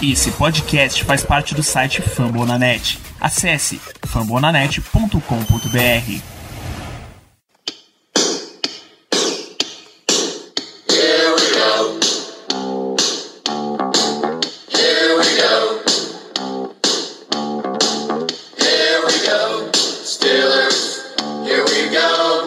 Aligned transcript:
Esse 0.00 0.30
podcast 0.30 1.02
faz 1.02 1.24
parte 1.24 1.56
do 1.56 1.62
site 1.64 2.00
Fambonanet. 2.00 3.00
Acesse 3.20 3.80
fambonanet.com.br. 4.06 6.22
Here 10.88 11.34
we 11.34 11.50
go. 11.50 11.98
Here 14.70 15.18
we 15.18 15.26
go. 15.36 15.82
Here 18.56 19.02
we 19.04 19.18
go. 19.26 19.66
Steelers, 19.74 21.02
here 21.44 21.64
we 21.64 21.88
go. 21.90 22.44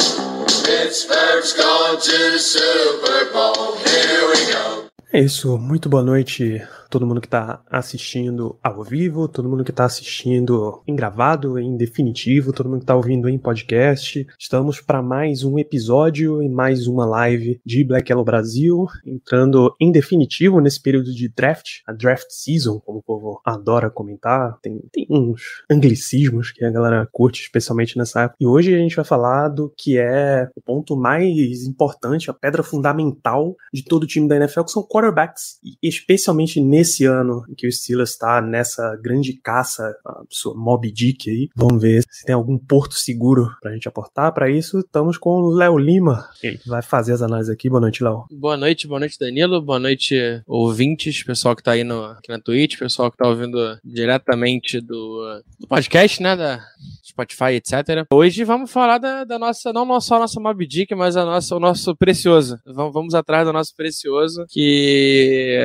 Pittsburgh's 0.64 1.52
going 1.52 2.00
to 2.00 2.32
the 2.32 2.40
Super 2.40 3.26
Bowl. 3.34 3.76
Here 3.84 4.26
we 4.30 4.40
go. 4.54 4.86
É 5.12 5.20
isso, 5.20 5.58
muito 5.58 5.90
boa 5.90 6.02
noite 6.02 6.66
todo 6.92 7.08
mundo 7.08 7.22
que 7.22 7.28
está 7.28 7.64
assistindo 7.72 8.60
ao 8.62 8.84
vivo, 8.84 9.28
todo 9.30 9.48
mundo 9.48 9.64
que 9.64 9.72
está 9.72 9.86
assistindo 9.86 10.84
em 10.86 10.94
gravado, 10.94 11.58
em 11.58 11.78
definitivo, 11.78 12.52
todo 12.52 12.68
mundo 12.68 12.80
que 12.80 12.84
está 12.84 12.96
ouvindo 12.96 13.30
em 13.30 13.40
podcast. 13.40 14.28
Estamos 14.38 14.82
para 14.82 15.02
mais 15.02 15.42
um 15.44 15.58
episódio 15.58 16.44
e 16.44 16.50
mais 16.50 16.88
uma 16.88 17.06
live 17.06 17.62
de 17.66 17.86
Black 17.86 18.12
Yellow 18.12 18.26
Brasil, 18.26 18.86
entrando 19.06 19.74
em 19.80 19.90
definitivo 19.90 20.60
nesse 20.60 20.82
período 20.82 21.14
de 21.14 21.30
draft, 21.30 21.80
a 21.88 21.94
draft 21.94 22.28
season, 22.30 22.82
como 22.82 23.00
o 23.00 23.04
povo 23.04 23.42
adora 23.46 23.90
comentar. 23.90 24.60
Tem, 24.62 24.78
tem 24.92 25.08
uns 25.10 25.64
anglicismos 25.72 26.52
que 26.52 26.66
a 26.66 26.72
galera 26.72 27.08
curte, 27.10 27.42
especialmente 27.42 27.98
nessa 27.98 28.24
época. 28.24 28.36
E 28.38 28.46
hoje 28.46 28.76
a 28.76 28.78
gente 28.78 28.98
vai 28.98 29.06
falar 29.06 29.48
do 29.48 29.74
que 29.78 29.98
é 29.98 30.50
o 30.54 30.62
ponto 30.62 30.98
mais 30.98 31.66
importante, 31.66 32.30
a 32.30 32.34
pedra 32.34 32.62
fundamental 32.62 33.56
de 33.74 33.82
todo 33.86 34.04
o 34.04 34.08
time 34.08 34.28
da 34.28 34.36
NFL, 34.36 34.64
que 34.64 34.72
são 34.72 34.86
quarterbacks, 34.86 35.58
e 35.64 35.88
especialmente 35.88 36.60
nesse 36.60 36.81
nesse 36.82 37.06
ano 37.06 37.44
que 37.56 37.68
o 37.68 37.72
Steelers 37.72 38.10
está 38.10 38.42
nessa 38.42 38.96
grande 38.96 39.34
caça, 39.34 39.96
a 40.04 40.24
sua 40.30 40.56
Mob 40.56 40.92
Dick 40.92 41.30
aí, 41.30 41.48
vamos 41.56 41.80
ver 41.80 42.04
se 42.10 42.26
tem 42.26 42.34
algum 42.34 42.58
porto 42.58 42.96
seguro 42.96 43.52
pra 43.62 43.72
gente 43.72 43.88
aportar. 43.88 44.34
Para 44.34 44.50
isso, 44.50 44.80
estamos 44.80 45.18
com 45.18 45.30
o 45.30 45.52
Léo 45.52 45.78
Lima. 45.78 46.28
Ele 46.42 46.60
vai 46.66 46.82
fazer 46.82 47.14
as 47.14 47.22
análises 47.22 47.54
aqui. 47.54 47.70
Boa 47.70 47.82
noite, 47.82 48.04
Léo. 48.04 48.26
Boa 48.32 48.58
noite, 48.58 48.88
boa 48.88 49.00
noite, 49.00 49.20
Danilo. 49.20 49.62
Boa 49.62 49.78
noite, 49.78 50.16
ouvintes, 50.48 51.24
pessoal 51.24 51.56
que 51.56 51.62
tá 51.62 51.74
aí 51.74 51.84
no, 51.84 52.04
aqui 52.06 52.30
na 52.30 52.40
Twitch, 52.40 52.80
pessoal 52.80 53.12
que 53.12 53.18
tá 53.18 53.28
ouvindo 53.28 53.78
diretamente 53.84 54.82
do, 54.82 55.44
do 55.60 55.68
podcast, 55.68 56.22
né? 56.24 56.36
Da, 56.36 56.66
Spotify, 57.12 57.54
etc. 57.54 58.06
Hoje 58.12 58.44
vamos 58.44 58.72
falar 58.72 58.98
da, 58.98 59.24
da 59.24 59.38
nossa, 59.38 59.72
não 59.74 60.00
só 60.00 60.16
a 60.16 60.20
nossa 60.20 60.40
Mob 60.40 60.66
Dick, 60.66 60.96
mas 60.96 61.18
a 61.18 61.26
nossa, 61.26 61.56
o 61.56 61.60
nosso 61.60 61.96
precioso. 61.96 62.58
Vamos, 62.66 62.94
vamos 62.94 63.14
atrás 63.14 63.46
do 63.46 63.54
nosso 63.54 63.76
precioso, 63.76 64.46
que 64.50 65.58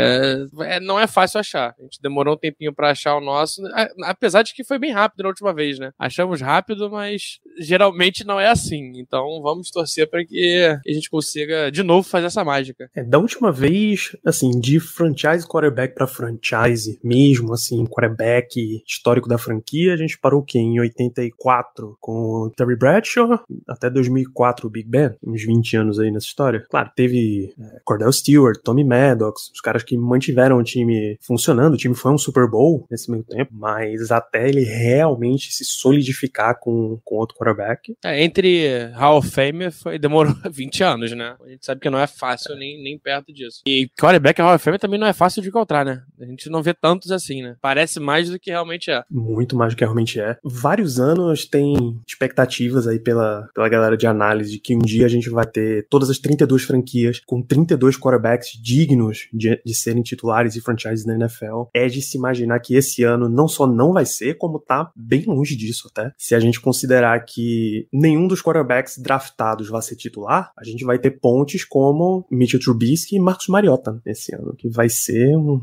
é, 0.61 0.81
não 0.81 0.99
é 0.99 1.06
fácil 1.07 1.41
achar. 1.41 1.75
A 1.79 1.83
gente 1.83 2.01
demorou 2.01 2.35
um 2.35 2.39
tempinho 2.39 2.75
para 2.75 2.91
achar 2.91 3.17
o 3.17 3.21
nosso, 3.21 3.63
apesar 4.05 4.43
de 4.43 4.55
que 4.55 4.65
foi 4.65 4.79
bem 4.79 4.93
rápido 4.93 5.23
na 5.23 5.29
última 5.29 5.53
vez, 5.55 5.79
né? 5.79 5.93
Achamos 5.99 6.41
rápido, 6.41 6.91
mas 6.91 7.39
geralmente 7.59 8.25
não 8.25 8.39
é 8.39 8.49
assim. 8.49 8.93
Então 8.97 9.41
vamos 9.43 9.71
torcer 9.71 10.09
para 10.09 10.25
que 10.25 10.79
a 10.87 10.93
gente 10.93 11.11
consiga 11.11 11.71
de 11.71 11.83
novo 11.83 12.09
fazer 12.09 12.27
essa 12.27 12.45
mágica. 12.45 12.91
É, 12.95 13.03
da 13.03 13.19
última 13.19 13.51
vez, 13.53 14.17
assim, 14.25 14.51
de 14.61 14.81
franchise 14.81 15.47
quarterback 15.47 15.95
para 15.95 16.07
franchise 16.07 16.99
mesmo, 17.03 17.53
assim, 17.53 17.85
quarterback 17.87 18.83
histórico 18.87 19.29
da 19.29 19.39
franquia, 19.39 19.95
a 19.95 19.97
gente 19.97 20.19
parou 20.19 20.41
o 20.41 20.45
quê? 20.45 20.59
Em 20.59 20.81
84 20.81 21.97
com 22.01 22.47
o 22.47 22.51
Terry 22.51 22.77
Bradshaw, 22.77 23.41
até 23.69 23.91
2004 23.91 24.67
o 24.67 24.71
Big 24.71 24.89
Ben, 24.89 25.15
uns 25.25 25.45
20 25.45 25.77
anos 25.77 25.99
aí 25.99 26.11
nessa 26.11 26.27
história. 26.27 26.65
Claro, 26.69 26.91
teve 26.95 27.55
é, 27.59 27.81
Cordell 27.85 28.13
Stewart, 28.13 28.59
Tommy 28.63 28.85
Maddox, 28.85 29.51
os 29.53 29.61
caras 29.61 29.83
que 29.83 29.97
mantiveram 29.97 30.59
o 30.59 30.63
time 30.63 30.96
funcionando, 31.21 31.75
o 31.75 31.77
time 31.77 31.95
foi 31.95 32.13
um 32.13 32.19
Super 32.19 32.49
Bowl 32.49 32.87
nesse 32.91 33.11
meio 33.11 33.25
tempo, 33.25 33.53
mas 33.55 34.11
até 34.11 34.49
ele 34.49 34.63
realmente 34.63 35.53
se 35.53 35.65
solidificar 35.65 36.59
com, 36.59 36.99
com 37.05 37.17
outro 37.17 37.37
quarterback. 37.37 37.95
É, 38.05 38.23
entre 38.23 38.91
Hall 38.95 39.19
of 39.19 39.31
Fame 39.31 39.71
foi, 39.71 39.99
demorou 39.99 40.35
20 40.51 40.85
anos, 40.85 41.13
né? 41.13 41.37
A 41.45 41.49
gente 41.49 41.65
sabe 41.65 41.81
que 41.81 41.91
não 41.91 41.99
é 41.99 42.07
fácil 42.07 42.57
nem, 42.57 42.83
nem 42.83 42.99
perto 42.99 43.33
disso. 43.33 43.63
E 43.67 43.89
quarterback 43.99 44.41
Hall 44.41 44.55
of 44.55 44.65
Fame 44.65 44.79
também 44.79 44.99
não 44.99 45.07
é 45.07 45.13
fácil 45.13 45.43
de 45.43 45.49
encontrar, 45.49 45.85
né? 45.85 46.03
A 46.21 46.25
gente 46.25 46.49
não 46.51 46.63
vê 46.63 46.75
tantos 46.75 47.11
assim, 47.11 47.43
né? 47.43 47.57
Parece 47.61 48.01
mais 48.01 48.31
do 48.31 48.39
que 48.39 48.51
realmente 48.51 48.91
é. 48.91 49.03
Muito 49.11 49.57
mais 49.57 49.75
do 49.75 49.77
que 49.77 49.85
realmente 49.85 50.21
é. 50.21 50.37
Vários 50.43 50.99
anos 50.99 51.47
tem 51.47 52.01
expectativas 52.07 52.87
aí 52.87 52.99
pela, 52.99 53.49
pela 53.55 53.69
galera 53.69 53.97
de 53.97 54.07
análise 54.07 54.53
de 54.53 54.59
que 54.59 54.75
um 54.75 54.81
dia 54.81 55.07
a 55.07 55.09
gente 55.09 55.29
vai 55.31 55.47
ter 55.47 55.87
todas 55.89 56.11
as 56.11 56.19
32 56.19 56.65
franquias 56.65 57.21
com 57.27 57.43
32 57.43 57.99
quarterbacks 57.99 58.51
dignos 58.63 59.29
de, 59.33 59.61
de 59.65 59.75
serem 59.75 60.03
titulares 60.03 60.57
e 60.57 60.61
franchises 60.87 61.07
na 61.07 61.15
NFL. 61.15 61.65
É 61.75 61.87
de 61.87 62.01
se 62.01 62.17
imaginar 62.17 62.61
que 62.61 62.75
esse 62.75 63.03
ano 63.03 63.29
não 63.29 63.49
só 63.49 63.67
não 63.67 63.93
vai 63.93 64.07
ser, 64.07 64.35
como 64.35 64.59
tá 64.59 64.91
bem 64.95 65.25
longe 65.27 65.57
disso 65.57 65.89
até. 65.91 66.13
Se 66.17 66.35
a 66.35 66.41
gente 66.41 66.61
considerar 66.61 67.19
que 67.25 67.89
nenhum 67.93 68.27
dos 68.29 68.43
quarterbacks 68.43 68.99
draftados 68.99 69.69
vai 69.69 69.83
ser 69.83 69.97
titular, 69.97 70.53
a 70.57 70.65
gente 70.65 70.85
vai 70.85 70.99
ter 70.99 71.13
pontes 71.13 71.65
como 71.65 72.27
Mitchell 72.31 72.61
Trubisky 72.61 73.17
e 73.17 73.21
Marcos 73.21 73.49
Mariota 73.49 74.01
nesse 74.05 74.35
ano, 74.35 74.55
que 74.57 74.69
vai 74.69 74.89
ser 74.89 75.37
um 75.37 75.63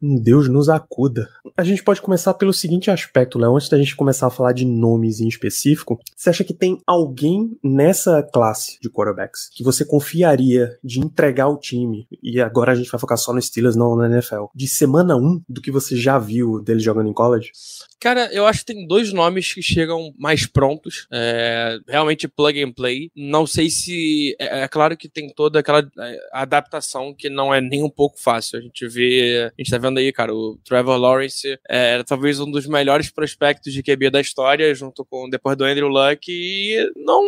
Deus 0.00 0.48
nos 0.48 0.68
acuda. 0.68 1.28
A 1.56 1.64
gente 1.64 1.82
pode 1.82 2.00
começar 2.00 2.34
pelo 2.34 2.52
seguinte 2.52 2.90
aspecto, 2.90 3.38
Léo. 3.38 3.56
Antes 3.56 3.68
da 3.68 3.78
gente 3.78 3.96
começar 3.96 4.26
a 4.26 4.30
falar 4.30 4.52
de 4.52 4.64
nomes 4.64 5.20
em 5.20 5.28
específico, 5.28 5.98
você 6.16 6.30
acha 6.30 6.44
que 6.44 6.54
tem 6.54 6.78
alguém 6.86 7.58
nessa 7.62 8.22
classe 8.22 8.78
de 8.80 8.90
quarterbacks 8.90 9.50
que 9.52 9.64
você 9.64 9.84
confiaria 9.84 10.78
de 10.82 11.00
entregar 11.00 11.48
o 11.48 11.58
time, 11.58 12.06
e 12.22 12.40
agora 12.40 12.72
a 12.72 12.74
gente 12.74 12.90
vai 12.90 13.00
focar 13.00 13.18
só 13.18 13.32
no 13.32 13.42
Steelers, 13.42 13.76
não 13.76 13.96
na 13.96 14.06
NFL, 14.06 14.46
de 14.54 14.68
semana 14.68 15.16
1 15.16 15.42
do 15.48 15.60
que 15.60 15.70
você 15.70 15.96
já 15.96 16.18
viu 16.18 16.62
dele 16.62 16.80
jogando 16.80 17.08
em 17.08 17.14
college? 17.14 17.50
Cara, 18.00 18.32
eu 18.32 18.46
acho 18.46 18.60
que 18.60 18.72
tem 18.72 18.86
dois 18.86 19.12
nomes 19.12 19.52
que 19.52 19.62
chegam 19.62 20.14
mais 20.16 20.46
prontos, 20.46 21.08
é, 21.12 21.78
realmente 21.88 22.28
plug 22.28 22.62
and 22.62 22.72
play. 22.72 23.10
Não 23.16 23.44
sei 23.44 23.68
se. 23.68 24.36
É, 24.38 24.62
é, 24.62 24.68
claro 24.68 24.96
que 24.96 25.08
tem 25.08 25.32
toda 25.34 25.58
aquela 25.58 25.80
é, 25.80 26.18
adaptação 26.32 27.12
que 27.12 27.28
não 27.28 27.52
é 27.52 27.60
nem 27.60 27.82
um 27.82 27.90
pouco 27.90 28.20
fácil. 28.20 28.58
A 28.58 28.62
gente 28.62 28.86
vê. 28.86 29.50
A 29.52 29.60
gente 29.60 29.70
tá 29.70 29.78
vendo 29.78 29.87
aí, 29.96 30.12
cara, 30.12 30.34
o 30.34 30.58
Trevor 30.64 30.98
Lawrence 30.98 31.48
é, 31.68 31.94
era 31.94 32.04
talvez 32.04 32.38
um 32.38 32.50
dos 32.50 32.66
melhores 32.66 33.10
prospectos 33.10 33.72
de 33.72 33.82
QB 33.82 34.10
da 34.10 34.20
história, 34.20 34.74
junto 34.74 35.04
com 35.04 35.28
depois 35.28 35.56
do 35.56 35.64
Andrew 35.64 35.88
Luck, 35.88 36.20
e 36.28 36.76
não, 36.94 37.22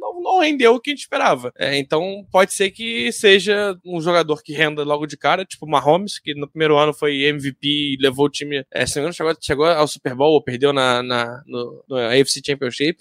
não, 0.00 0.22
não 0.22 0.38
rendeu 0.38 0.74
o 0.74 0.80
que 0.80 0.90
a 0.90 0.92
gente 0.92 1.02
esperava. 1.02 1.52
É, 1.58 1.76
então 1.76 2.24
pode 2.30 2.54
ser 2.54 2.70
que 2.70 3.10
seja 3.10 3.76
um 3.84 4.00
jogador 4.00 4.42
que 4.42 4.52
renda 4.52 4.84
logo 4.84 5.06
de 5.06 5.16
cara, 5.16 5.44
tipo 5.44 5.66
Mahomes, 5.66 6.18
que 6.18 6.34
no 6.34 6.48
primeiro 6.48 6.78
ano 6.78 6.94
foi 6.94 7.24
MVP 7.24 7.66
e 7.66 7.98
levou 8.00 8.26
o 8.26 8.30
time. 8.30 8.64
É, 8.72 8.86
se 8.86 9.00
não 9.00 9.10
chegou, 9.10 9.34
chegou 9.40 9.66
ao 9.66 9.88
Super 9.88 10.04
Super 10.04 10.14
Bowl, 10.14 10.34
ou 10.34 10.42
perdeu 10.42 10.72
na, 10.72 11.02
na, 11.02 11.42
no, 11.46 11.84
no 11.88 11.96
AFC 11.96 12.42
Championship. 12.44 12.98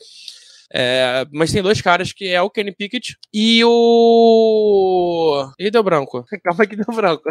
É, 0.76 1.28
mas 1.32 1.52
tem 1.52 1.62
dois 1.62 1.80
caras 1.82 2.12
que 2.12 2.28
é 2.28 2.42
o 2.42 2.50
Kenny 2.50 2.72
Pickett 2.72 3.16
e 3.32 3.64
o. 3.64 5.48
E 5.60 5.70
deu 5.70 5.84
branco. 5.84 6.26
Calma 6.44 6.66
que 6.66 6.76
deu 6.76 6.96
branco. 6.96 7.24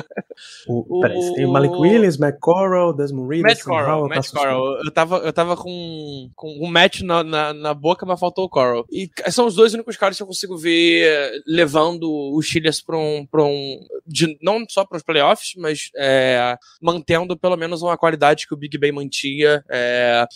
O, 0.68 0.98
o, 0.98 1.00
peraí, 1.00 1.34
tem 1.34 1.44
o 1.44 1.50
Malik 1.50 1.74
Williams, 1.74 2.18
Matt 2.18 2.38
Corral, 2.38 2.94
Desmond 2.94 3.28
Reed, 3.28 3.42
Matt 3.42 3.62
Corral. 3.62 4.08
Matt 4.08 4.30
Corral. 4.30 4.78
Eu 4.84 4.90
tava, 4.92 5.16
eu 5.18 5.32
tava 5.32 5.56
com, 5.56 6.30
com 6.36 6.48
um 6.64 6.70
match 6.70 7.00
na, 7.00 7.24
na, 7.24 7.52
na, 7.52 7.74
boca, 7.74 8.06
mas 8.06 8.20
faltou 8.20 8.44
o 8.44 8.48
Corral. 8.48 8.86
E 8.92 9.10
são 9.32 9.46
os 9.46 9.56
dois 9.56 9.74
únicos 9.74 9.96
caras 9.96 10.16
que 10.16 10.22
eu 10.22 10.26
consigo 10.28 10.56
ver 10.56 11.32
levando 11.44 12.08
os 12.36 12.46
Chiles 12.46 12.80
pra 12.80 12.96
um. 12.96 13.26
Pra 13.26 13.42
um 13.42 13.80
de, 14.06 14.38
não 14.40 14.64
só 14.68 14.84
para 14.84 14.98
os 14.98 15.02
playoffs, 15.02 15.54
mas 15.56 15.90
é, 15.96 16.56
mantendo 16.80 17.36
pelo 17.36 17.56
menos 17.56 17.82
uma 17.82 17.98
qualidade 17.98 18.46
que 18.46 18.54
o 18.54 18.56
Big 18.56 18.78
Ben 18.78 18.92
mantinha. 18.92 19.64
É, 19.68 20.26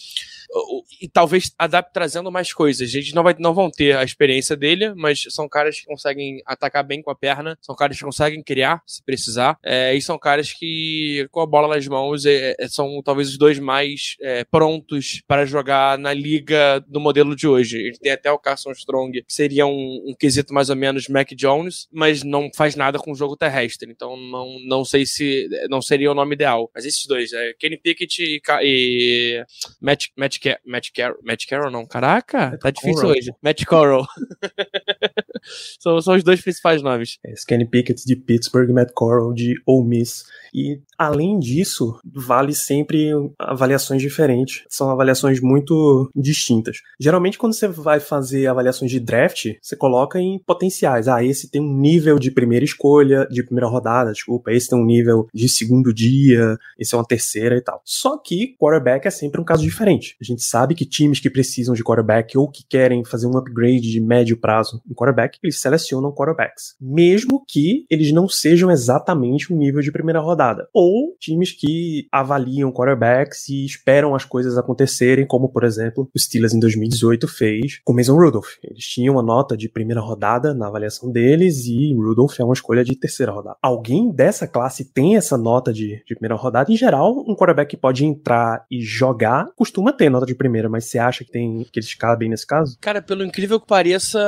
e 1.01 1.09
talvez 1.09 1.53
adapte 1.59 1.93
trazendo 1.93 2.31
mais 2.31 2.53
coisas. 2.53 2.91
Gente 2.91 3.15
não, 3.15 3.23
vai, 3.23 3.35
não 3.39 3.55
vão 3.55 3.71
ter 3.71 3.97
a 3.97 4.05
experiência 4.05 4.57
dele, 4.57 4.95
mas 4.95 5.25
são 5.31 5.49
caras 5.49 5.81
que 5.81 5.87
conseguem 5.87 6.43
atacar 6.47 6.85
bem 6.85 7.03
com 7.03 7.11
a 7.11 7.15
perna, 7.15 7.59
são 7.61 7.75
caras 7.75 7.99
que 7.99 8.05
conseguem 8.05 8.43
criar, 8.43 8.83
se 8.87 9.03
precisar, 9.03 9.59
é, 9.65 9.95
e 9.95 10.01
são 10.01 10.19
caras 10.19 10.53
que, 10.53 11.27
com 11.31 11.41
a 11.41 11.47
bola 11.47 11.75
nas 11.75 11.87
mãos, 11.87 12.25
é, 12.25 12.55
é, 12.59 12.69
são 12.69 13.01
talvez 13.03 13.29
os 13.29 13.39
dois 13.39 13.59
mais 13.59 14.17
é, 14.21 14.45
prontos 14.45 15.23
para 15.27 15.45
jogar 15.45 15.99
na 15.99 16.13
liga 16.13 16.85
do 16.87 17.01
modelo 17.01 17.35
de 17.35 17.47
hoje. 17.47 17.79
Ele 17.79 17.99
tem 17.99 18.13
até 18.13 18.31
o 18.31 18.39
Carson 18.39 18.73
Strong, 18.73 19.23
que 19.23 19.33
seria 19.33 19.67
um, 19.67 20.05
um 20.07 20.15
quesito 20.19 20.55
mais 20.55 20.71
ou 20.71 20.77
menos 20.77 21.09
Mac 21.09 21.31
Jones, 21.33 21.89
mas 21.93 22.23
não 22.23 22.51
faz 22.55 22.77
nada 22.77 22.99
com 22.99 23.13
o 23.13 23.15
jogo 23.15 23.37
terrestre, 23.37 23.91
então 23.91 24.17
não, 24.17 24.59
não 24.67 24.85
sei 24.85 25.05
se 25.07 25.49
não 25.69 25.83
seria 25.83 26.11
o 26.11 26.15
nome 26.15 26.35
ideal. 26.35 26.71
Mas 26.75 26.85
esses 26.85 27.07
dois, 27.07 27.33
é, 27.33 27.53
Kenny 27.59 27.77
Pickett 27.77 28.23
e, 28.23 28.41
e 28.63 29.45
Matt, 29.81 30.07
Matt 30.17 30.36
Matt, 30.65 30.91
Car 30.95 31.15
Matt 31.23 31.47
Carroll, 31.47 31.71
não. 31.71 31.87
Caraca, 31.87 32.59
tá 32.59 32.71
difícil. 32.71 32.95
Corral. 32.95 33.11
hoje. 33.13 33.33
Matt 33.43 33.65
Corral. 33.65 34.07
são, 35.81 36.01
são 36.01 36.15
os 36.15 36.23
dois 36.23 36.41
principais 36.41 36.83
nomes. 36.83 37.19
É, 37.25 37.35
Kenny 37.47 37.67
Pickett 37.67 38.05
de 38.05 38.17
Pittsburgh, 38.17 38.71
Matt 38.71 38.91
Corral 38.95 39.33
de 39.33 39.55
Ole 39.67 39.89
Miss. 39.89 40.25
E 40.55 40.81
além 40.97 41.39
disso, 41.39 41.99
vale 42.05 42.55
sempre 42.55 43.11
avaliações 43.39 44.01
diferentes. 44.01 44.65
São 44.69 44.91
avaliações 44.91 45.41
muito 45.41 46.11
distintas. 46.15 46.79
Geralmente, 46.99 47.39
quando 47.39 47.55
você 47.55 47.69
vai 47.69 48.01
fazer 48.01 48.47
avaliações 48.47 48.91
de 48.91 49.01
draft, 49.01 49.55
você 49.61 49.77
coloca 49.77 50.19
em 50.19 50.39
potenciais. 50.39 51.09
Ah, 51.09 51.23
esse 51.23 51.51
tem 51.51 51.61
um 51.61 51.77
nível 51.79 52.19
de 52.19 52.31
primeira 52.31 52.65
escolha, 52.65 53.27
de 53.31 53.43
primeira 53.43 53.69
rodada, 53.69 54.13
desculpa. 54.13 54.53
Esse 54.53 54.71
tem 54.71 54.79
um 54.79 54.85
nível 54.85 55.29
de 55.33 55.49
segundo 55.49 55.93
dia, 55.93 56.57
esse 56.79 56.95
é 56.95 56.99
uma 56.99 57.07
terceira 57.07 57.57
e 57.57 57.61
tal. 57.61 57.81
Só 57.85 58.17
que 58.19 58.57
quarterback 58.59 59.07
é 59.07 59.11
sempre 59.11 59.41
um 59.41 59.45
caso 59.45 59.63
diferente. 59.63 60.17
Gente 60.27 60.43
sabe 60.43 60.75
que 60.75 60.85
times 60.85 61.21
que 61.21 61.31
precisam 61.31 61.75
de 61.75 61.85
quarterback 61.85 62.37
ou 62.37 62.49
que 62.49 62.65
querem 62.69 63.05
fazer 63.05 63.27
um 63.27 63.37
upgrade 63.37 63.91
de 63.91 64.01
médio 64.01 64.37
prazo 64.37 64.81
em 64.89 64.95
quarterback, 64.95 65.39
eles 65.43 65.61
selecionam 65.61 66.13
quarterbacks. 66.13 66.75
Mesmo 66.81 67.45
que 67.47 67.87
eles 67.91 68.13
não 68.13 68.29
sejam 68.29 68.71
exatamente 68.71 69.53
um 69.53 69.57
nível 69.57 69.81
de 69.81 69.93
primeira 69.93 70.21
rodada. 70.21 70.69
Ou 70.73 71.17
times 71.21 71.53
que 71.53 72.07
avaliam 72.11 72.73
quarterbacks 72.73 73.49
e 73.49 73.65
esperam 73.65 74.15
as 74.15 74.25
coisas 74.25 74.59
acontecerem, 74.59 75.27
como 75.27 75.49
por 75.49 75.65
exemplo 75.65 76.09
o 76.15 76.19
Steelers 76.19 76.55
em 76.55 76.61
2018 76.61 77.29
fez 77.29 77.81
com 77.85 77.93
Mason 77.93 78.17
Rudolph. 78.17 78.55
Eles 78.63 78.85
tinham 78.85 79.15
uma 79.15 79.23
nota 79.23 79.57
de 79.57 79.69
primeira 79.69 80.01
rodada 80.01 80.55
na 80.55 80.69
avaliação 80.69 81.11
deles 81.11 81.67
e 81.67 81.95
Rudolph 81.95 82.39
é 82.41 82.45
uma 82.45 82.55
escolha 82.55 82.85
de 82.85 82.97
terceira 82.97 83.33
rodada. 83.33 83.57
Alguém 83.63 84.11
dessa 84.11 84.47
classe 84.47 84.85
tem 84.85 85.17
essa 85.17 85.37
nota 85.37 85.73
de, 85.73 86.03
de 86.07 86.15
primeira 86.15 86.35
rodada? 86.35 86.73
Em 86.73 86.77
geral, 86.77 87.25
um 87.27 87.35
quarterback 87.35 87.71
que 87.71 87.77
pode 87.77 88.05
entrar 88.05 88.65
e 88.71 88.81
jogar 88.81 89.47
costuma 89.57 89.93
ter 89.93 90.09
nota 90.17 90.27
de 90.27 90.35
primeira, 90.35 90.69
mas 90.69 90.85
você 90.85 90.99
acha 90.99 91.25
que 91.25 91.31
tem 91.31 91.65
que 91.71 91.79
eles 91.79 91.95
cabem 91.95 92.29
nesse 92.29 92.47
caso? 92.47 92.77
Cara, 92.81 93.01
pelo 93.01 93.25
incrível 93.25 93.61
que 93.61 93.67
pareça, 93.67 94.19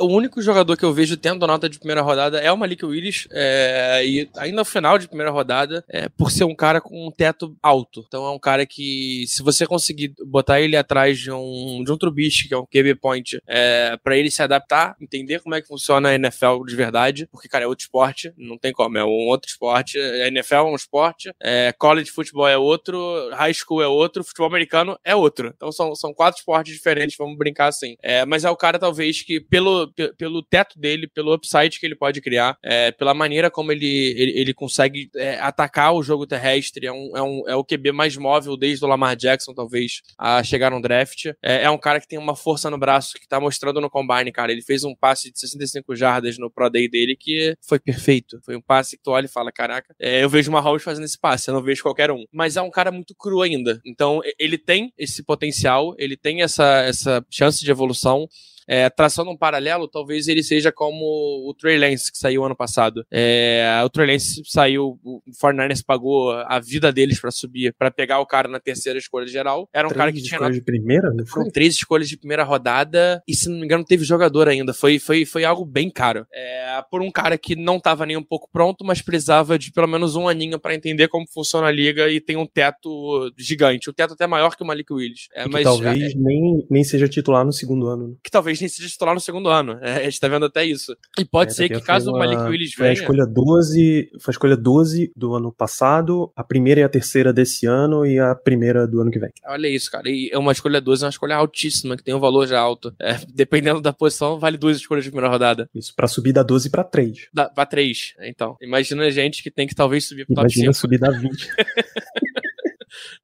o 0.00 0.06
único 0.06 0.40
jogador 0.42 0.76
que 0.76 0.84
eu 0.84 0.92
vejo 0.92 1.16
tendo 1.16 1.46
nota 1.46 1.68
de 1.68 1.78
primeira 1.78 2.02
rodada 2.02 2.38
é 2.38 2.50
o 2.50 2.56
Malik 2.56 2.84
Willis. 2.84 3.28
É, 3.30 4.04
e 4.04 4.28
ainda 4.36 4.58
no 4.58 4.64
final 4.64 4.98
de 4.98 5.06
primeira 5.06 5.30
rodada, 5.30 5.84
é, 5.88 6.08
por 6.08 6.30
ser 6.30 6.44
um 6.44 6.54
cara 6.54 6.80
com 6.80 7.06
um 7.06 7.10
teto 7.10 7.56
alto. 7.62 8.04
Então 8.06 8.24
é 8.26 8.30
um 8.30 8.38
cara 8.38 8.66
que, 8.66 9.24
se 9.26 9.42
você 9.42 9.66
conseguir 9.66 10.14
botar 10.26 10.60
ele 10.60 10.76
atrás 10.76 11.18
de 11.18 11.30
um, 11.30 11.82
de 11.84 11.92
um 11.92 11.96
Trubisky, 11.96 12.48
que 12.48 12.54
é 12.54 12.58
um 12.58 12.66
QB 12.66 12.96
point, 12.96 13.40
é, 13.46 13.96
para 14.02 14.16
ele 14.16 14.30
se 14.30 14.42
adaptar, 14.42 14.96
entender 15.00 15.40
como 15.40 15.54
é 15.54 15.60
que 15.60 15.68
funciona 15.68 16.10
a 16.10 16.14
NFL 16.14 16.64
de 16.66 16.76
verdade, 16.76 17.28
porque, 17.30 17.48
cara, 17.48 17.64
é 17.64 17.66
outro 17.66 17.84
esporte, 17.84 18.32
não 18.36 18.58
tem 18.58 18.72
como, 18.72 18.98
é 18.98 19.04
um 19.04 19.28
outro 19.28 19.48
esporte. 19.48 19.98
A 19.98 20.28
NFL 20.28 20.54
é 20.54 20.62
um 20.62 20.74
esporte, 20.74 21.30
é, 21.40 21.72
college 21.78 22.10
futebol 22.10 22.48
é 22.48 22.56
outro, 22.56 23.30
high 23.32 23.54
school 23.54 23.82
é 23.82 23.86
outro, 23.86 24.24
futebol 24.24 24.48
americano 24.48 24.98
é 25.04 25.14
outro. 25.18 25.52
Então 25.56 25.72
são, 25.72 25.94
são 25.94 26.12
quatro 26.14 26.38
esportes 26.38 26.74
diferentes, 26.74 27.16
vamos 27.16 27.36
brincar 27.36 27.66
assim. 27.68 27.96
É, 28.02 28.24
mas 28.24 28.44
é 28.44 28.50
o 28.50 28.56
cara, 28.56 28.78
talvez, 28.78 29.22
que 29.22 29.40
pelo, 29.40 29.92
pe- 29.92 30.12
pelo 30.16 30.42
teto 30.42 30.78
dele, 30.78 31.08
pelo 31.08 31.34
upside 31.34 31.78
que 31.80 31.86
ele 31.86 31.96
pode 31.96 32.20
criar, 32.20 32.56
é, 32.62 32.92
pela 32.92 33.14
maneira 33.14 33.50
como 33.50 33.72
ele, 33.72 33.86
ele, 33.86 34.38
ele 34.38 34.54
consegue 34.54 35.10
é, 35.16 35.38
atacar 35.40 35.94
o 35.94 36.02
jogo 36.02 36.26
terrestre, 36.26 36.86
é, 36.86 36.92
um, 36.92 37.16
é, 37.16 37.22
um, 37.22 37.42
é 37.48 37.56
o 37.56 37.64
QB 37.64 37.92
mais 37.92 38.16
móvel 38.16 38.56
desde 38.56 38.84
o 38.84 38.88
Lamar 38.88 39.16
Jackson, 39.16 39.54
talvez, 39.54 40.02
a 40.18 40.42
chegar 40.42 40.70
no 40.70 40.80
draft. 40.80 41.26
É, 41.42 41.62
é 41.64 41.70
um 41.70 41.78
cara 41.78 42.00
que 42.00 42.08
tem 42.08 42.18
uma 42.18 42.36
força 42.36 42.70
no 42.70 42.78
braço 42.78 43.14
que 43.14 43.26
tá 43.26 43.40
mostrando 43.40 43.80
no 43.80 43.90
combine, 43.90 44.30
cara. 44.32 44.52
Ele 44.52 44.62
fez 44.62 44.84
um 44.84 44.94
passe 44.94 45.32
de 45.32 45.38
65 45.40 45.96
jardas 45.96 46.38
no 46.38 46.50
Pro 46.50 46.68
Day 46.70 46.88
dele 46.88 47.16
que 47.18 47.54
foi 47.66 47.78
perfeito. 47.78 48.38
Foi 48.44 48.56
um 48.56 48.60
passe 48.60 48.96
que 48.96 49.02
tu 49.02 49.10
olha 49.10 49.26
e 49.26 49.28
fala: 49.28 49.50
caraca, 49.50 49.94
é, 49.98 50.22
eu 50.22 50.28
vejo 50.28 50.50
uma 50.50 50.58
Mahomes 50.58 50.82
fazendo 50.82 51.04
esse 51.04 51.18
passe, 51.18 51.48
eu 51.48 51.54
não 51.54 51.62
vejo 51.62 51.82
qualquer 51.82 52.10
um. 52.10 52.24
Mas 52.32 52.56
é 52.56 52.62
um 52.62 52.70
cara 52.70 52.90
muito 52.90 53.14
cru 53.14 53.42
ainda. 53.42 53.80
Então, 53.86 54.20
ele 54.38 54.58
tem 54.58 54.92
esse 55.08 55.22
potencial, 55.22 55.94
ele 55.98 56.16
tem 56.16 56.42
essa, 56.42 56.82
essa 56.82 57.24
chance 57.30 57.64
de 57.64 57.70
evolução. 57.70 58.28
É, 58.68 58.90
traçando 58.90 59.30
um 59.30 59.36
paralelo, 59.36 59.88
talvez 59.88 60.28
ele 60.28 60.42
seja 60.42 60.70
como 60.70 61.04
o 61.48 61.54
Trey 61.54 61.78
Lance 61.78 62.12
que 62.12 62.18
saiu 62.18 62.44
ano 62.44 62.54
passado. 62.56 63.04
É, 63.10 63.80
o 63.84 63.88
Trey 63.88 64.06
Lance 64.06 64.42
saiu, 64.44 64.98
o 65.02 65.22
49ers 65.42 65.82
pagou 65.84 66.32
a 66.32 66.60
vida 66.60 66.92
deles 66.92 67.20
pra 67.20 67.30
subir, 67.30 67.74
pra 67.78 67.90
pegar 67.90 68.20
o 68.20 68.26
cara 68.26 68.48
na 68.48 68.60
terceira 68.60 68.98
escolha 68.98 69.26
geral. 69.26 69.68
Era 69.72 69.88
um 69.88 69.90
cara 69.90 70.12
que 70.12 70.18
Três 70.18 70.28
tinha 70.28 70.36
escolhas 70.36 70.56
de 70.56 70.62
primeira? 70.62 71.10
Não 71.10 71.26
foi? 71.26 71.38
foram 71.38 71.50
três 71.50 71.74
escolhas 71.74 72.08
de 72.08 72.16
primeira 72.16 72.44
rodada 72.44 73.22
e, 73.26 73.34
se 73.34 73.48
não 73.48 73.58
me 73.58 73.64
engano, 73.64 73.84
teve 73.84 74.04
jogador 74.04 74.48
ainda. 74.48 74.74
Foi, 74.74 74.98
foi, 74.98 75.24
foi 75.24 75.44
algo 75.44 75.64
bem 75.64 75.90
caro. 75.90 76.26
É, 76.32 76.82
por 76.90 77.00
um 77.00 77.10
cara 77.10 77.38
que 77.38 77.56
não 77.56 77.80
tava 77.80 78.04
nem 78.04 78.16
um 78.16 78.22
pouco 78.22 78.48
pronto, 78.52 78.84
mas 78.84 79.00
precisava 79.00 79.58
de 79.58 79.72
pelo 79.72 79.88
menos 79.88 80.14
um 80.14 80.28
aninho 80.28 80.58
pra 80.58 80.74
entender 80.74 81.08
como 81.08 81.26
funciona 81.26 81.68
a 81.68 81.72
liga 81.72 82.08
e 82.08 82.20
tem 82.20 82.36
um 82.36 82.46
teto 82.46 83.32
gigante. 83.36 83.88
O 83.88 83.92
teto 83.92 84.14
até 84.14 84.26
maior 84.26 84.56
que 84.56 84.62
o 84.62 84.66
Malik 84.66 84.92
Willis. 84.92 85.28
É, 85.34 85.44
que 85.44 85.50
mas 85.50 85.64
talvez 85.64 86.14
é, 86.14 86.16
nem, 86.16 86.66
nem 86.70 86.84
seja 86.84 87.08
titular 87.08 87.44
no 87.44 87.52
segundo 87.52 87.86
ano. 87.86 88.08
Né? 88.08 88.14
que 88.22 88.30
talvez 88.30 88.57
nem 88.60 88.68
seja 88.68 88.88
titular 88.88 89.14
no 89.14 89.20
segundo 89.20 89.48
ano. 89.48 89.78
É, 89.82 89.98
a 89.98 90.04
gente 90.04 90.20
tá 90.20 90.28
vendo 90.28 90.44
até 90.46 90.64
isso. 90.64 90.96
E 91.18 91.24
pode 91.24 91.52
É, 91.52 91.54
ser 91.54 91.68
que 91.68 91.80
caso 91.80 92.06
foi 92.10 92.14
o 92.14 92.18
Malik 92.18 92.40
uma- 92.40 92.48
Willis 92.48 92.72
Foi 92.74 92.86
a 92.86 92.88
venha. 92.90 93.00
escolha 93.00 93.26
12, 93.26 94.10
foi 94.20 94.32
a 94.32 94.34
escolha 94.34 94.56
12 94.56 95.12
do 95.16 95.34
ano 95.34 95.52
passado, 95.52 96.30
a 96.36 96.44
primeira 96.44 96.80
e 96.80 96.84
a 96.84 96.88
terceira 96.88 97.32
desse 97.32 97.66
ano 97.66 98.04
e 98.06 98.18
a 98.18 98.34
primeira 98.34 98.86
do 98.86 99.00
ano 99.00 99.10
que 99.10 99.18
vem. 99.18 99.30
Olha 99.46 99.68
isso, 99.68 99.90
cara. 99.90 100.08
E 100.08 100.30
é 100.32 100.38
uma 100.38 100.52
escolha 100.52 100.80
12, 100.80 101.02
é 101.02 101.06
uma 101.06 101.10
escolha 101.10 101.36
altíssima, 101.36 101.96
que 101.96 102.02
tem 102.04 102.14
um 102.14 102.20
valor 102.20 102.46
já 102.46 102.58
alto. 102.58 102.94
É, 103.00 103.18
dependendo 103.34 103.80
da 103.80 103.92
posição, 103.92 104.38
vale 104.38 104.56
duas 104.56 104.76
escolhas 104.76 105.04
de 105.04 105.10
primeira 105.10 105.30
rodada. 105.32 105.68
Isso 105.74 105.92
pra 105.94 106.06
subir 106.08 106.32
da 106.32 106.42
12 106.42 106.70
pra 106.70 106.84
3. 106.84 107.28
Dá, 107.32 107.48
pra 107.48 107.66
três. 107.66 108.14
Então, 108.20 108.56
imagina 108.60 109.04
a 109.04 109.10
gente 109.10 109.42
que 109.42 109.50
tem 109.50 109.66
que 109.66 109.74
talvez 109.74 110.06
subir 110.06 110.26
pro 110.26 110.34
top 110.34 110.44
Imagina 110.46 110.72
5. 110.72 110.80
subir 110.80 110.98
da 110.98 111.10
20. 111.10 111.48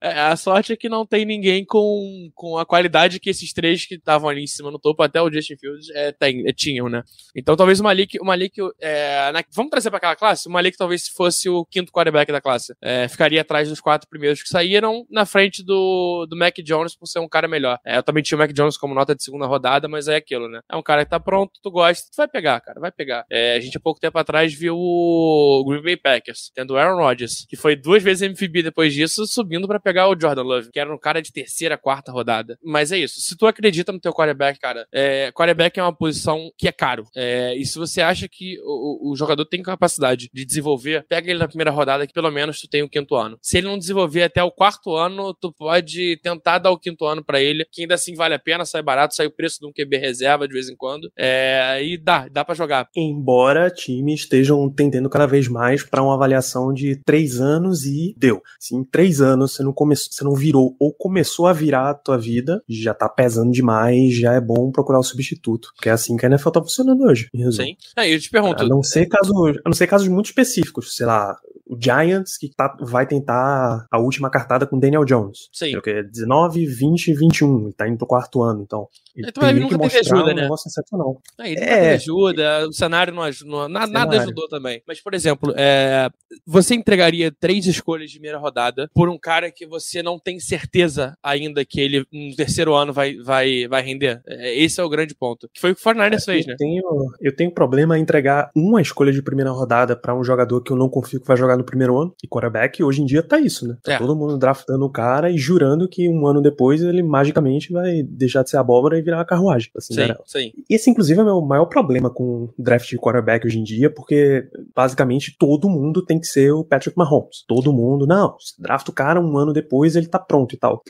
É, 0.00 0.20
a 0.20 0.36
sorte 0.36 0.72
é 0.72 0.76
que 0.76 0.88
não 0.88 1.06
tem 1.06 1.24
ninguém 1.24 1.64
com, 1.64 2.30
com 2.34 2.58
a 2.58 2.66
qualidade 2.66 3.18
que 3.20 3.30
esses 3.30 3.52
três 3.52 3.86
que 3.86 3.94
estavam 3.94 4.28
ali 4.28 4.42
em 4.42 4.46
cima 4.46 4.70
no 4.70 4.78
topo, 4.78 5.02
até 5.02 5.20
o 5.20 5.32
Justin 5.32 5.56
Fields, 5.56 5.88
é, 5.90 6.12
tem, 6.12 6.46
é, 6.48 6.52
tinham, 6.52 6.88
né? 6.88 7.02
Então 7.34 7.56
talvez 7.56 7.80
o 7.80 7.84
Malik, 7.84 8.18
o 8.20 8.24
Malik 8.24 8.54
é, 8.80 9.30
na- 9.32 9.44
vamos 9.54 9.70
trazer 9.70 9.90
pra 9.90 9.98
aquela 9.98 10.16
classe? 10.16 10.48
O 10.48 10.52
Malik 10.52 10.76
talvez 10.76 11.08
fosse 11.08 11.48
o 11.48 11.64
quinto 11.64 11.92
quarterback 11.92 12.30
da 12.30 12.40
classe. 12.40 12.74
É, 12.82 13.08
ficaria 13.08 13.40
atrás 13.40 13.68
dos 13.68 13.80
quatro 13.80 14.08
primeiros 14.08 14.42
que 14.42 14.48
saíram, 14.48 15.06
na 15.10 15.24
frente 15.26 15.62
do, 15.64 16.26
do 16.28 16.36
Mac 16.36 16.56
Jones 16.58 16.96
por 16.96 17.06
ser 17.06 17.18
um 17.18 17.28
cara 17.28 17.48
melhor. 17.48 17.78
Eu 17.84 18.02
também 18.02 18.22
tinha 18.22 18.36
o 18.36 18.38
Mac 18.38 18.52
Jones 18.52 18.76
como 18.76 18.94
nota 18.94 19.14
de 19.14 19.22
segunda 19.22 19.46
rodada, 19.46 19.88
mas 19.88 20.08
é 20.08 20.16
aquilo, 20.16 20.48
né? 20.48 20.60
É 20.70 20.76
um 20.76 20.82
cara 20.82 21.04
que 21.04 21.10
tá 21.10 21.20
pronto, 21.20 21.52
tu 21.62 21.70
gosta, 21.70 22.06
tu 22.10 22.16
vai 22.16 22.28
pegar, 22.28 22.60
cara, 22.60 22.80
vai 22.80 22.92
pegar. 22.92 23.24
A 23.56 23.60
gente 23.60 23.76
há 23.76 23.80
pouco 23.80 24.00
tempo 24.00 24.18
atrás 24.18 24.52
viu 24.52 24.76
o 24.76 25.64
Green 25.68 25.82
Bay 25.82 25.96
Packers, 25.96 26.50
tendo 26.54 26.74
o 26.74 26.76
Aaron 26.76 26.96
Rodgers, 26.98 27.46
que 27.48 27.56
foi 27.56 27.76
duas 27.76 28.02
vezes 28.02 28.22
MVP 28.22 28.62
depois 28.62 28.92
disso, 28.92 29.26
subindo 29.26 29.63
pra 29.68 29.80
pegar 29.80 30.08
o 30.08 30.18
Jordan 30.20 30.42
Love, 30.42 30.70
que 30.70 30.78
era 30.80 30.92
um 30.94 30.98
cara 30.98 31.20
de 31.22 31.32
terceira, 31.32 31.76
quarta 31.78 32.10
rodada. 32.12 32.58
Mas 32.62 32.92
é 32.92 32.98
isso. 32.98 33.20
Se 33.20 33.36
tu 33.36 33.46
acredita 33.46 33.92
no 33.92 34.00
teu 34.00 34.12
quarterback, 34.12 34.58
cara, 34.58 34.86
é, 34.92 35.30
quarterback 35.32 35.78
é 35.78 35.82
uma 35.82 35.94
posição 35.94 36.50
que 36.56 36.68
é 36.68 36.72
caro. 36.72 37.04
É, 37.16 37.54
e 37.56 37.64
se 37.64 37.78
você 37.78 38.00
acha 38.00 38.28
que 38.28 38.58
o, 38.62 39.12
o- 39.12 39.16
jogador 39.16 39.44
tem 39.44 39.62
capacidade 39.62 40.28
de 40.32 40.44
desenvolver, 40.44 41.04
pega 41.08 41.30
ele 41.30 41.38
na 41.38 41.48
primeira 41.48 41.70
rodada 41.70 42.06
que 42.06 42.12
pelo 42.12 42.30
menos 42.30 42.60
tu 42.60 42.68
tem 42.68 42.82
o 42.82 42.88
quinto 42.88 43.14
ano. 43.14 43.38
Se 43.40 43.58
ele 43.58 43.66
não 43.68 43.78
desenvolver 43.78 44.22
até 44.24 44.42
o 44.42 44.50
quarto 44.50 44.94
ano, 44.94 45.32
tu 45.34 45.52
pode 45.52 46.18
tentar 46.22 46.58
dar 46.58 46.70
o 46.70 46.78
quinto 46.78 47.04
ano 47.04 47.24
pra 47.24 47.40
ele, 47.40 47.64
que 47.70 47.82
ainda 47.82 47.94
assim 47.94 48.14
vale 48.14 48.34
a 48.34 48.38
pena, 48.38 48.64
sai 48.64 48.82
barato, 48.82 49.14
sai 49.14 49.26
o 49.26 49.30
preço 49.30 49.60
de 49.60 49.66
um 49.66 49.72
QB 49.72 49.96
reserva 49.98 50.46
de 50.48 50.52
vez 50.54 50.68
em 50.68 50.76
quando. 50.76 51.10
É, 51.16 51.80
e 51.82 51.96
dá, 51.96 52.28
dá 52.28 52.44
pra 52.44 52.54
jogar. 52.54 52.88
Embora 52.96 53.70
times 53.70 54.20
estejam 54.20 54.68
tendendo 54.70 55.08
cada 55.08 55.26
vez 55.26 55.48
mais 55.48 55.82
pra 55.84 56.02
uma 56.02 56.14
avaliação 56.14 56.72
de 56.72 56.96
três 57.04 57.40
anos 57.40 57.84
e 57.84 58.14
deu. 58.18 58.42
Se 58.58 58.74
em 58.74 58.84
três 58.84 59.20
anos 59.20 59.53
você 59.54 59.62
não 59.62 59.72
começou, 59.72 60.12
você 60.12 60.24
não 60.24 60.34
virou 60.34 60.76
ou 60.78 60.92
começou 60.92 61.46
a 61.46 61.52
virar 61.52 61.90
a 61.90 61.94
tua 61.94 62.18
vida, 62.18 62.62
já 62.68 62.94
tá 62.94 63.08
pesando 63.08 63.52
demais, 63.52 64.14
já 64.14 64.34
é 64.34 64.40
bom 64.40 64.70
procurar 64.70 64.98
o 64.98 65.04
substituto. 65.04 65.72
Porque 65.74 65.88
é 65.88 65.92
assim 65.92 66.16
que 66.16 66.26
a 66.26 66.28
NFL 66.28 66.50
tá 66.50 66.60
funcionando 66.60 67.04
hoje. 67.04 67.28
Sim. 67.52 67.76
Aí 67.96 68.12
eu 68.12 68.20
te 68.20 68.30
pergunto, 68.30 68.62
A 68.62 68.66
não 68.66 68.82
ser 68.82 69.06
casos, 69.06 69.58
a 69.64 69.68
não 69.68 69.74
ser 69.74 69.86
casos 69.86 70.08
muito 70.08 70.26
específicos, 70.26 70.96
sei 70.96 71.06
lá, 71.06 71.36
o 71.66 71.76
Giants 71.80 72.36
que 72.38 72.50
tá- 72.54 72.76
vai 72.80 73.06
tentar 73.06 73.86
a 73.90 73.98
última 73.98 74.30
cartada 74.30 74.66
com 74.66 74.78
Daniel 74.78 75.04
Jones. 75.04 75.48
Sim. 75.52 75.74
É 75.74 75.78
o 75.78 75.82
que? 75.82 76.02
19, 76.02 76.66
20 76.66 77.08
e 77.08 77.14
21. 77.14 77.64
Ele 77.64 77.72
tá 77.72 77.88
indo 77.88 77.96
pro 77.98 78.06
quarto 78.06 78.42
ano, 78.42 78.62
então. 78.62 78.86
Ele 79.16 79.28
Então, 79.28 79.48
ele 79.48 79.60
nunca 79.60 79.78
teve 79.78 79.98
ajuda, 79.98 80.32
um 80.32 80.34
né? 80.34 80.42
negócio 80.42 80.68
excepcional. 80.68 81.20
Aí, 81.38 81.52
ele 81.52 81.60
É. 81.62 81.66
teve 81.66 81.88
ajuda, 81.94 82.68
o 82.68 82.72
cenário 82.72 83.14
não 83.14 83.22
ajudou, 83.22 83.68
nada, 83.68 83.86
Cenário. 83.86 84.20
ajudou 84.20 84.48
também. 84.48 84.82
Mas, 84.86 85.00
por 85.00 85.14
exemplo, 85.14 85.54
é, 85.56 86.10
você 86.46 86.74
entregaria 86.74 87.30
três 87.32 87.64
escolhas 87.66 88.10
de 88.10 88.16
primeira 88.16 88.38
rodada 88.38 88.90
por 88.94 89.08
um 89.08 89.16
cara 89.18 89.50
que 89.50 89.66
você 89.66 90.02
não 90.02 90.18
tem 90.18 90.38
certeza 90.40 91.16
ainda 91.22 91.64
que 91.64 91.80
ele 91.80 92.04
no 92.12 92.34
terceiro 92.36 92.74
ano 92.74 92.92
vai, 92.92 93.16
vai, 93.18 93.66
vai 93.68 93.82
render? 93.82 94.20
É, 94.26 94.54
esse 94.58 94.80
é 94.80 94.84
o 94.84 94.88
grande 94.88 95.14
ponto. 95.14 95.48
Que 95.54 95.60
foi 95.60 95.70
o 95.70 95.74
que 95.74 95.80
o 95.80 95.84
49ers 95.84 96.24
fez, 96.24 96.44
né? 96.46 96.54
Eu 96.54 96.56
tenho, 96.56 96.82
eu 97.20 97.36
tenho 97.36 97.50
problema 97.52 97.98
em 97.98 98.02
entregar 98.02 98.50
uma 98.54 98.82
escolha 98.82 99.12
de 99.12 99.22
primeira 99.22 99.50
rodada 99.50 99.94
pra 99.96 100.14
um 100.14 100.24
jogador 100.24 100.60
que 100.60 100.72
eu 100.72 100.76
não 100.76 100.88
confio 100.88 101.20
que 101.20 101.26
vai 101.26 101.36
jogar 101.36 101.53
jogar 101.54 101.56
no 101.56 101.64
primeiro 101.64 101.98
ano. 101.98 102.14
E 102.22 102.28
quarterback, 102.28 102.82
hoje 102.82 103.02
em 103.02 103.04
dia, 103.04 103.22
tá 103.22 103.38
isso, 103.38 103.66
né? 103.66 103.76
Tá 103.82 103.94
É. 103.94 103.98
todo 103.98 104.16
mundo 104.16 104.36
draftando 104.36 104.84
o 104.84 104.90
cara 104.90 105.30
e 105.30 105.38
jurando 105.38 105.88
que 105.88 106.08
um 106.08 106.26
ano 106.26 106.42
depois 106.42 106.82
ele 106.82 107.02
magicamente 107.02 107.72
vai 107.72 108.02
deixar 108.02 108.42
de 108.42 108.50
ser 108.50 108.56
abóbora 108.56 108.98
e 108.98 109.02
virar 109.02 109.18
uma 109.18 109.24
carruagem. 109.24 109.70
Assim, 109.76 109.94
Sim, 109.94 110.14
sim. 110.26 110.52
E 110.68 110.74
esse, 110.74 110.90
inclusive, 110.90 111.18
é 111.18 111.22
o 111.22 111.26
meu 111.26 111.40
maior 111.40 111.66
problema 111.66 112.10
com 112.10 112.48
draft 112.58 112.88
de 112.88 112.98
quarterback 112.98 113.46
hoje 113.46 113.58
em 113.58 113.62
dia, 113.62 113.90
porque 113.90 114.44
basicamente 114.74 115.36
todo 115.38 115.68
mundo 115.68 116.04
tem 116.04 116.18
que 116.18 116.26
ser 116.26 116.52
o 116.52 116.64
Patrick 116.64 116.96
Mahomes. 116.98 117.44
Todo 117.46 117.72
mundo, 117.72 118.06
não, 118.06 118.36
você 118.38 118.54
drafta 118.58 118.90
o 118.90 118.94
cara 118.94 119.20
um 119.20 119.36
ano 119.38 119.52
depois, 119.52 119.96
ele 119.96 120.06
tá 120.06 120.18
pronto 120.18 120.54
e 120.54 120.58
tal. 120.58 120.82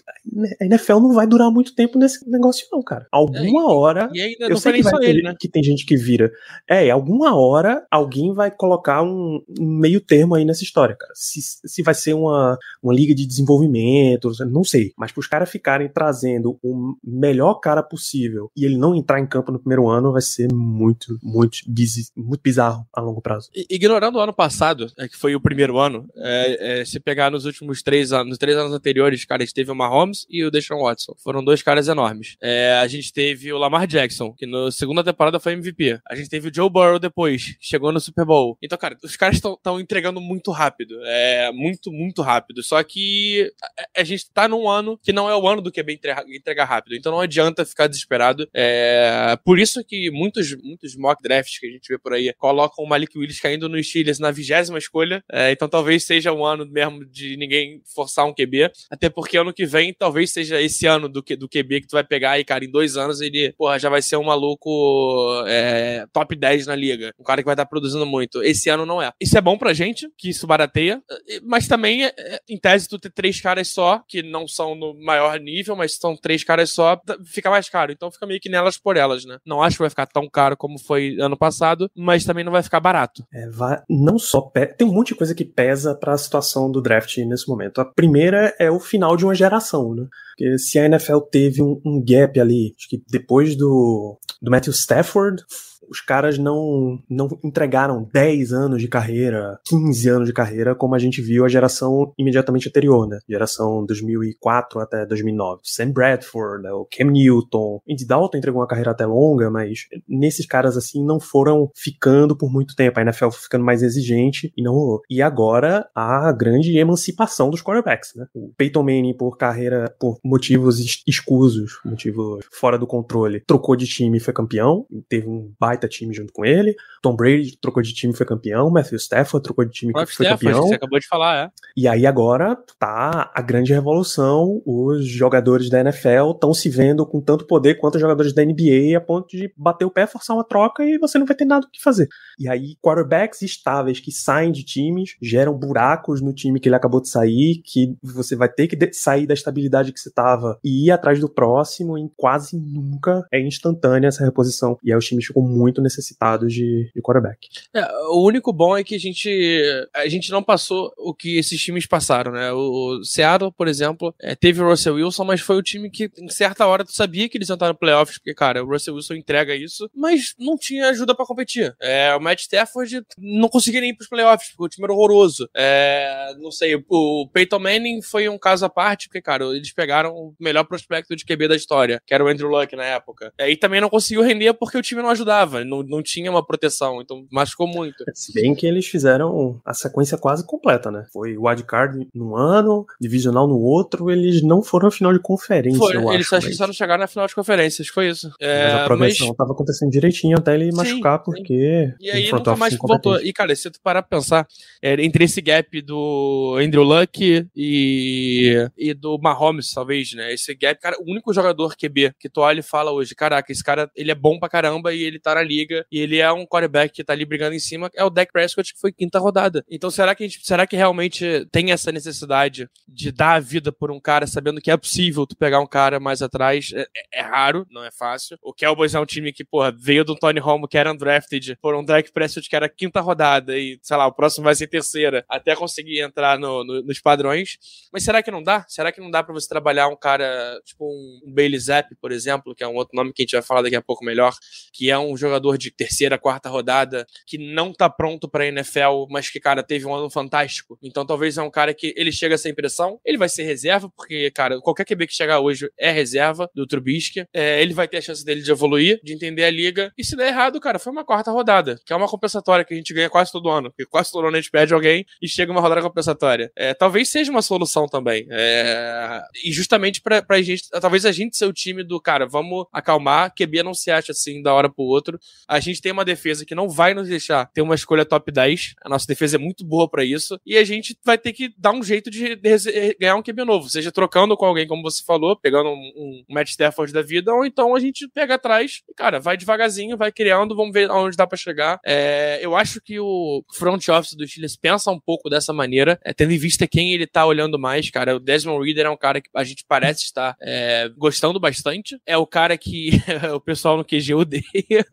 A 0.60 0.64
NFL 0.64 0.98
não 1.00 1.12
vai 1.12 1.26
durar 1.26 1.50
muito 1.50 1.74
tempo 1.74 1.98
nesse 1.98 2.28
negócio, 2.28 2.66
não, 2.72 2.82
cara. 2.82 3.06
Alguma 3.12 3.72
hora. 3.72 4.10
E 4.12 4.20
ainda 4.20 4.44
Eu 4.46 4.50
não 4.50 4.56
sei 4.56 4.72
que, 4.74 4.82
vai 4.82 4.98
ter 5.00 5.10
ele, 5.10 5.22
né? 5.22 5.34
que 5.38 5.48
tem 5.48 5.62
gente 5.62 5.84
que 5.84 5.96
vira. 5.96 6.30
É, 6.68 6.90
alguma 6.90 7.34
hora 7.36 7.84
alguém 7.90 8.32
vai 8.32 8.50
colocar 8.50 9.02
um, 9.02 9.42
um 9.58 9.66
meio 9.78 10.00
termo 10.00 10.34
aí 10.34 10.44
nessa 10.44 10.53
história, 10.62 10.94
cara. 10.94 11.12
Se, 11.14 11.40
se 11.64 11.82
vai 11.82 11.94
ser 11.94 12.14
uma, 12.14 12.56
uma 12.82 12.94
liga 12.94 13.14
de 13.14 13.26
desenvolvimento, 13.26 14.30
não 14.50 14.62
sei. 14.64 14.92
Mas 14.96 15.10
pros 15.12 15.26
caras 15.26 15.50
ficarem 15.50 15.88
trazendo 15.88 16.58
o 16.62 16.94
melhor 17.02 17.54
cara 17.54 17.82
possível 17.82 18.50
e 18.56 18.64
ele 18.64 18.76
não 18.76 18.94
entrar 18.94 19.18
em 19.20 19.26
campo 19.26 19.50
no 19.50 19.58
primeiro 19.58 19.88
ano 19.88 20.12
vai 20.12 20.22
ser 20.22 20.52
muito, 20.52 21.18
muito, 21.22 21.58
bizi- 21.66 22.10
muito 22.16 22.40
bizarro 22.42 22.86
a 22.92 23.00
longo 23.00 23.20
prazo. 23.20 23.48
Ignorando 23.70 24.16
o 24.16 24.20
ano 24.20 24.32
passado, 24.34 24.86
é, 24.98 25.08
que 25.08 25.16
foi 25.16 25.34
o 25.34 25.40
primeiro 25.40 25.78
ano, 25.78 26.06
é, 26.16 26.80
é, 26.80 26.84
se 26.84 27.00
pegar 27.00 27.30
nos 27.30 27.44
últimos 27.44 27.82
três 27.82 28.12
anos, 28.12 28.28
nos 28.28 28.38
três 28.38 28.56
anos 28.56 28.72
anteriores, 28.72 29.24
cara, 29.24 29.42
a 29.42 29.46
gente 29.46 29.54
teve 29.54 29.70
o 29.70 29.74
Mahomes 29.74 30.26
e 30.28 30.44
o 30.44 30.50
Deshaun 30.50 30.82
Watson. 30.82 31.14
Foram 31.22 31.42
dois 31.44 31.62
caras 31.62 31.88
enormes. 31.88 32.36
É, 32.42 32.78
a 32.82 32.86
gente 32.86 33.12
teve 33.12 33.52
o 33.52 33.58
Lamar 33.58 33.86
Jackson, 33.86 34.32
que 34.32 34.46
na 34.46 34.70
segunda 34.70 35.02
temporada 35.02 35.40
foi 35.40 35.52
MVP. 35.54 35.98
A 36.08 36.14
gente 36.14 36.28
teve 36.28 36.48
o 36.48 36.54
Joe 36.54 36.70
Burrow 36.70 36.98
depois, 36.98 37.56
chegou 37.60 37.92
no 37.92 38.00
Super 38.00 38.24
Bowl. 38.24 38.56
Então, 38.62 38.76
cara, 38.78 38.96
os 39.02 39.16
caras 39.16 39.36
estão 39.36 39.80
entregando 39.80 40.20
muito 40.20 40.43
rápido. 40.50 40.98
É, 41.04 41.52
muito, 41.52 41.92
muito 41.92 42.22
rápido. 42.22 42.62
Só 42.62 42.82
que 42.82 43.50
a, 43.96 44.04
gente 44.04 44.30
tá 44.32 44.48
num 44.48 44.68
ano 44.68 44.98
que 45.02 45.12
não 45.12 45.28
é 45.28 45.36
o 45.36 45.48
ano 45.48 45.60
do 45.60 45.72
QB 45.72 45.94
entregar, 45.94 46.24
entregar 46.28 46.64
rápido. 46.64 46.96
Então 46.96 47.12
não 47.12 47.20
adianta 47.20 47.64
ficar 47.64 47.86
desesperado. 47.86 48.48
É, 48.54 49.36
por 49.44 49.58
isso 49.58 49.84
que 49.84 50.10
muitos, 50.10 50.54
muitos 50.62 50.96
mock 50.96 51.22
drafts 51.22 51.58
que 51.58 51.66
a 51.66 51.70
gente 51.70 51.88
vê 51.88 51.98
por 51.98 52.12
aí 52.12 52.32
colocam 52.34 52.84
o 52.84 52.88
Malik 52.88 53.18
Willis 53.18 53.40
caindo 53.40 53.68
nos 53.68 53.88
Steelers 53.88 54.18
na 54.18 54.30
vigésima 54.30 54.78
escolha. 54.78 55.22
É, 55.30 55.50
então 55.50 55.68
talvez 55.68 56.04
seja 56.04 56.32
um 56.32 56.44
ano 56.44 56.66
mesmo 56.66 57.04
de 57.04 57.36
ninguém 57.36 57.82
forçar 57.94 58.26
um 58.26 58.34
QB. 58.34 58.70
Até 58.90 59.08
porque 59.08 59.36
ano 59.36 59.52
que 59.52 59.66
vem 59.66 59.92
talvez 59.92 60.30
seja 60.30 60.60
esse 60.60 60.86
ano 60.86 61.08
do, 61.08 61.22
do 61.22 61.48
QB 61.48 61.82
que 61.82 61.86
tu 61.86 61.92
vai 61.92 62.04
pegar 62.04 62.38
e, 62.38 62.44
cara, 62.44 62.64
em 62.64 62.70
dois 62.70 62.96
anos 62.96 63.20
ele, 63.20 63.52
porra, 63.52 63.78
já 63.78 63.88
vai 63.88 64.02
ser 64.02 64.16
um 64.16 64.24
maluco 64.24 65.44
é, 65.46 66.06
top 66.12 66.34
10 66.36 66.66
na 66.66 66.74
liga. 66.74 67.12
Um 67.18 67.24
cara 67.24 67.40
que 67.40 67.46
vai 67.46 67.54
estar 67.54 67.66
produzindo 67.66 68.06
muito. 68.06 68.42
Esse 68.42 68.68
ano 68.68 68.84
não 68.84 69.00
é. 69.00 69.12
Isso 69.20 69.36
é 69.36 69.40
bom 69.40 69.56
pra 69.56 69.72
gente, 69.72 70.08
que 70.16 70.32
isso 70.36 70.46
barateia, 70.46 71.02
mas 71.42 71.66
também, 71.68 72.04
é- 72.04 72.14
é, 72.16 72.40
em 72.48 72.58
tese, 72.58 72.88
tu 72.88 72.98
ter 72.98 73.10
três 73.10 73.40
caras 73.40 73.68
só, 73.68 74.02
que 74.08 74.22
não 74.22 74.46
são 74.46 74.74
no 74.74 74.94
maior 75.02 75.38
nível, 75.40 75.74
mas 75.76 75.96
são 75.96 76.16
três 76.16 76.42
caras 76.44 76.70
só, 76.70 76.96
tá- 76.96 77.16
fica 77.24 77.50
mais 77.50 77.68
caro. 77.68 77.92
Então 77.92 78.10
fica 78.10 78.26
meio 78.26 78.40
que 78.40 78.48
nelas 78.48 78.76
por 78.78 78.96
elas, 78.96 79.24
né? 79.24 79.38
Não 79.46 79.62
acho 79.62 79.76
que 79.76 79.82
vai 79.82 79.90
ficar 79.90 80.06
tão 80.06 80.28
caro 80.28 80.56
como 80.56 80.78
foi 80.78 81.16
ano 81.20 81.36
passado, 81.36 81.90
mas 81.96 82.24
também 82.24 82.44
não 82.44 82.52
vai 82.52 82.62
ficar 82.62 82.80
barato. 82.80 83.24
É, 83.32 83.48
vai- 83.48 83.82
não 83.88 84.18
só 84.18 84.40
pe- 84.40 84.66
tem 84.66 84.86
um 84.86 84.92
monte 84.92 85.08
de 85.08 85.14
coisa 85.16 85.34
que 85.34 85.44
pesa 85.44 85.94
pra 85.94 86.16
situação 86.18 86.70
do 86.70 86.80
draft 86.82 87.16
nesse 87.18 87.48
momento. 87.48 87.80
A 87.80 87.84
primeira 87.84 88.54
é 88.58 88.70
o 88.70 88.80
final 88.80 89.16
de 89.16 89.24
uma 89.24 89.34
geração, 89.34 89.94
né? 89.94 90.06
Porque 90.36 90.58
se 90.58 90.78
a 90.78 90.84
NFL 90.86 91.18
teve 91.30 91.62
um, 91.62 91.80
um 91.84 92.02
gap 92.04 92.38
ali, 92.40 92.74
acho 92.78 92.88
que 92.88 93.02
depois 93.08 93.54
do, 93.56 94.18
do 94.42 94.50
Matthew 94.50 94.72
Stafford, 94.72 95.42
os 95.90 96.00
caras 96.00 96.38
não, 96.38 96.98
não 97.08 97.28
entregaram 97.44 98.08
10 98.12 98.52
anos 98.52 98.80
de 98.80 98.88
carreira, 98.88 99.58
15 99.66 100.08
anos 100.08 100.26
de 100.28 100.32
carreira, 100.32 100.74
como 100.74 100.94
a 100.94 100.98
gente 100.98 101.20
viu 101.22 101.44
a 101.44 101.48
geração 101.48 102.12
imediatamente 102.18 102.68
anterior, 102.68 103.08
né? 103.08 103.18
Geração 103.28 103.84
2004 103.86 104.80
até 104.80 105.06
2009. 105.06 105.60
Sam 105.64 105.90
Bradford, 105.90 106.62
né? 106.62 106.72
o 106.72 106.86
Cam 106.90 107.10
Newton. 107.10 107.80
Andy 107.88 108.06
Dalton 108.06 108.38
entregou 108.38 108.60
uma 108.60 108.66
carreira 108.68 108.90
até 108.90 109.06
longa, 109.06 109.50
mas 109.50 109.80
nesses 110.08 110.46
caras 110.46 110.76
assim 110.76 111.04
não 111.04 111.18
foram 111.20 111.70
ficando 111.76 112.36
por 112.36 112.50
muito 112.50 112.74
tempo. 112.74 112.98
A 112.98 113.02
NFL 113.02 113.30
foi 113.30 113.42
ficando 113.42 113.64
mais 113.64 113.82
exigente 113.82 114.52
e 114.56 114.62
não 114.62 114.72
rolou. 114.74 115.00
E 115.10 115.20
agora 115.22 115.86
a 115.94 116.32
grande 116.32 116.76
emancipação 116.78 117.50
dos 117.50 117.62
quarterbacks, 117.62 118.12
né? 118.16 118.26
O 118.34 118.52
Peyton 118.56 118.82
Manning 118.82 119.16
por 119.16 119.36
carreira, 119.36 119.94
por 119.98 120.18
motivos 120.24 120.78
es- 120.78 121.02
escusos, 121.06 121.72
motivos 121.84 122.44
fora 122.52 122.78
do 122.78 122.86
controle, 122.86 123.40
trocou 123.46 123.76
de 123.76 123.86
time 123.86 124.18
e 124.18 124.20
foi 124.20 124.32
campeão. 124.34 124.86
Teve 125.08 125.28
um 125.28 125.52
baita 125.58 125.73
time 125.88 126.14
junto 126.14 126.32
com 126.32 126.44
ele. 126.44 126.74
Tom 127.02 127.14
Brady 127.14 127.58
trocou 127.60 127.82
de 127.82 127.92
time 127.92 128.12
e 128.12 128.16
foi 128.16 128.26
campeão. 128.26 128.70
Matthew 128.70 128.96
Stafford 128.96 129.42
trocou 129.42 129.64
de 129.64 129.70
time 129.72 129.92
e 129.92 129.94
foi 129.94 130.04
Stafford, 130.04 130.44
campeão. 130.44 130.62
que 130.62 130.68
você 130.68 130.74
acabou 130.74 130.98
de 130.98 131.06
falar, 131.06 131.46
é. 131.46 131.50
E 131.76 131.88
aí 131.88 132.06
agora 132.06 132.56
tá 132.78 133.30
a 133.34 133.42
grande 133.42 133.72
revolução. 133.72 134.62
Os 134.64 135.06
jogadores 135.06 135.68
da 135.68 135.80
NFL 135.80 136.32
estão 136.32 136.54
se 136.54 136.68
vendo 136.68 137.06
com 137.06 137.20
tanto 137.20 137.46
poder 137.46 137.74
quanto 137.74 137.96
os 137.96 138.00
jogadores 138.00 138.32
da 138.32 138.44
NBA 138.44 138.96
a 138.96 139.00
ponto 139.00 139.36
de 139.36 139.52
bater 139.56 139.84
o 139.84 139.90
pé, 139.90 140.06
forçar 140.06 140.36
uma 140.36 140.44
troca 140.44 140.84
e 140.84 140.98
você 140.98 141.18
não 141.18 141.26
vai 141.26 141.36
ter 141.36 141.44
nada 141.44 141.66
o 141.66 141.70
que 141.70 141.82
fazer. 141.82 142.08
E 142.38 142.48
aí 142.48 142.76
quarterbacks 142.82 143.42
estáveis 143.42 144.00
que 144.00 144.12
saem 144.12 144.52
de 144.52 144.64
times 144.64 145.16
geram 145.20 145.54
buracos 145.56 146.20
no 146.20 146.32
time 146.32 146.60
que 146.60 146.68
ele 146.68 146.76
acabou 146.76 147.00
de 147.00 147.08
sair, 147.08 147.60
que 147.64 147.96
você 148.02 148.36
vai 148.36 148.48
ter 148.48 148.66
que 148.66 148.92
sair 148.92 149.26
da 149.26 149.34
estabilidade 149.34 149.92
que 149.92 150.00
você 150.00 150.10
tava 150.10 150.58
e 150.64 150.86
ir 150.86 150.90
atrás 150.90 151.20
do 151.20 151.28
próximo 151.28 151.98
e 151.98 152.08
quase 152.16 152.56
nunca 152.56 153.26
é 153.32 153.40
instantânea 153.40 154.08
essa 154.08 154.24
reposição. 154.24 154.78
E 154.82 154.92
aí 154.92 154.98
os 154.98 155.06
times 155.06 155.26
ficam 155.26 155.42
muito 155.42 155.63
necessitados 155.80 156.52
de, 156.52 156.90
de 156.94 157.02
quarterback. 157.02 157.48
É, 157.72 157.86
o 158.08 158.24
único 158.24 158.52
bom 158.52 158.76
é 158.76 158.84
que 158.84 158.94
a 158.94 158.98
gente 158.98 159.88
a 159.94 160.08
gente 160.08 160.30
não 160.30 160.42
passou 160.42 160.92
o 160.96 161.14
que 161.14 161.38
esses 161.38 161.60
times 161.60 161.86
passaram, 161.86 162.32
né? 162.32 162.52
O 162.52 163.02
Seattle, 163.04 163.52
por 163.52 163.68
exemplo, 163.68 164.14
é, 164.20 164.34
teve 164.34 164.62
o 164.62 164.68
Russell 164.68 164.94
Wilson, 164.94 165.24
mas 165.24 165.40
foi 165.40 165.56
o 165.56 165.62
time 165.62 165.90
que 165.90 166.10
em 166.18 166.28
certa 166.28 166.66
hora 166.66 166.84
tu 166.84 166.92
sabia 166.92 167.28
que 167.28 167.36
eles 167.36 167.48
iam 167.48 167.54
estar 167.54 167.68
no 167.68 167.74
playoffs, 167.74 168.18
porque 168.18 168.34
cara, 168.34 168.64
o 168.64 168.68
Russell 168.68 168.94
Wilson 168.94 169.14
entrega 169.14 169.54
isso, 169.54 169.88
mas 169.94 170.34
não 170.38 170.56
tinha 170.56 170.88
ajuda 170.88 171.14
pra 171.14 171.26
competir. 171.26 171.74
É, 171.80 172.14
o 172.14 172.20
Matt 172.20 172.40
Stafford 172.40 173.02
não 173.18 173.48
conseguia 173.48 173.80
nem 173.80 173.90
ir 173.90 173.94
pros 173.94 174.08
playoffs, 174.08 174.50
porque 174.50 174.64
o 174.64 174.68
time 174.68 174.84
era 174.84 174.92
horroroso. 174.92 175.48
É, 175.54 176.34
não 176.38 176.50
sei, 176.50 176.74
o 176.88 177.28
Peyton 177.32 177.58
Manning 177.58 178.02
foi 178.02 178.28
um 178.28 178.38
caso 178.38 178.64
à 178.64 178.68
parte, 178.68 179.08
porque 179.08 179.22
cara, 179.22 179.44
eles 179.46 179.72
pegaram 179.72 180.14
o 180.14 180.34
melhor 180.38 180.64
prospecto 180.64 181.14
de 181.14 181.24
QB 181.24 181.48
da 181.48 181.56
história, 181.56 182.02
que 182.06 182.14
era 182.14 182.24
o 182.24 182.28
Andrew 182.28 182.48
Luck 182.48 182.74
na 182.76 182.84
época. 182.84 183.32
É, 183.38 183.50
e 183.50 183.56
também 183.56 183.80
não 183.80 183.88
conseguiu 183.88 184.22
render 184.22 184.54
porque 184.54 184.78
o 184.78 184.82
time 184.82 185.02
não 185.02 185.10
ajudava, 185.10 185.53
não, 185.62 185.82
não 185.82 186.02
tinha 186.02 186.30
uma 186.30 186.44
proteção, 186.44 187.02
então 187.02 187.26
machucou 187.30 187.66
muito. 187.66 188.02
Se 188.14 188.32
bem 188.32 188.54
que 188.54 188.66
eles 188.66 188.86
fizeram 188.86 189.60
a 189.64 189.74
sequência 189.74 190.16
quase 190.16 190.46
completa, 190.46 190.90
né? 190.90 191.06
Foi 191.12 191.36
wildcard 191.36 192.08
num 192.14 192.34
ano, 192.34 192.86
divisional 192.98 193.46
no 193.46 193.58
outro, 193.58 194.10
eles 194.10 194.42
não 194.42 194.62
foram 194.62 194.88
à 194.88 194.90
final 194.90 195.12
de 195.12 195.18
conferência, 195.20 195.78
Foi, 195.78 195.96
eu 195.96 196.12
eles 196.12 196.32
acho. 196.32 196.46
mas- 196.46 196.56
só 196.56 196.66
não 196.66 196.72
chegaram 196.72 197.00
na 197.00 197.06
final 197.06 197.26
de 197.26 197.34
conferência, 197.34 197.82
acho 197.82 197.90
que 197.90 197.94
foi 197.94 198.08
isso. 198.08 198.30
É, 198.40 198.64
mas 198.64 198.72
a 198.72 198.76
mas, 198.76 198.86
progressão 198.86 199.34
tava 199.34 199.52
acontecendo 199.52 199.90
direitinho 199.90 200.38
até 200.38 200.54
ele 200.54 200.70
Sim, 200.70 200.76
machucar, 200.76 201.18
sim. 201.18 201.24
porque. 201.24 201.94
e 202.00 202.10
aí 202.10 202.32
nunca 202.32 202.56
mais 202.56 202.76
voltou. 202.76 203.20
E, 203.20 203.32
cara, 203.32 203.54
se 203.54 203.70
tu 203.70 203.80
parar 203.82 204.02
pra 204.02 204.18
pensar, 204.18 204.46
é, 204.80 204.94
entre 205.02 205.24
esse 205.24 205.40
gap 205.42 205.82
do 205.82 206.56
Andrew 206.58 206.82
Luck 206.82 207.46
e, 207.54 208.68
e 208.76 208.94
do 208.94 209.18
Mahomes, 209.18 209.70
talvez, 209.72 210.12
né? 210.14 210.32
Esse 210.32 210.54
gap, 210.54 210.80
cara, 210.80 210.96
o 211.00 211.10
único 211.10 211.32
jogador 211.32 211.74
QB 211.76 212.14
que 212.18 212.28
tu 212.28 212.40
olha 212.40 212.60
e 212.60 212.62
fala 212.62 212.92
hoje, 212.92 213.14
caraca, 213.14 213.50
esse 213.52 213.62
cara, 213.62 213.90
ele 213.94 214.10
é 214.10 214.14
bom 214.14 214.38
pra 214.38 214.48
caramba 214.48 214.94
e 214.94 215.02
ele 215.02 215.18
tá 215.18 215.34
na 215.34 215.42
liga 215.44 215.86
e 215.90 215.98
ele 216.00 216.18
é 216.18 216.32
um 216.32 216.46
quarterback 216.46 216.92
que 216.92 217.04
tá 217.04 217.12
ali 217.12 217.24
brigando 217.24 217.54
em 217.54 217.58
cima, 217.58 217.90
é 217.94 218.04
o 218.04 218.10
Dak 218.10 218.32
Prescott, 218.32 218.72
que 218.74 218.80
foi 218.80 218.92
quinta 218.92 219.18
rodada. 219.18 219.64
Então, 219.70 219.90
será 219.90 220.14
que 220.14 220.26
gente, 220.28 220.44
será 220.46 220.66
que 220.66 220.76
realmente 220.76 221.46
tem 221.52 221.70
essa 221.72 221.92
necessidade 221.92 222.68
de 222.88 223.10
dar 223.12 223.34
a 223.34 223.40
vida 223.40 223.70
por 223.72 223.90
um 223.90 224.00
cara, 224.00 224.26
sabendo 224.26 224.60
que 224.60 224.70
é 224.70 224.76
possível 224.76 225.26
tu 225.26 225.36
pegar 225.36 225.60
um 225.60 225.66
cara 225.66 225.98
mais 226.00 226.22
atrás? 226.22 226.70
É, 226.74 226.80
é- 226.82 227.20
é 227.20 227.22
raro, 227.22 227.66
não 227.70 227.84
é 227.84 227.90
fácil. 227.90 228.38
O 228.42 228.52
Cowboys 228.52 228.94
é 228.94 229.00
um 229.00 229.06
time 229.06 229.32
que, 229.32 229.44
porra, 229.44 229.72
veio 229.76 230.04
do 230.04 230.14
Tony 230.16 230.40
Romo, 230.40 230.66
que 230.68 230.76
era 230.78 230.90
undrafted, 230.92 231.56
por 231.60 231.74
um 231.74 231.84
Dak 231.84 232.10
Prescott 232.12 232.48
que 232.48 232.56
era 232.56 232.68
quinta 232.68 233.00
rodada 233.00 233.56
e, 233.58 233.78
sei 233.82 233.96
lá, 233.96 234.06
o 234.06 234.12
próximo 234.12 234.44
vai 234.44 234.54
ser 234.54 234.66
terceira, 234.66 235.24
até 235.28 235.54
conseguir 235.54 236.00
entrar 236.00 236.38
no- 236.38 236.64
no- 236.64 236.82
nos 236.82 237.00
padrões. 237.00 237.56
Mas 237.92 238.02
será 238.04 238.22
que 238.22 238.30
não 238.30 238.42
dá? 238.42 238.64
Será 238.68 238.90
que 238.92 239.00
não 239.00 239.10
dá 239.10 239.22
pra 239.22 239.32
você 239.34 239.48
trabalhar 239.48 239.88
um 239.88 239.96
cara, 239.96 240.60
tipo 240.64 240.84
um, 240.84 241.20
um 241.28 241.32
Bailey 241.32 241.58
Zapp, 241.58 241.94
por 242.00 242.12
exemplo, 242.12 242.54
que 242.54 242.62
é 242.64 242.68
um 242.68 242.74
outro 242.74 242.96
nome 242.96 243.12
que 243.12 243.22
a 243.22 243.24
gente 243.24 243.32
vai 243.32 243.42
falar 243.42 243.62
daqui 243.62 243.76
a 243.76 243.82
pouco 243.82 244.04
melhor, 244.04 244.34
que 244.72 244.90
é 244.90 244.98
um 244.98 245.16
jogador 245.16 245.33
de 245.58 245.70
terceira, 245.70 246.18
quarta 246.18 246.48
rodada, 246.48 247.06
que 247.26 247.38
não 247.38 247.72
tá 247.72 247.88
pronto 247.88 248.28
pra 248.28 248.46
NFL, 248.46 249.06
mas 249.10 249.28
que, 249.28 249.40
cara, 249.40 249.62
teve 249.62 249.86
um 249.86 249.94
ano 249.94 250.10
fantástico. 250.10 250.78
Então 250.82 251.04
talvez 251.04 251.36
é 251.38 251.42
um 251.42 251.50
cara 251.50 251.74
que 251.74 251.94
ele 251.96 252.12
chega 252.12 252.38
sem 252.38 252.54
pressão, 252.54 252.98
ele 253.04 253.18
vai 253.18 253.28
ser 253.28 253.44
reserva, 253.44 253.90
porque, 253.96 254.30
cara, 254.30 254.60
qualquer 254.60 254.84
QB 254.84 255.06
que 255.06 255.14
chegar 255.14 255.40
hoje 255.40 255.70
é 255.78 255.90
reserva 255.90 256.50
do 256.54 256.66
Trubisky, 256.66 257.26
é, 257.32 257.62
ele 257.62 257.74
vai 257.74 257.88
ter 257.88 257.98
a 257.98 258.00
chance 258.00 258.24
dele 258.24 258.42
de 258.42 258.50
evoluir, 258.50 259.00
de 259.02 259.12
entender 259.12 259.44
a 259.44 259.50
liga, 259.50 259.92
e 259.96 260.04
se 260.04 260.16
der 260.16 260.28
errado, 260.28 260.60
cara, 260.60 260.78
foi 260.78 260.92
uma 260.92 261.04
quarta 261.04 261.30
rodada, 261.30 261.78
que 261.84 261.92
é 261.92 261.96
uma 261.96 262.08
compensatória 262.08 262.64
que 262.64 262.74
a 262.74 262.76
gente 262.76 262.92
ganha 262.92 263.10
quase 263.10 263.30
todo 263.32 263.48
ano, 263.48 263.70
porque 263.70 263.86
quase 263.86 264.10
todo 264.10 264.26
ano 264.26 264.36
a 264.36 264.40
gente 264.40 264.50
perde 264.50 264.74
alguém 264.74 265.04
e 265.20 265.28
chega 265.28 265.50
uma 265.52 265.60
rodada 265.60 265.82
compensatória. 265.82 266.50
É, 266.56 266.74
talvez 266.74 267.08
seja 267.08 267.30
uma 267.30 267.42
solução 267.42 267.86
também. 267.86 268.26
É, 268.30 269.20
e 269.44 269.52
justamente 269.52 270.00
pra, 270.00 270.22
pra 270.22 270.40
gente, 270.42 270.68
talvez 270.80 271.04
a 271.04 271.12
gente 271.12 271.36
ser 271.36 271.46
o 271.46 271.52
time 271.52 271.82
do, 271.82 272.00
cara, 272.00 272.26
vamos 272.26 272.66
acalmar, 272.72 273.32
QB 273.34 273.62
não 273.62 273.74
se 273.74 273.90
acha 273.90 274.12
assim 274.12 274.42
da 274.42 274.52
hora 274.52 274.68
pro 274.68 274.84
outro, 274.84 275.18
A 275.48 275.60
gente 275.60 275.80
tem 275.80 275.92
uma 275.92 276.04
defesa 276.04 276.44
que 276.44 276.54
não 276.54 276.68
vai 276.68 276.94
nos 276.94 277.08
deixar 277.08 277.50
ter 277.52 277.62
uma 277.62 277.74
escolha 277.74 278.04
top 278.04 278.30
10. 278.30 278.74
A 278.82 278.88
nossa 278.88 279.06
defesa 279.06 279.36
é 279.36 279.38
muito 279.38 279.64
boa 279.64 279.88
para 279.88 280.04
isso. 280.04 280.38
E 280.44 280.56
a 280.56 280.64
gente 280.64 280.96
vai 281.04 281.18
ter 281.18 281.32
que 281.32 281.52
dar 281.58 281.72
um 281.72 281.82
jeito 281.82 282.10
de, 282.10 282.36
de 282.36 282.96
ganhar 283.00 283.16
um 283.16 283.22
QB 283.22 283.44
novo. 283.44 283.68
Seja 283.68 283.92
trocando 283.92 284.36
com 284.36 284.46
alguém, 284.46 284.66
como 284.66 284.82
você 284.82 285.02
falou, 285.04 285.36
pegando 285.36 285.68
um, 285.68 285.92
um 285.96 286.24
Matt 286.28 286.50
Stafford 286.50 286.92
da 286.92 287.02
vida, 287.02 287.32
ou 287.32 287.44
então 287.44 287.74
a 287.74 287.80
gente 287.80 288.08
pega 288.08 288.34
atrás 288.34 288.80
e, 288.88 288.94
cara, 288.94 289.20
vai 289.20 289.36
devagarzinho, 289.36 289.96
vai 289.96 290.10
criando, 290.10 290.56
vamos 290.56 290.72
ver 290.72 290.90
aonde 290.90 291.16
dá 291.16 291.26
para 291.26 291.36
chegar. 291.36 291.78
É, 291.84 292.38
eu 292.42 292.56
acho 292.56 292.80
que 292.80 292.98
o 292.98 293.44
front 293.54 293.88
office 293.88 294.14
do 294.14 294.26
Steelers 294.26 294.56
pensa 294.56 294.90
um 294.90 295.00
pouco 295.00 295.28
dessa 295.28 295.52
maneira, 295.52 295.98
é, 296.04 296.12
tendo 296.12 296.32
em 296.32 296.38
vista 296.38 296.66
quem 296.66 296.92
ele 296.92 297.06
tá 297.06 297.26
olhando 297.26 297.58
mais, 297.58 297.90
cara. 297.90 298.16
O 298.16 298.20
Desmond 298.20 298.64
Reader 298.64 298.86
é 298.86 298.90
um 298.90 298.96
cara 298.96 299.20
que 299.20 299.28
a 299.34 299.44
gente 299.44 299.64
parece 299.68 300.04
estar 300.04 300.36
é, 300.40 300.88
gostando 300.96 301.38
bastante. 301.38 301.98
É 302.06 302.16
o 302.16 302.26
cara 302.26 302.56
que 302.56 302.90
o 303.34 303.40
pessoal 303.40 303.76
no 303.76 303.84
QG 303.84 304.14
odeia. 304.14 304.84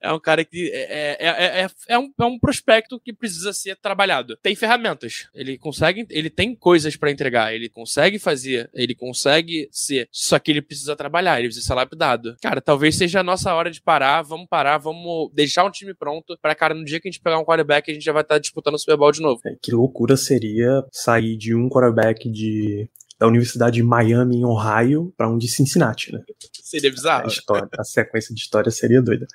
É 0.00 0.12
um 0.12 0.20
cara 0.20 0.44
que 0.44 0.70
é, 0.72 1.16
é, 1.20 1.62
é, 1.62 1.66
é, 1.88 1.98
um, 1.98 2.12
é 2.18 2.24
um 2.24 2.38
prospecto 2.38 3.00
que 3.00 3.12
precisa 3.12 3.52
ser 3.52 3.76
trabalhado. 3.76 4.36
Tem 4.42 4.54
ferramentas. 4.54 5.28
Ele 5.34 5.58
consegue, 5.58 6.06
ele 6.10 6.30
tem 6.30 6.54
coisas 6.54 6.96
para 6.96 7.10
entregar, 7.10 7.54
ele 7.54 7.68
consegue 7.68 8.18
fazer, 8.18 8.70
ele 8.74 8.94
consegue 8.94 9.68
ser. 9.70 10.08
Só 10.10 10.38
que 10.38 10.50
ele 10.50 10.62
precisa 10.62 10.96
trabalhar, 10.96 11.38
ele 11.38 11.48
precisa 11.48 11.66
ser 11.66 11.74
lapidado. 11.74 12.36
Cara, 12.42 12.60
talvez 12.60 12.96
seja 12.96 13.20
a 13.20 13.24
nossa 13.24 13.52
hora 13.54 13.70
de 13.70 13.80
parar, 13.80 14.22
vamos 14.22 14.46
parar, 14.48 14.78
vamos 14.78 15.30
deixar 15.32 15.64
um 15.64 15.70
time 15.70 15.94
pronto 15.94 16.38
para 16.40 16.54
cara 16.54 16.74
no 16.74 16.84
dia 16.84 17.00
que 17.00 17.08
a 17.08 17.10
gente 17.10 17.20
pegar 17.20 17.38
um 17.38 17.44
quarterback 17.44 17.90
a 17.90 17.94
gente 17.94 18.04
já 18.04 18.12
vai 18.12 18.22
estar 18.22 18.34
tá 18.34 18.38
disputando 18.38 18.74
o 18.74 18.78
Super 18.78 18.96
Bowl 18.96 19.12
de 19.12 19.20
novo. 19.20 19.40
É, 19.44 19.56
que 19.60 19.72
loucura 19.72 20.16
seria 20.16 20.84
sair 20.90 21.36
de 21.36 21.54
um 21.54 21.68
quarterback 21.68 22.30
de 22.30 22.88
da 23.22 23.28
Universidade 23.28 23.76
de 23.76 23.84
Miami, 23.84 24.38
em 24.38 24.44
Ohio, 24.44 25.14
para 25.16 25.30
um 25.30 25.38
de 25.38 25.46
Cincinnati, 25.46 26.12
né? 26.12 26.24
Seria 26.60 26.90
bizarro. 26.90 27.26
A, 27.26 27.28
história, 27.28 27.68
a 27.78 27.84
sequência 27.84 28.34
de 28.34 28.40
história 28.40 28.68
seria 28.68 29.00
doida. 29.00 29.28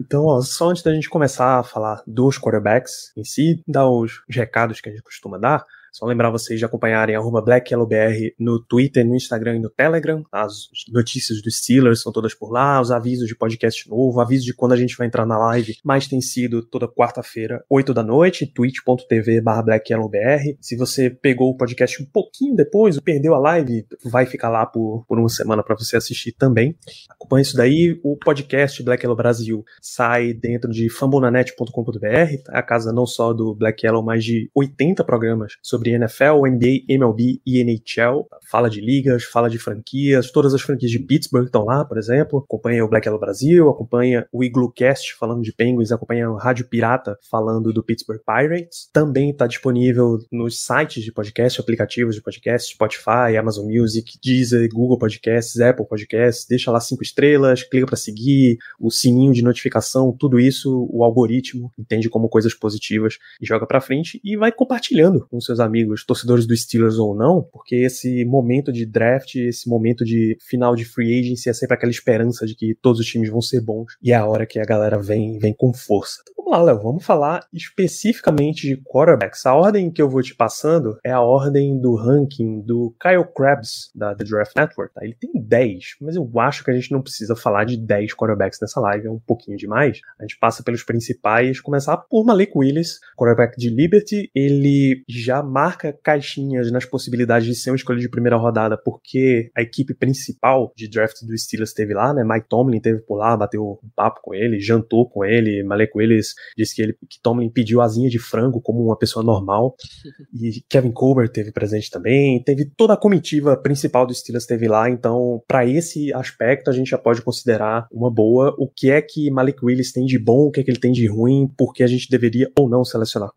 Então, 0.00 0.26
ó, 0.26 0.40
só 0.42 0.70
antes 0.70 0.80
da 0.80 0.94
gente 0.94 1.10
começar 1.10 1.58
a 1.58 1.64
falar 1.64 2.04
dos 2.06 2.38
quarterbacks 2.38 3.10
em 3.16 3.24
si, 3.24 3.60
dar 3.66 3.88
os 3.88 4.22
recados 4.28 4.80
que 4.80 4.88
a 4.88 4.92
gente 4.92 5.02
costuma 5.02 5.38
dar, 5.38 5.66
só 5.92 6.06
lembrar 6.06 6.30
vocês 6.30 6.58
de 6.58 6.64
acompanharem 6.64 7.14
BlackYellowBR 7.44 8.34
no 8.38 8.58
Twitter, 8.58 9.06
no 9.06 9.14
Instagram 9.14 9.56
e 9.56 9.60
no 9.60 9.68
Telegram. 9.68 10.24
As 10.32 10.68
notícias 10.88 11.42
dos 11.42 11.58
Steelers 11.58 12.00
são 12.00 12.10
todas 12.10 12.34
por 12.34 12.50
lá, 12.50 12.80
os 12.80 12.90
avisos 12.90 13.28
de 13.28 13.36
podcast 13.36 13.88
novo, 13.88 14.20
aviso 14.20 14.44
de 14.44 14.54
quando 14.54 14.72
a 14.72 14.76
gente 14.76 14.96
vai 14.96 15.06
entrar 15.06 15.26
na 15.26 15.38
live, 15.38 15.76
mas 15.84 16.08
tem 16.08 16.20
sido 16.20 16.62
toda 16.62 16.88
quarta-feira, 16.88 17.62
8 17.68 17.92
da 17.92 18.02
noite, 18.02 18.46
twitch.tv 18.46 19.42
BlackYellowBR. 19.42 20.56
Se 20.60 20.76
você 20.76 21.10
pegou 21.10 21.50
o 21.50 21.56
podcast 21.56 22.02
um 22.02 22.06
pouquinho 22.06 22.56
depois, 22.56 22.98
perdeu 22.98 23.34
a 23.34 23.38
live, 23.38 23.86
vai 24.04 24.24
ficar 24.24 24.48
lá 24.48 24.64
por, 24.64 25.04
por 25.06 25.18
uma 25.18 25.28
semana 25.28 25.62
para 25.62 25.76
você 25.76 25.96
assistir 25.96 26.32
também. 26.32 26.74
Acompanhe 27.10 27.42
isso 27.42 27.56
daí. 27.56 28.00
O 28.02 28.16
podcast 28.16 28.82
Black 28.82 29.04
Yellow 29.04 29.16
Brasil 29.16 29.64
sai 29.80 30.32
dentro 30.32 30.70
de 30.70 30.88
fambonanet.com.br, 30.88 32.42
tá? 32.44 32.58
a 32.58 32.62
casa 32.62 32.92
não 32.92 33.06
só 33.06 33.32
do 33.32 33.54
Black 33.54 33.84
Yellow, 33.84 34.02
mas 34.02 34.24
de 34.24 34.50
80 34.54 35.04
programas 35.04 35.54
sobre 35.62 35.81
sobre 35.82 35.90
NFL, 35.90 36.46
NBA, 36.46 36.84
MLB 36.88 37.40
e 37.44 37.60
NHL. 37.60 38.26
Fala 38.48 38.70
de 38.70 38.80
ligas, 38.80 39.24
fala 39.24 39.50
de 39.50 39.58
franquias, 39.58 40.30
todas 40.30 40.54
as 40.54 40.62
franquias 40.62 40.90
de 40.92 40.98
Pittsburgh 40.98 41.46
estão 41.46 41.64
lá, 41.64 41.84
por 41.84 41.98
exemplo. 41.98 42.38
Acompanha 42.38 42.84
o 42.84 42.88
Black 42.88 43.06
Yellow 43.06 43.20
Brasil, 43.20 43.68
acompanha 43.68 44.26
o 44.30 44.44
Iglocast 44.44 45.14
falando 45.18 45.42
de 45.42 45.52
Penguins, 45.52 45.90
acompanha 45.90 46.30
o 46.30 46.36
Rádio 46.36 46.68
Pirata 46.68 47.18
falando 47.28 47.72
do 47.72 47.82
Pittsburgh 47.82 48.20
Pirates. 48.24 48.88
Também 48.92 49.30
está 49.30 49.46
disponível 49.46 50.18
nos 50.30 50.64
sites 50.64 51.02
de 51.02 51.10
podcast, 51.10 51.60
aplicativos 51.60 52.14
de 52.14 52.22
podcast, 52.22 52.72
Spotify, 52.72 53.36
Amazon 53.38 53.66
Music, 53.66 54.18
Deezer, 54.22 54.68
Google 54.72 54.98
Podcasts, 54.98 55.60
Apple 55.60 55.86
Podcasts. 55.86 56.46
Deixa 56.48 56.70
lá 56.70 56.80
cinco 56.80 57.02
estrelas, 57.02 57.62
clica 57.64 57.86
para 57.86 57.96
seguir, 57.96 58.58
o 58.78 58.90
sininho 58.90 59.32
de 59.32 59.42
notificação, 59.42 60.14
tudo 60.16 60.38
isso 60.38 60.86
o 60.90 61.02
algoritmo 61.02 61.72
entende 61.78 62.08
como 62.08 62.28
coisas 62.28 62.54
positivas 62.54 63.18
e 63.40 63.46
joga 63.46 63.66
para 63.66 63.80
frente 63.80 64.20
e 64.22 64.36
vai 64.36 64.52
compartilhando 64.52 65.26
com 65.28 65.40
seus 65.40 65.58
amigos 65.58 65.71
amigos, 65.72 66.04
torcedores 66.04 66.46
do 66.46 66.54
Steelers 66.54 66.98
ou 66.98 67.16
não, 67.16 67.42
porque 67.42 67.76
esse 67.76 68.24
momento 68.26 68.70
de 68.70 68.84
draft, 68.84 69.34
esse 69.36 69.68
momento 69.68 70.04
de 70.04 70.36
final 70.46 70.76
de 70.76 70.84
free 70.84 71.18
agency 71.18 71.48
é 71.48 71.52
sempre 71.54 71.74
aquela 71.74 71.90
esperança 71.90 72.44
de 72.44 72.54
que 72.54 72.74
todos 72.80 73.00
os 73.00 73.06
times 73.06 73.30
vão 73.30 73.40
ser 73.40 73.62
bons 73.62 73.96
e 74.02 74.12
é 74.12 74.14
a 74.14 74.26
hora 74.26 74.44
que 74.44 74.60
a 74.60 74.64
galera 74.64 74.98
vem, 75.00 75.38
vem 75.38 75.54
com 75.54 75.72
força. 75.72 76.20
Então, 76.22 76.44
vamos 76.44 76.52
lá, 76.52 76.62
Léo, 76.62 76.82
vamos 76.82 77.04
falar 77.04 77.46
especificamente 77.52 78.68
de 78.68 78.76
quarterbacks. 78.76 79.46
A 79.46 79.54
ordem 79.54 79.90
que 79.90 80.02
eu 80.02 80.10
vou 80.10 80.22
te 80.22 80.34
passando 80.34 80.98
é 81.02 81.10
a 81.10 81.20
ordem 81.20 81.80
do 81.80 81.94
ranking 81.94 82.60
do 82.60 82.94
Kyle 83.00 83.24
Krabs, 83.34 83.90
da 83.94 84.14
The 84.14 84.24
Draft 84.24 84.54
Network. 84.54 84.94
Tá? 84.94 85.04
Ele 85.04 85.16
tem 85.18 85.30
10, 85.34 85.96
mas 86.00 86.16
eu 86.16 86.28
acho 86.40 86.62
que 86.62 86.70
a 86.70 86.74
gente 86.74 86.92
não 86.92 87.00
precisa 87.00 87.34
falar 87.34 87.64
de 87.64 87.76
10 87.76 88.14
quarterbacks 88.14 88.58
nessa 88.60 88.80
live, 88.80 89.06
é 89.06 89.10
um 89.10 89.18
pouquinho 89.18 89.56
demais. 89.56 90.00
A 90.18 90.22
gente 90.22 90.38
passa 90.38 90.62
pelos 90.62 90.82
principais, 90.82 91.60
começar 91.60 91.96
por 91.96 92.24
Malik 92.24 92.52
Willis, 92.54 93.00
quarterback 93.16 93.56
de 93.56 93.70
Liberty. 93.70 94.30
Ele 94.34 95.02
já 95.08 95.42
marca 95.62 95.96
caixinhas 96.02 96.72
nas 96.72 96.84
possibilidades 96.84 97.46
de 97.46 97.54
ser 97.54 97.70
uma 97.70 97.76
escolha 97.76 98.00
de 98.00 98.08
primeira 98.08 98.36
rodada, 98.36 98.76
porque 98.76 99.50
a 99.56 99.62
equipe 99.62 99.94
principal 99.94 100.72
de 100.76 100.88
draft 100.88 101.22
do 101.22 101.38
Steelers 101.38 101.70
esteve 101.70 101.94
lá, 101.94 102.12
né? 102.12 102.24
Mike 102.24 102.48
Tomlin 102.48 102.80
teve 102.80 102.98
por 103.00 103.16
lá, 103.16 103.36
bateu 103.36 103.78
um 103.82 103.88
papo 103.94 104.20
com 104.22 104.34
ele, 104.34 104.58
jantou 104.58 105.08
com 105.08 105.24
ele. 105.24 105.62
Malek 105.62 105.92
Willis 105.96 106.34
disse 106.56 106.74
que 106.74 106.82
ele 106.82 106.96
que 107.08 107.20
Tomlin 107.22 107.48
pediu 107.48 107.80
asinha 107.80 108.10
de 108.10 108.18
frango 108.18 108.60
como 108.60 108.84
uma 108.84 108.98
pessoa 108.98 109.24
normal. 109.24 109.76
e 110.34 110.64
Kevin 110.68 110.90
Colbert 110.90 111.30
teve 111.30 111.52
presente 111.52 111.88
também. 111.90 112.42
Teve 112.42 112.64
toda 112.76 112.94
a 112.94 112.96
comitiva 112.96 113.56
principal 113.56 114.04
do 114.04 114.12
Steelers 114.12 114.46
teve 114.46 114.66
lá, 114.66 114.90
então 114.90 115.42
para 115.46 115.64
esse 115.64 116.12
aspecto 116.12 116.70
a 116.70 116.72
gente 116.72 116.90
já 116.90 116.98
pode 116.98 117.22
considerar 117.22 117.86
uma 117.92 118.10
boa. 118.10 118.52
O 118.58 118.68
que 118.68 118.90
é 118.90 119.00
que 119.00 119.30
Malik 119.30 119.64
Willis 119.64 119.92
tem 119.92 120.06
de 120.06 120.18
bom, 120.18 120.46
o 120.46 120.50
que 120.50 120.60
é 120.60 120.64
que 120.64 120.70
ele 120.70 120.80
tem 120.80 120.92
de 120.92 121.06
ruim, 121.06 121.48
porque 121.56 121.84
a 121.84 121.86
gente 121.86 122.10
deveria 122.10 122.50
ou 122.58 122.68
não 122.68 122.84
selecionar. 122.84 123.30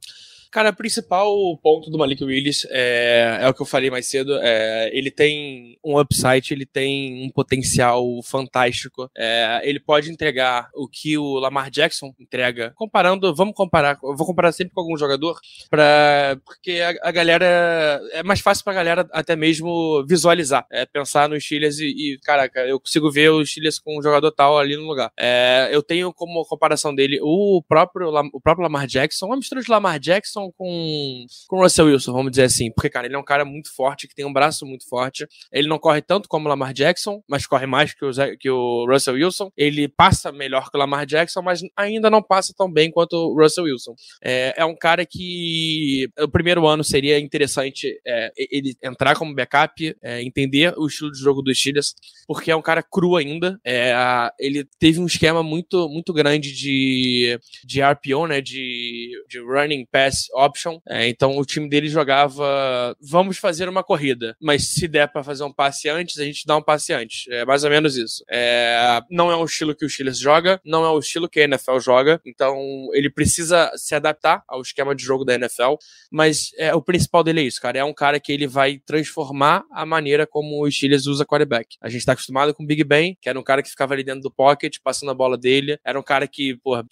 Cara, 0.56 0.70
o 0.70 0.74
principal 0.74 1.36
ponto 1.58 1.90
do 1.90 1.98
Malik 1.98 2.24
Willis 2.24 2.66
é, 2.70 3.40
é 3.42 3.50
o 3.50 3.54
que 3.54 3.62
eu 3.62 3.66
falei 3.66 3.90
mais 3.90 4.08
cedo. 4.08 4.40
É, 4.42 4.90
ele 4.94 5.12
tem 5.12 5.78
um 5.84 6.00
upside, 6.00 6.54
ele 6.54 6.66
tem 6.66 7.28
um 7.28 7.30
potencial 7.30 8.02
fantástico. 8.24 9.12
É, 9.18 9.60
ele 9.66 9.82
pode 9.82 10.10
entregar 10.10 10.70
o 10.74 10.88
que 10.88 11.18
o 11.18 11.34
Lamar 11.40 11.70
Jackson 11.70 12.16
entrega. 12.18 12.72
Comparando, 12.74 13.36
vamos 13.36 13.54
comparar, 13.54 14.00
eu 14.02 14.16
vou 14.16 14.26
comparar 14.26 14.54
sempre 14.54 14.74
com 14.74 14.80
algum 14.80 14.98
jogador, 14.98 15.38
pra, 15.70 16.38
porque 16.46 16.80
a, 16.80 17.10
a 17.10 17.12
galera. 17.12 18.00
É 18.14 18.24
mais 18.24 18.40
fácil 18.40 18.64
pra 18.64 18.72
galera 18.72 19.06
até 19.12 19.36
mesmo 19.36 20.06
visualizar. 20.08 20.66
É, 20.72 20.86
pensar 20.86 21.28
nos 21.28 21.44
Steelers 21.44 21.80
e, 21.80 21.88
e, 22.14 22.20
caraca, 22.20 22.62
eu 22.62 22.80
consigo 22.80 23.12
ver 23.12 23.30
os 23.30 23.52
Steelers 23.52 23.78
com 23.78 24.00
um 24.00 24.02
jogador 24.02 24.32
tal 24.32 24.58
ali 24.58 24.78
no 24.78 24.84
lugar. 24.84 25.12
É, 25.20 25.68
eu 25.70 25.84
tenho 25.84 26.14
como 26.14 26.46
comparação 26.46 26.96
dele 26.96 27.20
o 27.22 27.62
próprio, 27.68 28.10
o 28.32 28.40
próprio 28.40 28.64
Lamar 28.64 28.88
Jackson, 28.88 29.26
uma 29.26 29.36
mistura 29.36 29.62
de 29.62 29.70
Lamar 29.70 30.00
Jackson 30.00 30.45
com, 30.52 31.26
com 31.48 31.58
o 31.58 31.64
Russell 31.64 31.86
Wilson, 31.86 32.14
vamos 32.14 32.32
dizer 32.32 32.44
assim. 32.44 32.72
Porque, 32.72 32.90
cara, 32.90 33.08
ele 33.08 33.16
é 33.16 33.20
um 33.20 33.24
cara 33.24 33.46
muito 33.46 33.74
forte, 33.74 34.08
que 34.08 34.16
tem 34.16 34.26
um 34.26 34.34
braço 34.34 34.66
muito 34.66 34.88
forte. 34.88 35.28
Ele 35.52 35.68
não 35.68 35.80
corre 35.80 36.02
tanto 36.02 36.28
como 36.28 36.46
o 36.46 36.50
Lamar 36.50 36.74
Jackson, 36.74 37.22
mas 37.28 37.46
corre 37.46 37.66
mais 37.66 37.94
que 37.94 38.06
o, 38.06 38.12
que 38.40 38.50
o 38.50 38.86
Russell 38.88 39.16
Wilson. 39.16 39.52
Ele 39.58 39.88
passa 39.88 40.32
melhor 40.32 40.70
que 40.70 40.78
o 40.78 40.80
Lamar 40.80 41.06
Jackson, 41.06 41.42
mas 41.42 41.62
ainda 41.76 42.10
não 42.10 42.22
passa 42.22 42.54
tão 42.58 42.72
bem 42.72 42.92
quanto 42.92 43.14
o 43.14 43.36
Russell 43.36 43.66
Wilson. 43.66 43.96
É, 44.24 44.54
é 44.58 44.66
um 44.66 44.76
cara 44.76 45.06
que 45.06 46.08
o 46.20 46.28
primeiro 46.28 46.68
ano 46.68 46.84
seria 46.84 47.20
interessante 47.20 48.00
é, 48.06 48.32
ele 48.38 48.76
entrar 48.84 49.16
como 49.16 49.36
backup, 49.36 49.96
é, 50.02 50.22
entender 50.22 50.74
o 50.78 50.88
estilo 50.88 51.12
de 51.12 51.20
jogo 51.20 51.42
dos 51.42 51.58
Steelers, 51.58 51.94
porque 52.28 52.52
é 52.52 52.56
um 52.56 52.62
cara 52.62 52.84
cru 52.84 53.16
ainda. 53.16 53.60
É, 53.66 53.94
ele 54.40 54.66
teve 54.80 55.00
um 55.00 55.06
esquema 55.06 55.44
muito, 55.44 55.88
muito 55.90 56.14
grande 56.14 56.52
de, 56.52 57.40
de 57.64 57.82
RPO, 57.82 58.28
né, 58.28 58.42
de, 58.42 59.12
de 59.30 59.40
running 59.40 59.86
pass 59.92 60.28
option. 60.36 60.80
É, 60.88 61.08
então 61.08 61.38
o 61.38 61.46
time 61.46 61.70
dele 61.70 61.88
jogava, 61.88 62.96
vamos 63.02 63.38
fazer 63.38 63.70
uma 63.70 63.84
corrida, 63.84 64.36
mas 64.42 64.70
se 64.70 64.88
der 64.88 65.08
para 65.08 65.24
fazer 65.24 65.44
um 65.44 65.54
passe 65.54 65.90
antes, 65.90 66.20
a 66.20 66.26
gente 66.26 66.46
dá 66.46 66.58
um 66.58 66.62
passe 66.62 66.94
antes. 66.94 67.26
É 67.30 67.46
mais 67.46 67.64
ou 67.64 67.70
menos 67.70 67.96
isso. 67.96 68.24
É, 68.30 69.02
não 69.10 69.32
é 69.32 69.36
o 69.36 69.46
estilo 69.46 69.76
que 69.76 69.86
o 69.86 69.90
Steelers 69.90 70.20
joga, 70.20 70.60
não 70.66 70.86
é 70.86 70.90
o 70.90 71.00
estilo 71.00 71.30
que 71.30 71.40
a 71.40 71.44
NFL 71.44 71.80
joga, 71.80 72.22
então 72.26 72.58
ele 72.94 73.10
precisa 73.10 73.72
se 73.76 73.96
adaptar 73.96 74.44
ao 74.48 74.62
esquema 74.62 74.96
de 74.96 75.04
jogo 75.04 75.24
da 75.24 75.36
NFL, 75.36 75.76
mas 76.12 76.52
é, 76.58 76.74
o 76.74 76.82
principal 76.82 77.24
dele 77.24 77.42
é 77.42 77.44
isso, 77.44 77.62
cara. 77.62 77.80
É 77.80 77.84
um 77.84 77.94
cara 77.94 78.20
que 78.20 78.32
ele 78.32 78.48
vai 78.48 78.80
transformar 78.86 79.64
a 79.72 79.86
maneira 79.86 80.28
como 80.28 80.64
o 80.64 80.72
Steelers 80.72 81.08
usa 81.08 81.26
quarterback. 81.26 81.78
A 81.82 81.90
gente 81.90 82.06
tá 82.06 82.14
acostumado 82.14 82.54
com 82.54 82.64
o 82.64 82.66
Big 82.66 82.84
Ben, 82.84 83.18
que 83.22 83.30
era 83.30 83.40
um 83.40 83.44
cara 83.44 83.62
que 83.62 83.70
ficava 83.70 83.94
ali 83.94 84.04
dentro 84.04 84.22
do 84.22 84.32
pocket, 84.32 84.78
passando 84.84 85.12
a 85.12 85.14
bola 85.14 85.38
dele. 85.38 85.78
Era 85.84 86.00
um 86.00 86.04
cara 86.04 86.28
que, 86.28 86.58
porra, 86.58 86.86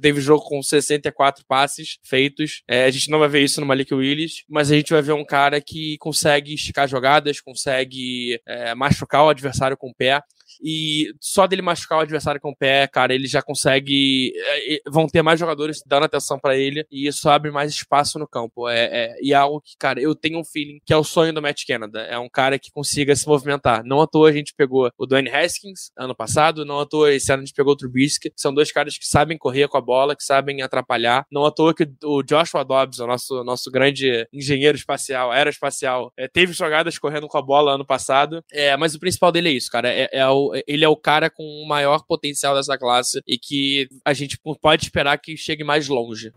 teve 0.00 0.20
jogo 0.20 0.44
com 0.44 0.62
64 0.62 1.44
passes 1.46 1.98
feitos. 2.02 2.62
É, 2.68 2.77
a 2.84 2.90
gente 2.90 3.10
não 3.10 3.18
vai 3.18 3.28
ver 3.28 3.42
isso 3.42 3.60
no 3.60 3.66
Malik 3.66 3.92
Willis, 3.94 4.44
mas 4.48 4.70
a 4.70 4.74
gente 4.74 4.92
vai 4.92 5.02
ver 5.02 5.12
um 5.12 5.24
cara 5.24 5.60
que 5.60 5.96
consegue 5.98 6.54
esticar 6.54 6.88
jogadas, 6.88 7.40
consegue 7.40 8.40
é, 8.46 8.74
machucar 8.74 9.24
o 9.24 9.28
adversário 9.28 9.76
com 9.76 9.90
o 9.90 9.94
pé. 9.94 10.20
E 10.62 11.12
só 11.20 11.46
dele 11.46 11.62
machucar 11.62 11.98
o 11.98 12.02
adversário 12.02 12.40
com 12.40 12.50
o 12.50 12.56
pé, 12.56 12.86
cara, 12.86 13.14
ele 13.14 13.26
já 13.26 13.42
consegue. 13.42 14.32
é, 14.36 14.80
vão 14.88 15.06
ter 15.06 15.22
mais 15.22 15.38
jogadores 15.38 15.82
dando 15.86 16.04
atenção 16.04 16.38
pra 16.38 16.56
ele 16.56 16.84
e 16.90 17.06
isso 17.06 17.28
abre 17.28 17.50
mais 17.50 17.72
espaço 17.72 18.18
no 18.18 18.26
campo. 18.26 18.68
É, 18.68 18.84
é, 18.84 19.16
e 19.22 19.32
é 19.32 19.36
algo 19.36 19.60
que, 19.60 19.76
cara, 19.78 20.00
eu 20.00 20.14
tenho 20.14 20.38
um 20.38 20.44
feeling 20.44 20.80
que 20.84 20.92
é 20.92 20.96
o 20.96 21.04
sonho 21.04 21.32
do 21.32 21.42
Matt 21.42 21.64
Canada. 21.66 22.00
É 22.02 22.18
um 22.18 22.28
cara 22.28 22.58
que 22.58 22.70
consiga 22.70 23.14
se 23.14 23.26
movimentar. 23.26 23.84
Não 23.84 24.00
à 24.00 24.06
toa 24.06 24.28
a 24.28 24.32
gente 24.32 24.54
pegou 24.56 24.90
o 24.96 25.06
Dwayne 25.06 25.30
Haskins 25.30 25.90
ano 25.96 26.14
passado, 26.14 26.64
não 26.64 26.80
à 26.80 26.86
toa 26.86 27.12
esse 27.12 27.32
ano 27.32 27.42
a 27.42 27.46
gente 27.46 27.54
pegou 27.54 27.72
o 27.72 27.76
Trubisky. 27.76 28.32
São 28.36 28.52
dois 28.52 28.72
caras 28.72 28.96
que 28.98 29.06
sabem 29.06 29.38
correr 29.38 29.68
com 29.68 29.76
a 29.76 29.80
bola, 29.80 30.16
que 30.16 30.24
sabem 30.24 30.62
atrapalhar. 30.62 31.26
Não 31.30 31.44
à 31.44 31.50
toa 31.50 31.74
que 31.74 31.88
o 32.04 32.22
Joshua 32.22 32.64
Dobbs, 32.64 32.98
o 32.98 33.06
nosso, 33.06 33.44
nosso 33.44 33.70
grande 33.70 34.26
engenheiro 34.32 34.76
espacial, 34.76 35.30
aeroespacial, 35.30 36.12
é, 36.16 36.28
teve 36.28 36.52
jogadas 36.52 36.98
correndo 36.98 37.28
com 37.28 37.38
a 37.38 37.42
bola 37.42 37.74
ano 37.74 37.86
passado. 37.86 38.44
É, 38.52 38.76
mas 38.76 38.94
o 38.94 39.00
principal 39.00 39.32
dele 39.32 39.48
é 39.48 39.52
isso, 39.52 39.70
cara. 39.70 39.88
É, 39.88 40.08
é 40.12 40.28
o, 40.28 40.37
ele 40.66 40.84
é 40.84 40.88
o 40.88 40.96
cara 40.96 41.28
com 41.30 41.42
o 41.42 41.66
maior 41.68 42.04
potencial 42.06 42.54
dessa 42.54 42.76
classe 42.78 43.20
e 43.26 43.38
que 43.38 43.88
a 44.04 44.12
gente 44.12 44.38
pode 44.60 44.84
esperar 44.84 45.18
que 45.18 45.36
chegue 45.36 45.64
mais 45.64 45.88
longe. 45.88 46.32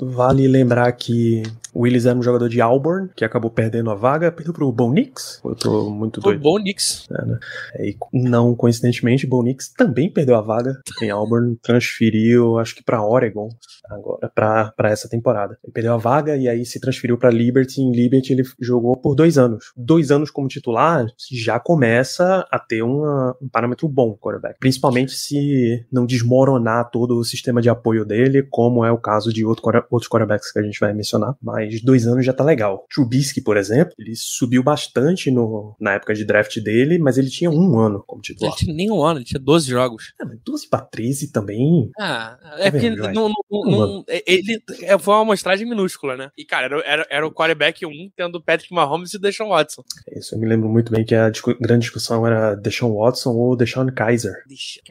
Vale 0.00 0.46
lembrar 0.48 0.90
que 0.92 1.42
o 1.72 1.82
Willis 1.82 2.06
era 2.06 2.18
um 2.18 2.22
jogador 2.22 2.48
de 2.48 2.60
Auburn, 2.60 3.08
que 3.16 3.24
acabou 3.24 3.50
perdendo 3.50 3.90
a 3.90 3.94
vaga, 3.94 4.32
perdeu 4.32 4.52
pro 4.52 4.70
Bo 4.72 4.92
Nix. 4.92 5.40
Eu 5.44 5.54
tô 5.54 5.90
muito 5.90 6.20
doido. 6.20 6.40
bom 6.40 6.56
Knicks. 6.58 7.06
É, 7.10 7.24
né? 7.24 7.38
É, 7.74 7.88
e 7.88 7.96
não 8.12 8.54
coincidentemente, 8.54 9.26
Bo 9.26 9.42
Nix 9.42 9.72
também 9.76 10.10
perdeu 10.10 10.36
a 10.36 10.40
vaga 10.40 10.80
em 11.02 11.10
Auburn, 11.10 11.56
transferiu, 11.62 12.58
acho 12.58 12.74
que 12.74 12.82
pra 12.82 13.04
Oregon 13.04 13.48
agora 13.88 14.28
para 14.34 14.72
para 14.72 14.90
essa 14.90 15.08
temporada. 15.08 15.58
Ele 15.64 15.72
perdeu 15.72 15.94
a 15.94 15.96
vaga 15.96 16.36
e 16.36 16.48
aí 16.48 16.64
se 16.64 16.80
transferiu 16.80 17.16
pra 17.18 17.30
Liberty. 17.30 17.80
Em 17.80 17.92
Liberty 17.92 18.32
ele 18.32 18.42
jogou 18.60 18.96
por 18.96 19.14
dois 19.14 19.38
anos. 19.38 19.72
Dois 19.76 20.10
anos 20.10 20.30
como 20.30 20.48
titular 20.48 21.06
já 21.30 21.58
começa 21.58 22.46
a 22.50 22.58
ter 22.58 22.82
uma- 22.82 23.36
um 23.42 23.48
parâmetro 23.48 23.88
bom 23.88 24.14
quarterback, 24.16 24.56
principalmente 24.58 25.12
se 25.12 25.84
não 25.92 26.06
desmoronar 26.06 26.90
todo 26.90 27.16
o 27.18 27.24
sistema 27.24 27.60
de 27.62 27.68
apoio 27.68 28.04
dele, 28.04 28.42
como 28.42 28.84
é 28.84 28.92
o 28.92 28.98
caso 28.98 29.32
de 29.32 29.44
outro, 29.44 29.62
outros 29.90 30.08
quarterbacks 30.10 30.52
que 30.52 30.58
a 30.58 30.62
gente 30.62 30.78
vai 30.80 30.92
mencionar. 30.92 31.34
Mas 31.42 31.82
dois 31.82 32.06
anos 32.06 32.24
já 32.24 32.32
tá 32.32 32.44
legal. 32.44 32.86
Trubisky, 32.92 33.40
por 33.40 33.56
exemplo, 33.56 33.94
ele 33.98 34.14
subiu 34.16 34.62
bastante 34.62 35.30
no, 35.30 35.74
na 35.80 35.92
época 35.94 36.14
de 36.14 36.24
draft 36.24 36.58
dele, 36.60 36.98
mas 36.98 37.18
ele 37.18 37.28
tinha 37.30 37.50
um 37.50 37.78
ano 37.78 38.02
como 38.06 38.20
Ele 38.20 38.34
titular. 38.34 38.54
tinha 38.56 38.74
nem 38.74 38.90
um 38.90 39.02
ano, 39.02 39.18
ele 39.18 39.24
tinha 39.26 39.40
12 39.40 39.68
jogos. 39.68 40.12
É, 40.20 40.24
mas 40.24 40.38
12 40.44 40.68
pra 40.68 40.80
13 40.80 41.32
também. 41.32 41.90
Ah, 41.98 42.38
é 42.58 42.68
É 42.68 42.70
porque 42.70 42.88
verdade. 42.90 43.14
não, 43.14 43.28
não- 43.50 43.64
não- 43.70 44.04
ele 44.26 44.60
é, 44.82 44.98
foi 44.98 45.14
uma 45.14 45.22
amostragem 45.22 45.68
minúscula, 45.68 46.16
né? 46.16 46.30
E, 46.36 46.44
cara, 46.44 46.66
era, 46.66 46.80
era, 46.86 47.06
era 47.10 47.26
o 47.26 47.32
quarterback 47.32 47.84
1 47.86 47.90
tendo 48.16 48.42
Patrick 48.42 48.72
Mahomes 48.74 49.14
e 49.14 49.18
Deshaun 49.18 49.48
Watson. 49.50 49.82
É 50.08 50.18
Isso 50.18 50.34
eu 50.34 50.38
me 50.38 50.46
lembro 50.48 50.68
muito 50.68 50.92
bem 50.92 51.04
que 51.04 51.14
a 51.14 51.30
discu- 51.30 51.56
grande 51.60 51.82
discussão 51.82 52.26
era 52.26 52.54
Deshaun 52.54 52.94
Watson 52.96 53.27
ou 53.36 53.56
Deshaun 53.56 53.86
Kaiser. 53.88 54.34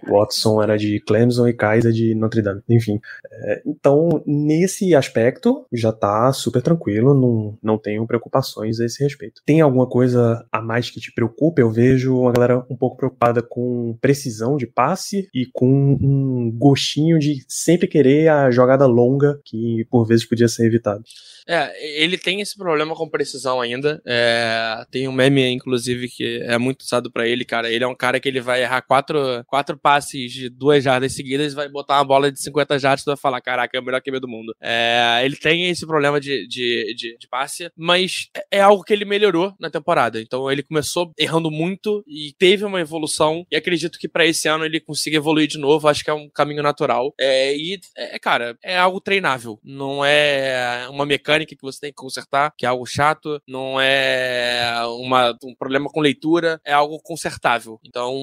Watson 0.07 0.61
era 0.61 0.77
de 0.77 0.99
Clemson 1.01 1.47
e 1.47 1.53
Kaiser 1.53 1.91
de 1.91 2.15
Notre 2.15 2.41
Dame. 2.41 2.61
Enfim. 2.69 2.99
É, 3.31 3.61
então, 3.65 4.23
nesse 4.25 4.95
aspecto, 4.95 5.65
já 5.71 5.91
tá 5.91 6.31
super 6.33 6.61
tranquilo, 6.61 7.13
não, 7.13 7.57
não 7.61 7.77
tenho 7.77 8.05
preocupações 8.07 8.79
a 8.79 8.85
esse 8.85 9.03
respeito. 9.03 9.41
Tem 9.45 9.61
alguma 9.61 9.87
coisa 9.87 10.45
a 10.51 10.61
mais 10.61 10.89
que 10.89 10.99
te 10.99 11.11
preocupa? 11.11 11.61
Eu 11.61 11.71
vejo 11.71 12.27
a 12.27 12.31
galera 12.31 12.65
um 12.69 12.75
pouco 12.75 12.97
preocupada 12.97 13.41
com 13.41 13.97
precisão 14.01 14.57
de 14.57 14.67
passe 14.67 15.29
e 15.33 15.45
com 15.45 15.97
um 16.01 16.51
gostinho 16.51 17.19
de 17.19 17.43
sempre 17.47 17.87
querer 17.87 18.29
a 18.29 18.51
jogada 18.51 18.85
longa, 18.85 19.39
que 19.43 19.85
por 19.89 20.05
vezes 20.05 20.25
podia 20.25 20.47
ser 20.47 20.65
evitado. 20.65 21.03
É, 21.47 22.03
ele 22.03 22.17
tem 22.17 22.41
esse 22.41 22.57
problema 22.57 22.93
com 22.93 23.07
precisão 23.07 23.61
ainda. 23.61 24.01
É, 24.05 24.85
tem 24.91 25.07
um 25.07 25.13
meme, 25.13 25.49
inclusive, 25.49 26.09
que 26.09 26.41
é 26.43 26.57
muito 26.57 26.81
usado 26.81 27.09
pra 27.09 27.25
ele, 27.25 27.45
cara. 27.45 27.71
Ele 27.71 27.85
é 27.85 27.87
um 27.87 27.95
cara 27.95 28.19
que 28.19 28.26
ele 28.27 28.41
vai 28.41 28.61
errar 28.63 28.81
quatro, 28.81 29.43
quatro 29.45 29.77
passes 29.77 30.31
de 30.31 30.49
duas 30.49 30.83
jardas 30.83 31.13
seguidas 31.13 31.53
vai 31.53 31.67
botar 31.69 31.97
uma 31.97 32.05
bola 32.05 32.31
de 32.31 32.41
50 32.41 32.77
jardas 32.79 33.03
e 33.03 33.05
vai 33.05 33.17
falar: 33.17 33.41
caraca, 33.41 33.77
é 33.77 33.81
o 33.81 33.83
melhor 33.83 34.01
QB 34.01 34.19
do 34.19 34.27
mundo. 34.27 34.53
É, 34.61 35.21
ele 35.23 35.35
tem 35.35 35.69
esse 35.69 35.85
problema 35.85 36.19
de, 36.19 36.47
de, 36.47 36.93
de, 36.95 37.17
de 37.17 37.27
passe, 37.27 37.69
mas 37.77 38.27
é- 38.35 38.57
é 38.57 38.61
algo 38.61 38.83
que 38.83 38.93
ele 38.93 39.05
melhorou 39.05 39.53
na 39.59 39.69
temporada. 39.69 40.21
Então 40.21 40.51
ele 40.51 40.63
começou 40.63 41.11
errando 41.17 41.49
muito 41.51 42.03
e 42.07 42.33
teve 42.37 42.65
uma 42.65 42.79
evolução. 42.81 43.45
E 43.51 43.55
acredito 43.55 43.97
que 43.99 44.07
pra 44.09 44.25
esse 44.25 44.47
ano 44.47 44.65
ele 44.65 44.79
consiga 44.79 45.17
evoluir 45.17 45.47
de 45.47 45.57
novo. 45.57 45.87
Acho 45.87 46.03
que 46.03 46.09
é 46.09 46.13
um 46.13 46.29
caminho 46.29 46.63
natural. 46.63 47.13
É, 47.19 47.55
e, 47.55 47.79
é, 47.95 48.17
cara, 48.19 48.57
é 48.63 48.77
algo 48.77 48.99
treinável. 49.01 49.59
Não 49.63 50.03
é 50.03 50.87
uma 50.89 51.05
mecânica 51.05 51.55
que 51.55 51.61
você 51.61 51.79
tem 51.79 51.89
que 51.91 51.95
consertar, 51.95 52.53
que 52.57 52.65
é 52.65 52.69
algo 52.69 52.85
chato. 52.85 53.41
Não 53.47 53.79
é 53.79 54.71
uma, 54.99 55.35
um 55.43 55.55
problema 55.55 55.89
com 55.89 55.99
leitura. 56.01 56.59
É 56.65 56.73
algo 56.73 56.99
consertável. 57.03 57.79
Então, 57.85 58.15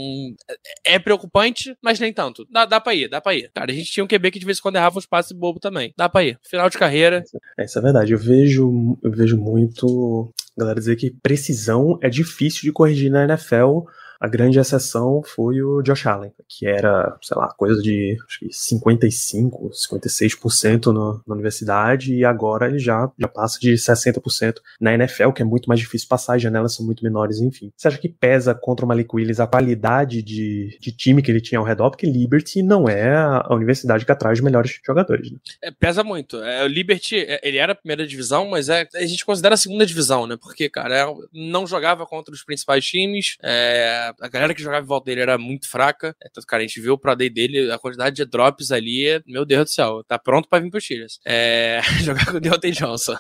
é, 0.87 0.95
é 0.95 0.99
preocupante, 0.99 1.77
mas 1.83 1.99
nem 1.99 2.13
tanto. 2.13 2.47
Dá, 2.51 2.65
dá 2.65 2.81
pra 2.81 2.95
ir, 2.95 3.09
dá 3.09 3.21
pra 3.21 3.35
ir. 3.35 3.51
Cara, 3.55 3.71
a 3.71 3.75
gente 3.75 3.91
tinha 3.91 4.05
um 4.05 4.09
QB 4.09 4.31
que 4.31 4.39
de 4.39 4.47
vez 4.47 4.59
em 4.59 4.63
quando 4.63 4.77
errava 4.77 4.99
uns 4.99 5.07
passes 5.07 5.33
bobo 5.33 5.61
também. 5.61 5.93
Dá 5.97 6.09
pra 6.09 6.25
ir. 6.25 6.39
Final 6.43 6.69
de 6.69 6.79
carreira. 6.79 7.23
É, 7.59 7.65
isso 7.65 7.79
é 7.79 7.83
verdade. 7.83 8.13
Eu 8.13 8.19
vejo, 8.19 8.99
eu 9.03 9.11
vejo 9.11 9.37
muito 9.37 10.33
galera 10.57 10.79
dizer 10.79 10.97
que 10.97 11.11
precisão 11.11 11.99
é 12.01 12.09
difícil 12.09 12.63
de 12.63 12.73
corrigir 12.73 13.11
na 13.11 13.25
NFL. 13.25 13.81
A 14.25 14.27
grande 14.27 14.59
exceção 14.59 15.23
foi 15.23 15.61
o 15.61 15.83
Josh 15.83 16.07
Allen, 16.07 16.33
que 16.49 16.67
era, 16.67 17.15
sei 17.21 17.37
lá, 17.37 17.49
coisa 17.59 17.83
de 17.83 18.17
acho 18.27 18.39
que 18.39 18.49
55, 18.51 19.69
56% 19.71 20.87
no, 20.87 21.23
na 21.27 21.35
universidade, 21.35 22.15
e 22.15 22.25
agora 22.25 22.67
ele 22.67 22.79
já, 22.79 23.13
já 23.19 23.29
passa 23.29 23.59
de 23.61 23.75
60% 23.75 24.61
na 24.81 24.95
NFL, 24.95 25.33
que 25.33 25.43
é 25.43 25.45
muito 25.45 25.67
mais 25.69 25.79
difícil 25.79 26.09
passar, 26.09 26.37
as 26.37 26.43
janelas 26.43 26.75
são 26.75 26.87
muito 26.87 27.05
menores, 27.05 27.39
enfim. 27.39 27.71
Você 27.77 27.87
acha 27.87 27.99
que 27.99 28.09
pesa 28.09 28.55
contra 28.55 28.87
o 28.87 28.89
Malik 28.89 29.15
Willis 29.15 29.41
a 29.41 29.47
qualidade 29.47 30.23
de, 30.23 30.79
de 30.81 30.91
time 30.91 31.21
que 31.21 31.31
ele 31.31 31.43
tinha 31.43 31.59
ao 31.59 31.65
redor? 31.67 31.91
Porque 31.91 32.07
Liberty 32.07 32.63
não 32.63 32.89
é 32.89 33.15
a 33.15 33.55
universidade 33.55 34.07
que 34.07 34.13
atrai 34.13 34.33
os 34.33 34.41
melhores 34.41 34.81
jogadores, 34.87 35.31
né? 35.31 35.37
É, 35.63 35.71
pesa 35.71 36.03
muito. 36.03 36.43
É, 36.43 36.65
o 36.65 36.67
Liberty, 36.67 37.17
é, 37.17 37.41
ele 37.43 37.59
era 37.59 37.73
a 37.73 37.77
primeira 37.77 38.07
divisão, 38.07 38.49
mas 38.49 38.71
é, 38.71 38.89
a 38.95 39.05
gente 39.05 39.27
considera 39.27 39.55
a 39.55 39.59
segunda 39.59 39.85
divisão, 39.85 40.27
né? 40.27 40.39
Porque, 40.41 40.71
cara, 40.71 40.97
é, 40.97 41.15
não 41.31 41.67
jogava 41.67 42.07
contra 42.07 42.33
os 42.33 42.43
principais 42.43 42.87
times. 42.87 43.37
é, 43.43 44.14
a 44.21 44.29
galera 44.29 44.55
que 44.55 44.63
jogava 44.63 44.85
em 44.85 44.89
volta 44.89 45.07
dele 45.07 45.21
era 45.21 45.37
muito 45.39 45.69
fraca. 45.69 46.15
É, 46.23 46.29
tanto, 46.33 46.47
cara, 46.47 46.63
a 46.63 46.67
gente 46.67 46.81
viu 46.81 46.95
o 46.95 46.99
Pro 46.99 47.15
Day 47.15 47.31
dele, 47.31 47.71
a 47.71 47.79
quantidade 47.79 48.17
de 48.17 48.25
drops 48.25 48.71
ali, 48.71 49.23
meu 49.27 49.45
Deus 49.45 49.65
do 49.65 49.71
céu, 49.71 50.05
tá 50.07 50.19
pronto 50.19 50.49
pra 50.49 50.59
vir 50.59 50.71
pro 50.71 50.81
Steelers. 50.81 51.19
É, 51.27 51.81
jogar 52.03 52.27
com 52.27 52.37
o 52.37 52.41
Deontay 52.41 52.71
Johnson. 52.71 53.17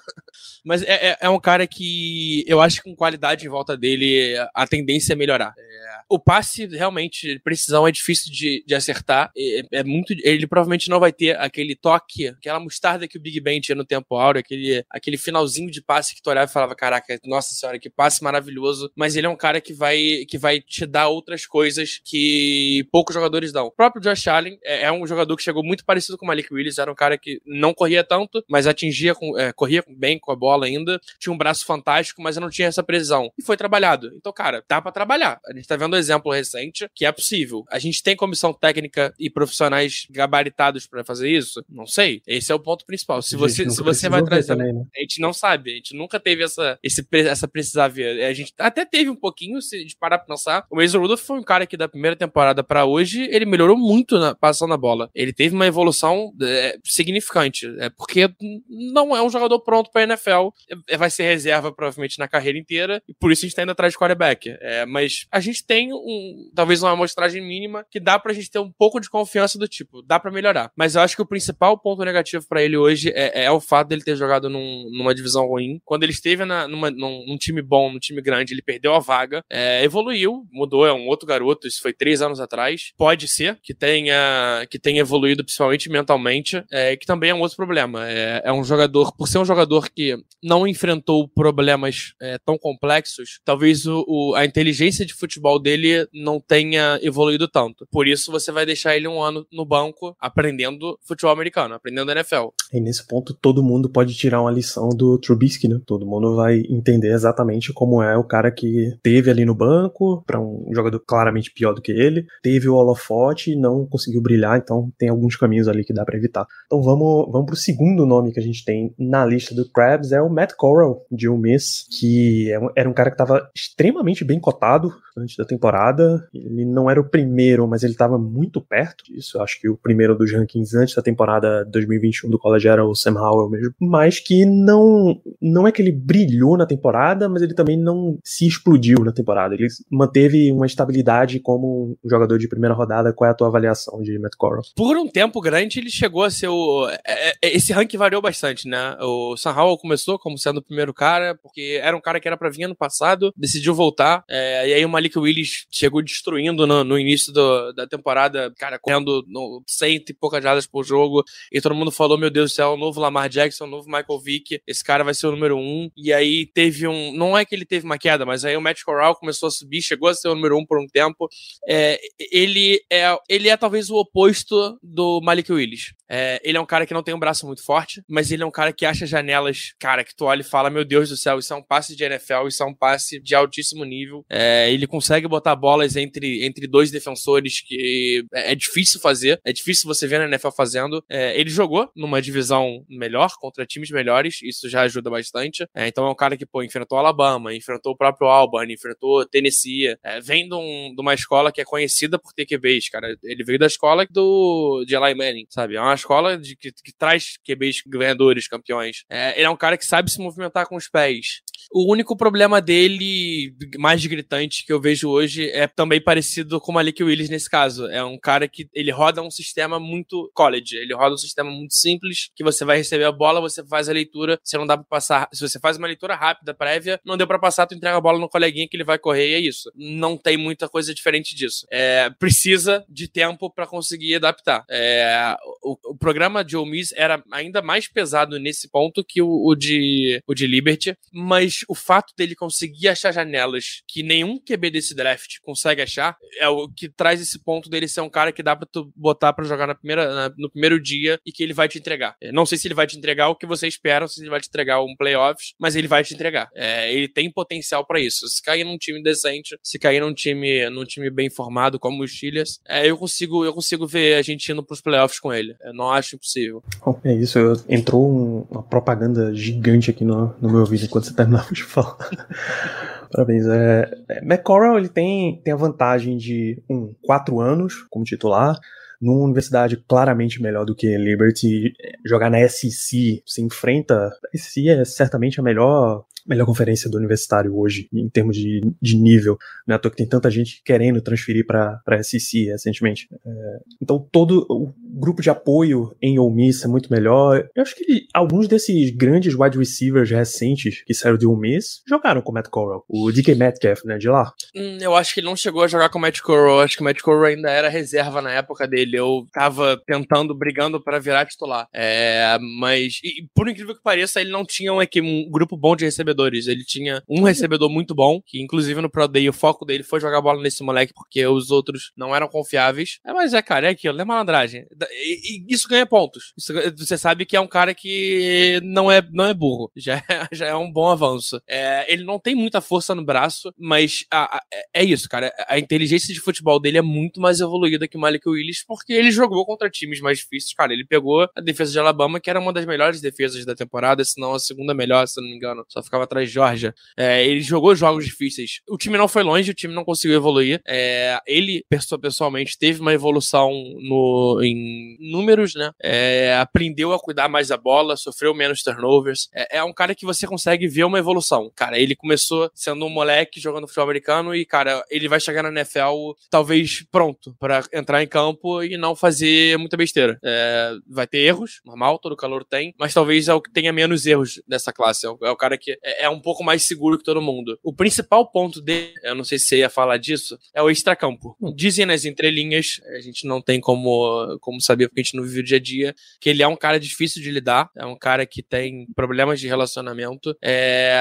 Mas 0.65 0.83
é, 0.83 1.11
é- 1.11 1.19
é 1.23 1.29
um 1.29 1.41
cara 1.41 1.67
que 1.67 2.45
eu 2.47 2.61
acho 2.61 2.77
que 2.83 2.89
com 2.91 2.97
qualidade 2.97 3.47
em 3.47 3.49
volta 3.51 3.77
dele, 3.77 4.35
a 4.55 4.67
tendência 4.67 5.13
é 5.13 5.17
melhorar. 5.17 5.53
É, 5.59 5.85
o 6.09 6.19
passe, 6.19 6.67
realmente, 6.67 7.41
precisão 7.45 7.87
é 7.87 7.93
difícil 7.93 8.33
de, 8.33 8.65
de 8.67 8.75
acertar. 8.75 9.31
É 9.73 9.83
muito. 9.85 10.15
Ele 10.23 10.47
provavelmente 10.47 10.89
não 10.89 11.01
vai 11.01 11.13
ter 11.13 11.39
aquele 11.39 11.75
toque, 11.75 12.29
aquela 12.29 12.61
mostarda 12.61 13.09
que 13.09 13.17
o 13.19 13.21
Big 13.21 13.41
Ben 13.41 13.61
tinha 13.61 13.75
no 13.75 13.85
tempo 13.85 14.17
áureo, 14.17 14.41
aquele, 14.41 14.85
aquele 14.91 15.17
finalzinho 15.17 15.71
de 15.71 15.83
passe 15.83 16.15
que 16.15 16.23
tu 16.23 16.31
olhava 16.31 16.51
e 16.51 16.53
falava: 16.53 16.75
Caraca, 16.75 17.19
nossa 17.25 17.55
senhora, 17.55 17.79
que 17.79 17.91
passe 17.91 18.23
maravilhoso. 18.23 18.91
Mas 18.97 19.17
ele 19.17 19.27
é 19.27 19.31
um 19.31 19.37
cara 19.37 19.61
que 19.61 19.73
vai, 19.73 20.25
que 20.29 20.37
vai 20.39 20.61
te 20.75 20.87
dar 20.87 21.09
outras 21.09 21.47
coisas 21.47 22.01
que 22.05 22.87
poucos 22.91 23.15
jogadores 23.15 23.53
dão. 23.53 23.67
O 23.67 23.71
próprio 23.71 24.03
Josh 24.03 24.27
Allen 24.27 24.59
é, 24.63 24.83
é 24.85 24.93
um 24.93 25.07
jogador 25.07 25.37
que 25.37 25.43
chegou 25.43 25.63
muito 25.63 25.85
parecido 25.85 26.19
com 26.19 26.25
o 26.25 26.29
Malik 26.29 26.53
Willis, 26.53 26.79
era 26.79 26.91
um 26.91 26.95
cara 26.95 27.17
que 27.17 27.41
não 27.47 27.73
corria 27.73 28.03
tanto, 28.03 28.45
mas 28.49 28.67
atingia 28.67 29.15
com, 29.15 29.39
é, 29.39 29.53
corria 29.53 29.85
bem 29.89 30.19
com 30.19 30.33
a 30.33 30.37
bola 30.37 30.67
ainda, 30.67 31.01
tinha 31.19 31.33
um 31.33 31.39
braço 31.39 31.65
fantástico, 31.65 32.21
mas 32.21 32.37
não 32.37 32.51
tinha 32.51 32.69
essa 32.69 32.83
precisão. 32.83 33.31
E 33.39 33.43
foi 33.43 33.57
trabalhado. 33.57 34.13
Então, 34.17 34.33
cara, 34.33 34.65
dá 34.69 34.83
pra 34.83 34.91
trabalhar. 34.91 35.41
A 35.47 35.55
gente 35.55 35.69
tá 35.69 35.77
vendo 35.77 35.95
um 35.95 35.99
exemplo 35.99 36.33
recente 36.33 36.89
que 36.95 37.07
é 37.07 37.13
possível. 37.13 37.65
A 37.71 37.79
gente 37.79 38.03
tem 38.03 38.17
comissão 38.17 38.53
técnica 38.53 39.15
e 39.19 39.31
profissionais 39.31 40.07
gabaritados 40.11 40.87
pra 40.87 41.05
fazer 41.05 41.31
isso? 41.31 41.65
Não 41.69 41.87
sei. 41.87 42.21
Esse 42.27 42.51
é 42.51 42.55
o 42.55 42.61
ponto 42.61 42.85
principal. 42.85 43.23
Se 43.23 43.37
você, 43.37 43.69
se 43.71 43.83
você 43.83 44.09
vai 44.09 44.23
trazer 44.23 44.49
também, 44.49 44.73
né? 44.73 44.85
a 44.97 45.01
gente 45.01 45.21
não 45.21 45.33
sabe, 45.33 45.73
a 45.73 45.75
gente 45.77 45.97
nunca 45.97 46.19
teve 46.19 46.43
essa, 46.43 46.79
esse, 46.83 47.07
essa 47.13 47.47
precisar 47.47 47.89
ver. 47.89 48.25
A 48.25 48.33
gente 48.33 48.53
até 48.59 48.85
teve 48.85 49.11
um 49.11 49.17
pouquinho, 49.17 49.61
se 49.63 49.77
a 49.77 49.79
gente 49.79 49.97
parar 49.97 50.19
pra 50.19 50.35
pensar. 50.35 50.64
O 50.71 50.77
Mason 50.77 50.99
Rudolph 50.99 51.21
foi 51.21 51.39
um 51.39 51.43
cara 51.43 51.67
que 51.67 51.77
da 51.77 51.89
primeira 51.89 52.17
temporada 52.17 52.63
pra 52.65 52.85
hoje, 52.85 53.29
ele 53.31 53.45
melhorou 53.45 53.77
muito 53.77 54.19
na, 54.19 54.35
passando 54.35 54.75
a 54.75 54.77
bola. 54.77 55.11
Ele 55.15 55.33
teve 55.33 55.55
uma 55.55 55.67
evolução 55.67 56.33
é, 56.43 56.77
significante. 56.85 57.67
É 57.79 57.89
porque 57.91 58.29
não 58.69 59.17
é 59.17 59.23
um 59.23 59.31
jogador 59.31 59.59
pronto 59.61 59.91
pra 59.91 60.03
NFL. 60.03 60.49
É, 60.89 60.97
vai 60.97 61.11
ser 61.11 61.25
reserva 61.25 61.73
provavelmente 61.73 62.19
na 62.19 62.29
carreira 62.29 62.59
inteira. 62.59 63.03
E 63.09 63.15
por 63.15 63.31
isso 63.33 63.45
a 63.45 63.49
gente 63.49 63.57
tá 63.57 63.63
indo 63.63 63.73
atrás 63.73 63.93
de 63.93 63.99
quarterback. 63.99 64.49
É, 64.61 64.87
mas 64.87 65.27
a 65.31 65.41
gente 65.41 65.65
tem 65.65 65.93
um, 65.93 66.51
talvez 66.55 66.83
uma 66.83 66.93
amostragem 66.93 67.43
mínima 67.43 67.85
que 67.91 68.01
dá 68.01 68.19
pra 68.19 68.33
gente 68.33 68.51
ter 68.51 68.59
um 68.59 68.71
pouco 68.71 69.01
de 69.01 69.09
confiança 69.11 69.59
do 69.59 69.69
tipo, 69.69 70.03
dá 70.03 70.19
pra 70.19 70.31
melhorar. 70.31 70.71
Mas 70.77 70.95
eu 70.95 71.03
acho 71.03 71.17
que 71.17 71.23
o 71.23 71.27
principal 71.27 71.79
ponto 71.79 72.05
negativo 72.05 72.47
pra 72.49 72.63
ele 72.63 72.77
hoje 72.77 73.11
é, 73.15 73.45
é 73.45 73.51
o 73.51 73.61
fato 73.61 73.89
dele 73.89 74.03
ter 74.03 74.17
jogado 74.17 74.49
num- 74.49 74.89
numa 74.93 75.15
divisão 75.15 75.47
ruim. 75.47 75.81
Quando 75.85 76.03
ele 76.03 76.13
esteve 76.13 76.45
na- 76.45 76.67
numa- 76.69 76.91
num, 76.91 77.25
num 77.27 77.37
time 77.37 77.63
bom, 77.63 77.93
num 77.93 77.99
time 77.99 78.21
grande, 78.23 78.55
ele 78.55 78.63
perdeu 78.63 78.95
a 78.95 78.99
vaga, 78.99 79.43
é, 79.51 79.83
evoluiu, 79.85 80.45
mudou, 80.55 80.87
é 80.87 80.93
um 80.93 81.07
outro 81.09 81.27
garoto, 81.27 81.67
isso 81.67 81.83
foi 81.83 81.93
três 81.93 82.23
anos 82.23 82.41
atrás. 82.41 82.93
Pode 82.97 83.29
ser 83.29 83.59
que 83.63 83.75
tenha, 83.75 84.67
que 84.71 84.79
tenha 84.79 85.01
evoluído, 85.01 85.45
principalmente 85.45 85.91
mentalmente, 85.91 86.65
é, 86.71 86.97
que 86.97 87.07
também 87.07 87.31
é 87.31 87.35
um 87.35 87.41
outro 87.41 87.57
problema. 87.57 88.09
É, 88.09 88.43
é 88.45 88.53
um 88.53 88.65
jogador, 88.65 89.15
por 89.17 89.29
ser 89.29 89.39
um 89.39 89.45
jogador 89.45 89.91
que 89.91 90.17
não 90.43 90.67
enfrentou 90.67 91.29
problemas 91.29 92.13
é, 92.21 92.39
tão 92.39 92.57
complexos, 92.57 93.41
talvez 93.45 93.87
o, 93.87 94.05
o- 94.07 94.35
a 94.35 94.45
inteligência 94.45 95.05
de 95.05 95.15
futebol 95.15 95.59
dele 95.59 96.07
não 96.13 96.41
tenha 96.41 96.99
evoluído 97.03 97.49
tanto. 97.49 97.87
Por 97.91 98.07
isso 98.07 98.31
você 98.31 98.53
vai 98.53 98.65
deixar 98.65 98.97
ele 98.97 99.09
um 99.09 99.21
ano 99.23 99.47
no 99.53 99.65
banco 99.65 100.17
aprendendo 100.21 100.99
futebol 101.07 101.33
americano, 101.33 101.75
aprendendo 101.75 102.11
NFL. 102.13 102.49
E 102.73 102.81
nesse 102.81 103.07
ponto 103.07 103.35
todo 103.35 103.63
mundo 103.63 103.89
pode 103.89 104.15
tirar 104.15 104.41
uma 104.41 104.51
lição 104.51 104.89
do 104.91 105.19
Trubisky, 105.19 105.69
né? 105.69 105.81
Todo 105.87 106.07
mundo 106.07 106.37
vai 106.37 106.63
entender 106.69 107.13
exatamente 107.13 107.73
como 107.73 108.03
é 108.03 108.17
o 108.17 108.25
cara 108.25 108.51
que 108.51 108.97
teve 109.03 109.31
ali 109.31 109.45
no 109.45 109.55
banco 109.55 110.23
para 110.27 110.39
um 110.45 110.75
jogador 110.75 111.01
claramente 111.07 111.53
pior 111.53 111.73
do 111.73 111.83
que 111.83 111.93
ele, 111.93 112.27
teve 112.43 112.69
o 112.69 112.75
holofote 112.75 113.53
e 113.53 113.57
não 113.57 113.87
conseguiu 113.87 114.21
brilhar, 114.21 114.59
então 114.59 114.93
tem 114.99 115.09
alguns 115.09 115.37
caminhos 115.37 115.69
ali 115.69 115.85
que 115.85 115.93
dá 115.93 116.05
para 116.05 116.17
evitar. 116.17 116.47
Então 116.67 116.83
vamos, 116.83 117.31
vamos 117.31 117.47
pro 117.47 117.57
segundo 117.57 118.07
nome 118.07 118.33
que 118.33 118.41
a 118.41 118.43
gente 118.43 118.65
tem 118.65 118.95
na 118.99 119.25
lista 119.25 119.55
do 119.55 119.71
Krabs, 119.71 120.13
é 120.13 120.21
o 120.21 120.29
Matt 120.29 120.53
Corral, 120.57 121.05
de 121.11 121.29
Ole 121.29 121.41
Miss, 121.41 121.87
que 121.99 122.53
é 122.53 122.85
era 122.85 122.89
um 122.89 122.93
cara 122.93 123.11
que 123.11 123.15
estava 123.15 123.49
extremamente 123.55 124.25
bem 124.25 124.39
cotado 124.41 124.93
antes 125.17 125.37
da 125.37 125.45
temporada. 125.45 126.27
Ele 126.35 126.65
não 126.65 126.91
era 126.91 127.01
o 127.01 127.09
primeiro, 127.09 127.67
mas 127.69 127.83
ele 127.83 127.93
estava 127.93 128.19
muito 128.19 128.61
perto 128.61 129.05
disso. 129.05 129.41
Acho 129.41 129.61
que 129.61 129.69
o 129.69 129.77
primeiro 129.77 130.17
dos 130.17 130.33
rankings 130.33 130.75
antes 130.77 130.95
da 130.95 131.03
temporada 131.03 131.65
2021 131.67 132.31
do 132.31 132.39
college 132.39 132.69
era 132.69 132.85
o 132.85 132.95
Sam 132.95 133.15
Howell 133.15 133.51
mesmo. 133.51 133.75
Mas 133.81 134.19
que 134.21 134.45
não, 134.45 135.21
não 135.41 135.67
é 135.67 135.73
que 135.73 135.81
ele 135.81 135.93
brilhou 135.93 136.57
na 136.57 136.67
temporada, 136.67 137.29
mas 137.29 137.43
ele 137.43 137.55
também 137.55 137.79
não 137.79 138.19
se 138.25 138.47
explodiu 138.47 139.05
na 139.05 139.13
temporada. 139.13 139.55
Ele 139.55 139.69
manteve 139.91 140.34
uma 140.53 140.67
estabilidade 140.67 141.41
como 141.41 141.97
um 142.05 142.09
jogador 142.09 142.39
de 142.39 142.49
primeira 142.49 142.75
rodada. 142.75 143.13
Qual 143.13 143.29
é 143.29 143.33
a 143.33 143.35
tua 143.35 143.49
avaliação 143.49 144.01
de 144.03 144.19
Matt 144.19 144.35
Corral? 144.37 144.63
Por 144.75 144.97
um 144.97 145.09
tempo 145.09 145.41
grande, 145.41 145.79
ele 145.79 145.91
chegou 145.91 146.23
a 146.23 146.31
ser 146.31 146.49
o. 146.49 146.89
É, 147.07 147.31
é, 147.31 147.57
esse 147.57 147.73
ranking 147.73 147.97
variou 147.97 148.23
bastante, 148.23 148.69
né? 148.69 148.97
O 149.01 149.37
Sam 149.37 149.53
Howell 149.53 149.79
começou 149.79 150.19
como 150.19 150.39
sendo 150.39 150.59
o 150.59 150.63
primeiro 150.63 150.93
cara, 150.93 151.35
porque 151.43 151.79
era 151.83 151.97
um 151.97 152.01
cara 152.01 152.21
que 152.21 152.29
era 152.29 152.37
para 152.37 152.51
vir 152.51 152.65
ano 152.65 152.77
passado, 152.77 153.33
decidiu 153.37 153.75
voltar. 153.75 154.25
É, 154.29 154.69
e 154.69 154.75
aí 154.75 154.85
o 154.85 154.89
Malik 154.89 155.19
Willis 155.19 155.67
chegou 155.71 156.03
destruindo 156.03 156.67
no, 156.67 156.85
no 156.85 156.99
início 156.99 157.33
do, 157.33 157.73
da 157.73 157.87
temporada, 157.87 158.53
cara, 158.59 158.79
correndo 158.79 159.25
no 159.29 159.63
cento 159.67 160.11
e 160.11 160.15
poucas 160.15 160.43
jardas 160.43 160.67
por 160.67 160.85
jogo. 160.85 161.23
E 161.53 161.61
todo 161.61 161.75
mundo 161.75 161.91
falou: 161.91 162.19
Meu 162.19 162.31
Deus 162.31 162.51
do 162.51 162.55
céu, 162.55 162.73
o 162.73 162.77
novo 162.77 163.01
Lamar 163.01 163.29
Jackson, 163.29 163.65
o 163.65 163.71
novo 163.71 163.87
Michael 163.87 164.21
Vick, 164.23 164.61
esse 164.67 164.83
cara 164.83 165.05
vai 165.05 165.15
ser 165.15 165.27
o 165.27 165.33
número 165.33 165.57
um. 165.57 165.91
E 165.97 166.13
aí 166.13 166.47
teve 166.47 166.87
um. 166.87 167.13
Não 167.13 167.37
é 167.37 167.45
que 167.45 167.55
ele 167.55 167.65
teve 167.65 167.85
uma 167.85 167.99
queda, 167.99 168.25
mas 168.25 168.45
aí 168.45 168.57
o 168.57 168.61
Matt 168.61 168.83
Corral 168.83 169.17
começou 169.17 169.47
a 169.49 169.51
subir, 169.51 169.83
chegou 169.83 170.09
a 170.09 170.15
ser 170.25 170.29
o 170.29 170.35
número 170.35 170.59
um 170.59 170.65
por 170.65 170.79
um 170.81 170.87
tempo. 170.87 171.29
É, 171.69 172.01
ele, 172.33 172.81
é, 172.91 173.17
ele 173.29 173.49
é 173.49 173.57
talvez 173.57 173.91
o 173.91 173.97
oposto 173.97 174.79
do 174.83 175.21
Malik 175.23 175.53
Willis. 175.53 175.93
É, 176.09 176.41
ele 176.45 176.59
é 176.59 176.61
um 176.61 176.67
cara 176.67 176.87
que 176.87 176.95
não 176.95 177.03
tem 177.03 177.15
um 177.15 177.19
braço 177.19 177.47
muito 177.47 177.65
forte, 177.65 178.03
mas 178.09 178.31
ele 178.31 178.43
é 178.43 178.47
um 178.47 178.51
cara 178.51 178.73
que 178.73 178.85
acha 178.85 179.07
janelas, 179.07 179.75
cara, 179.79 180.05
que 180.05 180.15
tu 180.15 180.27
olha 180.27 180.41
e 180.41 180.45
fala: 180.45 180.71
Meu 180.71 180.85
Deus 180.85 181.09
do 181.09 181.17
céu, 181.17 181.39
isso 181.39 181.53
é 181.53 181.57
um 181.57 181.63
passe 181.63 181.97
de 181.97 182.05
NFL, 182.05 182.47
isso 182.47 182.63
é 182.63 182.67
um 182.67 182.75
passe 182.75 183.21
de 183.21 183.35
altíssimo 183.35 183.85
nível. 183.85 184.25
É, 184.31 184.71
ele 184.73 184.87
consegue 184.87 185.27
botar 185.27 185.57
bolas 185.57 185.97
entre, 185.97 186.45
entre 186.45 186.67
dois 186.67 186.91
defensores 186.91 187.61
que 187.61 188.25
é, 188.33 188.53
é 188.53 188.55
difícil 188.55 189.01
fazer, 189.01 189.41
é 189.45 189.53
difícil 189.53 189.87
você 189.87 190.07
ver 190.07 190.19
na 190.19 190.27
NFL 190.27 190.51
fazendo. 190.51 191.05
É, 191.09 191.39
ele 191.39 191.51
jogou 191.51 191.91
numa 191.97 192.21
divisão 192.21 192.85
melhor, 192.89 193.33
contra 193.39 193.67
times 193.67 193.91
melhores, 193.91 194.41
isso 194.43 194.69
já 194.69 194.83
ajuda 194.83 195.11
bastante. 195.11 195.67
É, 195.75 195.89
então 195.89 196.07
é 196.07 196.11
um 196.11 196.15
cara 196.15 196.37
que, 196.37 196.47
pô, 196.47 196.63
enfrentou 196.63 196.99
Alabama, 196.99 197.55
enfrentou 197.55 197.93
o 197.93 197.97
próprio 197.97 198.29
Auburn, 198.29 198.73
enfrentou 198.73 199.25
Tennessee, 199.27 199.97
é, 200.15 200.21
vem 200.21 200.49
de, 200.49 200.55
um, 200.55 200.95
de, 200.95 201.01
uma 201.01 201.15
escola 201.15 201.53
que 201.53 201.61
é 201.61 201.65
conhecida 201.65 202.19
por 202.19 202.33
ter 202.33 202.47
QBs, 202.47 202.89
cara. 202.89 203.17
Ele 203.23 203.45
veio 203.45 203.59
da 203.59 203.67
escola 203.67 204.07
do, 204.11 204.85
de 204.87 204.95
Eli 204.95 205.15
Manning, 205.15 205.47
sabe? 205.51 205.77
É 205.77 205.81
uma 205.81 205.95
escola 205.95 206.39
de, 206.39 206.57
que, 206.57 206.73
que 206.73 206.93
traz 206.97 207.37
QBs 207.45 207.83
ganhadores, 207.87 208.49
campeões. 208.49 209.05
É, 209.09 209.37
ele 209.37 209.47
é 209.47 209.51
um 209.51 209.57
cara 209.57 209.77
que 209.77 209.87
sabe 209.87 210.11
se 210.11 210.21
movimentar 210.21 210.67
com 210.67 210.77
os 210.77 210.89
pés. 210.89 211.43
O 211.73 211.91
único 211.91 212.17
problema 212.17 212.61
dele, 212.61 213.55
mais 213.79 214.05
gritante, 214.05 214.65
que 214.65 214.73
eu 214.73 214.81
vejo 214.81 215.09
hoje, 215.09 215.51
é 215.51 215.67
também 215.67 216.01
parecido 216.01 216.61
com 216.61 216.71
o 216.71 216.75
Malik 216.75 217.03
Willis 217.03 217.29
nesse 217.29 217.49
caso. 217.49 217.87
É 217.87 218.05
um 218.05 218.19
cara 218.19 218.47
que 218.47 218.69
ele 218.73 218.91
roda 218.91 219.23
um 219.23 219.31
sistema 219.31 219.81
muito 219.81 220.31
college. 220.35 220.77
Ele 220.77 220.95
roda 220.95 221.15
um 221.15 221.19
sistema 221.19 221.51
muito 221.51 221.75
simples, 221.75 222.31
que 222.37 222.45
você 222.45 222.65
vai 222.65 222.77
receber 222.77 223.05
a 223.05 223.13
bola, 223.13 223.41
você 223.41 223.65
faz 223.67 223.89
a 223.89 223.93
leitura, 223.93 224.39
você 224.43 224.57
não 224.57 224.67
dá 224.67 224.77
pra 224.77 224.85
passar. 224.85 225.29
Se 225.33 225.41
você 225.41 225.59
faz 225.59 225.77
uma 225.77 225.87
leitura 225.87 226.15
rápida, 226.15 226.55
prévia, 226.55 227.01
não 227.05 227.17
deu 227.17 227.27
para 227.27 227.39
passar, 227.39 227.67
tu 227.67 227.75
entrega 227.75 227.97
a 227.97 228.01
bola 228.01 228.19
no 228.19 228.29
coleguinha 228.29 228.69
que 228.69 228.77
ele 228.77 228.85
vai 228.85 228.99
correr 228.99 229.31
e 229.31 229.35
é 229.35 229.41
isso. 229.41 229.71
Não 229.75 230.04
tem 230.17 230.37
muita 230.37 230.69
coisa 230.69 230.95
diferente 230.95 231.35
disso. 231.35 231.67
É, 231.71 232.11
precisa 232.11 232.85
de 232.89 233.09
tempo 233.09 233.51
para 233.51 233.67
conseguir 233.67 234.17
adaptar. 234.17 234.65
É, 234.71 235.35
o, 235.63 235.79
o, 235.91 235.97
programa 235.97 236.45
de 236.45 236.57
Ole 236.57 236.71
Miss 236.71 236.93
era 236.93 237.23
ainda 237.33 237.63
mais 237.63 237.89
pesado 237.89 238.39
nesse 238.39 238.69
ponto 238.69 239.05
que 239.05 239.23
o, 239.23 239.47
o, 239.47 239.55
de, 239.55 240.23
o 240.27 240.35
de 240.35 240.47
Liberty, 240.47 240.97
mas 241.13 241.61
o 241.69 241.75
fato 241.75 242.13
dele 242.17 242.35
conseguir 242.35 242.89
achar 242.89 243.13
janelas 243.13 243.83
que 243.89 244.03
nenhum 244.03 244.39
QB 244.39 244.71
desse 244.71 244.95
draft 244.95 245.37
consegue 245.43 245.83
achar 245.83 246.17
é 246.39 246.49
o 246.49 246.69
que 246.69 246.89
traz 246.89 247.21
esse 247.21 247.43
ponto 247.43 247.71
dele 247.71 247.89
ser 247.89 248.01
um 248.03 248.11
cara 248.11 248.33
que 248.33 248.43
dá 248.43 248.55
pra 248.55 248.67
tu 248.71 248.93
botar 248.95 249.33
para 249.33 249.45
jogar 249.45 249.67
na 249.67 249.75
primeira, 249.75 250.13
na, 250.13 250.35
no 250.37 250.51
primeiro 250.51 250.81
dia 250.81 251.19
e 251.25 251.33
que 251.33 251.43
ele 251.43 251.55
vai 251.55 251.69
te 251.69 251.79
entregar. 251.79 252.17
É, 252.21 252.31
não 252.31 252.45
sei 252.45 252.59
se 252.59 252.67
ele 252.67 252.75
vai 252.75 252.87
te 252.87 252.99
entregar 252.99 253.29
o 253.29 253.37
que 253.37 253.47
você 253.47 253.67
espera, 253.67 254.07
se 254.09 254.21
ele 254.21 254.31
vai 254.31 254.41
te 254.41 254.49
entregar 254.49 254.83
um 254.83 254.95
playoffs, 254.97 255.55
mas 255.59 255.77
ele 255.77 255.89
vai 255.89 256.05
te 256.05 256.15
entregar. 256.15 256.51
É, 256.55 256.93
ele 256.93 257.09
tem 257.09 257.31
potencial 257.31 257.87
para 257.87 258.01
isso. 258.01 258.29
Se 258.29 258.43
cair 258.43 258.65
num 258.65 258.77
time 258.77 259.03
decente, 259.03 259.59
se 259.63 259.79
cair 259.79 259.94
num 260.01 260.13
time, 260.13 260.69
num 260.71 260.85
time 260.85 261.11
bem 261.11 261.31
formado 261.31 261.79
como 261.79 262.03
os 262.03 262.15
Steelers, 262.15 262.61
é, 262.69 262.89
eu 262.89 262.97
consigo, 262.97 263.45
eu 263.45 263.53
consigo 263.53 263.87
ver 263.87 264.15
a 264.15 264.23
gente 264.23 264.51
indo 264.51 264.63
pros 264.63 264.81
playoffs 264.81 265.21
com 265.21 265.33
ele. 265.33 265.55
Eu 265.63 265.75
não 265.75 265.91
acho 265.91 266.17
impossível. 266.17 266.63
É 267.03 267.13
isso, 267.13 267.39
entrou 267.69 268.11
um, 268.11 268.47
uma 268.51 268.63
propaganda 268.63 269.35
gigante 269.35 269.91
aqui 269.91 270.05
no, 270.05 270.35
no 270.41 270.51
meu 270.51 270.65
vídeo 270.65 270.87
enquanto 270.87 271.05
você 271.05 271.15
terminava 271.15 271.53
de 271.53 271.63
falar. 271.63 271.97
Parabéns. 273.15 273.47
É, 273.47 273.91
é, 274.09 274.19
McCorrell 274.25 274.77
ele 274.77 274.89
tem, 274.89 275.41
tem 275.43 275.53
a 275.53 275.57
vantagem 275.57 276.17
de, 276.17 276.61
um, 276.69 276.93
quatro 277.03 277.41
anos 277.41 277.87
como 277.89 278.05
titular, 278.05 278.59
numa 279.01 279.25
universidade 279.25 279.77
claramente 279.77 280.43
melhor 280.43 280.65
do 280.65 280.75
que 280.75 280.97
Liberty. 280.97 281.73
Jogar 282.05 282.31
na 282.31 282.47
SEC 282.49 283.23
se 283.25 283.43
enfrenta. 283.43 284.09
A 284.09 284.39
SEC 284.39 284.69
é 284.69 284.85
certamente 284.85 285.39
a 285.39 285.43
melhor 285.43 286.05
melhor 286.27 286.47
conferência 286.47 286.91
do 286.91 286.97
universitário 286.97 287.57
hoje, 287.57 287.89
em 287.93 288.09
termos 288.09 288.37
de, 288.37 288.61
de 288.81 288.97
nível. 288.97 289.37
Não 289.67 289.75
é 289.75 289.77
à 289.77 289.79
toa 289.79 289.91
que 289.91 289.97
tem 289.97 290.09
tanta 290.09 290.31
gente 290.31 290.63
querendo 290.65 291.01
transferir 291.01 291.47
para 291.47 291.81
a 291.87 292.03
SEC 292.03 292.47
recentemente. 292.47 293.09
É, 293.25 293.59
então, 293.81 293.99
todo 294.11 294.47
o 294.49 294.73
grupo 294.99 295.23
de 295.23 295.31
apoio 295.31 295.95
em 296.01 296.19
Ole 296.19 296.35
Miss 296.35 296.65
é 296.65 296.69
muito 296.69 296.91
melhor. 296.93 297.49
Eu 297.55 297.63
acho 297.63 297.75
que 297.75 297.85
ele, 297.85 298.07
alguns 298.13 298.49
desses 298.49 298.91
grandes 298.91 299.35
wide 299.35 299.59
receivers 299.59 300.11
recentes 300.11 300.83
que 300.85 300.95
saíram 300.95 301.19
de 301.19 301.27
Ole 301.27 301.41
Miss 301.41 301.83
jogaram 301.89 302.23
com 302.23 302.31
o 302.31 302.35
Matt 302.35 302.49
Corral. 302.49 302.85
O 302.89 303.11
DK 303.11 303.35
Metcalf, 303.35 303.85
né, 303.85 303.99
de 303.99 304.09
lá. 304.09 304.33
Hum, 304.55 304.79
eu 304.81 304.95
acho 304.95 305.15
que 305.15 305.21
ele 305.21 305.27
não 305.27 305.37
chegou 305.37 305.63
a 305.63 305.69
jogar 305.69 305.89
com 305.89 305.99
o 305.99 306.01
Matt 306.01 306.21
Corral. 306.21 306.61
Acho 306.61 306.77
que 306.77 306.83
o 306.83 306.85
Matt 306.85 307.01
Corral 307.01 307.25
ainda 307.25 307.51
era 307.51 307.69
reserva 307.69 308.21
na 308.23 308.33
época 308.33 308.67
dele. 308.67 308.97
Eu 308.97 309.27
tava 309.33 309.81
tentando, 309.87 310.35
brigando 310.35 310.83
para 310.83 310.99
virar 310.99 311.27
titular. 311.27 311.69
É, 311.73 312.39
mas, 312.59 313.01
e, 313.03 313.27
por 313.35 313.49
incrível 313.49 313.75
que 313.75 313.83
pareça, 313.83 314.21
ele 314.21 314.31
não 314.31 314.45
tinha 314.45 314.73
um, 314.73 314.81
um 314.81 315.31
grupo 315.31 315.57
bom 315.57 315.75
de 315.77 315.85
recebedores. 315.85 316.47
Ele 316.47 316.65
tinha 316.65 317.03
um 317.09 317.23
recebedor 317.23 317.71
muito 317.71 317.95
bom, 317.95 318.21
que 318.25 318.43
inclusive 318.43 318.81
no 318.81 318.91
Pro 318.91 319.09
Day 319.09 319.29
o 319.29 319.33
foco 319.33 319.65
dele 319.65 319.83
foi 319.83 320.01
jogar 320.01 320.21
bola 320.21 320.43
nesse 320.43 320.63
moleque, 320.63 320.93
porque 320.95 321.27
os 321.27 321.51
outros 321.51 321.93
não 321.97 322.15
eram 322.15 322.29
confiáveis. 322.29 322.99
É, 323.07 323.13
mas 323.13 323.35
é, 323.35 323.43
cara, 323.43 323.69
é 323.69 323.71
aquilo, 323.71 324.01
é 324.01 324.05
malandragem. 324.05 324.67
E, 324.91 325.45
e 325.49 325.55
isso 325.55 325.69
ganha 325.69 325.87
pontos. 325.87 326.33
Isso, 326.37 326.53
você 326.77 326.97
sabe 326.97 327.27
que 327.27 327.37
é 327.37 327.41
um 327.41 327.47
cara 327.47 327.75
que 327.75 328.61
não 328.63 328.91
é, 328.91 329.03
não 329.13 329.25
é 329.25 329.35
burro. 329.35 329.71
Já 329.85 329.97
é, 330.09 330.29
já 330.33 330.47
é 330.47 330.55
um 330.55 330.71
bom 330.73 330.89
avanço. 330.89 331.41
É, 331.47 331.93
ele 331.93 332.05
não 332.05 332.19
tem 332.19 332.35
muita 332.35 332.61
força 332.61 332.95
no 332.95 333.05
braço, 333.05 333.53
mas 333.59 334.07
a, 334.11 334.39
a, 334.39 334.43
é 334.73 334.83
isso, 334.83 335.09
cara. 335.09 335.31
A 335.47 335.59
inteligência 335.59 336.15
de 336.15 336.21
futebol 336.21 336.59
dele 336.59 336.79
é 336.79 336.83
muito 336.83 337.21
mais 337.21 337.41
evoluída 337.41 337.87
que 337.87 337.97
o 337.97 338.01
Malik 338.01 338.27
Willis, 338.27 338.65
porque 338.67 338.93
ele 338.93 339.11
jogou 339.11 339.45
contra 339.45 339.69
times 339.69 340.01
mais 340.01 340.19
difíceis. 340.19 340.55
Cara, 340.55 340.73
ele 340.73 340.87
pegou 340.87 341.29
a 341.37 341.41
defesa 341.41 341.73
de 341.73 341.79
Alabama, 341.79 342.19
que 342.19 342.31
era 342.31 342.41
uma 342.41 342.53
das 342.53 342.65
melhores 342.65 343.01
defesas 343.01 343.45
da 343.45 343.55
temporada, 343.55 344.05
se 344.05 344.19
não 344.19 344.33
a 344.33 344.39
segunda 344.39 344.73
melhor, 344.73 345.07
se 345.07 345.21
não 345.21 345.29
me 345.29 345.37
engano. 345.37 345.65
Só 345.69 345.83
ficava 345.83 346.05
atrás 346.05 346.29
de 346.29 346.35
Georgia. 346.35 346.75
É, 346.97 347.27
ele 347.27 347.43
jogou 347.43 347.75
jogos 347.75 348.05
difíceis. 348.05 348.61
O 348.69 348.79
time 348.79 348.97
não 348.97 349.09
foi 349.09 349.23
longe, 349.23 349.51
o 349.51 349.55
time 349.55 349.75
não 349.75 349.85
conseguiu 349.85 350.17
evoluir. 350.17 350.61
É, 350.67 351.19
ele, 351.27 351.65
pessoalmente, 352.01 352.59
teve 352.59 352.81
uma 352.81 352.93
evolução 352.93 353.51
no, 353.81 354.41
em 354.43 354.74
números, 354.99 355.55
né? 355.55 355.71
É, 355.83 356.37
aprendeu 356.37 356.93
a 356.93 356.99
cuidar 356.99 357.29
mais 357.29 357.49
da 357.49 357.57
bola, 357.57 357.97
sofreu 357.97 358.35
menos 358.35 358.63
turnovers. 358.63 359.29
É, 359.35 359.59
é, 359.59 359.65
um 359.65 359.73
cara 359.73 359.95
que 359.95 360.07
você 360.07 360.27
consegue 360.27 360.67
ver 360.69 360.85
uma 360.85 360.99
evolução. 360.99 361.51
Cara, 361.55 361.79
ele 361.79 361.95
começou 361.95 362.51
sendo 362.55 362.85
um 362.87 362.91
moleque 362.91 363.41
jogando 363.41 363.67
futebol 363.67 363.85
americano 363.85 364.35
e, 364.35 364.45
cara, 364.45 364.85
ele 364.91 365.09
vai 365.09 365.21
chegar 365.21 365.43
na 365.43 365.49
NFL 365.49 366.13
talvez 366.31 366.85
pronto 366.91 367.35
para 367.39 367.65
entrar 367.73 368.03
em 368.03 368.07
campo 368.07 368.63
e 368.63 368.77
não 368.77 368.95
fazer 368.95 369.59
muita 369.59 369.77
besteira. 369.77 370.19
É, 370.23 370.73
vai 370.89 371.07
ter 371.07 371.19
erros, 371.19 371.61
normal, 371.65 371.99
todo 371.99 372.17
calor 372.17 372.45
tem, 372.45 372.75
mas 372.79 372.95
talvez 372.95 373.29
é 373.29 373.35
o 373.35 373.41
que 373.41 373.53
tenha 373.53 373.73
menos 373.73 374.07
erros 374.07 374.41
dessa 374.47 374.73
classe. 374.73 375.07
É 375.07 375.11
o, 375.11 375.19
é 375.23 375.31
o 375.31 375.37
cara 375.37 375.59
que 375.59 375.73
é, 375.83 376.05
é 376.05 376.09
um 376.09 376.21
pouco 376.21 376.43
mais 376.45 376.63
seguro 376.63 376.99
que 376.99 377.05
todo 377.05 377.21
mundo. 377.21 377.59
O 377.63 377.73
principal 377.73 378.31
ponto 378.31 378.61
dele, 378.61 378.93
eu 379.03 379.15
não 379.15 379.25
sei 379.25 379.39
se 379.39 379.47
você 379.47 379.59
ia 379.59 379.71
falar 379.71 379.97
disso, 379.97 380.39
é 380.55 380.63
o 380.63 380.71
extracampo. 380.71 381.37
Hum. 381.41 381.55
Dizem 381.55 381.87
nas 381.87 382.05
entrelinhas, 382.05 382.81
a 382.97 383.01
gente 383.01 383.27
não 383.27 383.41
tem 383.41 383.61
como, 383.61 384.39
como 384.41 384.61
sabia 384.65 384.89
porque 384.89 385.01
a 385.01 385.05
gente 385.05 385.17
não 385.17 385.23
vive 385.25 385.41
o 385.41 385.45
dia 385.45 385.57
a 385.59 385.61
dia, 385.61 385.95
que 386.21 386.29
ele 386.31 386.43
é 386.43 386.49
um 386.49 386.57
cara 386.57 386.79
difícil 386.81 387.23
de 387.23 387.31
lidar, 387.31 387.69
é 387.77 387.85
um 387.85 387.97
cara 387.99 388.25
que 388.27 388.43
tem 388.43 388.87
problemas 388.95 389.41
de 389.41 389.47
relacionamento, 389.49 390.35
é... 390.43 390.95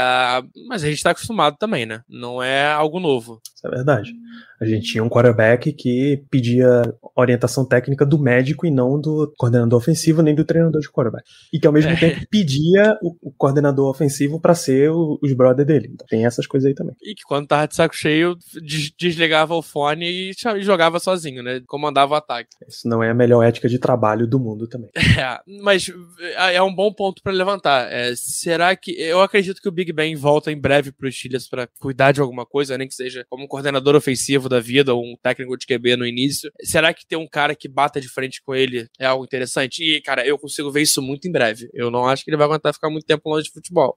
mas 0.67 0.83
a 0.83 0.89
gente 0.89 1.03
tá 1.03 1.11
acostumado 1.11 1.57
também, 1.57 1.85
né? 1.85 2.01
Não 2.09 2.41
é 2.41 2.65
algo 2.67 2.99
novo. 2.99 3.41
Isso 3.55 3.67
é 3.67 3.69
verdade. 3.69 4.13
A 4.59 4.65
gente 4.65 4.91
tinha 4.91 5.03
um 5.03 5.09
quarterback 5.09 5.73
que 5.73 6.23
pedia 6.29 6.83
orientação 7.15 7.65
técnica 7.65 8.05
do 8.05 8.17
médico 8.17 8.65
e 8.65 8.71
não 8.71 8.99
do 8.99 9.31
coordenador 9.37 9.77
ofensivo 9.77 10.21
nem 10.21 10.33
do 10.33 10.45
treinador 10.45 10.79
de 10.81 10.89
quarterback. 10.89 11.23
E 11.51 11.59
que 11.59 11.67
ao 11.67 11.73
mesmo 11.73 11.91
É. 11.91 11.95
tempo 11.95 12.25
pedia 12.29 12.97
o, 13.01 13.15
o 13.21 13.31
coordenador 13.31 13.89
ofensivo 13.89 14.39
pra 14.39 14.55
ser 14.55 14.89
o- 14.89 15.19
os 15.21 15.33
brother 15.33 15.65
dele. 15.65 15.89
Então, 15.91 16.07
tem 16.07 16.25
essas 16.25 16.47
coisas 16.47 16.67
aí 16.67 16.73
também. 16.73 16.95
E 17.03 17.13
que 17.13 17.23
quando 17.23 17.47
tava 17.47 17.67
de 17.67 17.75
saco 17.75 17.95
cheio, 17.95 18.35
des- 18.61 18.91
desligava 18.97 19.53
o 19.53 19.61
fone 19.61 20.05
e 20.05 20.31
e 20.55 20.61
jogava 20.63 20.99
sozinho, 20.99 21.43
né? 21.43 21.61
Comandava 21.67 22.13
o 22.13 22.17
ataque. 22.17 22.49
Isso 22.67 22.87
não 22.87 23.03
é 23.03 23.09
a 23.09 23.13
melhor 23.13 23.43
ética 23.43 23.52
de 23.61 23.79
trabalho 23.79 24.27
do 24.27 24.39
mundo 24.39 24.67
também. 24.67 24.89
É, 25.23 25.39
mas 25.61 25.91
é 26.37 26.55
é 26.55 26.61
um 26.61 26.73
bom 26.73 26.91
ponto 26.91 27.21
pra 27.21 27.31
levantar. 27.31 27.91
É, 27.91 28.13
será 28.15 28.75
que. 28.75 28.91
Eu 28.99 29.21
acredito 29.21 29.61
que 29.61 29.67
o 29.69 29.71
Big 29.71 29.91
Ben 29.93 30.15
volta 30.15 30.51
em 30.51 30.59
breve 30.59 30.91
pros 30.91 31.15
Steelers 31.15 31.47
pra 31.47 31.67
cuidar 31.79 32.11
de 32.11 32.19
alguma 32.21 32.45
coisa, 32.45 32.77
nem 32.77 32.87
que 32.87 32.93
seja 32.95 33.25
como 33.29 33.43
um 33.43 33.47
coordenador 33.47 33.95
ofensivo 33.95 34.49
da 34.49 34.59
vida 34.59 34.93
ou 34.93 35.03
um 35.03 35.15
técnico 35.21 35.57
de 35.57 35.65
QB 35.65 35.95
no 35.97 36.05
início. 36.05 36.51
Será 36.63 36.93
que 36.93 37.05
ter 37.05 37.15
um 37.15 37.27
cara 37.27 37.55
que 37.55 37.67
bata 37.69 37.99
de 38.01 38.09
frente 38.09 38.41
com 38.43 38.53
ele 38.55 38.87
é 38.99 39.05
algo 39.05 39.23
interessante? 39.23 39.81
E, 39.83 40.01
cara, 40.01 40.25
eu 40.25 40.37
consigo 40.37 40.71
ver 40.71 40.81
isso 40.81 41.01
muito 41.01 41.27
em 41.27 41.31
breve. 41.31 41.69
Eu 41.73 41.89
não 41.91 42.05
acho 42.07 42.23
que 42.23 42.29
ele 42.31 42.37
vai 42.37 42.45
aguentar 42.47 42.73
ficar 42.73 42.89
muito 42.89 43.05
tempo 43.05 43.29
longe 43.29 43.45
de 43.45 43.51
futebol. 43.51 43.95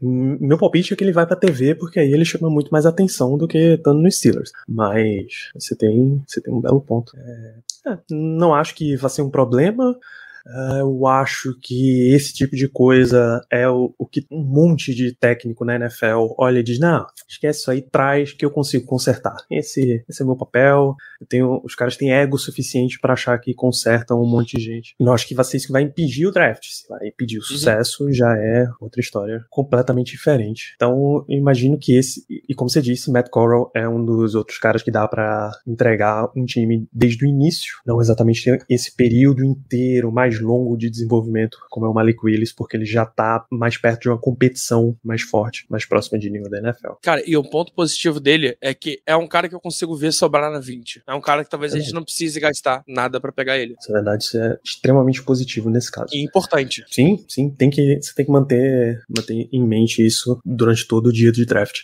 M- 0.00 0.38
Meu 0.40 0.58
palpite 0.58 0.92
é 0.92 0.96
que 0.96 1.04
ele 1.04 1.12
vai 1.12 1.26
pra 1.26 1.36
TV 1.36 1.74
porque 1.74 1.98
aí 2.00 2.12
ele 2.12 2.24
chama 2.24 2.48
muito 2.50 2.70
mais 2.70 2.86
atenção 2.86 3.36
do 3.36 3.46
que 3.48 3.58
estando 3.74 4.00
no 4.00 4.10
Steelers. 4.10 4.50
Mas 4.68 5.50
você 5.54 5.76
tem, 5.76 6.22
você 6.26 6.40
tem 6.40 6.52
um 6.52 6.60
belo 6.60 6.80
ponto. 6.80 7.12
É, 7.16 7.90
é, 7.92 7.98
não 8.10 8.54
acho 8.54 8.74
que 8.74 8.83
vai 8.96 9.10
ser 9.10 9.22
um 9.22 9.30
problema. 9.30 9.96
É, 10.46 10.80
eu 10.80 11.06
acho 11.06 11.58
que 11.60 12.12
esse 12.14 12.32
tipo 12.32 12.56
de 12.56 12.68
coisa 12.68 13.40
é 13.50 13.68
o, 13.68 13.94
o 13.98 14.06
que 14.06 14.26
um 14.30 14.42
monte 14.42 14.94
de 14.94 15.14
técnico 15.14 15.64
na 15.64 15.76
NFL 15.76 16.34
olha 16.38 16.60
e 16.60 16.62
diz: 16.62 16.78
não, 16.78 17.06
esquece 17.28 17.60
isso 17.60 17.70
aí, 17.70 17.82
traz 17.82 18.32
que 18.32 18.44
eu 18.44 18.50
consigo 18.50 18.86
consertar. 18.86 19.36
Esse, 19.50 20.02
esse 20.08 20.22
é 20.22 20.24
meu 20.24 20.36
papel. 20.36 20.94
Tenho, 21.28 21.60
os 21.64 21.74
caras 21.74 21.96
têm 21.96 22.12
ego 22.12 22.38
suficiente 22.38 22.98
pra 23.00 23.14
achar 23.14 23.38
que 23.38 23.54
consertam 23.54 24.20
um 24.20 24.26
monte 24.26 24.56
de 24.56 24.62
gente. 24.62 24.94
Não 24.98 25.12
acho 25.12 25.26
que 25.26 25.34
vai 25.34 25.44
ser 25.44 25.58
isso 25.58 25.66
que 25.66 25.72
vai 25.72 25.82
impedir 25.82 26.26
o 26.26 26.32
draft. 26.32 26.64
Se 26.64 26.88
vai 26.88 27.08
impedir 27.08 27.38
o 27.38 27.42
sucesso, 27.42 28.12
já 28.12 28.36
é 28.36 28.66
outra 28.80 29.00
história 29.00 29.44
completamente 29.50 30.12
diferente. 30.12 30.72
Então, 30.76 31.24
eu 31.28 31.38
imagino 31.38 31.78
que 31.78 31.96
esse, 31.96 32.24
e 32.28 32.54
e 32.54 32.56
como 32.56 32.70
você 32.70 32.80
disse, 32.80 33.10
Matt 33.10 33.28
Corral 33.30 33.68
é 33.74 33.88
um 33.88 34.04
dos 34.04 34.36
outros 34.36 34.58
caras 34.58 34.80
que 34.80 34.90
dá 34.90 35.08
pra 35.08 35.50
entregar 35.66 36.30
um 36.36 36.44
time 36.44 36.86
desde 36.92 37.26
o 37.26 37.28
início, 37.28 37.74
não 37.84 38.00
exatamente 38.00 38.48
esse 38.70 38.94
período 38.94 39.44
inteiro 39.44 40.12
mais 40.12 40.33
longo 40.40 40.76
de 40.76 40.90
desenvolvimento, 40.90 41.58
como 41.70 41.86
é 41.86 41.88
o 41.88 41.94
Malik 41.94 42.18
Willis, 42.24 42.52
porque 42.52 42.76
ele 42.76 42.84
já 42.84 43.04
tá 43.04 43.44
mais 43.50 43.76
perto 43.76 44.02
de 44.02 44.08
uma 44.08 44.18
competição 44.18 44.96
mais 45.02 45.22
forte, 45.22 45.66
mais 45.68 45.84
próxima 45.84 46.18
de 46.18 46.30
nível 46.30 46.50
da 46.50 46.58
NFL. 46.58 46.92
Cara, 47.02 47.22
e 47.26 47.36
o 47.36 47.42
ponto 47.42 47.72
positivo 47.72 48.20
dele 48.20 48.56
é 48.60 48.74
que 48.74 49.00
é 49.06 49.16
um 49.16 49.26
cara 49.26 49.48
que 49.48 49.54
eu 49.54 49.60
consigo 49.60 49.96
ver 49.96 50.12
sobrar 50.12 50.50
na 50.50 50.60
20. 50.60 51.02
É 51.06 51.14
um 51.14 51.20
cara 51.20 51.44
que 51.44 51.50
talvez 51.50 51.74
a 51.74 51.78
gente 51.78 51.92
não 51.92 52.02
precise 52.02 52.38
gastar 52.40 52.82
nada 52.86 53.20
pra 53.20 53.32
pegar 53.32 53.58
ele. 53.58 53.74
Essa 53.78 53.92
verdade, 53.92 54.24
isso 54.24 54.38
é 54.38 54.58
extremamente 54.64 55.22
positivo 55.22 55.70
nesse 55.70 55.90
caso. 55.90 56.14
E 56.14 56.24
importante. 56.24 56.84
Sim, 56.90 57.24
sim, 57.28 57.50
tem 57.50 57.70
que, 57.70 57.98
você 58.00 58.14
tem 58.14 58.24
que 58.24 58.32
manter, 58.32 59.02
manter 59.08 59.48
em 59.52 59.66
mente 59.66 60.04
isso 60.04 60.38
durante 60.44 60.86
todo 60.86 61.08
o 61.08 61.12
dia 61.12 61.32
de 61.32 61.44
draft. 61.44 61.82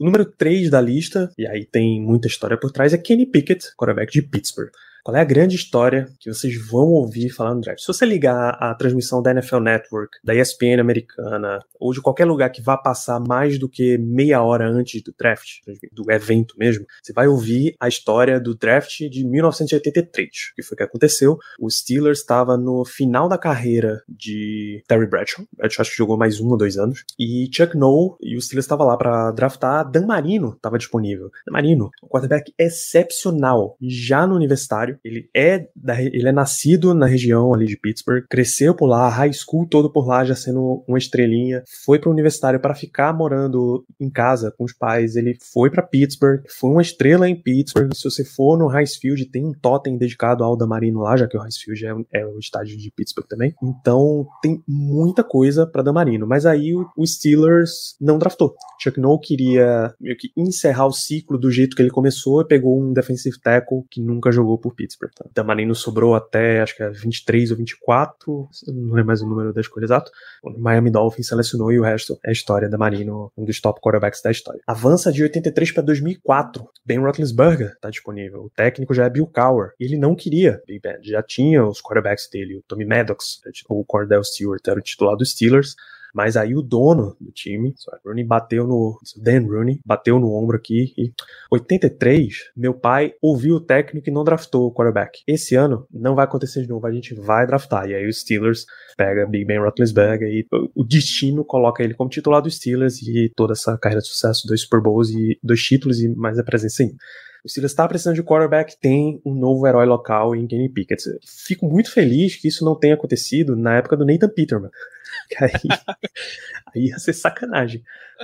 O 0.00 0.04
número 0.04 0.24
3 0.24 0.70
da 0.70 0.80
lista, 0.80 1.30
e 1.38 1.46
aí 1.46 1.64
tem 1.64 2.00
muita 2.00 2.26
história 2.26 2.58
por 2.58 2.72
trás, 2.72 2.92
é 2.92 2.98
Kenny 2.98 3.26
Pickett, 3.26 3.68
quarterback 3.76 4.12
de 4.12 4.22
Pittsburgh. 4.22 4.70
Qual 5.04 5.16
é 5.16 5.20
a 5.20 5.24
grande 5.24 5.56
história 5.56 6.06
que 6.20 6.32
vocês 6.32 6.54
vão 6.70 6.86
ouvir 6.90 7.28
falar 7.30 7.56
no 7.56 7.60
draft? 7.60 7.80
Se 7.80 7.88
você 7.88 8.06
ligar 8.06 8.50
a 8.50 8.72
transmissão 8.72 9.20
da 9.20 9.32
NFL 9.32 9.58
Network, 9.58 10.18
da 10.22 10.32
ESPN 10.32 10.80
americana, 10.80 11.58
ou 11.80 11.92
de 11.92 12.00
qualquer 12.00 12.24
lugar 12.24 12.50
que 12.50 12.62
vá 12.62 12.76
passar 12.76 13.18
mais 13.18 13.58
do 13.58 13.68
que 13.68 13.98
meia 13.98 14.40
hora 14.42 14.64
antes 14.68 15.02
do 15.02 15.12
draft, 15.18 15.58
do 15.90 16.08
evento 16.12 16.54
mesmo, 16.56 16.86
você 17.02 17.12
vai 17.12 17.26
ouvir 17.26 17.74
a 17.80 17.88
história 17.88 18.38
do 18.38 18.54
draft 18.54 19.00
de 19.10 19.26
1983, 19.26 20.30
que 20.54 20.62
foi 20.62 20.76
o 20.76 20.78
que 20.78 20.84
aconteceu. 20.84 21.36
O 21.58 21.68
Steelers 21.68 22.20
estava 22.20 22.56
no 22.56 22.84
final 22.84 23.28
da 23.28 23.36
carreira 23.36 24.04
de 24.08 24.84
Terry 24.86 25.08
Bradshaw, 25.08 25.44
Bradshaw 25.56 25.82
acho 25.82 25.90
que 25.90 25.96
jogou 25.96 26.16
mais 26.16 26.40
um 26.40 26.48
ou 26.50 26.56
dois 26.56 26.76
anos, 26.76 27.04
e 27.18 27.50
Chuck 27.52 27.76
Noll 27.76 28.16
e 28.20 28.36
o 28.36 28.40
Steelers 28.40 28.66
estava 28.66 28.84
lá 28.84 28.96
para 28.96 29.32
draftar, 29.32 29.90
Dan 29.90 30.06
Marino 30.06 30.52
estava 30.54 30.78
disponível. 30.78 31.28
Dan 31.44 31.52
Marino, 31.52 31.90
um 32.04 32.06
quarterback 32.06 32.54
excepcional, 32.56 33.76
já 33.80 34.28
no 34.28 34.36
universitário, 34.36 34.91
ele 35.04 35.28
é, 35.34 35.66
da, 35.74 36.00
ele 36.00 36.28
é 36.28 36.32
nascido 36.32 36.94
na 36.94 37.06
região 37.06 37.52
ali 37.54 37.66
de 37.66 37.76
Pittsburgh, 37.76 38.24
cresceu 38.28 38.74
por 38.74 38.86
lá, 38.86 39.08
high 39.08 39.32
school 39.32 39.66
todo 39.66 39.90
por 39.90 40.06
lá, 40.06 40.24
já 40.24 40.34
sendo 40.34 40.84
uma 40.86 40.98
estrelinha, 40.98 41.62
foi 41.84 41.98
para 41.98 42.08
o 42.08 42.12
universitário 42.12 42.60
para 42.60 42.74
ficar 42.74 43.12
morando 43.12 43.84
em 44.00 44.10
casa 44.10 44.52
com 44.56 44.64
os 44.64 44.72
pais, 44.72 45.16
ele 45.16 45.36
foi 45.52 45.70
para 45.70 45.82
Pittsburgh, 45.82 46.42
foi 46.48 46.70
uma 46.70 46.82
estrela 46.82 47.28
em 47.28 47.36
Pittsburgh, 47.36 47.92
se 47.94 48.04
você 48.04 48.24
for 48.24 48.58
no 48.58 48.70
Heinz 48.74 48.96
Field, 48.96 49.24
tem 49.26 49.44
um 49.44 49.52
totem 49.52 49.96
dedicado 49.96 50.44
ao 50.44 50.56
Damarino 50.56 51.00
lá, 51.00 51.16
já 51.16 51.26
que 51.26 51.36
o 51.36 51.42
Heinz 51.42 51.56
Field 51.56 51.86
é, 51.86 52.20
é 52.20 52.26
o 52.26 52.38
estádio 52.38 52.76
de 52.76 52.90
Pittsburgh 52.90 53.26
também, 53.28 53.54
então 53.62 54.26
tem 54.42 54.62
muita 54.66 55.24
coisa 55.24 55.66
para 55.66 55.82
Damarino, 55.82 56.26
mas 56.26 56.46
aí 56.46 56.74
o, 56.74 56.88
o 56.96 57.06
Steelers 57.06 57.96
não 58.00 58.18
draftou. 58.18 58.54
Chuck 58.80 59.00
Noll 59.00 59.18
queria 59.20 59.94
meio 60.00 60.16
que 60.16 60.30
encerrar 60.36 60.86
o 60.86 60.92
ciclo 60.92 61.38
do 61.38 61.50
jeito 61.50 61.76
que 61.76 61.82
ele 61.82 61.90
começou 61.90 62.40
e 62.40 62.46
pegou 62.46 62.80
um 62.80 62.92
defensive 62.92 63.38
tackle 63.40 63.84
que 63.90 64.00
nunca 64.00 64.32
jogou 64.32 64.58
por 64.58 64.74
Pittsburgh. 64.74 64.81
Então, 65.12 65.30
Damarino 65.34 65.74
sobrou 65.74 66.14
até, 66.14 66.60
acho 66.60 66.76
que 66.76 66.82
é 66.82 66.90
23 66.90 67.50
ou 67.50 67.56
24, 67.56 68.48
não 68.68 68.94
lembro 68.94 69.06
mais 69.06 69.22
o 69.22 69.28
número 69.28 69.52
da 69.52 69.60
escolha 69.60 69.84
exato. 69.84 70.10
O 70.42 70.50
Miami 70.58 70.90
Dolphins 70.90 71.26
selecionou 71.26 71.72
e 71.72 71.78
o 71.78 71.82
resto 71.82 72.18
é 72.24 72.32
história 72.32 72.68
da 72.68 72.78
Marino, 72.78 73.32
um 73.36 73.44
dos 73.44 73.60
top 73.60 73.80
quarterbacks 73.80 74.22
da 74.22 74.30
história. 74.30 74.60
Avança 74.66 75.12
de 75.12 75.22
83 75.22 75.72
para 75.72 75.82
2004. 75.82 76.68
Ben 76.84 76.98
Roethlisberger 76.98 77.76
tá 77.80 77.90
disponível. 77.90 78.44
O 78.44 78.50
técnico 78.50 78.94
já 78.94 79.04
é 79.04 79.10
Bill 79.10 79.26
Cowher. 79.26 79.72
E 79.78 79.84
ele 79.84 79.96
não 79.96 80.14
queria 80.14 80.62
Big 80.66 80.80
Ben. 80.80 81.02
Já 81.02 81.22
tinha 81.22 81.64
os 81.64 81.80
quarterbacks 81.80 82.28
dele, 82.30 82.56
o 82.56 82.62
Tommy 82.62 82.84
Maddox, 82.84 83.40
o 83.68 83.84
Cordell 83.84 84.24
Stewart 84.24 84.66
era 84.66 84.78
o 84.78 84.82
titular 84.82 85.16
dos 85.16 85.30
Steelers. 85.32 85.74
Mas 86.12 86.36
aí 86.36 86.54
o 86.54 86.62
dono 86.62 87.16
do 87.20 87.30
time, 87.32 87.74
Rooney, 88.04 88.24
bateu 88.24 88.66
no. 88.66 88.98
Dan 89.16 89.46
Rooney, 89.46 89.80
bateu 89.84 90.18
no 90.18 90.32
ombro 90.32 90.56
aqui 90.56 90.92
e. 90.96 91.12
83, 91.50 92.50
meu 92.56 92.74
pai 92.74 93.12
ouviu 93.20 93.56
o 93.56 93.60
técnico 93.60 94.08
e 94.08 94.12
não 94.12 94.24
draftou 94.24 94.66
o 94.66 94.72
quarterback. 94.72 95.20
Esse 95.26 95.54
ano 95.54 95.86
não 95.90 96.14
vai 96.14 96.24
acontecer 96.24 96.62
de 96.62 96.68
novo, 96.68 96.86
a 96.86 96.92
gente 96.92 97.14
vai 97.14 97.46
draftar. 97.46 97.88
E 97.88 97.94
aí 97.94 98.06
o 98.06 98.12
Steelers 98.12 98.64
pega 98.96 99.26
Big 99.26 99.44
Ben 99.44 99.58
Roethlisberger 99.58 100.28
e 100.28 100.46
o 100.74 100.84
destino 100.84 101.44
coloca 101.44 101.82
ele 101.82 101.94
como 101.94 102.10
titular 102.10 102.42
dos 102.42 102.56
Steelers 102.56 103.02
e 103.02 103.30
toda 103.34 103.52
essa 103.52 103.76
carreira 103.78 104.00
de 104.00 104.08
sucesso, 104.08 104.46
dois 104.46 104.62
Super 104.62 104.80
Bowls 104.80 105.10
e 105.10 105.38
dois 105.42 105.60
títulos 105.60 106.00
e 106.00 106.08
mais 106.08 106.38
a 106.38 106.44
presença 106.44 106.82
ainda. 106.82 106.96
O 107.44 107.48
Steelers 107.48 107.72
está 107.72 107.88
precisando 107.88 108.14
de 108.14 108.22
quarterback, 108.22 108.76
tem 108.80 109.20
um 109.24 109.34
novo 109.34 109.66
herói 109.66 109.84
local 109.84 110.34
em 110.36 110.46
Kenny 110.46 110.68
Pickett. 110.68 111.02
Fico 111.26 111.68
muito 111.68 111.90
feliz 111.90 112.36
que 112.36 112.46
isso 112.46 112.64
não 112.64 112.78
tenha 112.78 112.94
acontecido 112.94 113.56
na 113.56 113.76
época 113.76 113.96
do 113.96 114.04
Nathan 114.04 114.28
Peterman. 114.28 114.70
Que 115.28 115.44
aí, 115.44 115.50
aí 116.74 116.86
ia 116.86 116.98
ser 116.98 117.12
sacanagem. 117.12 117.82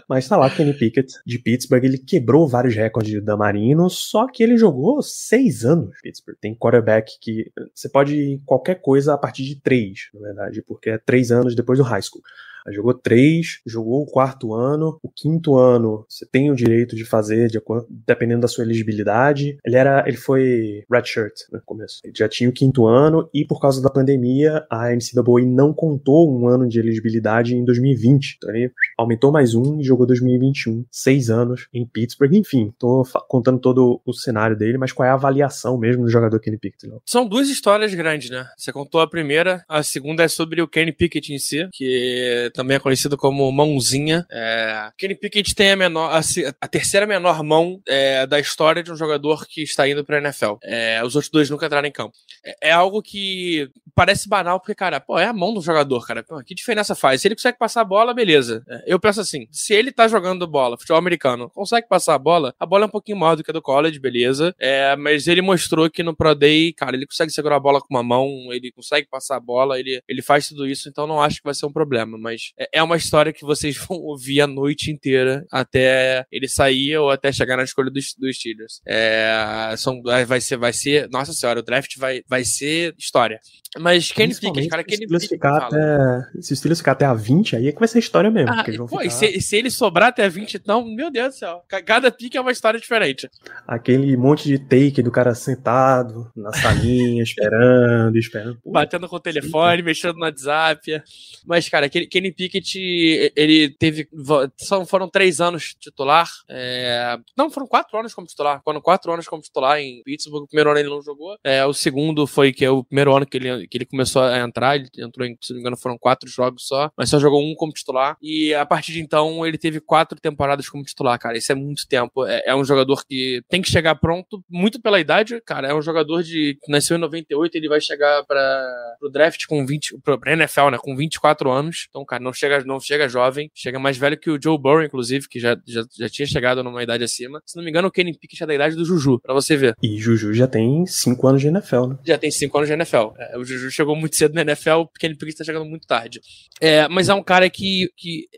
Mas 0.09 0.26
tá 0.26 0.38
lá, 0.38 0.48
Kenny 0.48 0.72
Pickett, 0.72 1.12
de 1.26 1.38
Pittsburgh, 1.38 1.85
ele 1.85 1.98
quebrou 1.98 2.48
vários 2.48 2.74
recordes 2.74 3.12
de 3.12 3.20
Damarino, 3.20 3.90
só 3.90 4.26
que 4.26 4.42
ele 4.42 4.57
jogou 4.57 5.02
seis 5.02 5.66
anos 5.66 5.94
Pittsburgh. 6.02 6.38
Tem 6.40 6.54
quarterback 6.54 7.18
que 7.20 7.52
você 7.74 7.90
pode 7.90 8.14
ir 8.14 8.42
qualquer 8.46 8.76
coisa 8.76 9.12
a 9.12 9.18
partir 9.18 9.44
de 9.44 9.57
três, 9.57 10.09
na 10.14 10.20
verdade, 10.20 10.62
porque 10.62 10.88
é 10.88 10.98
três 10.98 11.31
anos 11.31 11.54
depois 11.54 11.78
do 11.78 11.85
high 11.85 12.00
school. 12.00 12.22
Aí 12.68 12.74
jogou 12.74 12.94
três, 12.94 13.61
jogou 13.66 14.02
o 14.02 14.07
quarto 14.07 14.54
ano, 14.54 14.98
o 15.02 15.09
quinto 15.09 15.57
ano 15.57 16.04
você 16.09 16.26
tem 16.26 16.50
o 16.50 16.54
direito 16.54 16.94
de 16.94 17.04
fazer, 17.04 17.48
de 17.48 17.61
dependendo 18.07 18.42
da 18.42 18.48
sua 18.48 18.64
elegibilidade. 18.64 19.59
Ele 19.64 19.76
era, 19.76 20.04
ele 20.07 20.16
foi 20.16 20.85
redshirt 20.90 21.35
no 21.52 21.61
começo. 21.64 22.00
Ele 22.04 22.12
já 22.16 22.28
tinha 22.28 22.48
o 22.48 22.52
quinto 22.52 22.87
ano 22.87 23.28
e 23.33 23.44
por 23.44 23.61
causa 23.61 23.83
da 23.83 23.90
pandemia 23.90 24.66
a 24.70 24.90
NCAA 24.90 25.46
não 25.46 25.72
contou 25.72 26.31
um 26.31 26.46
ano 26.46 26.68
de 26.68 26.78
elegibilidade 26.78 27.54
em 27.54 27.64
2020. 27.64 28.37
Então 28.37 28.54
ele 28.54 28.70
aumentou 28.96 29.33
mais 29.33 29.54
um 29.54 29.81
e 29.81 29.85
jogou 29.85 30.07
2021, 30.07 30.85
seis 30.90 31.31
anos 31.31 31.68
em 31.72 31.87
Pittsburgh. 31.87 32.35
Enfim, 32.35 32.72
tô 32.78 33.02
contando 33.28 33.59
todo 33.59 34.00
o 34.04 34.12
cenário 34.12 34.57
dele, 34.57 34.78
mas 34.78 34.92
qual 34.92 35.07
é 35.07 35.11
a 35.11 35.14
avaliação 35.14 35.78
mesmo 35.78 36.04
do 36.04 36.11
jogador 36.11 36.38
Kenny 36.40 36.59
Pickett? 36.59 36.87
Não? 36.87 37.00
São 37.07 37.26
duas 37.26 37.48
histórias 37.48 37.94
grandes, 37.94 38.31
né? 38.31 38.46
Você 38.57 38.72
contou 38.72 39.00
a 39.00 39.09
primeira, 39.09 39.64
a 39.68 39.83
segunda 39.83 40.22
é 40.22 40.28
sobre 40.28 40.61
o 40.61 40.68
Kenny 40.68 40.92
Pickett 40.92 41.33
em 41.33 41.38
si, 41.38 41.68
que 41.72 42.50
também 42.59 42.77
é 42.77 42.81
conhecido 42.81 43.16
como 43.16 43.51
mãozinha. 43.53 44.27
É... 44.29 44.90
Kenny 44.99 45.14
Pickett 45.14 45.55
tem 45.55 45.71
a 45.71 45.77
menor, 45.77 46.11
a, 46.11 46.21
a 46.61 46.66
terceira 46.66 47.07
menor 47.07 47.40
mão 47.44 47.81
é, 47.87 48.27
da 48.27 48.40
história 48.40 48.83
de 48.83 48.90
um 48.90 48.97
jogador 48.97 49.47
que 49.47 49.62
está 49.62 49.88
indo 49.88 50.05
para 50.05 50.16
a 50.16 50.21
NFL. 50.21 50.55
É, 50.64 51.01
os 51.05 51.14
outros 51.14 51.31
dois 51.31 51.49
nunca 51.49 51.66
entraram 51.66 51.87
em 51.87 51.92
campo. 51.92 52.16
É, 52.44 52.71
é 52.71 52.73
algo 52.73 53.01
que 53.01 53.71
parece 53.94 54.29
banal, 54.29 54.59
porque, 54.59 54.75
cara, 54.75 55.01
pô, 55.01 55.18
é 55.18 55.27
a 55.27 55.33
mão 55.33 55.55
do 55.55 55.61
jogador, 55.61 56.05
cara. 56.05 56.25
Pô, 56.25 56.42
que 56.42 56.55
diferença 56.55 56.94
faz? 56.97 57.21
Se 57.21 57.29
ele 57.29 57.37
consegue 57.37 57.59
passar 57.59 57.83
a 57.83 57.85
bola, 57.85 58.12
beleza. 58.12 58.64
É, 58.68 58.85
eu 58.87 58.99
penso 58.99 59.21
assim, 59.21 59.47
se 59.53 59.73
ele 59.73 59.92
tá 59.92 60.09
jogando 60.09 60.47
bola, 60.47 60.77
futebol 60.77 60.99
americano, 60.99 61.49
consegue 61.51 61.87
passar 61.87 62.14
a 62.14 62.18
bola, 62.18 62.55
a 62.59 62.66
bola 62.66 62.85
é 62.85 62.87
um 62.87 62.90
pouquinho 62.90 63.18
maior 63.18 63.37
do 63.37 63.44
que 63.44 63.51
a 63.51 63.55
do 63.55 63.62
college, 63.62 64.01
beleza. 64.01 64.55
É, 64.59 64.97
mas 64.97 65.29
ele 65.29 65.42
mostrou 65.42 65.88
que 65.88 66.03
no 66.03 66.14
Pro 66.14 66.35
Day, 66.35 66.73
cara, 66.73 66.97
ele 66.97 67.07
consegue 67.07 67.31
segurar 67.31 67.57
a 67.57 67.61
bola 67.61 67.81
com 67.81 67.88
uma 67.90 68.03
mão, 68.03 68.29
ele 68.53 68.73
consegue 68.73 69.07
passar 69.09 69.37
a 69.37 69.40
bola, 69.40 69.79
ele, 69.79 70.03
ele 70.09 70.23
faz 70.23 70.49
tudo 70.49 70.66
isso, 70.66 70.88
então 70.88 71.07
não 71.07 71.21
acho 71.21 71.38
que 71.38 71.44
vai 71.44 71.55
ser 71.55 71.66
um 71.66 71.73
problema. 71.73 72.18
Mas 72.18 72.48
é, 72.59 72.69
é 72.75 72.83
uma 72.83 72.97
história 72.97 73.33
que 73.33 73.45
vocês 73.45 73.77
vão 73.89 73.99
ouvir 73.99 74.41
a 74.41 74.47
noite 74.47 74.91
inteira 74.91 75.45
até 75.51 76.25
ele 76.31 76.49
sair 76.49 76.97
ou 76.97 77.11
até 77.11 77.33
chegar 77.33 77.57
na 77.57 77.65
escolha 77.65 77.91
dos, 77.91 78.15
dos 78.19 78.37
Steelers. 78.37 78.81
É, 78.87 79.75
são, 79.77 80.01
vai 80.03 80.41
ser, 80.41 80.57
vai 80.57 80.73
ser, 80.73 81.09
nossa 81.11 81.33
senhora, 81.33 81.61
o 81.61 81.63
draft 81.63 81.97
vai, 81.99 82.23
vai 82.29 82.45
ser 82.45 82.95
história. 82.99 83.41
Mas 83.76 84.11
Kenny 84.11 84.35
Pickett, 84.35 84.68
cara, 84.68 84.83
Kenny 84.83 85.07
Pickett. 85.07 85.38
Até, 85.42 86.40
se 86.40 86.52
o 86.52 86.57
Steelers 86.57 86.78
ficar 86.78 86.92
até 86.92 87.04
a 87.04 87.12
20, 87.12 87.57
aí 87.57 87.68
é 87.68 87.72
que 87.72 87.78
vai 87.78 87.88
ser 87.88 87.98
história 87.98 88.31
mesmo. 88.31 88.50
Ah, 88.50 88.64
pô, 88.88 88.98
ficar... 88.98 89.11
se, 89.11 89.40
se, 89.40 89.57
ele 89.57 89.70
sobrar 89.70 90.09
até 90.09 90.24
a 90.24 90.28
20, 90.28 90.54
então, 90.54 90.85
meu 90.85 91.11
Deus 91.11 91.35
do 91.35 91.38
céu. 91.38 91.62
Cada 91.85 92.11
pique 92.11 92.37
é 92.37 92.40
uma 92.40 92.52
história 92.52 92.81
diferente. 92.81 93.28
Aquele 93.66 94.16
monte 94.16 94.48
de 94.48 94.59
take 94.59 95.02
do 95.02 95.11
cara 95.11 95.35
sentado 95.35 96.31
na 96.35 96.52
salinha, 96.52 97.22
esperando, 97.22 98.16
esperando. 98.16 98.59
Pô, 98.62 98.70
Batendo 98.70 99.09
com 99.09 99.16
o 99.16 99.20
telefone, 99.20 99.83
mexendo 99.83 100.16
no 100.16 100.24
WhatsApp. 100.24 101.02
Mas, 101.46 101.69
cara, 101.69 101.88
Kenny 101.88 102.33
Pickett, 102.33 103.33
ele 103.37 103.71
teve. 103.71 104.08
São, 104.56 104.87
foram 104.87 105.08
três 105.08 105.40
anos 105.40 105.75
titular. 105.79 106.29
É, 106.48 107.19
não, 107.37 107.50
foram 107.50 107.66
quatro 107.66 107.98
anos 107.98 108.14
como 108.14 108.27
titular. 108.27 108.62
Foram 108.64 108.81
quatro 108.81 109.12
anos 109.12 109.29
como 109.29 109.42
titular 109.42 109.79
em 109.79 110.02
Pittsburgh. 110.02 110.44
O 110.44 110.48
primeiro 110.48 110.71
ano 110.71 110.79
ele 110.79 110.88
não 110.88 111.02
jogou. 111.02 111.37
É, 111.44 111.64
o 111.66 111.75
segundo 111.75 112.27
foi 112.27 112.52
que 112.52 112.64
é 112.64 112.71
o 112.71 112.83
primeiro 112.85 113.14
ano 113.14 113.27
que 113.27 113.37
ele 113.37 113.58
que 113.67 113.77
ele 113.79 113.87
começou 113.87 114.23
a 114.23 114.38
entrar, 114.38 114.77
ele 114.77 114.88
entrou 114.98 115.27
em, 115.27 115.37
se 115.40 115.50
não 115.50 115.56
me 115.56 115.61
engano, 115.61 115.77
foram 115.77 115.98
quatro 115.98 116.29
jogos 116.29 116.67
só, 116.67 116.90
mas 116.96 117.09
só 117.09 117.19
jogou 117.19 117.42
um 117.42 117.54
como 117.54 117.73
titular. 117.73 118.17
E 118.23 118.54
a 118.54 118.67
partir 118.67 118.92
de 118.92 119.00
então, 119.00 119.46
ele 119.46 119.59
teve 119.59 119.81
quatro 119.81 120.19
temporadas 120.21 120.69
como 120.69 120.85
titular, 120.85 121.19
cara. 121.19 121.38
Isso 121.38 121.52
é 121.52 121.54
muito 121.54 121.87
tempo. 121.88 122.25
É, 122.27 122.42
é 122.46 122.54
um 122.54 122.65
jogador 122.65 123.04
que 123.06 123.42
tem 123.48 123.63
que 123.63 123.71
chegar 123.71 123.94
pronto, 123.96 124.42
muito 124.48 124.81
pela 124.81 125.00
idade, 125.00 125.40
cara. 125.44 125.69
É 125.69 125.75
um 125.75 125.83
jogador 125.83 126.23
de 126.23 126.59
que 126.63 126.71
nasceu 126.71 126.96
em 126.96 127.00
98, 127.00 127.56
ele 127.56 127.69
vai 127.69 127.81
chegar 127.81 128.25
para 128.25 128.96
o 129.02 129.09
draft 129.09 129.46
com 129.46 129.65
20, 129.65 129.98
pra 130.02 130.33
NFL, 130.33 130.71
né, 130.71 130.79
com 130.79 130.96
24 130.96 131.50
anos. 131.50 131.87
Então, 131.88 132.04
cara, 132.04 132.23
não 132.23 132.33
chega, 132.33 132.65
não 132.65 132.81
chega 132.81 133.09
jovem, 133.09 133.50
chega 133.54 133.79
mais 133.79 133.96
velho 133.96 134.19
que 134.19 134.31
o 134.31 134.38
Joe 134.40 134.59
Burrow, 134.59 134.83
inclusive, 134.83 135.29
que 135.29 135.38
já, 135.38 135.56
já, 135.67 135.83
já 135.98 136.09
tinha 136.09 136.27
chegado 136.27 136.63
numa 136.63 136.83
idade 136.83 137.04
acima. 137.04 137.40
Se 137.46 137.56
não 137.56 137.65
me 137.65 137.71
engano, 137.71 137.88
o 137.88 137.90
Kenny 137.90 138.17
Pickett 138.17 138.42
é 138.42 138.46
da 138.46 138.54
idade 138.54 138.77
do 138.77 138.85
Juju, 138.85 139.21
pra 139.21 139.35
você 139.35 139.56
ver. 139.56 139.75
E 139.83 139.98
Juju 139.98 140.33
já 140.35 140.46
tem 140.46 140.87
5 140.87 141.27
anos 141.27 141.40
de 141.40 141.48
NFL, 141.48 141.87
né? 141.87 141.98
Já 142.04 142.19
tem 142.19 142.31
5 142.31 142.56
anos 142.56 142.69
de 142.69 142.75
NFL. 142.75 143.13
É, 143.19 143.38
o 143.38 143.44
Juju 143.49 143.71
chegou 143.71 143.96
muito 143.96 144.17
cedo 144.17 144.35
na 144.35 144.42
NFL, 144.42 144.71
o 144.71 144.88
Kenny 144.88 145.17
Pickett 145.17 145.38
tá 145.38 145.44
chegando 145.44 145.65
muito 145.65 145.87
tarde. 145.87 146.21
É, 146.61 146.88
mas 146.88 147.09
é 147.09 147.15
um 147.15 147.23
cara 147.23 147.49
que, 147.49 147.90
que 147.96 148.29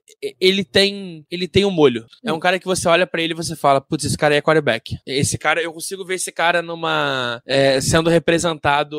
ele 0.40 0.64
tem 0.64 1.24
ele 1.30 1.48
tem 1.48 1.64
um 1.64 1.70
molho. 1.70 2.06
É 2.24 2.32
um 2.32 2.40
cara 2.40 2.58
que 2.58 2.66
você 2.66 2.88
olha 2.88 3.06
para 3.06 3.22
ele 3.22 3.32
e 3.32 3.36
você 3.36 3.56
fala, 3.56 3.80
putz, 3.80 4.04
esse 4.04 4.16
cara 4.16 4.34
é 4.34 4.42
quarterback. 4.42 4.96
Esse 5.06 5.38
cara, 5.38 5.62
eu 5.62 5.72
consigo 5.72 6.04
ver 6.04 6.14
esse 6.14 6.32
cara 6.32 6.62
numa 6.62 7.42
é, 7.46 7.80
sendo 7.80 8.10
representado 8.10 8.96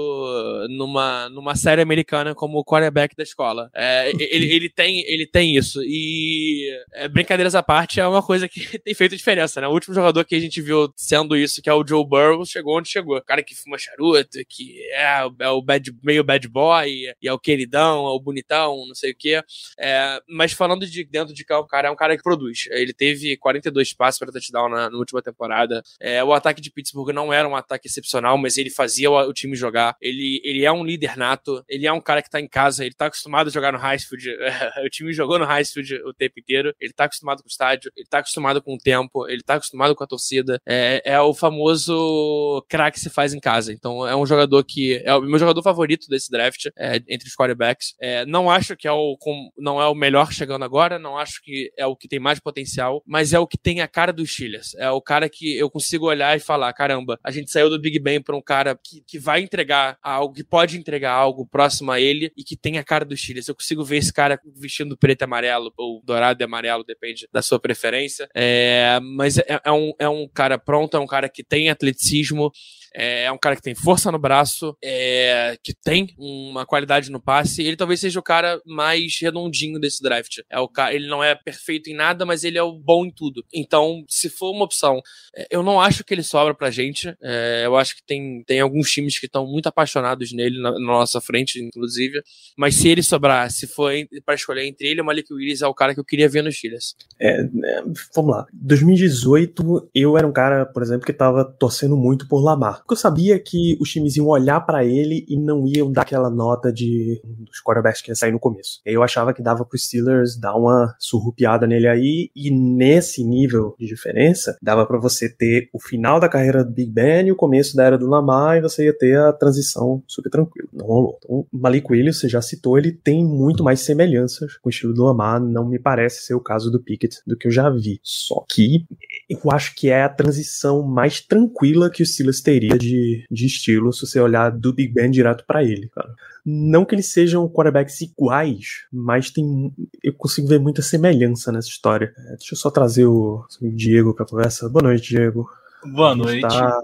numa, 0.69 1.29
numa 1.29 1.55
série 1.55 1.81
americana 1.81 2.33
como 2.33 2.63
quarterback 2.63 3.15
da 3.15 3.23
escola. 3.23 3.69
É, 3.75 4.09
ele, 4.09 4.45
ele, 4.53 4.69
tem, 4.69 5.01
ele 5.07 5.27
tem 5.27 5.55
isso. 5.55 5.81
E 5.83 6.69
é, 6.93 7.07
brincadeiras 7.07 7.55
à 7.55 7.63
parte, 7.63 7.99
é 7.99 8.07
uma 8.07 8.21
coisa 8.21 8.47
que 8.47 8.77
tem 8.79 8.93
feito 8.93 9.15
diferença, 9.15 9.61
né? 9.61 9.67
O 9.67 9.73
último 9.73 9.93
jogador 9.93 10.23
que 10.25 10.35
a 10.35 10.39
gente 10.39 10.61
viu 10.61 10.91
sendo 10.95 11.35
isso, 11.35 11.61
que 11.61 11.69
é 11.69 11.73
o 11.73 11.85
Joe 11.85 12.05
Burrow, 12.05 12.45
chegou 12.45 12.77
onde 12.77 12.89
chegou. 12.89 13.17
O 13.17 13.23
cara 13.23 13.43
que 13.43 13.55
fuma 13.55 13.77
charuto, 13.77 14.39
que 14.47 14.81
é, 14.93 15.27
é 15.39 15.49
o 15.49 15.61
bad, 15.61 15.91
meio 16.03 16.23
bad 16.23 16.47
boy, 16.47 16.87
e 17.21 17.27
é 17.27 17.33
o 17.33 17.39
queridão, 17.39 18.05
é 18.05 18.09
o 18.09 18.19
bonitão, 18.19 18.85
não 18.87 18.95
sei 18.95 19.11
o 19.11 19.15
quê. 19.17 19.41
É, 19.79 20.21
mas 20.29 20.53
falando 20.53 20.85
de 20.85 21.03
dentro 21.03 21.33
de 21.33 21.43
campo, 21.43 21.67
cara, 21.67 21.87
é 21.87 21.91
um 21.91 21.95
cara 21.95 22.15
que 22.15 22.23
produz. 22.23 22.67
Ele 22.71 22.93
teve 22.93 23.35
42 23.37 23.93
passos 23.93 24.19
para 24.19 24.31
touchdown 24.31 24.69
na, 24.69 24.89
na 24.89 24.97
última 24.97 25.21
temporada. 25.21 25.81
É, 25.99 26.23
o 26.23 26.33
ataque 26.33 26.61
de 26.61 26.71
Pittsburgh 26.71 27.13
não 27.13 27.33
era 27.33 27.47
um 27.47 27.55
ataque 27.55 27.87
excepcional, 27.87 28.37
mas 28.37 28.57
ele 28.57 28.69
fazia 28.69 29.09
o, 29.09 29.17
o, 29.17 29.33
time 29.33 29.55
jogar. 29.55 29.95
Ele, 30.01 30.41
ele 30.43 30.63
é 30.63 30.71
um 30.71 30.83
líder 30.83 31.17
nato, 31.17 31.63
ele 31.67 31.87
é 31.87 31.91
um 31.91 32.01
cara 32.01 32.21
que 32.21 32.29
tá 32.29 32.39
em 32.39 32.47
casa, 32.47 32.85
ele 32.85 32.93
tá 32.93 33.07
acostumado 33.07 33.47
a 33.47 33.51
jogar 33.51 33.73
no 33.73 33.79
Highfield. 33.79 34.29
o 34.85 34.89
time 34.89 35.13
jogou 35.13 35.39
no 35.39 35.45
Highfield 35.45 35.95
o 36.03 36.13
tempo 36.13 36.39
inteiro. 36.39 36.73
Ele 36.79 36.93
tá 36.93 37.05
acostumado 37.05 37.41
com 37.41 37.47
o 37.47 37.51
estádio, 37.51 37.91
ele 37.95 38.07
tá 38.07 38.19
acostumado 38.19 38.61
com 38.61 38.75
o 38.75 38.77
tempo, 38.77 39.27
ele 39.27 39.41
tá 39.41 39.55
acostumado 39.55 39.95
com 39.95 40.03
a 40.03 40.07
torcida. 40.07 40.61
É, 40.65 41.01
é 41.03 41.19
o 41.19 41.33
famoso 41.33 42.63
craque 42.69 42.91
que 42.91 42.99
se 42.99 43.09
faz 43.09 43.33
em 43.33 43.39
casa. 43.39 43.73
Então 43.73 44.07
é 44.07 44.15
um 44.15 44.25
jogador 44.25 44.63
que 44.63 45.01
é 45.03 45.13
o 45.15 45.21
meu 45.21 45.39
jogador 45.39 45.61
favorito 45.63 45.90
desse 46.09 46.29
draft 46.29 46.67
é, 46.77 46.95
entre 47.07 47.27
os 47.27 47.35
quarterbacks. 47.35 47.95
É, 48.01 48.25
não 48.25 48.49
acho 48.49 48.75
que 48.75 48.87
é 48.87 48.91
o 48.91 49.17
não 49.57 49.81
é 49.81 49.87
o 49.87 49.95
melhor 49.95 50.31
chegando 50.31 50.63
agora, 50.63 50.97
não 50.97 51.17
acho 51.17 51.41
que 51.43 51.71
é 51.77 51.85
o 51.85 51.95
que 51.95 52.07
tem 52.07 52.19
mais 52.19 52.39
potencial, 52.39 53.03
mas 53.05 53.33
é 53.33 53.39
o 53.39 53.47
que 53.47 53.57
tem 53.57 53.81
a 53.81 53.87
cara 53.87 54.11
dos 54.11 54.31
Steelers. 54.31 54.73
É 54.75 54.89
o 54.89 55.01
cara 55.01 55.29
que 55.29 55.57
eu 55.57 55.69
consigo 55.69 56.07
olhar 56.07 56.35
e 56.35 56.39
falar, 56.39 56.71
caramba, 56.73 57.19
a 57.23 57.31
gente 57.31 57.51
saiu 57.51 57.69
do 57.69 57.79
Big 57.79 57.99
Ben 57.99 58.21
para 58.21 58.35
um 58.35 58.41
cara 58.41 58.77
que, 58.83 59.03
que 59.05 59.19
vai 59.19 59.41
entregar 59.41 59.97
algo, 60.01 60.33
que 60.33 60.43
pode 60.43 60.77
entregar 60.77 61.11
algo 61.11 61.45
próximo 61.45 61.91
a 61.91 61.99
ele 61.99 62.31
e 62.37 62.43
que 62.43 62.55
tem 62.55 62.77
a 62.77 62.83
cara 62.83 63.05
dos 63.05 63.21
Steelers. 63.21 63.47
Eu 63.47 63.55
consigo 63.55 63.83
ver 63.83 63.97
esse 63.97 64.13
cara 64.13 64.39
vestindo 64.55 64.97
preto 64.97 65.21
e 65.21 65.25
amarelo 65.25 65.71
ou 65.77 66.01
dourado 66.03 66.41
e 66.41 66.45
amarelo, 66.45 66.83
depende 66.83 67.27
da 67.31 67.41
sua 67.41 67.59
preferência. 67.59 68.29
É, 68.35 68.99
mas 69.01 69.37
é, 69.37 69.59
é, 69.63 69.71
um, 69.71 69.93
é 69.99 70.09
um 70.09 70.27
cara 70.27 70.57
pronto, 70.57 70.97
é 70.97 70.99
um 70.99 71.07
cara 71.07 71.29
que 71.29 71.43
tem 71.43 71.69
atleticismo, 71.69 72.51
é, 72.93 73.23
é 73.23 73.31
um 73.31 73.37
cara 73.37 73.55
que 73.55 73.61
tem 73.61 73.75
força 73.75 74.11
no 74.11 74.19
braço, 74.19 74.75
é, 74.83 75.57
que 75.63 75.73
tem 75.73 76.13
uma 76.17 76.65
qualidade 76.65 77.11
no 77.11 77.21
passe. 77.21 77.63
Ele 77.63 77.77
talvez 77.77 77.99
seja 77.99 78.19
o 78.19 78.23
cara 78.23 78.61
mais 78.65 79.17
redondinho 79.19 79.79
desse 79.79 80.01
draft. 80.01 80.39
É 80.49 80.59
o 80.59 80.67
cara, 80.67 80.93
ele 80.93 81.07
não 81.07 81.23
é 81.23 81.35
perfeito 81.35 81.89
em 81.89 81.95
nada, 81.95 82.25
mas 82.25 82.43
ele 82.43 82.57
é 82.57 82.63
o 82.63 82.77
bom 82.77 83.05
em 83.05 83.11
tudo. 83.11 83.43
Então, 83.53 84.03
se 84.07 84.29
for 84.29 84.51
uma 84.51 84.65
opção, 84.65 85.01
é, 85.35 85.47
eu 85.49 85.63
não 85.63 85.79
acho 85.79 86.03
que 86.03 86.13
ele 86.13 86.23
sobra 86.23 86.53
pra 86.53 86.69
gente. 86.69 87.15
É, 87.21 87.63
eu 87.65 87.77
acho 87.77 87.95
que 87.95 88.03
tem, 88.03 88.43
tem 88.45 88.59
alguns 88.59 88.89
times 88.89 89.19
que 89.19 89.25
estão 89.25 89.45
muito 89.45 89.67
apaixonados 89.67 90.31
nele 90.31 90.61
na, 90.61 90.71
na, 90.71 90.79
nossa 90.79 91.21
frente, 91.21 91.61
inclusive. 91.61 92.21
Mas 92.57 92.75
se 92.75 92.89
ele 92.89 93.03
sobrar, 93.03 93.49
se 93.51 93.67
for 93.67 93.91
para 94.25 94.35
escolher 94.35 94.65
entre 94.65 94.87
ele 94.87 94.99
e 94.99 95.01
o 95.01 95.05
Malik 95.05 95.33
Willis, 95.33 95.61
é 95.61 95.67
o 95.67 95.73
cara 95.73 95.93
que 95.93 95.99
eu 95.99 96.05
queria 96.05 96.27
ver 96.27 96.43
nos 96.43 96.55
Steelers. 96.55 96.95
É, 97.19 97.41
é, 97.41 97.83
vamos 98.15 98.31
lá. 98.31 98.45
2018, 98.53 99.89
eu 99.93 100.17
era 100.17 100.27
um 100.27 100.33
cara, 100.33 100.65
por 100.65 100.83
exemplo, 100.83 101.05
que 101.05 101.13
tava 101.13 101.45
torcendo 101.45 101.95
muito 101.95 102.27
por 102.27 102.41
Lamar. 102.41 102.80
Porque 102.81 102.93
eu 102.93 102.97
sabia 102.97 103.39
que 103.39 103.77
os 103.79 103.89
times 103.89 104.15
iam 104.15 104.27
olhar 104.27 104.61
para 104.61 104.83
ele 104.85 105.25
e 105.27 105.37
não 105.37 105.65
iam 105.67 105.91
dar 105.91 106.01
aquela 106.01 106.29
nota 106.29 106.71
de 106.71 107.21
dos 107.23 107.61
quarterbacks 107.61 108.01
que 108.01 108.11
ia 108.11 108.15
sair 108.15 108.31
no 108.31 108.39
começo. 108.39 108.81
Eu 108.85 109.03
achava 109.03 109.33
que 109.33 109.41
dava 109.41 109.65
pro 109.65 109.77
Steelers 109.77 110.37
dar 110.37 110.55
uma 110.55 110.95
surrupiada 110.99 111.67
nele 111.67 111.87
aí 111.87 112.29
e 112.35 112.51
nesse 112.51 113.23
nível 113.23 113.75
de 113.79 113.85
diferença 113.85 114.57
dava 114.61 114.85
para 114.85 114.99
você 114.99 115.29
ter 115.29 115.69
o 115.73 115.79
final 115.79 116.19
da 116.19 116.29
carreira 116.29 116.63
do 116.63 116.71
Big 116.71 116.91
Ben 116.91 117.27
e 117.27 117.31
o 117.31 117.35
começo 117.35 117.75
da 117.75 117.83
era 117.83 117.97
do 117.97 118.07
Lamar 118.07 118.57
e 118.57 118.61
você 118.61 118.85
ia 118.85 118.97
ter 118.97 119.17
a 119.17 119.33
transição 119.33 120.03
super 120.07 120.29
tranquilo. 120.29 120.69
Não 120.73 120.85
rolou. 120.85 121.19
Então, 121.23 121.45
Malik 121.51 121.91
Williams, 121.91 122.19
você 122.19 122.29
já 122.29 122.41
citou, 122.41 122.77
ele 122.77 122.91
tem 122.91 123.23
muito 123.23 123.63
mais 123.63 123.81
semelhanças 123.81 124.57
com 124.57 124.69
o 124.69 124.71
estilo 124.71 124.93
do 124.93 125.03
Lamar, 125.03 125.39
não 125.39 125.67
me 125.67 125.79
parece 125.79 126.25
ser 126.25 126.33
o 126.33 126.39
caso 126.39 126.71
do 126.71 126.81
Pickett 126.81 127.17
do 127.25 127.37
que 127.37 127.47
eu 127.47 127.51
já 127.51 127.69
vi. 127.69 127.99
Só 128.03 128.43
que 128.49 128.85
eu 129.29 129.51
acho 129.51 129.75
que 129.75 129.89
é 129.89 130.03
a 130.03 130.09
transição 130.09 130.83
mais 130.83 131.21
tranquila 131.21 131.89
que 131.89 132.03
o 132.03 132.05
Steelers 132.05 132.41
de, 132.77 133.25
de 133.29 133.45
estilo 133.45 133.91
se 133.93 134.05
você 134.05 134.19
olhar 134.19 134.51
do 134.51 134.73
Big 134.73 134.93
Ben 134.93 135.09
direto 135.09 135.43
para 135.45 135.63
ele, 135.63 135.89
cara. 135.89 136.13
Não 136.45 136.83
que 136.83 136.95
eles 136.95 137.11
sejam 137.11 137.47
quarterbacks 137.47 138.01
iguais, 138.01 138.85
mas 138.91 139.29
tem 139.29 139.71
eu 140.03 140.13
consigo 140.13 140.47
ver 140.47 140.59
muita 140.59 140.81
semelhança 140.81 141.51
nessa 141.51 141.67
história. 141.67 142.13
É, 142.17 142.35
deixa 142.37 142.53
eu 142.53 142.57
só 142.57 142.71
trazer 142.71 143.05
o 143.05 143.45
Diego 143.61 144.15
para 144.15 144.25
conversa. 144.25 144.67
Boa 144.67 144.83
noite, 144.83 145.09
Diego. 145.09 145.47
Boa 145.93 146.15
noite. 146.15 146.41
Tá 146.41 146.81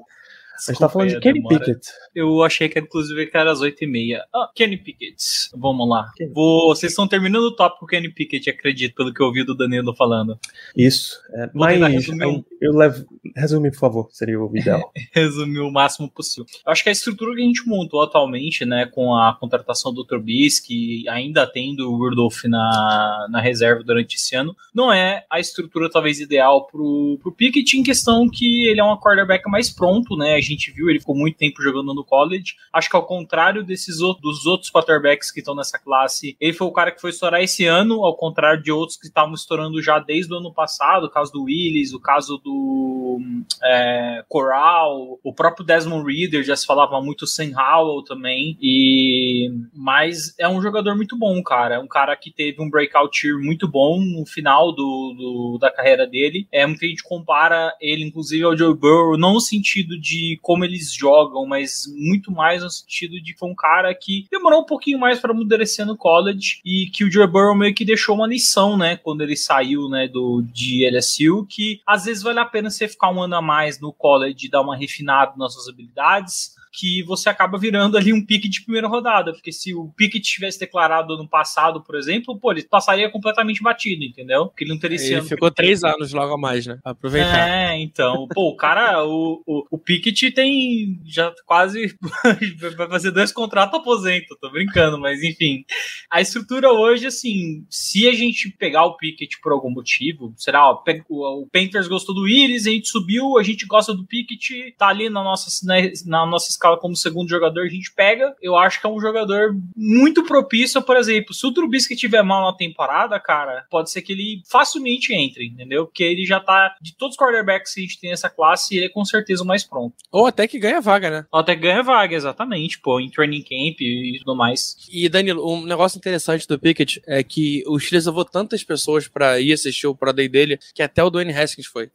a 0.57 0.71
gente 0.71 0.79
tá 0.79 0.89
falando 0.89 1.09
de 1.09 1.19
Kenny 1.19 1.41
demora. 1.41 1.59
Pickett. 1.59 1.87
Eu 2.15 2.43
achei 2.43 2.67
que 2.67 2.79
inclusive 2.79 3.27
que 3.27 3.37
era 3.37 3.51
às 3.51 3.61
8h30. 3.61 4.19
Ah, 4.33 4.49
Kenny 4.55 4.77
Pickett. 4.77 5.49
Vamos 5.55 5.87
lá. 5.87 6.11
Vou... 6.33 6.67
Vocês 6.75 6.91
estão 6.91 7.07
terminando 7.07 7.43
o 7.43 7.55
tópico 7.55 7.85
Kenny 7.85 8.09
Pickett, 8.09 8.49
acredito, 8.49 8.95
pelo 8.95 9.13
que 9.13 9.21
eu 9.21 9.27
ouvi 9.27 9.43
do 9.43 9.55
Danilo 9.55 9.95
falando. 9.95 10.39
Isso. 10.75 11.19
É, 11.33 11.49
mas 11.53 11.79
resumir... 11.79 12.45
eu, 12.61 12.73
levo. 12.73 13.05
Resume, 13.35 13.71
por 13.71 13.79
favor, 13.79 14.07
seria 14.11 14.39
o 14.39 14.55
ideal. 14.55 14.91
resumir 15.13 15.59
o 15.59 15.71
máximo 15.71 16.09
possível. 16.09 16.45
Eu 16.65 16.71
acho 16.71 16.83
que 16.83 16.89
a 16.89 16.91
estrutura 16.91 17.35
que 17.35 17.41
a 17.41 17.45
gente 17.45 17.67
montou 17.67 18.01
atualmente, 18.01 18.65
né, 18.65 18.85
com 18.85 19.15
a 19.15 19.35
contratação 19.39 19.93
do 19.93 20.05
Trubisky, 20.05 21.07
ainda 21.09 21.45
tendo 21.45 21.91
o 21.91 21.97
Rudolph 21.97 22.43
na, 22.45 23.27
na 23.29 23.41
reserva 23.41 23.83
durante 23.83 24.15
esse 24.15 24.35
ano, 24.35 24.55
não 24.73 24.91
é 24.91 25.25
a 25.29 25.39
estrutura 25.39 25.89
talvez 25.89 26.19
ideal 26.19 26.65
pro, 26.65 27.19
pro 27.21 27.31
Pickett 27.31 27.77
em 27.77 27.83
questão 27.83 28.27
que 28.29 28.67
ele 28.67 28.79
é 28.79 28.83
um 28.83 28.97
quarterback 28.97 29.49
mais 29.49 29.69
pronto, 29.69 30.15
né? 30.15 30.39
Gente 30.47 30.71
viu, 30.71 30.89
ele 30.89 30.99
ficou 30.99 31.15
muito 31.15 31.37
tempo 31.37 31.61
jogando 31.61 31.93
no 31.93 32.03
college. 32.03 32.55
Acho 32.71 32.89
que 32.89 32.95
ao 32.95 33.05
contrário 33.05 33.63
desses 33.63 33.97
dos 34.21 34.45
outros 34.45 34.71
quarterbacks 34.71 35.31
que 35.31 35.39
estão 35.39 35.55
nessa 35.55 35.79
classe, 35.79 36.35
ele 36.39 36.53
foi 36.53 36.67
o 36.67 36.71
cara 36.71 36.91
que 36.91 37.01
foi 37.01 37.09
estourar 37.09 37.41
esse 37.41 37.65
ano, 37.65 38.05
ao 38.05 38.15
contrário 38.15 38.61
de 38.61 38.71
outros 38.71 38.97
que 38.97 39.07
estavam 39.07 39.33
estourando 39.33 39.81
já 39.81 39.99
desde 39.99 40.33
o 40.33 40.37
ano 40.37 40.53
passado, 40.53 41.05
o 41.05 41.09
caso 41.09 41.31
do 41.31 41.43
Willis, 41.43 41.93
o 41.93 41.99
caso 41.99 42.37
do 42.37 43.19
é, 43.63 44.23
Coral, 44.27 45.19
o 45.23 45.33
próprio 45.33 45.65
Desmond 45.65 46.05
Reader 46.05 46.43
já 46.43 46.55
se 46.55 46.65
falava 46.65 47.01
muito 47.01 47.25
sem 47.25 47.53
Howell 47.55 48.03
também. 48.03 48.57
E 48.61 49.51
mas 49.73 50.35
é 50.39 50.47
um 50.47 50.61
jogador 50.61 50.95
muito 50.95 51.17
bom, 51.17 51.41
cara. 51.41 51.75
É 51.75 51.79
um 51.79 51.87
cara 51.87 52.15
que 52.15 52.31
teve 52.31 52.61
um 52.61 52.69
breakout 52.69 53.25
year 53.25 53.39
muito 53.39 53.67
bom 53.67 53.99
no 53.99 54.25
final 54.25 54.71
do, 54.71 55.13
do 55.17 55.57
da 55.59 55.71
carreira 55.71 56.05
dele. 56.05 56.47
É 56.51 56.65
muita 56.65 56.85
gente 56.85 57.03
compara 57.03 57.73
ele, 57.79 58.03
inclusive, 58.03 58.43
ao 58.43 58.57
Joe 58.57 58.75
Burrow, 58.75 59.17
não 59.17 59.33
no 59.33 59.41
sentido 59.41 59.99
de 59.99 60.36
como 60.37 60.65
eles 60.65 60.93
jogam, 60.93 61.45
mas 61.45 61.83
muito 61.95 62.31
mais 62.31 62.63
no 62.63 62.69
sentido 62.69 63.21
de 63.21 63.33
que 63.33 63.39
foi 63.39 63.49
um 63.49 63.55
cara 63.55 63.93
que 63.93 64.25
demorou 64.31 64.61
um 64.61 64.65
pouquinho 64.65 64.99
mais 64.99 65.19
para 65.19 65.31
amadurecer 65.31 65.85
no 65.85 65.97
college 65.97 66.59
e 66.65 66.89
que 66.93 67.03
o 67.03 67.11
Joe 67.11 67.27
Burrow 67.27 67.55
meio 67.55 67.73
que 67.73 67.85
deixou 67.85 68.15
uma 68.15 68.27
lição, 68.27 68.77
né, 68.77 68.97
quando 68.97 69.21
ele 69.21 69.35
saiu, 69.35 69.89
né, 69.89 70.07
do 70.07 70.41
de 70.53 70.89
LSU, 70.89 71.45
que 71.49 71.81
às 71.85 72.05
vezes 72.05 72.23
vale 72.23 72.39
a 72.39 72.45
pena 72.45 72.69
você 72.69 72.87
ficar 72.87 73.11
um 73.11 73.21
ano 73.21 73.35
a 73.35 73.41
mais 73.41 73.79
no 73.79 73.93
college 73.93 74.49
dar 74.49 74.61
uma 74.61 74.75
refinada 74.75 75.33
nas 75.37 75.53
suas 75.53 75.67
habilidades 75.67 76.57
que 76.77 77.01
você 77.01 77.27
acaba 77.27 77.57
virando 77.57 77.97
ali 77.97 78.13
um 78.13 78.23
pique 78.23 78.47
de 78.47 78.63
primeira 78.63 78.87
rodada, 78.87 79.33
porque 79.33 79.51
se 79.51 79.73
o 79.73 79.91
pique 79.97 80.19
tivesse 80.19 80.59
declarado 80.59 81.13
ano 81.13 81.27
passado, 81.27 81.81
por 81.81 81.95
exemplo, 81.95 82.39
pô, 82.39 82.51
ele 82.51 82.61
passaria 82.61 83.09
completamente 83.09 83.63
batido, 83.63 84.03
entendeu? 84.03 84.45
Porque 84.45 84.63
ele 84.63 84.71
não 84.71 84.79
teria 84.79 84.97
Ele 85.01 85.21
ficou 85.23 85.49
três 85.49 85.83
anos 85.83 86.13
logo 86.13 86.35
a 86.35 86.37
mais, 86.37 86.67
né? 86.67 86.77
Aproveitar. 86.83 87.49
É, 87.49 87.81
então, 87.81 88.27
pô, 88.27 88.51
o 88.51 88.55
cara, 88.55 89.03
o, 89.03 89.41
o, 89.47 89.65
o 89.71 89.77
Pickett 89.79 90.31
tem 90.31 91.01
já 91.03 91.33
quase 91.47 91.97
vai 92.77 92.87
fazer 92.87 93.09
dois 93.09 93.31
contratos 93.31 93.79
aposento, 93.79 94.37
tô 94.39 94.51
brincando, 94.51 94.99
mas 94.99 95.23
enfim. 95.23 95.65
A 96.11 96.21
estrutura 96.21 96.71
hoje, 96.71 97.07
assim, 97.07 97.65
se 97.71 98.07
a 98.07 98.13
gente 98.13 98.51
pegar 98.51 98.85
o 98.85 98.97
Pickett 98.97 99.39
por 99.41 99.51
algum 99.51 99.71
motivo, 99.71 100.31
será, 100.37 100.69
ó, 100.69 100.83
o, 101.09 101.47
Panthers 101.51 101.87
gostou 101.87 102.13
do 102.13 102.21
Willis, 102.21 102.67
a 102.67 102.71
gente 102.71 102.87
subiu, 102.87 103.39
a 103.39 103.43
gente 103.43 103.65
gosta 103.65 103.95
do 103.95 104.05
Pickett, 104.05 104.75
tá 104.77 104.89
ali 104.89 105.09
na 105.09 105.23
nossa, 105.23 105.65
na, 105.65 105.75
na 106.05 106.25
nossa 106.25 106.51
escala 106.51 106.66
como 106.75 106.95
segundo 106.95 107.29
jogador, 107.29 107.61
a 107.61 107.69
gente 107.69 107.93
pega. 107.93 108.35
Eu 108.41 108.57
acho 108.57 108.81
que 108.81 108.87
é 108.87 108.89
um 108.89 108.99
jogador 108.99 109.55
muito 109.75 110.23
propício, 110.23 110.81
por 110.81 110.97
exemplo, 110.97 111.33
se 111.33 111.45
o 111.45 111.53
Trubisky 111.53 111.95
tiver 111.95 112.23
mal 112.23 112.51
na 112.51 112.57
temporada, 112.57 113.17
cara, 113.19 113.65
pode 113.69 113.89
ser 113.89 114.01
que 114.01 114.11
ele 114.11 114.41
facilmente 114.49 115.13
entre, 115.13 115.45
entendeu? 115.45 115.85
Porque 115.85 116.03
ele 116.03 116.25
já 116.25 116.39
tá, 116.39 116.75
de 116.81 116.95
todos 116.97 117.15
os 117.15 117.19
quarterbacks 117.19 117.73
que 117.73 117.79
a 117.79 117.83
gente 117.83 117.99
tem 117.99 118.09
nessa 118.09 118.29
classe, 118.29 118.75
ele 118.75 118.87
é 118.87 118.89
com 118.89 119.05
certeza 119.05 119.43
o 119.43 119.47
mais 119.47 119.63
pronto. 119.63 119.95
Ou 120.11 120.25
até 120.25 120.47
que 120.47 120.59
ganha 120.59 120.81
vaga, 120.81 121.09
né? 121.09 121.25
Até 121.31 121.55
ganha 121.55 121.83
vaga, 121.83 122.15
exatamente, 122.15 122.79
pô, 122.79 122.99
em 122.99 123.09
training 123.09 123.43
camp 123.43 123.79
e 123.79 124.17
tudo 124.19 124.35
mais. 124.35 124.75
E, 124.91 125.07
Danilo, 125.07 125.47
um 125.47 125.65
negócio 125.65 125.97
interessante 125.97 126.47
do 126.47 126.59
Pickett 126.59 127.01
é 127.05 127.23
que 127.23 127.63
o 127.67 127.79
Steelers 127.79 128.05
levou 128.07 128.25
tantas 128.25 128.63
pessoas 128.63 129.07
pra 129.07 129.39
ir 129.39 129.53
assistir 129.53 129.87
o 129.87 129.95
Pro 129.95 130.13
Day 130.13 130.27
dele 130.27 130.59
que 130.73 130.81
até 130.81 131.03
o 131.03 131.09
Dwayne 131.09 131.33
Haskins 131.33 131.67
foi. 131.67 131.89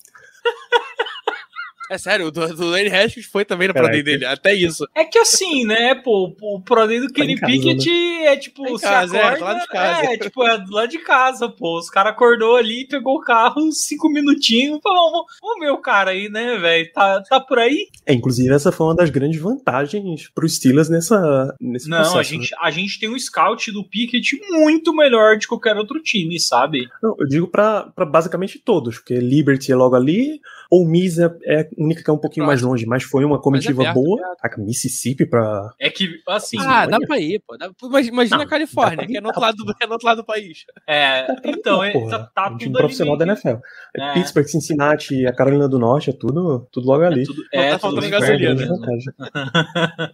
É 1.93 1.99
sério, 1.99 2.29
o 2.29 2.31
do, 2.31 2.49
do 2.49 2.55
Dwayne 2.71 2.89
Haskins 2.89 3.27
foi 3.27 3.45
também 3.45 3.69
no 3.69 3.75
Pro 3.75 3.87
Day 3.87 4.03
dele, 4.03 4.25
até 4.25 4.55
isso. 4.55 4.89
É 4.95 5.05
que 5.05 5.19
assim, 5.19 5.67
né, 5.67 5.95
pô, 5.95 6.35
o 6.41 6.59
poder 6.63 7.03
do 7.03 7.13
Kenny 7.13 7.35
em 7.35 7.37
casa, 7.37 7.53
Pickett 7.53 7.91
é 8.25 8.35
tipo, 8.35 8.63
Tá 8.65 8.79
se 8.79 8.83
casa, 8.83 9.17
é, 9.19 9.23
acorda, 9.23 9.37
do 9.39 9.45
lado 9.45 9.61
de 9.61 9.67
casa. 9.69 10.07
é, 10.07 10.17
tipo, 10.17 10.43
é 10.47 10.59
do 10.59 10.73
lado 10.73 10.89
de 10.89 10.99
casa, 11.01 11.49
pô. 11.51 11.79
Os 11.79 11.91
caras 11.91 12.13
acordou 12.13 12.57
ali, 12.57 12.87
pegou 12.89 13.17
o 13.17 13.21
carro, 13.21 13.71
cinco 13.73 14.09
minutinhos, 14.09 14.81
falou, 14.83 15.11
vamos, 15.11 15.27
vamos 15.43 15.61
ver 15.61 15.71
o 15.71 15.83
cara 15.83 16.13
aí, 16.13 16.31
né, 16.31 16.57
velho, 16.57 16.91
tá, 16.95 17.23
tá 17.29 17.39
por 17.39 17.59
aí? 17.59 17.89
É, 18.07 18.15
inclusive, 18.15 18.55
essa 18.55 18.73
foi 18.73 18.87
uma 18.87 18.97
das 18.97 19.11
grandes 19.11 19.39
vantagens 19.39 20.31
pro 20.35 20.49
Steelers 20.49 20.89
nessa, 20.89 21.55
nesse 21.61 21.91
Não, 21.91 21.99
processo. 21.99 22.17
a 22.17 22.21
né? 22.21 22.25
gente, 22.25 22.55
a 22.59 22.71
gente 22.71 22.99
tem 22.99 23.11
um 23.11 23.19
scout 23.19 23.71
do 23.71 23.85
Pickett 23.85 24.41
muito 24.51 24.95
melhor 24.95 25.37
de 25.37 25.47
qualquer 25.47 25.77
outro 25.77 26.01
time, 26.03 26.41
sabe? 26.41 26.89
Não, 27.03 27.15
eu 27.19 27.27
digo 27.27 27.47
pra, 27.49 27.83
pra 27.95 28.07
basicamente 28.07 28.59
todos, 28.59 28.97
porque 28.97 29.17
Liberty 29.17 29.71
é 29.71 29.77
logo 29.77 29.95
ali, 29.95 30.41
ou 30.71 30.87
Miss 30.89 31.19
é, 31.19 31.31
é 31.45 31.69
única 31.83 32.03
que 32.03 32.11
é 32.11 32.13
um 32.13 32.19
pouquinho 32.19 32.47
mais 32.47 32.63
longe, 32.63 32.87
mas 32.87 33.03
foi 33.03 33.25
uma 33.25 33.41
comitiva 33.41 33.83
perto, 33.83 33.95
boa. 33.95 34.21
Caraca, 34.41 34.63
Mississippi 34.63 35.27
pra. 35.27 35.71
É 35.81 35.91
que, 35.91 36.09
assim, 36.29 36.57
ah, 36.61 36.87
dá 36.87 36.99
pra 37.01 37.19
ir, 37.19 37.43
pô. 37.47 37.57
Dá- 37.57 37.71
Imagina, 38.03 38.37
Não, 38.39 38.45
a 38.45 38.49
Califórnia, 38.49 39.07
que 39.07 39.17
é 39.17 39.21
no, 39.21 39.29
outro 39.29 39.41
lado 39.43 39.57
do, 39.57 39.75
é 39.81 39.87
no 39.87 39.93
outro 39.93 40.07
lado 40.07 40.17
do 40.19 40.25
país. 40.25 40.65
é, 40.89 41.27
então, 41.45 41.83
é, 41.83 41.93
tá, 42.09 42.31
tá 42.35 42.47
um 42.49 42.57
time 42.57 42.71
tudo 42.73 42.79
profissional 42.79 43.15
ali 43.15 43.27
da 43.27 43.33
NFL. 43.33 43.57
É. 43.97 44.13
Pittsburgh, 44.15 44.47
Cincinnati, 44.47 45.27
a 45.27 45.33
Carolina 45.35 45.69
do 45.69 45.79
Norte, 45.79 46.11
é 46.11 46.13
tudo, 46.13 46.67
tudo 46.71 46.87
logo 46.87 47.05
ali. 47.05 47.25
tudo, 47.25 47.43
Não 47.53 47.61
é, 47.63 47.71
tá 47.71 47.79
tudo 47.79 48.01
faltando 48.01 48.11
gasolina. 48.11 48.63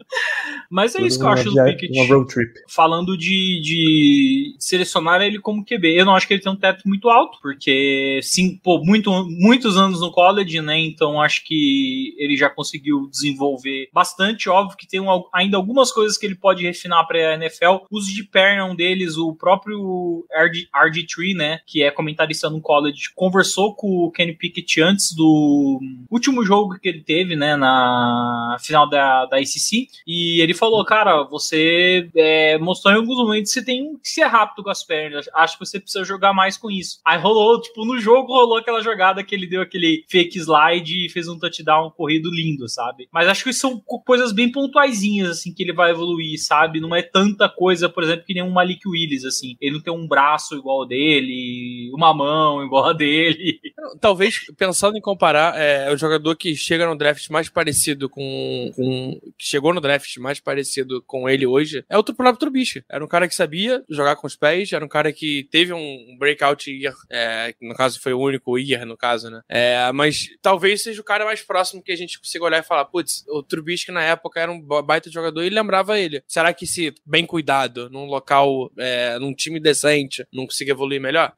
Mas 0.71 0.95
é 0.95 0.99
Tudo 0.99 1.07
isso 1.09 1.19
que 1.19 1.25
eu 1.25 1.29
acho 1.29 1.45
do 1.45 1.53
via- 1.53 1.65
Pickett. 1.65 1.93
Uma 1.99 2.07
road 2.07 2.33
trip. 2.33 2.53
falando 2.69 3.17
de, 3.17 3.61
de 3.63 4.55
selecionar 4.59 5.21
ele 5.23 5.39
como 5.39 5.65
QB. 5.65 5.95
Eu 5.99 6.05
não 6.05 6.15
acho 6.15 6.27
que 6.27 6.35
ele 6.35 6.43
tem 6.43 6.53
um 6.53 6.57
teto 6.57 6.83
muito 6.87 7.09
alto, 7.09 7.39
porque 7.41 8.21
sim, 8.23 8.57
pô, 8.63 8.79
muito, 8.85 9.11
muitos 9.31 9.77
anos 9.77 10.01
no 10.01 10.11
college, 10.11 10.61
né? 10.61 10.79
Então 10.79 11.21
acho 11.21 11.45
que 11.45 12.15
ele 12.19 12.37
já 12.37 12.51
conseguiu 12.51 13.09
desenvolver 13.11 13.89
bastante. 13.93 14.49
Óbvio 14.49 14.77
que 14.77 14.87
tem 14.87 15.01
um- 15.01 15.25
ainda 15.35 15.57
algumas 15.57 15.91
coisas 15.93 16.19
que 16.19 16.27
ele 16.27 16.35
pode 16.37 16.63
refinar 16.65 17.07
para 17.07 17.19
a 17.31 17.35
NFL. 17.35 17.85
O 17.91 17.97
uso 17.99 18.13
de 18.15 18.25
perna 18.25 18.63
é 18.63 18.65
um 18.65 18.77
deles, 18.77 19.17
o 19.17 19.35
próprio 19.35 20.27
RG, 20.33 20.69
RG3, 20.75 21.35
né? 21.35 21.61
Que 21.67 21.83
é 21.83 21.91
comentarista 21.91 22.51
no 22.51 22.61
college, 22.61 23.11
conversou 23.15 23.75
com 23.75 24.05
o 24.05 24.11
Kenny 24.11 24.35
Pickett 24.37 24.81
antes 24.83 25.15
do 25.15 25.81
último 26.11 26.45
jogo 26.45 26.79
que 26.79 26.89
ele 26.89 27.03
teve, 27.03 27.35
né? 27.37 27.57
Na 27.57 28.57
final 28.61 28.89
da, 28.89 29.27
da 29.27 29.37
ACC. 29.39 29.89
E 30.07 30.41
ele 30.41 30.55
falou, 30.59 30.85
cara, 30.85 31.23
você 31.25 32.09
é, 32.17 32.59
mostrou 32.59 32.93
em 32.93 32.97
alguns 32.97 33.17
momentos 33.17 33.53
que 33.53 33.61
você 33.61 33.65
tem 33.65 33.97
que 34.03 34.09
ser 34.09 34.25
rápido 34.25 34.63
com 34.63 34.71
as 34.71 34.85
pernas. 34.85 35.29
Acho 35.35 35.59
que 35.59 35.65
você 35.65 35.79
precisa 35.81 36.05
jogar 36.05 36.33
mais 36.33 36.57
com 36.57 36.71
isso. 36.71 36.99
Aí 37.05 37.19
rolou, 37.19 37.61
tipo, 37.61 37.85
no 37.85 37.99
jogo 37.99 38.33
rolou 38.33 38.59
aquela 38.59 38.83
jogada 38.83 39.23
que 39.23 39.35
ele 39.35 39.47
deu 39.47 39.63
aquele 39.63 40.05
fake 40.09 40.39
slide 40.39 41.07
e 41.07 41.09
fez 41.09 41.29
um 41.29 41.39
touchdown 41.39 41.91
corrido 41.91 42.31
lindo, 42.31 42.69
sabe? 42.69 43.09
Mas 43.13 43.29
acho 43.29 43.45
que 43.45 43.53
são 43.53 43.81
co- 43.81 44.01
coisas 44.01 44.33
bem 44.33 44.51
pontuaisinhas, 44.51 45.31
assim, 45.31 45.53
que 45.55 45.63
ele 45.63 45.73
vai 45.73 45.91
evoluir, 45.91 46.39
sabe? 46.43 46.81
Não 46.81 46.95
é 46.95 47.03
tanta 47.03 47.49
coisa, 47.49 47.89
por 47.89 48.03
exemplo, 48.03 48.25
que 48.27 48.35
nem 48.35 48.43
um 48.43 48.51
Malik 48.51 48.87
Willis, 48.89 49.25
assim. 49.25 49.57
Ele 49.61 49.77
não 49.77 49.83
tem 49.83 49.93
um 49.93 50.07
braço 50.09 50.57
igual 50.57 50.87
dele, 50.87 51.91
uma 51.95 52.13
mão 52.15 52.63
igual 52.65 52.87
a 52.87 52.93
dele. 52.93 53.61
Talvez, 54.01 54.47
pensando 54.57 54.97
em 54.97 55.01
comparar, 55.01 55.59
é, 55.59 55.93
o 55.93 55.97
jogador 55.97 56.37
que 56.37 56.55
chega 56.57 56.87
no 56.87 56.97
draft 56.97 57.29
mais 57.31 57.49
parecido 57.49 58.09
com, 58.09 58.71
com. 58.75 59.19
que 59.39 59.47
chegou 59.47 59.73
no 59.73 59.81
draft 59.81 60.17
mais 60.19 60.41
parecido 60.49 61.03
com 61.07 61.29
ele 61.29 61.47
hoje 61.47 61.85
é 61.91 61.99
o 61.99 62.03
próprio 62.03 62.39
Trubisky. 62.39 62.83
Era 62.89 63.05
um 63.05 63.09
cara 63.09 63.29
que 63.29 63.35
sabia 63.35 63.85
jogar 63.87 64.17
com 64.17 64.27
os 64.27 64.35
pés, 64.35 64.73
era 64.73 64.83
um 64.83 64.89
cara 64.89 65.13
que 65.13 65.47
teve 65.51 65.75
um 65.75 66.17
breakout 66.19 66.71
year, 66.71 66.95
é, 67.11 67.55
no 67.61 67.75
caso 67.75 68.01
foi 68.01 68.15
o 68.15 68.19
único 68.21 68.59
year, 68.59 68.87
no 68.87 68.97
caso, 68.97 69.29
né? 69.29 69.43
É, 69.47 69.93
mas 69.93 70.29
talvez 70.41 70.83
seja 70.83 71.03
o 71.03 71.05
cara 71.05 71.27
mais 71.27 71.43
próximo 71.43 71.83
que 71.83 71.93
a 71.93 71.97
gente 71.97 72.19
consiga 72.19 72.47
olhar 72.47 72.61
e 72.61 72.67
falar, 72.67 72.87
putz, 72.87 73.27
o 73.29 73.43
Trubisky 73.43 73.93
na 73.93 74.03
época 74.03 74.41
era 74.41 74.51
um 74.51 74.59
baita 74.83 75.11
jogador 75.11 75.43
e 75.43 75.51
lembrava 75.51 76.01
ele. 76.01 76.23
Será 76.27 76.55
que 76.55 76.67
se 76.67 76.95
bem 77.05 77.27
cuidado, 77.27 77.91
num 77.91 78.07
local, 78.07 78.73
é, 78.79 79.19
num 79.19 79.35
time 79.35 79.61
decente, 79.61 80.27
não 80.33 80.47
consiga 80.47 80.73
evoluir 80.73 80.99
melhor? 80.99 81.35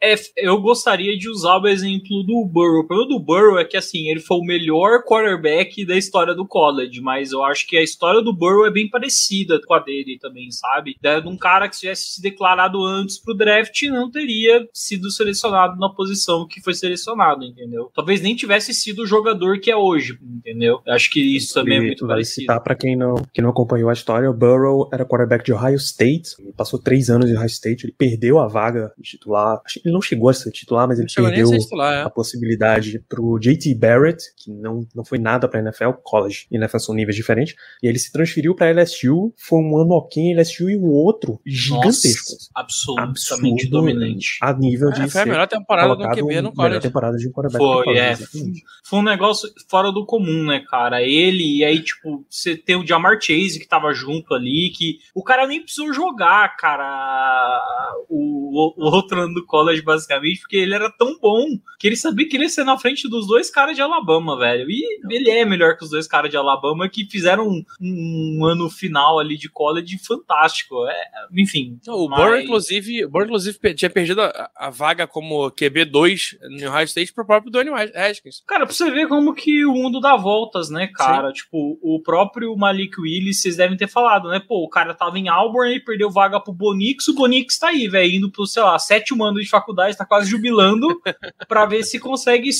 É, 0.00 0.14
eu 0.38 0.58
gostaria 0.58 1.18
de 1.18 1.28
usar 1.28 1.58
o 1.58 1.68
exemplo 1.68 2.22
do 2.22 2.46
Burrow. 2.46 2.80
O 2.80 2.86
problema 2.86 3.10
do 3.10 3.20
Burrow 3.20 3.58
é 3.58 3.64
que, 3.66 3.76
assim, 3.76 4.08
ele 4.08 4.20
foi 4.20 4.38
o 4.38 4.44
melhor 4.44 5.02
quarterback 5.04 5.84
da 5.84 5.98
história 5.98 6.34
do 6.34 6.46
college, 6.46 6.98
mas 7.02 7.32
eu 7.32 7.44
acho 7.44 7.66
que 7.66 7.76
a 7.76 7.82
história 7.82 8.22
do 8.22 8.32
Burrow 8.38 8.66
é 8.66 8.70
bem 8.70 8.88
parecida 8.88 9.60
com 9.66 9.74
a 9.74 9.80
dele 9.80 10.18
também, 10.20 10.50
sabe? 10.50 10.96
É 11.02 11.20
de 11.20 11.28
um 11.28 11.36
cara 11.36 11.68
que 11.68 11.78
tivesse 11.78 12.14
se 12.14 12.22
declarado 12.22 12.84
antes 12.84 13.18
pro 13.18 13.34
draft 13.34 13.82
não 13.90 14.10
teria 14.10 14.66
sido 14.72 15.10
selecionado 15.10 15.78
na 15.78 15.88
posição 15.88 16.46
que 16.46 16.60
foi 16.60 16.74
selecionado, 16.74 17.44
entendeu? 17.44 17.90
Talvez 17.94 18.20
nem 18.20 18.34
tivesse 18.34 18.72
sido 18.72 19.02
o 19.02 19.06
jogador 19.06 19.58
que 19.60 19.70
é 19.70 19.76
hoje, 19.76 20.18
entendeu? 20.22 20.80
Eu 20.86 20.92
acho 20.92 21.10
que 21.10 21.20
isso 21.20 21.54
também 21.54 21.78
é 21.78 21.80
muito 21.80 22.06
Vale 22.06 22.18
parecido. 22.18 22.42
citar 22.42 22.60
pra 22.62 22.74
quem 22.74 22.96
não, 22.96 23.16
quem 23.32 23.42
não 23.42 23.50
acompanhou 23.50 23.90
a 23.90 23.92
história, 23.92 24.30
o 24.30 24.34
Burrow 24.34 24.88
era 24.92 25.04
quarterback 25.04 25.44
de 25.44 25.52
Ohio 25.52 25.76
State, 25.76 26.34
ele 26.38 26.52
passou 26.52 26.78
três 26.78 27.10
anos 27.10 27.30
em 27.30 27.34
Ohio 27.34 27.46
State, 27.46 27.86
ele 27.86 27.94
perdeu 27.96 28.38
a 28.38 28.46
vaga 28.46 28.92
de 28.96 29.10
titular, 29.10 29.60
acho 29.64 29.80
que 29.80 29.88
ele 29.88 29.94
não 29.94 30.02
chegou 30.02 30.28
a 30.28 30.34
ser 30.34 30.50
titular, 30.50 30.86
mas 30.86 30.98
ele 30.98 31.08
a 31.10 31.22
perdeu 31.22 31.50
titular, 31.50 32.04
a 32.04 32.08
é. 32.08 32.10
possibilidade 32.10 33.02
pro 33.08 33.38
JT 33.38 33.74
Barrett, 33.74 34.22
que 34.36 34.50
não, 34.50 34.86
não 34.94 35.04
foi 35.04 35.18
nada 35.18 35.48
pra 35.48 35.60
NFL, 35.60 35.92
college 36.02 36.46
e 36.50 36.56
NFL 36.56 36.78
são 36.78 36.94
níveis 36.94 37.16
diferentes, 37.16 37.54
e 37.82 37.86
ele 37.86 37.98
se 37.98 38.12
transferiu 38.28 38.54
pra 38.54 38.70
LSU, 38.70 39.32
foi 39.36 39.58
um 39.58 39.78
ano 39.78 39.92
ok 39.94 40.22
em 40.22 40.36
LSU 40.38 40.70
e 40.70 40.76
o 40.76 40.84
outro 40.86 41.40
gigantesco. 41.46 42.32
Nossa, 42.32 42.50
absolutamente 42.54 43.64
Absurdo 43.64 43.70
dominante. 43.70 44.38
a 44.42 44.52
nível 44.52 44.90
de 44.90 45.02
É, 45.02 45.08
foi 45.08 45.20
a 45.22 45.26
melhor 45.26 45.46
temporada 45.48 45.96
do 45.96 46.02
QB 46.08 46.20
no 46.20 46.26
melhor 46.28 46.52
college. 46.54 46.80
temporada 46.80 47.16
de 47.16 47.28
um 47.28 47.32
quarterback 47.32 47.64
Foi, 47.64 47.84
college, 47.84 48.00
é. 48.00 48.12
exatamente. 48.12 48.62
Foi 48.84 48.98
um 48.98 49.02
negócio 49.02 49.48
fora 49.68 49.90
do 49.92 50.04
comum, 50.04 50.44
né, 50.44 50.62
cara? 50.68 51.02
Ele, 51.02 51.58
e 51.58 51.64
aí, 51.64 51.80
tipo, 51.82 52.24
você 52.28 52.56
tem 52.56 52.76
o 52.76 52.86
Jamar 52.86 53.18
Chase 53.20 53.58
que 53.58 53.68
tava 53.68 53.92
junto 53.92 54.34
ali, 54.34 54.72
que 54.74 54.98
o 55.14 55.22
cara 55.22 55.46
nem 55.46 55.62
precisou 55.62 55.92
jogar, 55.92 56.56
cara, 56.56 57.60
o, 58.08 58.72
o 58.76 58.84
outro 58.90 59.20
ano 59.20 59.34
do 59.34 59.44
college, 59.46 59.82
basicamente, 59.82 60.40
porque 60.40 60.56
ele 60.56 60.74
era 60.74 60.90
tão 60.90 61.18
bom 61.20 61.44
que 61.78 61.86
ele 61.86 61.96
sabia 61.96 62.28
que 62.28 62.36
ele 62.36 62.44
ia 62.44 62.48
ser 62.50 62.64
na 62.64 62.78
frente 62.78 63.08
dos 63.08 63.26
dois 63.26 63.50
caras 63.50 63.76
de 63.76 63.82
Alabama, 63.82 64.36
velho. 64.36 64.68
E 64.68 64.82
ele 65.10 65.30
é 65.30 65.44
melhor 65.44 65.76
que 65.76 65.84
os 65.84 65.90
dois 65.90 66.06
caras 66.08 66.30
de 66.30 66.36
Alabama 66.36 66.88
que 66.88 67.06
fizeram 67.08 67.46
um, 67.48 67.64
um 67.80 68.17
um 68.40 68.44
ano 68.44 68.68
final 68.68 69.18
ali 69.18 69.36
de 69.36 69.48
college 69.48 69.98
fantástico. 69.98 70.86
É, 70.86 70.96
enfim. 71.36 71.78
O 71.88 72.08
mas- 72.08 72.20
Burrow, 72.20 72.40
inclusive, 72.40 73.04
o 73.04 73.08
Burrow, 73.10 73.26
inclusive, 73.26 73.74
tinha 73.74 73.90
perdido 73.90 74.20
a, 74.22 74.50
a 74.56 74.70
vaga 74.70 75.06
como 75.06 75.50
QB2 75.52 76.36
no 76.60 76.68
Ohio 76.70 76.84
State 76.84 77.12
pro 77.12 77.26
próprio 77.26 77.50
Donnie 77.50 77.72
Haskins. 77.94 78.42
Cara, 78.46 78.66
pra 78.66 78.74
você 78.74 78.90
ver 78.90 79.08
como 79.08 79.34
que 79.34 79.64
o 79.64 79.72
mundo 79.72 80.00
dá 80.00 80.16
voltas, 80.16 80.70
né, 80.70 80.88
cara? 80.88 81.32
Tipo, 81.32 81.78
o 81.82 82.00
próprio 82.02 82.56
Malik 82.56 83.00
Willis, 83.00 83.40
vocês 83.40 83.56
devem 83.56 83.76
ter 83.76 83.88
falado, 83.88 84.28
né? 84.28 84.40
Pô, 84.46 84.64
o 84.64 84.68
cara 84.68 84.94
tava 84.94 85.18
em 85.18 85.28
Auburn 85.28 85.74
e 85.74 85.80
perdeu 85.84 86.10
vaga 86.10 86.40
pro 86.40 86.52
Bonix, 86.52 87.06
o 87.08 87.14
Bonix 87.14 87.58
tá 87.58 87.68
aí, 87.68 87.88
velho, 87.88 88.12
indo 88.16 88.30
pro, 88.30 88.46
sei 88.46 88.62
lá, 88.62 88.78
sétimo 88.78 89.24
ano 89.24 89.40
de 89.40 89.48
faculdade, 89.48 89.96
tá 89.96 90.04
quase 90.04 90.28
jubilando 90.28 90.86
pra 91.48 91.66
ver 91.66 91.82
se 91.84 91.98
consegue 91.98 92.50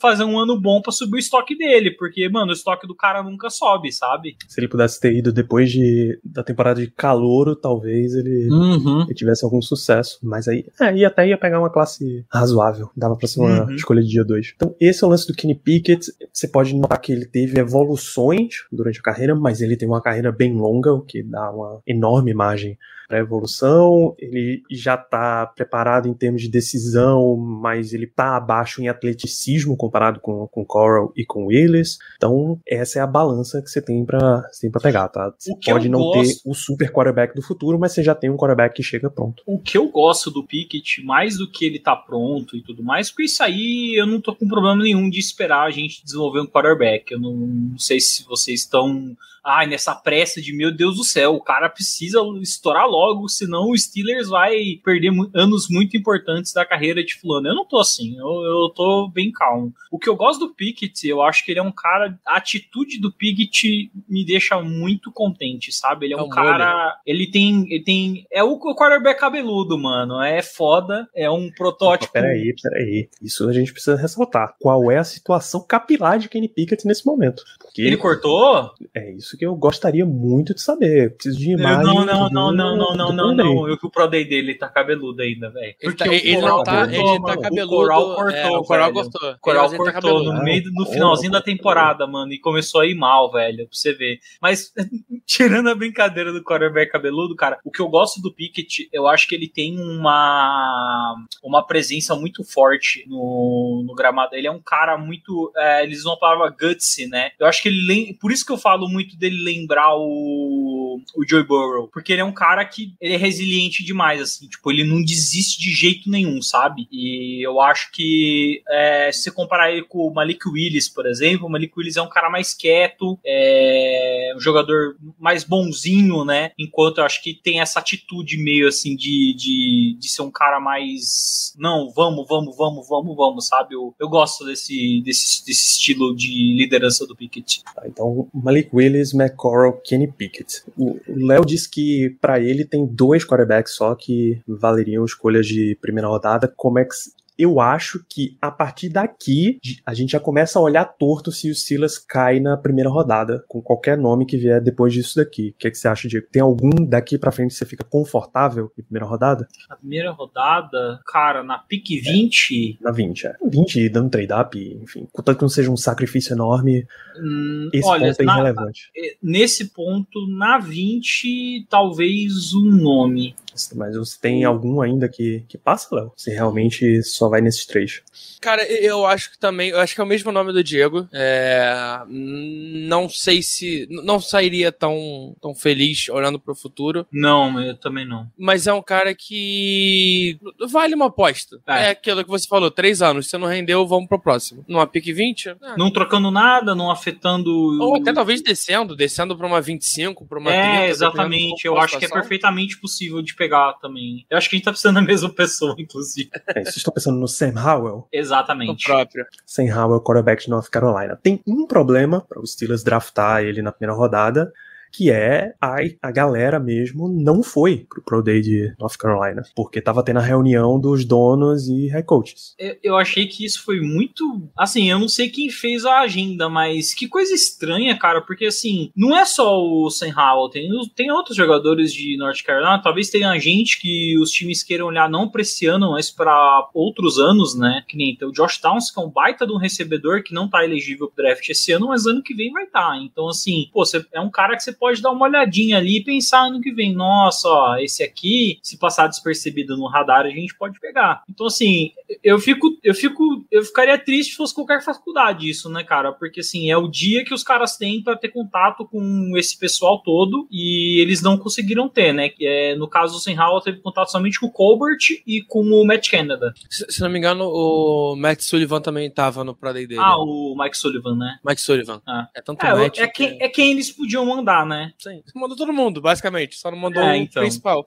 fazer 0.00 0.24
um 0.24 0.38
ano 0.38 0.60
bom 0.60 0.80
pra 0.80 0.92
subir 0.92 1.16
o 1.16 1.18
estoque 1.18 1.56
dele, 1.56 1.90
porque, 1.92 2.28
mano, 2.28 2.50
o 2.50 2.54
estoque 2.54 2.86
do 2.86 2.94
cara 2.94 3.22
nunca 3.22 3.50
sobe, 3.50 3.92
sabe? 3.92 4.36
Se 4.48 4.60
ele 4.60 4.68
pudesse 4.68 4.93
ter 5.00 5.12
ido 5.14 5.32
depois 5.32 5.70
de, 5.70 6.18
da 6.24 6.42
temporada 6.42 6.80
de 6.80 6.90
calouro, 6.90 7.54
talvez 7.56 8.14
ele, 8.14 8.48
Uhum. 8.50 9.02
ele 9.02 9.14
tivesse 9.14 9.44
algum 9.44 9.60
sucesso. 9.62 10.18
Mas 10.22 10.48
aí, 10.48 10.66
é, 10.80 10.94
ia 10.96 11.08
até 11.08 11.26
ia 11.28 11.38
pegar 11.38 11.58
uma 11.60 11.70
classe 11.70 12.24
razoável. 12.30 12.90
Dava 12.96 13.16
pra 13.16 13.26
ser 13.28 13.40
uma 13.40 13.64
Uhum. 13.64 13.74
escolha 13.74 14.02
de 14.02 14.08
dia 14.08 14.24
2. 14.24 14.52
Então, 14.56 14.74
esse 14.80 15.02
é 15.02 15.06
o 15.06 15.10
lance 15.10 15.26
do 15.26 15.34
Kenny 15.34 15.54
Pickett. 15.54 16.12
Você 16.32 16.48
pode 16.48 16.74
notar 16.74 17.00
que 17.00 17.12
ele 17.12 17.26
teve 17.26 17.58
evoluções 17.58 18.64
durante 18.72 18.98
a 19.00 19.02
carreira, 19.02 19.34
mas 19.34 19.60
ele 19.60 19.76
tem 19.76 19.88
uma 19.88 20.00
carreira 20.02 20.30
bem 20.32 20.52
longa, 20.54 20.92
o 20.92 21.00
que 21.00 21.22
dá 21.22 21.50
uma 21.50 21.80
enorme 21.86 22.34
margem 22.34 22.78
para 23.08 23.18
evolução. 23.18 24.14
Ele 24.18 24.62
já 24.70 24.96
tá 24.96 25.46
preparado 25.46 26.08
em 26.08 26.14
termos 26.14 26.42
de 26.42 26.48
decisão, 26.48 27.36
mas 27.36 27.92
ele 27.92 28.06
tá 28.06 28.36
abaixo 28.36 28.82
em 28.82 28.88
atleticismo 28.88 29.76
comparado 29.76 30.20
com, 30.20 30.46
com 30.48 30.64
Coral 30.64 31.12
e 31.16 31.24
com 31.24 31.46
Willis. 31.46 31.98
Então, 32.16 32.58
essa 32.66 32.98
é 32.98 33.02
a 33.02 33.06
balança 33.06 33.62
que 33.62 33.68
você 33.70 33.80
tem 33.80 34.04
pra 34.04 34.42
pegar, 34.82 35.08
tá? 35.08 35.32
Você 35.38 35.52
pode 35.64 35.88
não 35.88 36.00
gosto- 36.00 36.42
ter 36.42 36.50
o 36.50 36.54
super 36.54 36.90
quarterback 36.92 37.34
do 37.34 37.42
futuro, 37.42 37.78
mas 37.78 37.92
você 37.92 38.02
já 38.02 38.14
tem 38.14 38.30
um 38.30 38.36
quarterback 38.36 38.74
que 38.74 38.82
chega 38.82 39.10
pronto. 39.10 39.42
O 39.46 39.58
que 39.58 39.76
eu 39.78 39.88
gosto 39.88 40.30
do 40.30 40.44
Pickett, 40.44 41.02
mais 41.04 41.36
do 41.38 41.50
que 41.50 41.64
ele 41.64 41.78
tá 41.78 41.94
pronto 41.96 42.56
e 42.56 42.62
tudo 42.62 42.82
mais, 42.82 43.10
porque 43.10 43.24
isso 43.24 43.42
aí 43.42 43.94
eu 43.96 44.06
não 44.06 44.20
tô 44.20 44.34
com 44.34 44.46
problema 44.48 44.82
nenhum 44.82 45.08
de 45.08 45.18
esperar 45.18 45.66
a 45.66 45.70
gente 45.70 46.04
desenvolver 46.04 46.40
um 46.40 46.46
quarterback. 46.46 47.12
Eu 47.12 47.20
não, 47.20 47.34
não 47.34 47.78
sei 47.78 48.00
se 48.00 48.24
vocês 48.24 48.60
estão. 48.60 49.16
Ai, 49.46 49.66
nessa 49.66 49.94
pressa 49.94 50.40
de 50.40 50.54
meu 50.56 50.74
Deus 50.74 50.96
do 50.96 51.04
céu, 51.04 51.34
o 51.34 51.40
cara 51.42 51.68
precisa 51.68 52.18
estourar 52.40 52.86
logo, 52.94 53.28
senão 53.28 53.70
o 53.70 53.76
Steelers 53.76 54.28
vai 54.28 54.54
perder 54.84 55.10
anos 55.34 55.66
muito 55.68 55.96
importantes 55.96 56.52
da 56.52 56.64
carreira 56.64 57.02
de 57.04 57.14
fulano. 57.14 57.48
Eu 57.48 57.54
não 57.54 57.66
tô 57.66 57.78
assim, 57.78 58.16
eu, 58.18 58.26
eu 58.44 58.70
tô 58.74 59.08
bem 59.12 59.30
calmo. 59.32 59.72
O 59.90 59.98
que 59.98 60.08
eu 60.08 60.16
gosto 60.16 60.40
do 60.46 60.54
Pickett, 60.54 61.06
eu 61.08 61.22
acho 61.22 61.44
que 61.44 61.50
ele 61.52 61.58
é 61.60 61.62
um 61.62 61.72
cara. 61.72 62.18
A 62.26 62.36
atitude 62.36 63.00
do 63.00 63.12
Pickett 63.12 63.90
me 64.08 64.24
deixa 64.24 64.60
muito 64.62 65.10
contente, 65.12 65.72
sabe? 65.72 66.06
Ele 66.06 66.14
é, 66.14 66.18
É 66.18 66.22
um 66.22 66.26
um 66.26 66.28
cara. 66.28 66.96
Ele 67.06 67.26
tem. 67.30 67.64
Ele 67.72 67.82
tem. 67.84 68.26
É 68.32 68.42
o 68.42 68.58
quarterback 68.58 69.18
cabeludo, 69.20 69.76
mano. 69.78 70.20
É 70.22 70.42
foda. 70.42 71.08
É 71.14 71.30
um 71.30 71.50
protótipo. 71.50 72.12
Peraí, 72.12 72.54
peraí. 72.62 73.08
Isso 73.22 73.48
a 73.48 73.52
gente 73.52 73.72
precisa 73.72 73.96
ressaltar. 73.96 74.54
Qual 74.60 74.90
é 74.90 74.98
a 74.98 75.04
situação 75.04 75.64
capilar 75.66 76.18
de 76.18 76.28
Kenny 76.28 76.48
Pickett 76.48 76.86
nesse 76.86 77.04
momento? 77.06 77.42
Porque 77.58 77.82
Ele 77.82 77.96
cortou? 77.96 78.70
é 78.94 79.12
isso 79.14 79.36
que 79.36 79.44
eu 79.46 79.54
gostaria 79.56 80.04
muito 80.06 80.54
de 80.54 80.60
saber. 80.62 81.14
Preciso 81.14 81.38
de 81.38 81.52
Eu- 81.52 81.58
imagem. 81.58 81.84
não, 81.84 82.04
não, 82.04 82.28
do- 82.28 82.34
não, 82.34 82.52
não, 82.52 82.76
não, 82.76 82.83
não, 82.94 83.12
não, 83.12 83.34
Play. 83.34 83.46
não. 83.46 83.68
Eu 83.68 83.76
vi 83.76 83.86
o 83.86 83.90
Pro 83.90 84.06
Day 84.08 84.24
dele 84.24 84.54
tá 84.54 84.68
cabeludo 84.68 85.22
ainda, 85.22 85.50
velho. 85.50 85.66
Ele, 85.66 85.76
Porque 85.80 86.04
tá, 86.04 86.12
ele 86.14 86.36
não 86.38 86.62
tá, 86.62 86.80
cortou, 86.86 86.94
ele 87.10 87.18
mano. 87.20 87.24
tá 87.26 87.40
cabeludo. 87.40 87.74
O 87.74 87.78
Coral 87.78 88.14
cortou, 88.14 88.32
é, 88.34 88.58
o 88.58 88.62
Coral 88.62 88.92
velho. 88.92 89.10
cortou. 89.10 89.30
O 89.30 89.38
Coral 89.38 89.66
Ele 89.66 89.70
tá 89.70 89.76
cortou 89.92 89.92
cabeludo. 90.02 90.32
no 90.32 90.42
meio 90.44 90.62
no 90.72 90.86
finalzinho 90.86 91.32
da 91.32 91.40
temporada, 91.40 92.06
mano, 92.06 92.32
e 92.32 92.38
começou 92.38 92.80
a 92.80 92.86
ir 92.86 92.94
mal, 92.94 93.30
velho, 93.32 93.66
pra 93.66 93.66
você 93.70 93.92
ver. 93.92 94.18
Mas 94.40 94.72
tirando 95.26 95.68
a 95.68 95.74
brincadeira 95.74 96.32
do 96.32 96.42
quarterback 96.42 96.90
cabeludo, 96.92 97.34
cara, 97.36 97.58
o 97.64 97.70
que 97.70 97.80
eu 97.80 97.88
gosto 97.88 98.20
do 98.20 98.32
Pickett, 98.32 98.88
eu 98.92 99.06
acho 99.06 99.26
que 99.28 99.34
ele 99.34 99.48
tem 99.48 99.78
uma 99.78 101.14
uma 101.42 101.66
presença 101.66 102.14
muito 102.14 102.42
forte 102.44 103.04
no, 103.08 103.84
no 103.86 103.94
gramado. 103.94 104.34
Ele 104.34 104.46
é 104.46 104.50
um 104.50 104.60
cara 104.60 104.96
muito, 104.98 105.52
é, 105.56 105.82
eles 105.84 106.00
usam 106.00 106.14
a 106.14 106.18
palavra 106.18 106.50
gutsy, 106.58 107.06
né? 107.06 107.30
Eu 107.38 107.46
acho 107.46 107.62
que 107.62 107.68
ele 107.68 108.16
por 108.20 108.32
isso 108.32 108.44
que 108.44 108.52
eu 108.52 108.58
falo 108.58 108.88
muito 108.88 109.16
dele 109.16 109.42
lembrar 109.42 109.94
o 109.96 111.00
o 111.16 111.26
Joey 111.28 111.44
Burrow, 111.44 111.88
porque 111.92 112.12
ele 112.12 112.20
é 112.22 112.24
um 112.24 112.32
cara 112.32 112.64
que 112.64 112.73
ele 113.00 113.14
é 113.14 113.16
resiliente 113.16 113.84
demais, 113.84 114.20
assim, 114.20 114.48
tipo, 114.48 114.70
ele 114.70 114.84
não 114.84 115.02
desiste 115.02 115.60
de 115.60 115.70
jeito 115.70 116.10
nenhum, 116.10 116.40
sabe? 116.42 116.86
E 116.90 117.44
eu 117.44 117.60
acho 117.60 117.90
que 117.92 118.62
é, 118.68 119.10
se 119.12 119.22
você 119.22 119.30
comparar 119.30 119.72
ele 119.72 119.82
com 119.82 120.06
o 120.06 120.12
Malik 120.12 120.48
Willis, 120.48 120.88
por 120.88 121.06
exemplo, 121.06 121.46
o 121.46 121.50
Malik 121.50 121.72
Willis 121.76 121.96
é 121.96 122.02
um 122.02 122.08
cara 122.08 122.30
mais 122.30 122.54
quieto, 122.54 123.18
é 123.24 124.32
um 124.36 124.40
jogador 124.40 124.96
mais 125.18 125.44
bonzinho, 125.44 126.24
né? 126.24 126.52
Enquanto 126.58 126.98
eu 126.98 127.04
acho 127.04 127.22
que 127.22 127.34
tem 127.34 127.60
essa 127.60 127.78
atitude 127.78 128.36
meio 128.38 128.68
assim 128.68 128.96
de, 128.96 129.34
de, 129.36 129.96
de 129.98 130.08
ser 130.08 130.22
um 130.22 130.30
cara 130.30 130.60
mais. 130.60 131.54
Não, 131.58 131.90
vamos, 131.94 132.26
vamos, 132.28 132.56
vamos, 132.56 132.88
vamos, 132.88 133.16
vamos, 133.16 133.46
sabe? 133.46 133.74
Eu, 133.74 133.94
eu 133.98 134.08
gosto 134.08 134.44
desse, 134.44 135.02
desse, 135.04 135.44
desse 135.44 135.70
estilo 135.72 136.14
de 136.14 136.54
liderança 136.56 137.06
do 137.06 137.16
Pickett. 137.16 137.62
Tá, 137.74 137.82
então, 137.86 138.28
Malik 138.32 138.70
Willis, 138.72 139.14
McCorral, 139.14 139.80
Kenny 139.84 140.10
Pickett. 140.10 140.62
O 140.76 140.98
Léo 141.08 141.44
disse 141.44 141.68
que 141.68 142.16
pra 142.20 142.40
ele 142.40 142.63
tem 142.66 142.86
dois 142.86 143.24
quarterbacks 143.24 143.74
só 143.74 143.94
que 143.94 144.42
valeriam 144.46 145.04
escolhas 145.04 145.46
de 145.46 145.78
primeira 145.80 146.08
rodada. 146.08 146.52
Como 146.56 146.78
é 146.78 146.84
que. 146.84 146.94
Eu 147.38 147.60
acho 147.60 148.04
que 148.08 148.36
a 148.40 148.50
partir 148.50 148.88
daqui 148.88 149.58
a 149.84 149.92
gente 149.92 150.10
já 150.12 150.20
começa 150.20 150.58
a 150.58 150.62
olhar 150.62 150.84
torto 150.84 151.32
se 151.32 151.50
o 151.50 151.54
Silas 151.54 151.98
cai 151.98 152.38
na 152.40 152.56
primeira 152.56 152.88
rodada, 152.88 153.44
com 153.48 153.60
qualquer 153.60 153.98
nome 153.98 154.24
que 154.26 154.36
vier 154.36 154.60
depois 154.60 154.92
disso 154.92 155.16
daqui. 155.16 155.48
O 155.50 155.54
que, 155.58 155.66
é 155.66 155.70
que 155.70 155.76
você 155.78 155.88
acha, 155.88 156.06
Diego? 156.08 156.26
Tem 156.30 156.40
algum 156.42 156.70
daqui 156.86 157.18
pra 157.18 157.32
frente 157.32 157.50
que 157.50 157.56
você 157.56 157.66
fica 157.66 157.82
confortável 157.84 158.70
em 158.78 158.82
primeira 158.82 159.06
rodada? 159.06 159.48
Na 159.68 159.76
primeira 159.76 160.10
rodada, 160.12 161.00
cara, 161.06 161.42
na 161.42 161.58
pique 161.58 161.98
20, 162.00 162.78
Na 162.80 162.90
20, 162.92 163.26
é. 163.26 163.34
20 163.50 163.88
dando 163.88 164.10
trade-up, 164.10 164.58
enfim. 164.82 165.06
Contanto 165.12 165.36
que 165.38 165.42
não 165.42 165.48
seja 165.48 165.70
um 165.70 165.76
sacrifício 165.76 166.32
enorme, 166.34 166.86
hum, 167.20 167.68
esse 167.72 167.88
olha, 167.88 168.08
ponto 168.08 168.20
é 168.20 168.24
na- 168.24 168.32
irrelevante. 168.34 168.90
nesse 169.22 169.66
ponto, 169.72 170.26
na 170.28 170.58
20, 170.58 171.66
talvez 171.68 172.54
um 172.54 172.64
nome. 172.70 173.34
Mas 173.74 173.96
você 173.96 174.18
tem 174.20 174.44
algum 174.44 174.80
ainda 174.80 175.08
que, 175.08 175.44
que 175.48 175.58
passa, 175.58 175.94
Léo? 175.94 176.12
Você 176.16 176.32
realmente 176.32 177.02
só 177.02 177.28
vai 177.28 177.40
nesses 177.40 177.66
três? 177.66 178.02
Cara, 178.40 178.62
eu 178.64 179.06
acho 179.06 179.32
que 179.32 179.38
também, 179.38 179.70
eu 179.70 179.80
acho 179.80 179.94
que 179.94 180.00
é 180.00 180.04
o 180.04 180.06
mesmo 180.06 180.30
nome 180.30 180.52
do 180.52 180.62
Diego. 180.62 181.08
É, 181.12 182.02
não 182.08 183.08
sei 183.08 183.42
se 183.42 183.86
não 183.90 184.20
sairia 184.20 184.70
tão, 184.70 185.34
tão 185.40 185.54
feliz 185.54 186.08
olhando 186.08 186.38
pro 186.38 186.54
futuro, 186.54 187.06
Não, 187.10 187.60
eu 187.60 187.76
também 187.76 188.06
não. 188.06 188.28
mas 188.38 188.66
é 188.66 188.72
um 188.72 188.82
cara 188.82 189.14
que 189.14 190.38
vale 190.70 190.94
uma 190.94 191.06
aposta. 191.06 191.58
É. 191.66 191.84
É, 191.84 191.90
aquilo 191.90 192.24
que 192.24 192.30
você 192.30 192.46
falou, 192.46 192.70
três 192.70 193.00
anos, 193.02 193.28
se 193.28 193.38
não 193.38 193.48
rendeu, 193.48 193.86
vamos 193.86 194.08
pro 194.08 194.20
próximo. 194.20 194.64
Numa 194.68 194.86
pick 194.86 195.06
20, 195.06 195.48
é. 195.48 195.56
Não 195.76 195.90
trocando 195.90 196.30
nada, 196.30 196.74
não 196.74 196.90
afetando. 196.90 197.50
ou 197.80 197.96
até 197.96 198.12
talvez 198.12 198.42
descendo, 198.42 198.96
descendo 198.96 199.36
pra 199.36 199.46
uma 199.46 199.60
25, 199.60 200.26
pra 200.26 200.38
uma 200.38 200.50
30. 200.50 200.64
É, 200.64 200.70
dependendo 200.70 200.90
exatamente. 200.90 201.62
de 201.62 201.68
Eu 201.68 201.78
acho 201.78 201.98
que 201.98 202.04
é 202.04 202.08
perfeitamente 202.08 202.78
possível 202.78 203.22
de 203.22 203.34
pegar 203.34 203.43
também. 203.80 204.26
Eu 204.28 204.38
acho 204.38 204.48
que 204.48 204.56
a 204.56 204.58
gente 204.58 204.64
tá 204.64 204.70
precisando 204.70 204.96
da 204.96 205.02
mesma 205.02 205.30
pessoa, 205.30 205.74
inclusive. 205.78 206.30
É, 206.48 206.62
vocês 206.62 206.76
estão 206.76 206.92
pensando 206.92 207.18
no 207.18 207.28
Sam 207.28 207.54
Howell? 207.56 207.96
O 207.96 208.08
Exatamente. 208.12 208.84
próprio. 208.84 209.26
Sam 209.46 209.64
Howell, 209.64 210.00
quarterback 210.00 210.44
de 210.44 210.50
North 210.50 210.68
Carolina. 210.68 211.18
Tem 211.22 211.40
um 211.46 211.66
problema 211.66 212.20
para 212.20 212.40
os 212.40 212.52
Steelers 212.52 212.82
draftar 212.82 213.42
ele 213.42 213.62
na 213.62 213.72
primeira 213.72 213.96
rodada, 213.96 214.52
que 214.94 215.10
é 215.10 215.54
a, 215.60 215.76
a 216.02 216.10
galera 216.12 216.60
mesmo 216.60 217.08
não 217.08 217.42
foi 217.42 217.86
pro 217.88 218.02
Pro 218.04 218.22
Day 218.22 218.40
de 218.40 218.72
North 218.78 218.96
Carolina, 218.96 219.42
porque 219.56 219.80
tava 219.80 220.04
tendo 220.04 220.18
a 220.20 220.22
reunião 220.22 220.78
dos 220.78 221.04
donos 221.04 221.66
e 221.68 221.88
head 221.88 222.04
coaches. 222.06 222.54
Eu- 222.58 222.76
Eu 222.82 222.96
achei 222.96 223.26
que 223.26 223.44
isso 223.44 223.64
foi 223.64 223.80
muito. 223.80 224.24
Assim, 224.56 224.90
eu 224.90 224.98
não 224.98 225.08
sei 225.08 225.28
quem 225.28 225.50
fez 225.50 225.84
a 225.84 226.00
agenda, 226.00 226.48
mas 226.48 226.94
que 226.94 227.08
coisa 227.08 227.34
estranha, 227.34 227.96
cara, 227.98 228.20
porque 228.20 228.44
assim, 228.46 228.90
não 228.96 229.16
é 229.16 229.24
só 229.24 229.58
o 229.60 229.90
Sam 229.90 230.12
Howell, 230.16 230.48
tem, 230.50 230.68
tem 230.94 231.10
outros 231.10 231.36
jogadores 231.36 231.92
de 231.92 232.16
North 232.16 232.42
Carolina, 232.44 232.80
talvez 232.82 233.10
tenha 233.10 233.36
gente 233.38 233.80
que 233.80 234.16
os 234.18 234.30
times 234.30 234.62
queiram 234.62 234.86
olhar 234.86 235.08
não 235.10 235.28
pra 235.28 235.40
esse 235.42 235.66
ano, 235.66 235.92
mas 235.92 236.10
pra 236.10 236.68
outros 236.74 237.18
anos, 237.18 237.58
né? 237.58 237.82
Que 237.88 237.96
nem 237.96 238.14
tem 238.14 238.28
o 238.28 238.32
Josh 238.32 238.58
Towns, 238.58 238.90
que 238.90 239.00
é 239.00 239.02
um 239.02 239.10
baita 239.10 239.46
de 239.46 239.52
um 239.52 239.56
recebedor 239.58 240.22
que 240.22 240.32
não 240.34 240.48
tá 240.48 240.62
elegível 240.64 241.08
pro 241.10 241.24
draft 241.24 241.48
esse 241.48 241.72
ano, 241.72 241.88
mas 241.88 242.06
ano 242.06 242.22
que 242.22 242.34
vem 242.34 242.52
vai 242.52 242.64
estar. 242.64 242.96
Então, 243.02 243.28
assim, 243.28 243.68
pô, 243.72 243.84
você 243.84 244.04
é 244.12 244.20
um 244.20 244.30
cara 244.30 244.54
que 244.56 244.62
você 244.62 244.72
pode 244.72 244.83
dar 245.00 245.10
uma 245.10 245.26
olhadinha 245.26 245.78
ali 245.78 245.98
e 245.98 246.04
pensar 246.04 246.46
ano 246.46 246.60
que 246.60 246.72
vem, 246.72 246.94
nossa, 246.94 247.48
ó, 247.48 247.76
esse 247.76 248.02
aqui, 248.02 248.58
se 248.62 248.78
passar 248.78 249.06
despercebido 249.06 249.76
no 249.76 249.86
radar, 249.86 250.26
a 250.26 250.30
gente 250.30 250.56
pode 250.56 250.78
pegar. 250.80 251.22
Então, 251.28 251.46
assim, 251.46 251.92
eu 252.22 252.38
fico, 252.38 252.76
eu 252.82 252.94
fico, 252.94 253.44
eu 253.50 253.62
ficaria 253.64 253.98
triste 253.98 254.32
se 254.32 254.36
fosse 254.36 254.54
qualquer 254.54 254.82
faculdade 254.82 255.48
isso, 255.48 255.68
né, 255.68 255.82
cara? 255.84 256.12
Porque 256.12 256.40
assim, 256.40 256.70
é 256.70 256.76
o 256.76 256.88
dia 256.88 257.24
que 257.24 257.34
os 257.34 257.42
caras 257.42 257.76
têm 257.76 258.02
pra 258.02 258.16
ter 258.16 258.28
contato 258.28 258.84
com 258.86 259.32
esse 259.36 259.58
pessoal 259.58 259.98
todo 260.02 260.46
e 260.50 261.00
eles 261.00 261.22
não 261.22 261.38
conseguiram 261.38 261.88
ter, 261.88 262.12
né? 262.12 262.28
Que 262.28 262.46
é, 262.46 262.74
no 262.74 262.88
caso 262.88 263.18
do 263.18 263.40
Howell 263.40 263.60
teve 263.60 263.80
contato 263.80 264.10
somente 264.10 264.38
com 264.38 264.46
o 264.46 264.52
Colbert 264.52 264.98
e 265.26 265.42
com 265.42 265.62
o 265.62 265.86
Matt 265.86 266.10
Canada. 266.10 266.52
Se, 266.68 266.86
se 266.90 267.00
não 267.00 267.10
me 267.10 267.18
engano, 267.18 267.44
o 267.46 268.16
Matt 268.16 268.40
Sullivan 268.40 268.80
também 268.80 269.10
tava 269.10 269.44
no 269.44 269.54
Pro 269.54 269.72
Day 269.72 269.86
dele. 269.86 270.00
Ah, 270.00 270.18
o 270.18 270.54
Mike 270.58 270.76
Sullivan, 270.76 271.16
né? 271.16 271.38
Mike 271.44 271.60
Sullivan. 271.60 272.00
Ah. 272.06 272.28
É 272.34 272.40
tanto 272.40 272.64
É, 272.64 272.74
Matt. 272.74 272.98
é, 272.98 273.06
quem, 273.06 273.38
é 273.40 273.48
quem 273.48 273.72
eles 273.72 273.90
podiam 273.90 274.26
mandar, 274.26 274.66
né? 274.66 274.73
Sim. 274.98 275.22
Mandou 275.34 275.56
todo 275.56 275.72
mundo, 275.72 276.00
basicamente. 276.00 276.56
Só 276.56 276.70
não 276.70 276.78
mandou 276.78 277.02
É, 277.02 277.12
o 277.12 277.14
então. 277.16 277.42
principal. 277.42 277.84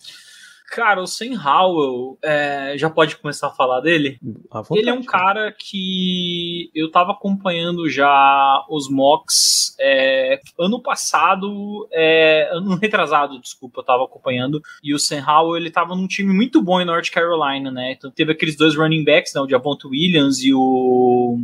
Cara, 0.68 1.02
o 1.02 1.08
Sam 1.08 1.42
Howell, 1.42 2.18
é, 2.22 2.74
já 2.78 2.90
pode 2.90 3.16
começar 3.18 3.48
a 3.48 3.52
falar 3.52 3.80
dele? 3.80 4.20
À 4.52 4.62
vontade. 4.62 4.80
Ele 4.80 4.90
é 4.90 4.94
um 4.94 5.04
cara 5.04 5.52
que 5.58 6.70
eu 6.76 6.92
tava 6.92 7.14
acompanhando 7.14 7.90
já 7.90 8.66
os 8.70 8.90
mocks 8.90 9.76
é, 9.80 10.40
ano 10.60 10.82
passado, 10.82 11.88
é, 11.92 12.50
ano 12.52 12.76
retrasado, 12.82 13.40
desculpa, 13.40 13.80
eu 13.80 13.86
tava 13.86 14.04
acompanhando. 14.04 14.62
E 14.84 14.94
o 14.94 15.00
Sam 15.00 15.24
Howell, 15.26 15.58
ele 15.58 15.72
tava 15.72 15.96
num 15.96 16.08
time 16.08 16.34
muito 16.34 16.62
bom 16.62 16.82
em 16.82 16.86
North 16.86 17.10
Carolina, 17.12 17.72
né? 17.72 17.94
Então 17.94 18.12
teve 18.12 18.34
aqueles 18.34 18.58
dois 18.58 18.76
running 18.76 19.06
backs, 19.06 19.34
né? 19.34 19.42
O 19.42 19.50
Javonte 19.50 19.88
Williams 19.88 20.44
e 20.44 20.54
o 20.54 21.38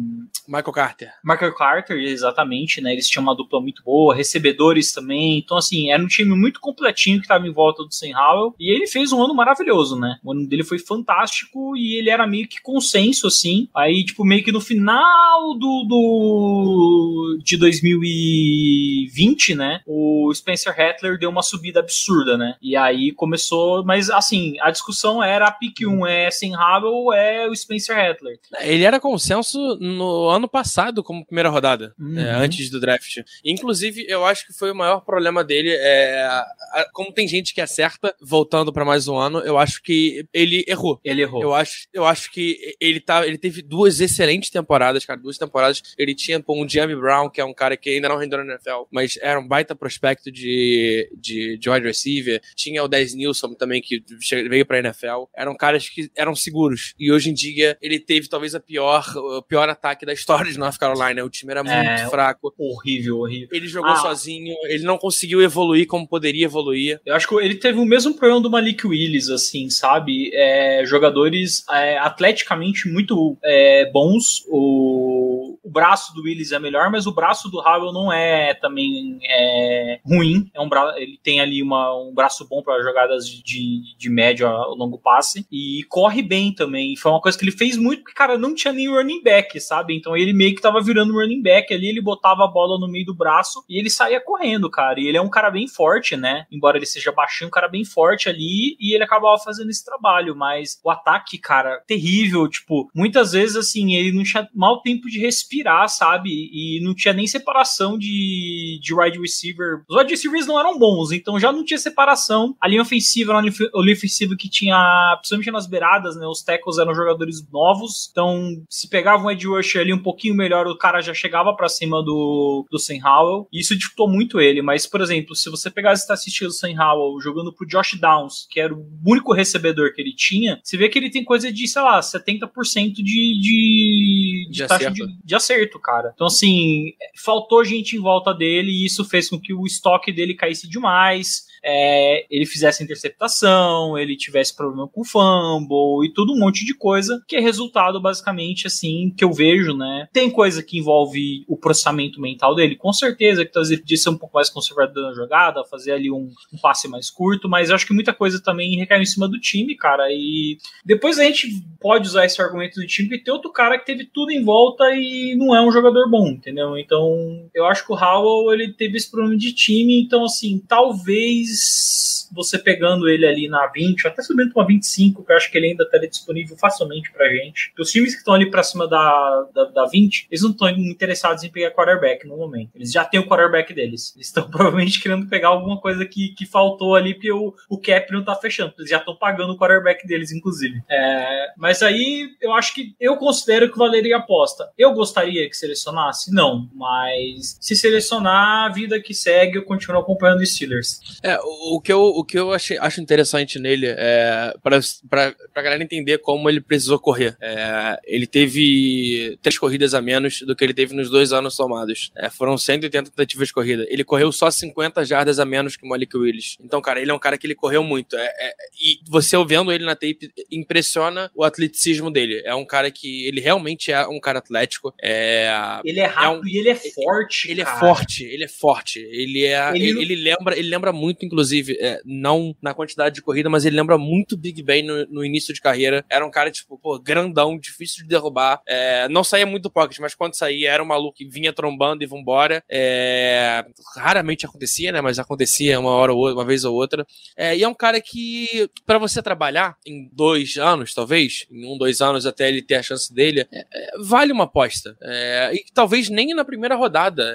Michael 0.48 0.74
Carter. 0.74 1.14
Michael 1.24 1.54
Carter, 1.54 1.98
exatamente, 1.98 2.82
né? 2.82 2.92
Eles 2.92 3.08
tinham 3.08 3.24
uma 3.24 3.36
dupla 3.36 3.62
muito 3.62 3.82
boa, 3.84 4.14
recebedores 4.14 4.92
também. 4.92 5.38
Então, 5.38 5.58
assim, 5.58 5.92
era 5.92 6.04
um 6.04 6.08
time 6.08 6.36
muito 6.36 6.60
completinho 6.60 7.20
que 7.20 7.26
estava 7.26 7.48
em 7.48 7.54
volta 7.54 7.84
do 7.84 7.94
Sam 7.94 8.12
Howell. 8.18 8.56
E 8.60 8.74
ele 8.74 8.88
fez 8.88 9.13
um 9.14 9.24
ano 9.24 9.34
maravilhoso, 9.34 9.98
né? 10.00 10.18
O 10.24 10.32
ano 10.32 10.48
dele 10.48 10.64
foi 10.64 10.80
fantástico 10.80 11.76
e 11.78 11.98
ele 12.00 12.10
era 12.10 12.26
meio 12.28 12.48
que 12.48 12.62
consenso, 12.62 13.28
assim. 13.28 13.68
Aí, 13.76 14.04
tipo, 14.04 14.24
meio 14.26 14.44
que 14.44 14.52
no 14.52 14.60
final 14.62 15.54
do, 15.58 15.84
do 15.88 17.40
de 17.44 17.58
2020, 17.58 19.56
né? 19.56 19.82
O 19.86 20.32
Spencer 20.34 20.76
Rattler 20.76 21.18
deu 21.18 21.30
uma 21.30 21.42
subida 21.44 21.80
absurda, 21.80 22.38
né? 22.38 22.56
E 22.62 22.76
aí 22.76 23.12
começou, 23.12 23.84
mas 23.84 24.10
assim, 24.10 24.56
a 24.62 24.72
discussão 24.72 25.22
era 25.24 25.48
a 25.48 25.52
pick 25.52 25.82
1 25.88 26.06
é 26.08 26.32
Sam 26.32 26.54
Howell 26.58 26.94
ou 26.94 27.14
é 27.14 27.48
o 27.48 27.56
Spencer 27.56 27.96
Rattler. 27.96 28.40
Ele 28.62 28.84
era 28.84 29.00
consenso 29.00 29.60
no 29.80 30.30
ano 30.30 30.48
passado 30.48 31.04
como 31.04 31.26
primeira 31.26 31.50
rodada, 31.50 31.94
Uhum. 32.00 32.18
é, 32.20 32.32
antes 32.36 32.70
do 32.70 32.80
draft. 32.80 33.18
Inclusive, 33.44 34.06
eu 34.08 34.26
acho 34.26 34.48
que 34.48 34.54
foi 34.54 34.72
o 34.72 34.76
maior 34.76 35.02
problema 35.02 35.44
dele. 35.44 35.70
É, 35.72 36.24
a- 36.26 36.46
como 36.94 37.12
tem 37.12 37.28
gente 37.28 37.54
que 37.54 37.62
acerta, 37.62 38.14
voltando 38.22 38.72
pra 38.74 38.86
mais 38.86 39.03
um 39.08 39.18
ano, 39.18 39.40
eu 39.40 39.58
acho 39.58 39.82
que 39.82 40.26
ele 40.34 40.64
errou. 40.68 41.00
Ele 41.04 41.22
errou. 41.22 41.42
Eu 41.42 41.54
acho, 41.54 41.88
eu 41.94 42.06
acho 42.06 42.32
que 42.32 42.76
ele, 42.80 43.00
tá, 43.00 43.26
ele 43.26 43.38
teve 43.38 43.62
duas 43.62 44.00
excelentes 44.00 44.50
temporadas, 44.50 45.06
cara. 45.06 45.20
Duas 45.20 45.38
temporadas. 45.38 45.82
Ele 45.98 46.14
tinha 46.16 46.40
pô, 46.40 46.62
um 46.62 46.68
Jamie 46.68 46.96
Brown, 46.96 47.30
que 47.30 47.42
é 47.42 47.46
um 47.46 47.54
cara 47.54 47.76
que 47.78 47.90
ainda 47.90 48.10
não 48.10 48.18
rendeu 48.18 48.44
na 48.44 48.54
NFL, 48.54 48.84
mas 48.92 49.18
era 49.22 49.40
um 49.40 49.48
baita 49.48 49.76
prospecto 49.76 50.32
de, 50.32 51.10
de, 51.18 51.58
de 51.58 51.70
wide 51.70 51.86
receiver. 51.86 52.42
Tinha 52.56 52.84
o 52.84 52.88
Dez 52.88 53.14
Nilsson 53.14 53.54
também, 53.54 53.82
que 53.82 54.04
veio 54.50 54.66
pra 54.66 54.80
NFL. 54.80 55.26
Eram 55.36 55.56
caras 55.56 55.88
que 55.90 56.10
eram 56.16 56.36
seguros. 56.36 56.94
E 57.00 57.12
hoje 57.12 57.30
em 57.30 57.34
dia, 57.34 57.78
ele 57.82 58.00
teve 58.00 58.28
talvez 58.28 58.56
a 58.56 58.60
pior, 58.60 59.06
o 59.16 59.42
pior 59.42 59.70
ataque 59.70 60.06
da 60.06 60.14
história 60.14 60.52
de 60.52 60.58
North 60.58 60.78
Carolina. 60.78 61.24
O 61.24 61.30
time 61.30 61.52
era 61.52 61.64
muito 61.64 61.74
É, 61.76 62.08
fraco. 62.10 62.54
Horrível, 62.58 63.20
horrível. 63.20 63.50
Ele 63.52 63.68
jogou 63.68 63.92
Ah. 63.92 63.96
sozinho, 63.98 64.54
ele 64.66 64.84
não 64.84 64.98
conseguiu 64.98 65.42
evoluir 65.42 65.88
como 65.88 66.08
poderia 66.08 66.46
evoluir. 66.46 67.00
Eu 67.06 67.16
acho 67.16 67.28
que 67.28 67.36
ele 67.36 67.56
teve 67.56 67.80
o 67.80 67.86
mesmo 67.86 68.14
problema 68.16 68.42
do 68.42 68.50
Malik 68.50 68.86
Willis, 68.94 69.30
assim, 69.30 69.70
sabe? 69.70 70.32
É, 70.34 70.84
jogadores 70.86 71.66
é, 71.70 71.98
atleticamente 71.98 72.88
muito 72.88 73.38
é, 73.44 73.90
bons. 73.92 74.46
O, 74.48 75.33
o 75.62 75.70
braço 75.70 76.14
do 76.14 76.24
Willis 76.24 76.52
é 76.52 76.60
melhor, 76.60 76.90
mas 76.90 77.06
o 77.06 77.14
braço 77.14 77.50
do 77.50 77.60
Howell 77.60 77.94
não 77.94 78.12
é 78.12 78.54
também 78.54 79.20
é, 79.24 80.00
ruim. 80.06 80.50
É 80.54 80.62
um 80.62 80.70
bra 80.70 80.94
ele 80.98 81.20
tem 81.22 81.40
ali 81.40 81.62
uma, 81.62 81.96
um 81.96 82.14
braço 82.14 82.48
bom 82.48 82.62
para 82.62 82.82
jogadas 82.84 83.28
de, 83.28 83.44
de, 83.44 83.98
de 83.98 84.10
médio 84.10 84.48
a 84.48 84.68
longo 84.68 84.98
passe. 84.98 85.46
E 85.52 85.84
corre 85.90 86.22
bem 86.22 86.54
também. 86.54 86.96
Foi 86.96 87.12
uma 87.12 87.22
coisa 87.22 87.38
que 87.38 87.44
ele 87.44 87.52
fez 87.52 87.78
muito, 87.78 88.04
porque, 88.04 88.16
cara, 88.16 88.38
não 88.38 88.54
tinha 88.54 88.74
nem 88.74 88.90
running 88.90 89.22
back, 89.22 89.60
sabe? 89.60 89.96
Então 89.96 90.16
ele 90.16 90.34
meio 90.34 90.56
que 90.56 90.62
tava 90.62 90.82
virando 90.82 91.14
running 91.14 91.42
back 91.42 91.74
ali, 91.74 91.88
ele 91.88 92.02
botava 92.02 92.44
a 92.44 92.48
bola 92.48 92.80
no 92.80 92.92
meio 92.92 93.06
do 93.06 93.16
braço 93.16 93.64
e 93.70 93.78
ele 93.78 93.90
saía 93.90 94.22
correndo, 94.22 94.70
cara. 94.70 95.00
E 95.00 95.08
ele 95.08 95.18
é 95.18 95.22
um 95.22 95.30
cara 95.30 95.50
bem 95.50 95.68
forte, 95.68 96.16
né? 96.16 96.46
Embora 96.52 96.78
ele 96.78 96.86
seja 96.86 97.12
baixinho, 97.12 97.48
um 97.48 97.52
cara 97.52 97.68
bem 97.68 97.86
forte 97.86 98.30
ali 98.30 98.76
e 98.80 98.94
ele 98.94 99.04
acabava 99.04 99.38
fazendo 99.38 99.70
esse 99.70 99.84
trabalho. 99.84 100.36
Mas 100.36 100.80
o 100.84 100.90
ataque, 100.90 101.38
cara, 101.38 101.82
terrível. 101.88 102.48
Tipo, 102.48 102.90
muitas 102.94 103.32
vezes, 103.32 103.56
assim, 103.56 103.96
ele 103.96 104.12
não 104.12 104.24
tinha 104.24 104.48
mal 104.54 104.82
tempo 104.82 105.08
de 105.08 105.20
respirar, 105.20 105.43
sabe? 105.88 106.50
E 106.52 106.80
não 106.82 106.94
tinha 106.94 107.14
nem 107.14 107.28
separação 107.28 107.98
de, 107.98 108.80
de 108.82 108.94
wide 108.94 109.20
receiver. 109.20 109.84
Os 109.88 109.98
wide 109.98 110.12
receivers 110.12 110.48
não 110.48 110.60
eram 110.60 110.78
bons, 110.78 111.12
então 111.12 111.40
já 111.40 111.52
não 111.52 111.64
tinha 111.64 111.78
separação. 111.78 112.56
A 112.60 112.68
linha 112.68 112.82
ofensiva 112.82 113.32
era 113.32 113.40
uma 113.40 113.84
linha 113.84 113.96
ofensiva 113.96 114.36
que 114.36 114.50
tinha, 114.50 115.16
principalmente 115.18 115.52
nas 115.52 115.68
beiradas, 115.68 116.16
né? 116.16 116.26
Os 116.26 116.44
tackles 116.44 116.78
eram 116.78 116.94
jogadores 116.94 117.48
novos. 117.52 118.10
Então, 118.12 118.64
se 118.70 118.90
pegava 118.90 119.24
um 119.24 119.32
edge 119.32 119.48
rusher 119.48 119.82
ali 119.82 119.94
um 119.94 120.02
pouquinho 120.02 120.36
melhor, 120.36 120.68
o 120.68 120.78
cara 120.78 121.02
já 121.02 121.14
chegava 121.14 121.56
pra 121.56 121.70
cima 121.70 122.04
do, 122.04 122.66
do 122.70 122.80
Sam 122.80 123.00
Howell. 123.04 123.48
E 123.52 123.60
isso 123.60 123.76
dificultou 123.76 124.08
muito 124.08 124.40
ele. 124.40 124.62
Mas, 124.62 124.86
por 124.86 125.02
exemplo, 125.02 125.36
se 125.36 125.50
você 125.50 125.70
pegar 125.70 125.92
as 125.92 126.02
estatísticas 126.02 126.54
do 126.54 126.58
Sam 126.58 126.74
Howell 126.80 127.20
jogando 127.22 127.54
pro 127.54 127.68
Josh 127.68 127.98
Downs, 128.00 128.48
que 128.50 128.60
era 128.60 128.74
o 128.74 128.86
único 129.06 129.34
recebedor 129.34 129.94
que 129.94 130.02
ele 130.02 130.14
tinha, 130.16 130.60
você 130.64 130.78
vê 130.78 130.90
que 130.90 130.98
ele 130.98 131.10
tem 131.10 131.24
coisa 131.24 131.52
de, 131.52 131.68
sei 131.68 131.82
lá, 131.82 132.00
70% 132.00 132.94
de, 132.94 133.04
de, 133.04 134.48
De 134.50 134.68
taxa 134.68 134.90
acerto. 134.90 135.08
de, 135.08 135.23
de 135.24 135.36
acerto, 135.36 135.80
cara. 135.80 136.12
Então, 136.14 136.28
assim, 136.28 136.94
faltou 137.24 137.64
gente 137.64 137.96
em 137.96 138.00
volta 138.00 138.34
dele 138.34 138.72
e 138.72 138.86
isso 138.86 139.06
fez 139.06 139.30
com 139.30 139.40
que 139.40 139.54
o 139.54 139.66
estoque 139.66 140.12
dele 140.12 140.36
caísse 140.36 140.68
demais. 140.68 141.46
É, 141.64 142.26
ele 142.30 142.46
fizesse 142.46 142.84
interceptação, 142.84 143.98
ele 143.98 144.18
tivesse 144.18 144.56
problema 144.56 144.88
com 144.88 145.04
fumble 145.04 146.06
e 146.06 146.14
tudo 146.14 146.34
um 146.34 146.40
monte 146.40 146.66
de 146.66 146.76
coisa, 146.76 147.24
que 147.28 147.38
é 147.38 147.40
resultado 147.40 148.02
basicamente 148.02 148.68
assim 148.68 149.14
que 149.16 149.24
eu 149.24 149.32
vejo, 149.32 149.76
né? 149.76 150.08
Tem 150.12 150.30
coisa 150.30 150.62
que 150.62 150.78
envolve 150.78 151.46
o 151.48 151.58
processamento 151.58 152.20
mental 152.20 152.54
dele, 152.54 152.76
com 152.76 152.92
certeza, 152.92 153.46
que 153.46 153.52
talvez 153.52 153.72
ele 153.72 153.82
podia 153.82 153.98
ser 153.98 154.10
um 154.10 154.18
pouco 154.18 154.36
mais 154.36 154.50
conservador 154.50 155.04
na 155.04 155.14
jogada, 155.14 155.64
fazer 155.64 155.92
ali 155.92 156.12
um, 156.12 156.30
um 156.54 156.58
passe 156.62 156.88
mais 156.88 157.10
curto, 157.10 157.48
mas 157.48 157.72
acho 157.72 157.88
que 157.88 157.94
muita 157.94 158.14
coisa 158.14 158.42
também 158.42 158.76
recaiu 158.76 159.02
em 159.02 159.06
cima 159.06 159.28
do 159.28 159.40
time, 159.40 159.76
cara. 159.76 160.08
E 160.12 160.58
depois 160.86 161.18
a 161.18 161.24
gente 161.24 161.48
pode 161.80 162.08
usar 162.08 162.26
esse 162.26 162.42
argumento 162.42 162.80
do 162.80 162.88
time 162.88 163.10
que 163.10 163.24
tem 163.24 163.34
outro 163.34 163.52
cara 163.52 163.78
que 163.78 163.86
teve 163.86 164.06
tudo 164.06 164.32
em 164.32 164.44
volta 164.44 164.84
e 164.96 165.36
não 165.36 165.56
é 165.56 165.62
um 165.62 165.72
jogador 165.72 166.10
bom, 166.10 166.28
entendeu? 166.28 166.78
Então 166.78 167.50
eu 167.54 167.66
acho 167.66 167.86
que 167.86 167.94
o 167.94 167.96
Howell 167.96 168.54
ele 168.54 168.74
teve 168.74 168.98
esse 168.98 169.10
problema 169.10 169.38
de 169.38 169.54
time, 169.54 170.02
então 170.02 170.26
assim, 170.26 170.62
talvez 170.68 171.53
is 171.54 172.13
você 172.34 172.58
pegando 172.58 173.08
ele 173.08 173.26
ali 173.26 173.48
na 173.48 173.68
20, 173.68 174.08
até 174.08 174.22
subindo 174.22 174.52
uma 174.56 174.66
25, 174.66 175.24
que 175.24 175.32
eu 175.32 175.36
acho 175.36 175.52
que 175.52 175.58
ele 175.58 175.68
ainda 175.68 175.84
estaria 175.84 176.10
disponível 176.10 176.58
facilmente 176.58 177.12
pra 177.12 177.30
gente. 177.30 177.72
Os 177.80 177.92
times 177.92 178.14
que 178.14 178.20
estão 178.20 178.34
ali 178.34 178.50
pra 178.50 178.64
cima 178.64 178.88
da, 178.88 179.48
da, 179.54 179.66
da 179.66 179.86
20, 179.86 180.28
eles 180.30 180.44
não 180.44 180.52
estão 180.52 180.70
interessados 180.70 181.44
em 181.44 181.50
pegar 181.50 181.72
quarterback 181.72 182.28
no 182.28 182.38
momento. 182.38 182.72
Eles 182.76 182.92
já 182.92 183.06
têm 183.06 183.20
o 183.20 183.28
quarterback 183.28 183.74
deles. 183.74 184.14
Eles 184.16 184.28
estão 184.28 184.50
provavelmente 184.50 185.02
querendo 185.02 185.28
pegar 185.28 185.50
alguma 185.50 185.80
coisa 185.80 186.06
que, 186.06 186.30
que 186.30 186.46
faltou 186.46 186.96
ali, 186.96 187.14
porque 187.14 187.32
o, 187.32 187.54
o 187.70 187.78
cap 187.78 188.12
não 188.12 188.24
tá 188.24 188.36
fechando. 188.36 188.74
Eles 188.78 188.90
já 188.90 188.98
estão 188.98 189.16
pagando 189.16 189.54
o 189.54 189.58
quarterback 189.58 190.06
deles, 190.08 190.32
inclusive. 190.32 190.82
É, 190.90 191.48
mas 191.58 191.82
aí 191.82 192.30
eu 192.42 192.54
acho 192.54 192.74
que 192.74 192.96
eu 193.00 193.18
considero 193.18 193.72
que 193.72 193.78
valeria 193.78 194.18
a 194.18 194.20
aposta. 194.20 194.70
Eu 194.78 194.94
gostaria 194.94 195.48
que 195.50 195.56
selecionasse? 195.56 196.34
Não. 196.34 196.70
Mas 196.74 197.58
se 197.60 197.76
selecionar, 197.76 198.66
a 198.66 198.70
vida 198.70 199.00
que 199.02 199.14
segue, 199.14 199.58
eu 199.58 199.66
continuo 199.66 200.02
acompanhando 200.02 200.42
os 200.42 200.54
Steelers. 200.54 201.20
É, 201.22 201.38
o, 201.40 201.78
o 201.78 201.82
que 201.82 201.92
eu, 201.92 202.02
o 202.02 202.23
que 202.26 202.38
eu 202.38 202.52
achei, 202.52 202.78
acho 202.78 203.02
interessante 203.02 203.60
nele 203.60 203.88
é 203.88 204.54
pra, 204.64 204.80
pra, 205.10 205.36
pra 205.54 205.62
galera 205.62 205.84
entender 205.84 206.18
como 206.20 206.50
ele 206.50 206.60
precisou 206.62 207.00
correr. 207.00 207.38
É, 207.42 207.98
ele 208.06 208.26
teve 208.28 209.38
três 209.42 209.58
corridas 209.58 209.94
a 209.94 210.02
menos 210.02 210.42
do 210.42 210.56
que 210.56 210.64
ele 210.64 210.74
teve 210.74 210.94
nos 210.96 211.10
dois 211.10 211.32
anos 211.34 211.56
somados. 211.56 212.12
É, 212.18 212.30
foram 212.30 212.58
180 212.58 213.10
tentativas 213.12 213.48
de 213.50 213.54
corrida. 213.54 213.86
Ele 213.90 214.04
correu 214.04 214.32
só 214.32 214.50
50 214.50 215.04
jardas 215.06 215.40
a 215.40 215.46
menos 215.46 215.76
que 215.76 215.86
o 215.86 215.90
Malik 215.90 216.16
Willis. 216.18 216.58
Então, 216.60 216.82
cara, 216.82 217.00
ele 217.02 217.12
é 217.12 217.14
um 217.14 217.20
cara 217.20 217.38
que 217.38 217.46
ele 217.48 217.56
correu 217.56 217.84
muito. 217.84 218.16
É, 218.16 218.26
é, 218.26 218.54
e 218.82 219.00
você 219.10 219.38
vendo 219.46 219.72
ele 219.72 219.84
na 219.84 219.96
tape, 219.96 220.32
impressiona 220.52 221.30
o 221.36 221.44
atleticismo 221.44 222.12
dele. 222.12 222.42
É 222.46 222.56
um 222.56 222.66
cara 222.66 222.90
que 222.92 223.28
ele 223.28 223.42
realmente 223.42 223.92
é 223.92 224.06
um 224.08 224.20
cara 224.20 224.40
atlético. 224.40 224.94
É, 225.02 225.52
Ele 225.84 226.00
é 226.00 226.06
rápido 226.06 226.44
um- 226.44 226.48
e 226.48 226.58
ele 226.58 226.70
é 226.70 226.76
forte. 226.76 227.52
ele 227.52 227.62
é 227.62 227.66
cara. 227.66 227.80
forte, 227.80 228.24
ele 228.24 228.44
é 228.44 228.48
forte. 228.48 229.00
Ele 229.00 229.44
é. 229.44 229.70
Ele 229.76 229.84
Ele, 229.90 230.02
ele 230.02 230.16
lembra, 230.16 230.58
ele 230.58 230.70
lembra 230.70 230.94
muito, 230.94 231.26
inclusive, 231.26 231.78
é, 231.80 232.00
não 232.06 232.56
na 232.62 232.74
quantidade 232.74 233.16
de 233.16 233.22
corrida, 233.22 233.50
mas 233.50 233.66
ele 233.66 233.76
lembra 233.76 233.98
muito 233.98 234.38
Big 234.38 234.62
Ben 234.64 234.84
no, 234.84 235.06
no 235.08 235.26
início 235.26 235.54
de 235.54 235.62
carreira. 235.62 236.06
Era 236.10 236.26
um 236.26 236.32
cara, 236.32 236.52
tipo, 236.52 236.78
pô, 236.78 237.00
grandão, 237.00 237.58
difícil 237.58 238.04
de 238.04 238.10
derrubar. 238.10 238.62
É, 238.68 239.08
não 239.10 239.24
saía 239.24 239.46
muito 239.46 239.64
do 239.64 239.72
pocket, 239.72 240.00
mas 240.00 240.16
quando 240.16 240.36
saía, 240.36 240.72
era 240.72 240.84
um 240.84 240.88
maluco 240.88 241.18
que 241.18 241.26
vinha 241.26 241.54
trombando 241.54 242.04
e 242.04 242.08
vambora. 242.08 242.64
É, 242.70 243.66
raramente 243.96 244.46
acontecia, 244.46 244.92
né? 244.92 245.02
Mas 245.02 245.20
acontecia 245.20 245.80
uma 245.80 245.92
hora 245.92 246.14
ou 246.14 246.20
outra, 246.20 246.36
uma 246.36 246.46
vez 246.46 246.64
ou 246.64 246.76
outra. 246.76 247.06
É, 247.38 247.56
e 247.56 247.64
é 247.64 247.68
um 247.68 247.74
cara 247.74 248.00
que, 248.02 248.70
pra 248.86 248.98
você 248.98 249.22
trabalhar 249.22 249.78
em 249.86 250.10
dois 250.12 250.58
anos, 250.58 250.94
talvez, 250.94 251.46
em 251.52 251.66
um, 251.66 251.78
dois 251.78 252.02
anos 252.02 252.26
até 252.26 252.48
ele 252.48 252.62
ter 252.62 252.76
a 252.76 252.84
chance 252.84 253.14
dele, 253.14 253.48
é, 253.52 253.66
é, 253.72 253.92
vale 254.00 254.32
uma 254.32 254.46
aposta. 254.46 254.98
É, 255.02 255.52
e 255.54 255.66
talvez 255.74 256.10
nem 256.10 256.34
na 256.34 256.46
primeira 256.46 256.76
rodada. 256.76 257.34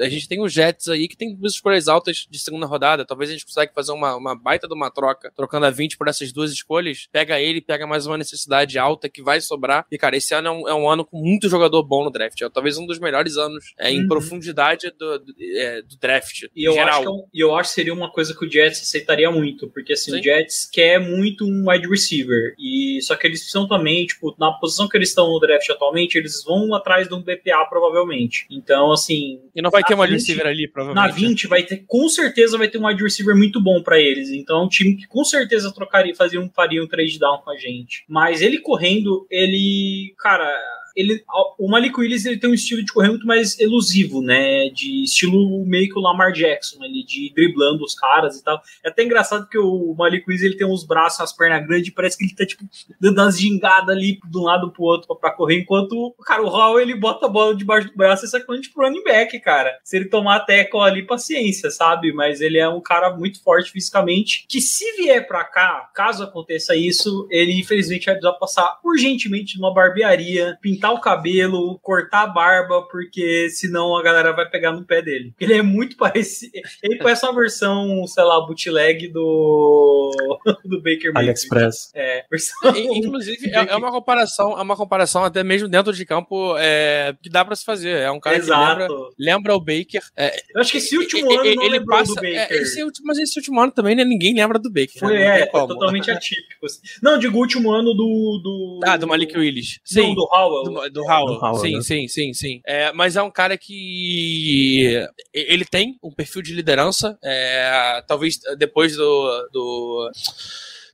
A 0.00 0.08
gente 0.08 0.28
tem 0.28 0.40
os 0.40 0.52
Jets 0.52 0.88
aí 0.88 1.08
que 1.08 1.16
tem 1.16 1.34
duas 1.34 1.54
escolhas 1.54 1.88
altas 1.88 2.26
de 2.30 2.38
segunda 2.38 2.66
rodada. 2.66 3.04
Talvez 3.04 3.30
a 3.30 3.32
gente 3.32 3.44
consiga 3.44 3.72
fazer 3.74 3.92
uma, 4.00 4.16
uma 4.16 4.34
baita 4.34 4.66
de 4.66 4.74
uma 4.74 4.90
troca, 4.90 5.30
trocando 5.36 5.66
a 5.66 5.70
20 5.70 5.96
por 5.98 6.08
essas 6.08 6.32
duas 6.32 6.50
escolhas, 6.52 7.06
pega 7.12 7.38
ele, 7.40 7.60
pega 7.60 7.86
mais 7.86 8.06
uma 8.06 8.16
necessidade 8.18 8.78
alta 8.78 9.08
que 9.08 9.22
vai 9.22 9.40
sobrar. 9.40 9.86
E, 9.90 9.98
cara, 9.98 10.16
esse 10.16 10.34
ano 10.34 10.48
é 10.48 10.50
um, 10.50 10.68
é 10.68 10.74
um 10.74 10.88
ano 10.88 11.04
com 11.04 11.18
muito 11.18 11.48
jogador 11.48 11.82
bom 11.82 12.04
no 12.04 12.10
draft. 12.10 12.40
É 12.40 12.48
talvez 12.48 12.78
um 12.78 12.86
dos 12.86 12.98
melhores 12.98 13.36
anos 13.36 13.72
é, 13.78 13.90
em 13.90 14.00
Uhum. 14.00 14.08
profundidade 14.08 14.90
do, 14.98 15.18
do, 15.18 15.34
é, 15.56 15.82
do 15.82 15.96
draft. 15.98 16.44
E 16.56 16.64
eu, 16.66 16.72
geral. 16.72 16.88
acho 16.88 17.00
que, 17.02 17.06
é 17.06 17.10
um- 17.10 17.24
eu 17.34 17.54
acho 17.56 17.68
que 17.70 17.74
seria 17.74 17.94
uma 17.94 18.10
coisa 18.10 18.34
que 18.34 18.44
o 18.44 18.50
Jets 18.50 18.80
aceitaria 18.82 19.30
muito, 19.30 19.68
porque 19.68 19.92
assim, 19.92 20.12
Sim. 20.12 20.18
o 20.20 20.22
Jets 20.22 20.68
quer 20.70 20.98
muito 20.98 21.44
um 21.44 21.70
wide 21.70 21.88
receiver. 21.88 22.54
E 22.58 23.00
só 23.02 23.14
que 23.16 23.26
eles 23.26 23.40
precisam 23.40 23.68
também, 23.68 24.06
tipo, 24.06 24.34
na 24.38 24.52
posição 24.52 24.88
que 24.88 24.96
eles 24.96 25.10
estão 25.10 25.28
no 25.28 25.38
draft 25.40 25.68
atualmente, 25.70 26.16
eles 26.16 26.42
vão 26.44 26.74
atrás 26.74 27.08
de 27.08 27.14
um 27.14 27.22
BPA 27.22 27.64
provavelmente. 27.68 28.46
Então, 28.50 28.92
assim, 28.92 29.40
E 29.54 29.60
não 29.62 29.70
vai 29.70 29.82
ter 29.82 29.94
uma 29.94 30.06
20 30.06 30.14
receiver 30.14 30.46
ali, 30.46 30.68
provavelmente. 30.68 31.10
na 31.10 31.14
20 31.28 31.46
vai 31.46 31.62
ter, 31.62 31.84
com 31.86 32.08
certeza 32.08 32.56
vai 32.58 32.68
ter 32.68 32.78
um 32.78 32.86
wide 32.86 33.02
receiver 33.02 33.36
muito 33.36 33.60
bom 33.60 33.82
pra 33.90 33.98
eles. 33.98 34.30
Então 34.30 34.60
é 34.60 34.64
um 34.64 34.68
time 34.68 34.94
que 34.94 35.08
com 35.08 35.24
certeza 35.24 35.74
trocaria, 35.74 36.14
fazia 36.14 36.40
um, 36.40 36.48
faria 36.48 36.80
um 36.80 36.86
trade 36.86 37.18
down 37.18 37.38
com 37.38 37.50
a 37.50 37.56
gente. 37.56 38.04
Mas 38.08 38.40
ele 38.40 38.60
correndo, 38.60 39.26
ele, 39.28 40.14
cara, 40.16 40.48
ele, 40.96 41.22
o 41.58 41.68
Malik 41.68 41.98
Willis 41.98 42.24
ele 42.24 42.38
tem 42.38 42.50
um 42.50 42.54
estilo 42.54 42.84
de 42.84 42.92
correr 42.92 43.08
muito 43.08 43.26
mais 43.26 43.58
elusivo, 43.58 44.20
né? 44.20 44.68
De 44.70 45.04
estilo 45.04 45.64
meio 45.66 45.88
que 45.88 45.98
o 45.98 46.02
Lamar 46.02 46.32
Jackson, 46.32 46.82
ali, 46.82 47.04
de 47.04 47.32
driblando 47.34 47.84
os 47.84 47.94
caras 47.94 48.36
e 48.36 48.44
tal. 48.44 48.60
É 48.84 48.88
até 48.88 49.02
engraçado 49.04 49.48
que 49.48 49.58
o 49.58 49.94
Malik 49.96 50.24
Willis 50.28 50.44
ele 50.44 50.56
tem 50.56 50.66
uns 50.66 50.84
braços, 50.84 51.20
as 51.20 51.32
pernas 51.32 51.66
grandes, 51.66 51.92
parece 51.92 52.16
que 52.16 52.24
ele 52.24 52.34
tá 52.34 52.46
tipo 52.46 52.64
dando 53.00 53.20
umas 53.20 53.38
gingadas 53.38 53.88
ali 53.88 54.18
de 54.24 54.38
um 54.38 54.42
lado 54.42 54.70
pro 54.70 54.84
outro 54.84 55.14
pra 55.16 55.30
correr, 55.30 55.60
enquanto 55.60 56.14
cara, 56.24 56.42
o 56.42 56.48
Hall 56.48 56.80
ele 56.80 56.94
bota 56.94 57.26
a 57.26 57.28
bola 57.28 57.54
debaixo 57.54 57.88
do 57.88 57.96
braço 57.96 58.24
e 58.24 58.28
sacando 58.28 58.60
tipo 58.60 58.80
running 58.80 59.02
back, 59.02 59.38
cara. 59.40 59.78
Se 59.82 59.96
ele 59.96 60.06
tomar 60.06 60.40
tackle 60.40 60.80
ali, 60.80 61.06
paciência, 61.06 61.70
sabe? 61.70 62.12
Mas 62.12 62.40
ele 62.40 62.58
é 62.58 62.68
um 62.68 62.80
cara 62.80 63.16
muito 63.16 63.42
forte 63.42 63.70
fisicamente, 63.70 64.46
que 64.48 64.60
se 64.60 64.84
vier 64.96 65.26
pra 65.26 65.44
cá, 65.44 65.90
caso 65.94 66.22
aconteça 66.22 66.76
isso, 66.76 67.26
ele 67.30 67.58
infelizmente 67.58 68.06
vai 68.06 68.14
precisar 68.14 68.38
passar 68.38 68.78
urgentemente 68.84 69.58
numa 69.58 69.72
barbearia, 69.72 70.56
o 70.92 71.00
cabelo, 71.00 71.78
cortar 71.82 72.22
a 72.22 72.26
barba, 72.26 72.82
porque 72.90 73.48
senão 73.50 73.96
a 73.96 74.02
galera 74.02 74.32
vai 74.32 74.48
pegar 74.48 74.72
no 74.72 74.84
pé 74.84 75.02
dele. 75.02 75.34
Ele 75.38 75.54
é 75.54 75.62
muito 75.62 75.96
parecido. 75.96 76.52
Ele 76.82 76.96
parece 76.98 77.26
uma 77.26 77.34
versão, 77.34 78.06
sei 78.06 78.24
lá, 78.24 78.40
bootleg 78.46 79.08
do, 79.08 80.10
do 80.64 80.78
Baker 80.78 81.12
Mayfield. 81.12 81.18
AliExpress. 81.18 81.90
É, 81.94 82.24
versão. 82.30 82.72
Inclusive, 82.76 83.50
é, 83.50 83.72
é 83.72 83.76
uma 83.76 83.90
comparação, 83.90 84.58
é 84.58 84.62
uma 84.62 84.76
comparação 84.76 85.24
até 85.24 85.42
mesmo 85.44 85.68
dentro 85.68 85.92
de 85.92 86.04
campo 86.06 86.54
é, 86.58 87.14
que 87.22 87.28
dá 87.28 87.44
pra 87.44 87.54
se 87.56 87.64
fazer. 87.64 87.90
É 87.98 88.10
um 88.10 88.20
cara 88.20 88.38
que 88.40 88.46
lembra, 88.46 88.84
Exato. 88.84 89.14
lembra 89.18 89.54
o 89.54 89.60
Baker. 89.60 90.02
É, 90.16 90.36
Eu 90.54 90.60
acho 90.60 90.72
que 90.72 90.78
esse 90.78 90.96
último 90.96 91.30
ano 91.32 91.44
e- 91.46 91.54
não 91.56 91.68
lembrou 91.68 92.02
do 92.04 92.14
Baker. 92.14 92.34
é, 92.36 92.54
esse 92.56 92.82
último- 92.82 93.06
mas 93.06 93.18
esse 93.18 93.38
último 93.38 93.60
ano 93.60 93.72
também 93.72 93.94
né, 93.94 94.04
ninguém 94.04 94.34
lembra 94.34 94.58
do 94.58 94.70
Baker. 94.70 94.98
Foi, 94.98 95.12
né? 95.14 95.24
Não 95.24 95.32
é, 95.34 95.46
totalmente 95.46 96.10
atípico. 96.10 96.66
assim. 96.66 96.80
Não, 97.02 97.18
digo 97.18 97.36
o 97.36 97.40
último 97.40 97.70
ano 97.72 97.92
do. 97.94 98.40
do 98.42 98.80
Ah, 98.84 98.96
do 98.96 99.06
Malik 99.06 99.36
Willis. 99.36 99.80
Não, 99.94 100.02
Sim. 100.04 100.14
do 100.14 100.22
Howell. 100.32 100.69
Do, 100.74 100.90
do 100.90 101.02
Howell. 101.02 101.34
Do 101.38 101.44
Howell, 101.44 101.60
sim, 101.60 101.72
né? 101.76 101.80
sim, 101.82 102.08
sim, 102.08 102.32
sim. 102.34 102.60
É, 102.66 102.92
mas 102.92 103.16
é 103.16 103.22
um 103.22 103.30
cara 103.30 103.56
que 103.58 105.06
ele 105.32 105.64
tem 105.64 105.98
um 106.02 106.10
perfil 106.12 106.42
de 106.42 106.52
liderança. 106.54 107.18
é, 107.22 108.02
talvez 108.06 108.38
depois 108.58 108.96
do, 108.96 109.48
do 109.52 110.10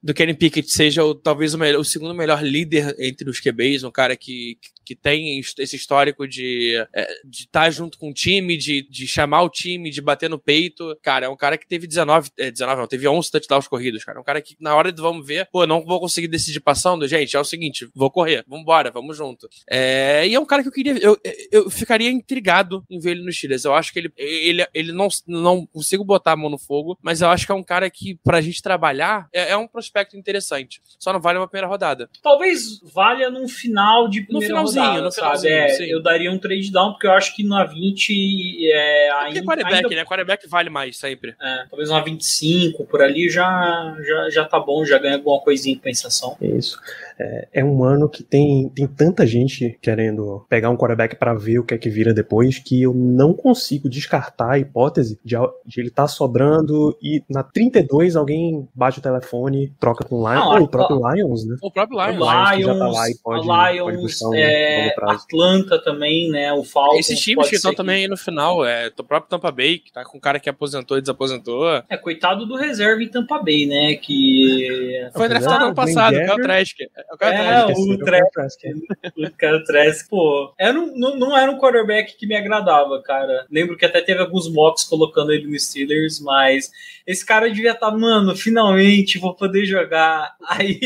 do 0.02 0.14
Kenny 0.14 0.34
Pickett 0.34 0.70
seja 0.70 1.04
o, 1.04 1.14
talvez 1.14 1.52
o, 1.54 1.58
melhor- 1.58 1.80
o 1.80 1.84
segundo 1.84 2.14
melhor 2.14 2.42
líder 2.44 2.94
entre 2.98 3.28
os 3.28 3.40
QBs, 3.40 3.82
um 3.82 3.90
cara 3.90 4.16
que, 4.16 4.56
que 4.60 4.68
tem 4.95 5.39
his- 5.39 5.55
esse 5.59 5.74
histórico 5.76 6.26
de 6.28 6.74
é, 6.95 7.07
de 7.24 7.43
estar 7.45 7.70
junto 7.70 7.99
com 7.99 8.11
o 8.11 8.14
time, 8.14 8.57
de, 8.57 8.82
de 8.89 9.07
chamar 9.07 9.43
o 9.43 9.49
time, 9.51 9.91
de 9.91 10.01
bater 10.01 10.28
no 10.30 10.39
peito. 10.39 10.97
Cara, 11.03 11.26
é 11.26 11.28
um 11.28 11.37
cara 11.37 11.57
que 11.59 11.66
teve 11.66 11.87
19, 11.87 12.30
é, 12.39 12.51
19 12.51 12.80
não, 12.80 12.87
teve 12.89 13.09
11 13.09 13.30
touchdowns 13.30 13.66
corridos, 13.68 14.05
cara. 14.05 14.18
É 14.18 14.20
um 14.20 14.24
cara 14.24 14.41
que 14.41 14.57
na 14.61 14.74
hora 14.74 14.93
de 14.93 15.01
vamos 15.01 15.26
ver, 15.26 15.49
pô, 15.51 15.66
não 15.66 15.84
vou 15.84 15.99
conseguir 16.01 16.28
decidir 16.28 16.61
passando, 16.61 17.07
gente, 17.09 17.37
é 17.37 17.41
o 17.41 17.45
seguinte, 17.45 17.89
vou 17.95 18.11
correr, 18.11 18.45
vambora, 18.47 18.91
vamos 18.91 19.16
junto. 19.16 19.49
É, 19.68 20.26
e 20.26 20.34
é 20.34 20.41
um 20.41 20.45
cara 20.47 20.62
que 20.62 20.68
eu 20.68 20.72
queria, 20.72 20.97
eu, 20.99 21.18
eu 21.51 21.70
ficaria 21.70 22.11
intrigado 22.11 22.84
em 22.91 22.99
ver 22.99 23.12
ele 23.12 23.24
nos 23.24 23.37
Steelers. 23.37 23.64
Eu 23.64 23.74
acho 23.74 23.93
que 23.93 23.99
ele, 23.99 24.12
ele, 24.16 24.66
ele 24.74 24.93
não, 24.93 25.09
não 25.26 25.66
consigo 25.66 26.05
botar 26.05 26.32
a 26.32 26.37
mão 26.37 26.51
no 26.51 26.59
fogo, 26.59 26.99
mas 27.03 27.20
eu 27.20 27.28
acho 27.28 27.47
que 27.47 27.53
é 27.53 27.55
um 27.55 27.62
cara 27.62 27.89
que, 27.91 28.14
pra 28.22 28.41
gente 28.41 28.62
trabalhar, 28.62 29.28
é, 29.32 29.51
é 29.51 29.57
um 29.57 29.66
prospecto 29.66 30.16
interessante. 30.16 30.80
Só 30.99 31.12
não 31.12 31.20
vale 31.20 31.39
uma 31.39 31.49
primeira 31.49 31.66
rodada. 31.68 32.09
Talvez 32.22 32.80
valha 32.82 33.30
num 33.30 33.49
final 33.49 34.09
de 34.09 34.22
primeira 34.22 34.55
finalzinho, 34.76 34.86
rodada, 34.86 35.04
no 35.04 35.10
sabe? 35.12 35.26
finalzinho, 35.26 35.52
É, 35.54 35.68
sim. 35.70 35.84
eu 35.84 36.02
daria 36.02 36.30
um 36.32 36.38
trade 36.38 36.70
down, 36.70 36.92
porque 36.92 37.06
eu 37.06 37.12
acho 37.12 37.34
que 37.34 37.42
na 37.44 37.64
20 37.64 38.70
é, 38.72 39.08
Porque 39.10 39.26
ainda, 39.26 39.38
é 39.38 39.42
quarterback, 39.42 39.74
ainda- 39.84 39.96
né? 39.96 40.04
Quarterback 40.04 40.48
vale 40.48 40.70
mais 40.70 40.96
sempre. 40.98 41.34
é, 41.40 41.64
talvez 41.68 41.90
uma 41.90 42.02
25 42.02 42.84
por 42.86 43.02
ali 43.02 43.28
já, 43.28 43.96
já, 44.06 44.30
já 44.30 44.44
tá 44.44 44.58
bom, 44.60 44.84
já 44.84 44.98
ganha 44.98 45.16
alguma 45.16 45.40
coisinha 45.40 45.74
em 45.74 45.76
compensação. 45.78 46.36
É 46.40 46.46
isso. 46.46 46.78
É, 47.18 47.48
é 47.54 47.64
um 47.64 47.82
ano 47.82 48.08
que 48.08 48.22
tem, 48.22 48.68
tem 48.74 48.86
tanta 48.86 49.26
gente 49.26 49.78
querendo 49.80 50.44
pegar 50.48 50.70
um 50.70 50.76
quarterback 50.76 51.16
pra 51.16 51.32
ver 51.34 51.58
o 51.58 51.64
que 51.64 51.74
é 51.74 51.78
que 51.78 51.88
vira 51.88 52.12
depois 52.12 52.58
que 52.58 52.82
eu 52.82 52.92
não 52.94 53.32
consigo 53.32 53.88
descartar 53.88 54.52
a 54.52 54.58
hipótese 54.58 55.18
de, 55.24 55.34
de 55.64 55.80
ele 55.80 55.90
tá 55.90 56.06
sobrando 56.06 56.96
e 57.02 57.22
na 57.28 57.42
32 57.42 58.16
alguém 58.16 58.68
bate 58.74 58.98
o 58.98 59.02
telefone, 59.02 59.72
troca 59.80 60.04
com 60.04 60.16
o 60.16 60.28
Lions, 60.30 60.44
Não, 60.44 60.56
ou 60.58 60.62
o 60.64 60.68
próprio 60.68 60.96
Lions, 61.14 61.46
né? 61.46 61.56
O 61.62 61.70
próprio 61.70 61.98
Lions. 61.98 62.16
Lions 62.16 62.50
que 62.56 62.62
já 62.62 62.66
tá 62.74 62.84
Lions, 62.84 62.94
lá 62.96 63.10
e 63.10 63.14
pode- 63.22 63.46
pode 63.46 63.72
Lions, 63.76 64.00
buscar 64.02 64.28
um 64.28 64.34
é, 64.34 64.40
prazo. 64.94 65.24
Atlanta 65.24 65.78
também, 65.82 66.30
né? 66.30 66.52
O 66.52 66.64
Falcons. 66.64 67.00
Esses 67.00 67.20
times 67.20 67.48
que 67.48 67.56
estão 67.56 67.70
ser 67.70 67.76
também 67.76 68.02
aí 68.02 68.08
no 68.08 68.16
final, 68.16 68.64
é 68.64 68.88
o 68.88 69.04
próprio 69.04 69.30
Tampa 69.30 69.50
Bay, 69.50 69.78
que 69.78 69.92
tá 69.92 70.04
com 70.04 70.18
um 70.18 70.20
cara 70.20 70.38
que 70.40 70.48
aposentou 70.48 70.96
e 70.98 71.00
desaposentou. 71.00 71.82
É, 71.88 71.96
coitado 71.96 72.46
do 72.46 72.56
reserva 72.56 73.02
em 73.02 73.08
Tampa 73.08 73.38
Bay, 73.38 73.66
né? 73.66 73.94
Que. 73.96 75.08
Foi 75.14 75.28
draftado 75.28 75.66
ano 75.66 75.74
passado, 75.74 76.16
o. 76.16 76.20
Kyle 76.20 76.42
Trask. 76.42 76.80
É 76.80 77.14
o 77.14 77.18
Kyle 77.18 77.30
É, 77.30 77.64
Trask. 77.64 77.78
o 77.78 77.92
é 77.92 77.96
Trask. 77.98 78.32
Trask. 78.32 78.60
O 79.16 79.30
cara 79.36 79.64
Trask, 79.64 80.08
pô. 80.08 80.52
Era 80.58 80.78
um, 80.78 80.96
não, 80.96 81.16
não 81.16 81.36
era 81.36 81.50
um 81.50 81.58
quarterback 81.58 82.16
que 82.16 82.26
me 82.26 82.36
agradava, 82.36 83.00
cara. 83.02 83.46
Lembro 83.50 83.76
que 83.76 83.84
até 83.84 84.00
teve 84.00 84.20
alguns 84.20 84.52
mocks 84.52 84.84
colocando 84.84 85.32
ele 85.32 85.46
no 85.46 85.58
Steelers, 85.58 86.20
mas 86.20 86.70
esse 87.07 87.24
cara 87.24 87.48
devia 87.48 87.72
estar, 87.72 87.90
mano, 87.92 88.34
finalmente 88.34 89.18
vou 89.18 89.34
poder 89.34 89.64
jogar. 89.64 90.34
Aí 90.48 90.80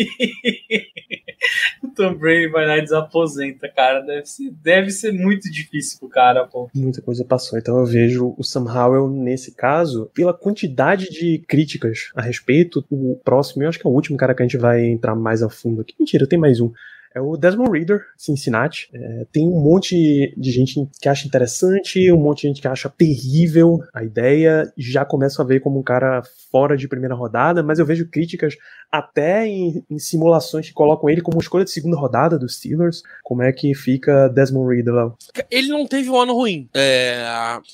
o 1.83 1.89
Tom 1.97 2.15
Brady 2.15 2.49
vai 2.49 2.67
lá 2.67 2.77
e 2.77 2.83
desaposenta, 2.83 3.69
cara. 3.69 4.01
Deve 4.01 4.27
ser, 4.27 4.51
deve 4.51 4.91
ser 4.91 5.13
muito 5.13 5.51
difícil 5.51 5.99
pro 5.99 6.09
cara, 6.09 6.47
pô. 6.47 6.69
Muita 6.75 7.01
coisa 7.01 7.25
passou. 7.25 7.59
Então 7.59 7.79
eu 7.79 7.87
vejo 7.87 8.35
o 8.37 8.45
Sam 8.45 8.65
Howell 8.65 9.09
nesse 9.09 9.55
caso, 9.55 10.11
pela 10.15 10.35
quantidade 10.35 11.09
de 11.09 11.43
críticas 11.49 12.11
a 12.15 12.21
respeito, 12.21 12.85
o 12.91 13.19
próximo, 13.25 13.63
eu 13.63 13.69
acho 13.69 13.79
que 13.79 13.87
é 13.87 13.91
o 13.91 13.95
último 13.95 14.19
cara 14.19 14.35
que 14.35 14.43
a 14.43 14.47
gente 14.47 14.59
vai 14.59 14.85
entrar 14.85 15.15
mais 15.15 15.43
a 15.43 15.49
fundo 15.49 15.81
aqui. 15.81 15.95
Mentira, 15.99 16.27
tem 16.27 16.39
mais 16.39 16.61
um. 16.61 16.71
É 17.15 17.21
o 17.21 17.37
Desmond 17.37 17.73
Reader, 17.73 18.07
Cincinnati. 18.17 18.89
É, 18.95 19.27
tem 19.33 19.47
um 19.47 19.61
monte 19.61 20.33
de 20.37 20.51
gente 20.53 20.89
que 21.01 21.09
acha 21.09 21.27
interessante, 21.27 22.11
um 22.13 22.17
monte 22.17 22.43
de 22.43 22.49
gente 22.49 22.61
que 22.61 22.69
acha 22.69 22.89
terrível 22.89 23.81
a 23.93 24.05
ideia. 24.05 24.73
Já 24.79 25.05
começo 25.05 25.43
a 25.43 25.45
ver 25.45 25.61
como 25.61 25.81
um 25.81 25.83
cara 25.83 26.23
fora 26.51 26.77
de 26.77 26.87
primeira 26.87 27.15
rodada, 27.15 27.63
mas 27.63 27.79
eu 27.79 27.87
vejo 27.87 28.09
críticas 28.09 28.55
até 28.91 29.47
em, 29.47 29.85
em 29.91 29.99
simulações 29.99 30.67
que 30.67 30.75
colocam 30.75 31.09
ele 31.09 31.21
como 31.21 31.41
escolha 31.41 31.65
de 31.65 31.71
segunda 31.71 31.97
rodada 31.97 32.39
dos 32.39 32.57
Steelers. 32.57 33.03
Como 33.23 33.43
é 33.43 33.53
que 33.53 33.75
fica 33.75 34.29
Desmond 34.29 34.75
Reader 34.75 34.95
lá? 34.95 35.13
Ele 35.51 35.69
não 35.69 35.87
teve 35.87 36.11
um 36.11 36.21
ano 36.21 36.35
ruim. 36.35 36.69
É, 36.75 37.25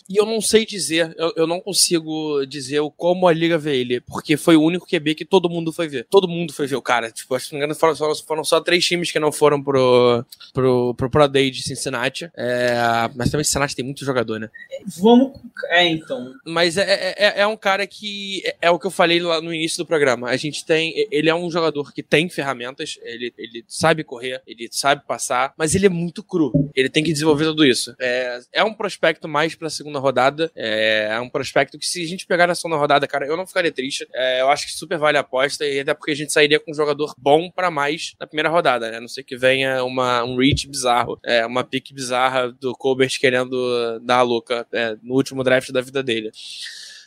E 0.09 0.17
eu 0.17 0.27
não 0.27 0.41
sei 0.41 0.67
dizer, 0.67 1.15
eu, 1.19 1.33
eu 1.37 1.47
não 1.47 1.61
consigo 1.61 2.45
dizer 2.47 2.81
o 2.81 2.91
como 2.91 3.29
a 3.29 3.33
liga 3.33 3.59
vê 3.59 3.77
ele, 3.77 4.01
porque 4.01 4.37
foi 4.37 4.57
o 4.57 4.63
único 4.63 4.87
QB 4.87 5.15
que 5.15 5.25
todo 5.25 5.51
mundo 5.51 5.73
foi 5.73 5.89
ver. 5.89 6.07
Todo 6.11 6.29
mundo 6.29 6.53
foi 6.53 6.67
ver 6.67 6.77
o 6.77 6.83
cara. 6.83 7.11
Tipo, 7.11 7.35
acho 7.35 7.47
que 7.47 7.53
não 7.53 7.61
me 7.61 7.65
engano, 7.65 7.79
foram, 7.79 7.97
foram, 7.97 8.15
foram 8.15 8.45
só 8.45 8.61
três 8.61 8.85
times 8.85 9.11
que 9.11 9.19
não 9.19 9.33
foram 9.33 9.63
pro, 9.63 10.25
pro, 10.53 10.95
pro 10.95 11.11
Pro 11.11 11.29
Day 11.29 11.51
de 11.51 11.63
Cincinnati. 11.63 12.31
É, 12.37 12.77
Mas 13.15 13.31
também 13.31 13.45
Cincinnati 13.45 13.75
tem 13.75 13.85
muito 13.85 14.05
jogador, 14.05 14.39
né? 14.39 14.51
Vamos. 14.99 15.33
É, 15.71 15.87
então. 15.87 16.33
Mas 16.45 16.77
é, 16.77 17.15
é, 17.17 17.41
é 17.41 17.47
um 17.47 17.57
cara 17.57 17.87
que. 17.87 18.43
É, 18.45 18.57
é 18.63 18.71
o 18.71 18.79
que 18.79 18.87
eu 18.87 18.91
falei 18.91 19.21
lá 19.21 19.41
no 19.41 19.53
início 19.53 19.79
do 19.79 19.87
programa. 19.87 20.29
A 20.29 20.37
gente 20.37 20.65
tem. 20.65 21.06
Ele 21.11 21.29
é 21.29 21.35
um 21.35 21.51
jogador 21.51 21.93
que 21.93 22.03
tem 22.03 22.29
ferramentas, 22.29 22.99
ele, 23.03 23.33
ele 23.37 23.65
sabe 23.69 24.05
correr, 24.05 24.43
ele 24.47 24.69
sabe 24.71 25.05
passar, 25.07 25.55
mas 25.57 25.75
ele 25.75 25.87
é 25.87 25.91
muito 25.91 26.23
cru. 26.23 26.53
Ele 26.75 26.89
tem 26.89 27.03
que 27.03 27.13
desenvolver 27.13 27.45
tudo 27.45 27.65
isso. 27.65 27.95
É, 28.01 28.41
é 28.53 28.65
um 28.65 28.75
prospecto 28.75 29.29
mais 29.29 29.55
pra 29.55 29.71
segunda 29.71 29.99
rodada. 29.99 30.51
É, 30.55 31.09
é 31.11 31.21
um 31.21 31.29
prospecto 31.29 31.79
que, 31.79 31.87
se 31.87 32.03
a 32.03 32.07
gente 32.07 32.27
pegar 32.27 32.47
na 32.47 32.55
segunda 32.55 32.77
rodada, 32.77 33.07
cara, 33.07 33.27
eu 33.27 33.37
não 33.37 33.47
ficaria 33.47 33.73
triste. 33.73 34.07
É, 34.15 34.41
eu 34.41 34.49
acho 34.49 34.67
que 34.67 34.73
super 34.73 34.99
vale 34.99 35.17
a 35.19 35.21
aposta, 35.21 35.65
e 35.65 35.81
até 35.81 35.95
porque 35.95 36.13
a 36.13 36.17
gente 36.17 36.33
sairia 36.33 36.61
com 36.61 36.71
um 36.71 36.75
jogador 36.75 37.15
bom 37.19 37.51
pra 37.51 37.71
mais 37.71 38.15
na 38.19 38.27
primeira 38.27 38.49
rodada, 38.49 38.91
né? 38.91 38.99
A 38.99 39.01
não 39.01 39.09
ser 39.09 39.23
que 39.23 39.37
venha 39.37 39.85
uma, 39.85 40.25
um 40.25 40.37
reach 40.37 40.69
bizarro, 40.69 41.19
é, 41.25 41.45
uma 41.47 41.65
pique 41.65 41.95
bizarra 41.95 42.51
do 42.53 42.73
Colbert 42.75 43.19
querendo 43.19 43.99
dar 44.01 44.19
a 44.19 44.23
louca 44.23 44.67
é, 44.73 44.97
no 45.03 45.15
último 45.15 45.43
draft 45.43 45.71
da 45.71 45.81
vida 45.81 46.03
dele. 46.03 46.31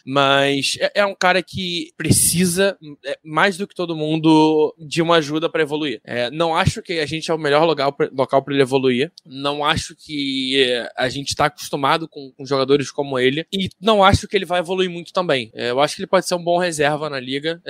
Mas 0.06 0.78
é, 0.80 0.92
é 1.02 1.06
um 1.06 1.16
cara 1.16 1.42
que 1.42 1.92
precisa, 1.98 2.78
é, 3.06 3.18
mais 3.24 3.58
do 3.58 3.68
que 3.68 3.76
todo 3.76 3.96
mundo, 3.96 4.76
de 4.78 5.02
uma 5.02 5.18
ajuda 5.18 5.50
para 5.50 5.62
evoluir. 5.62 6.02
É, 6.04 6.30
não 6.32 6.56
acho 6.56 6.82
que 6.82 7.00
a 7.00 7.06
gente 7.06 7.30
é 7.30 7.34
o 7.34 7.38
melhor 7.38 7.64
local 7.66 7.94
pra, 7.94 8.10
local 8.12 8.44
para 8.44 8.54
ele 8.54 8.64
evoluir. 8.64 9.12
Não 9.26 9.64
acho 9.64 9.96
que 9.96 10.62
é, 10.62 10.92
a 10.98 11.10
gente 11.10 11.30
está 11.30 11.46
acostumado 11.46 12.08
com, 12.08 12.32
com, 12.32 12.46
jogadores 12.46 12.92
como 12.92 13.20
ele. 13.20 13.46
E 13.52 13.70
não 13.82 14.04
acho 14.04 14.28
que 14.28 14.36
ele 14.36 14.46
vai 14.46 14.60
evoluir 14.60 14.90
muito 14.90 15.14
também. 15.14 15.52
Eu 15.54 15.80
acho 15.80 15.96
que 15.96 16.02
ele 16.02 16.08
pode 16.08 16.28
ser 16.28 16.36
um 16.36 16.44
bom 16.44 16.58
reserva 16.58 17.10
na 17.10 17.20
liga. 17.20 17.62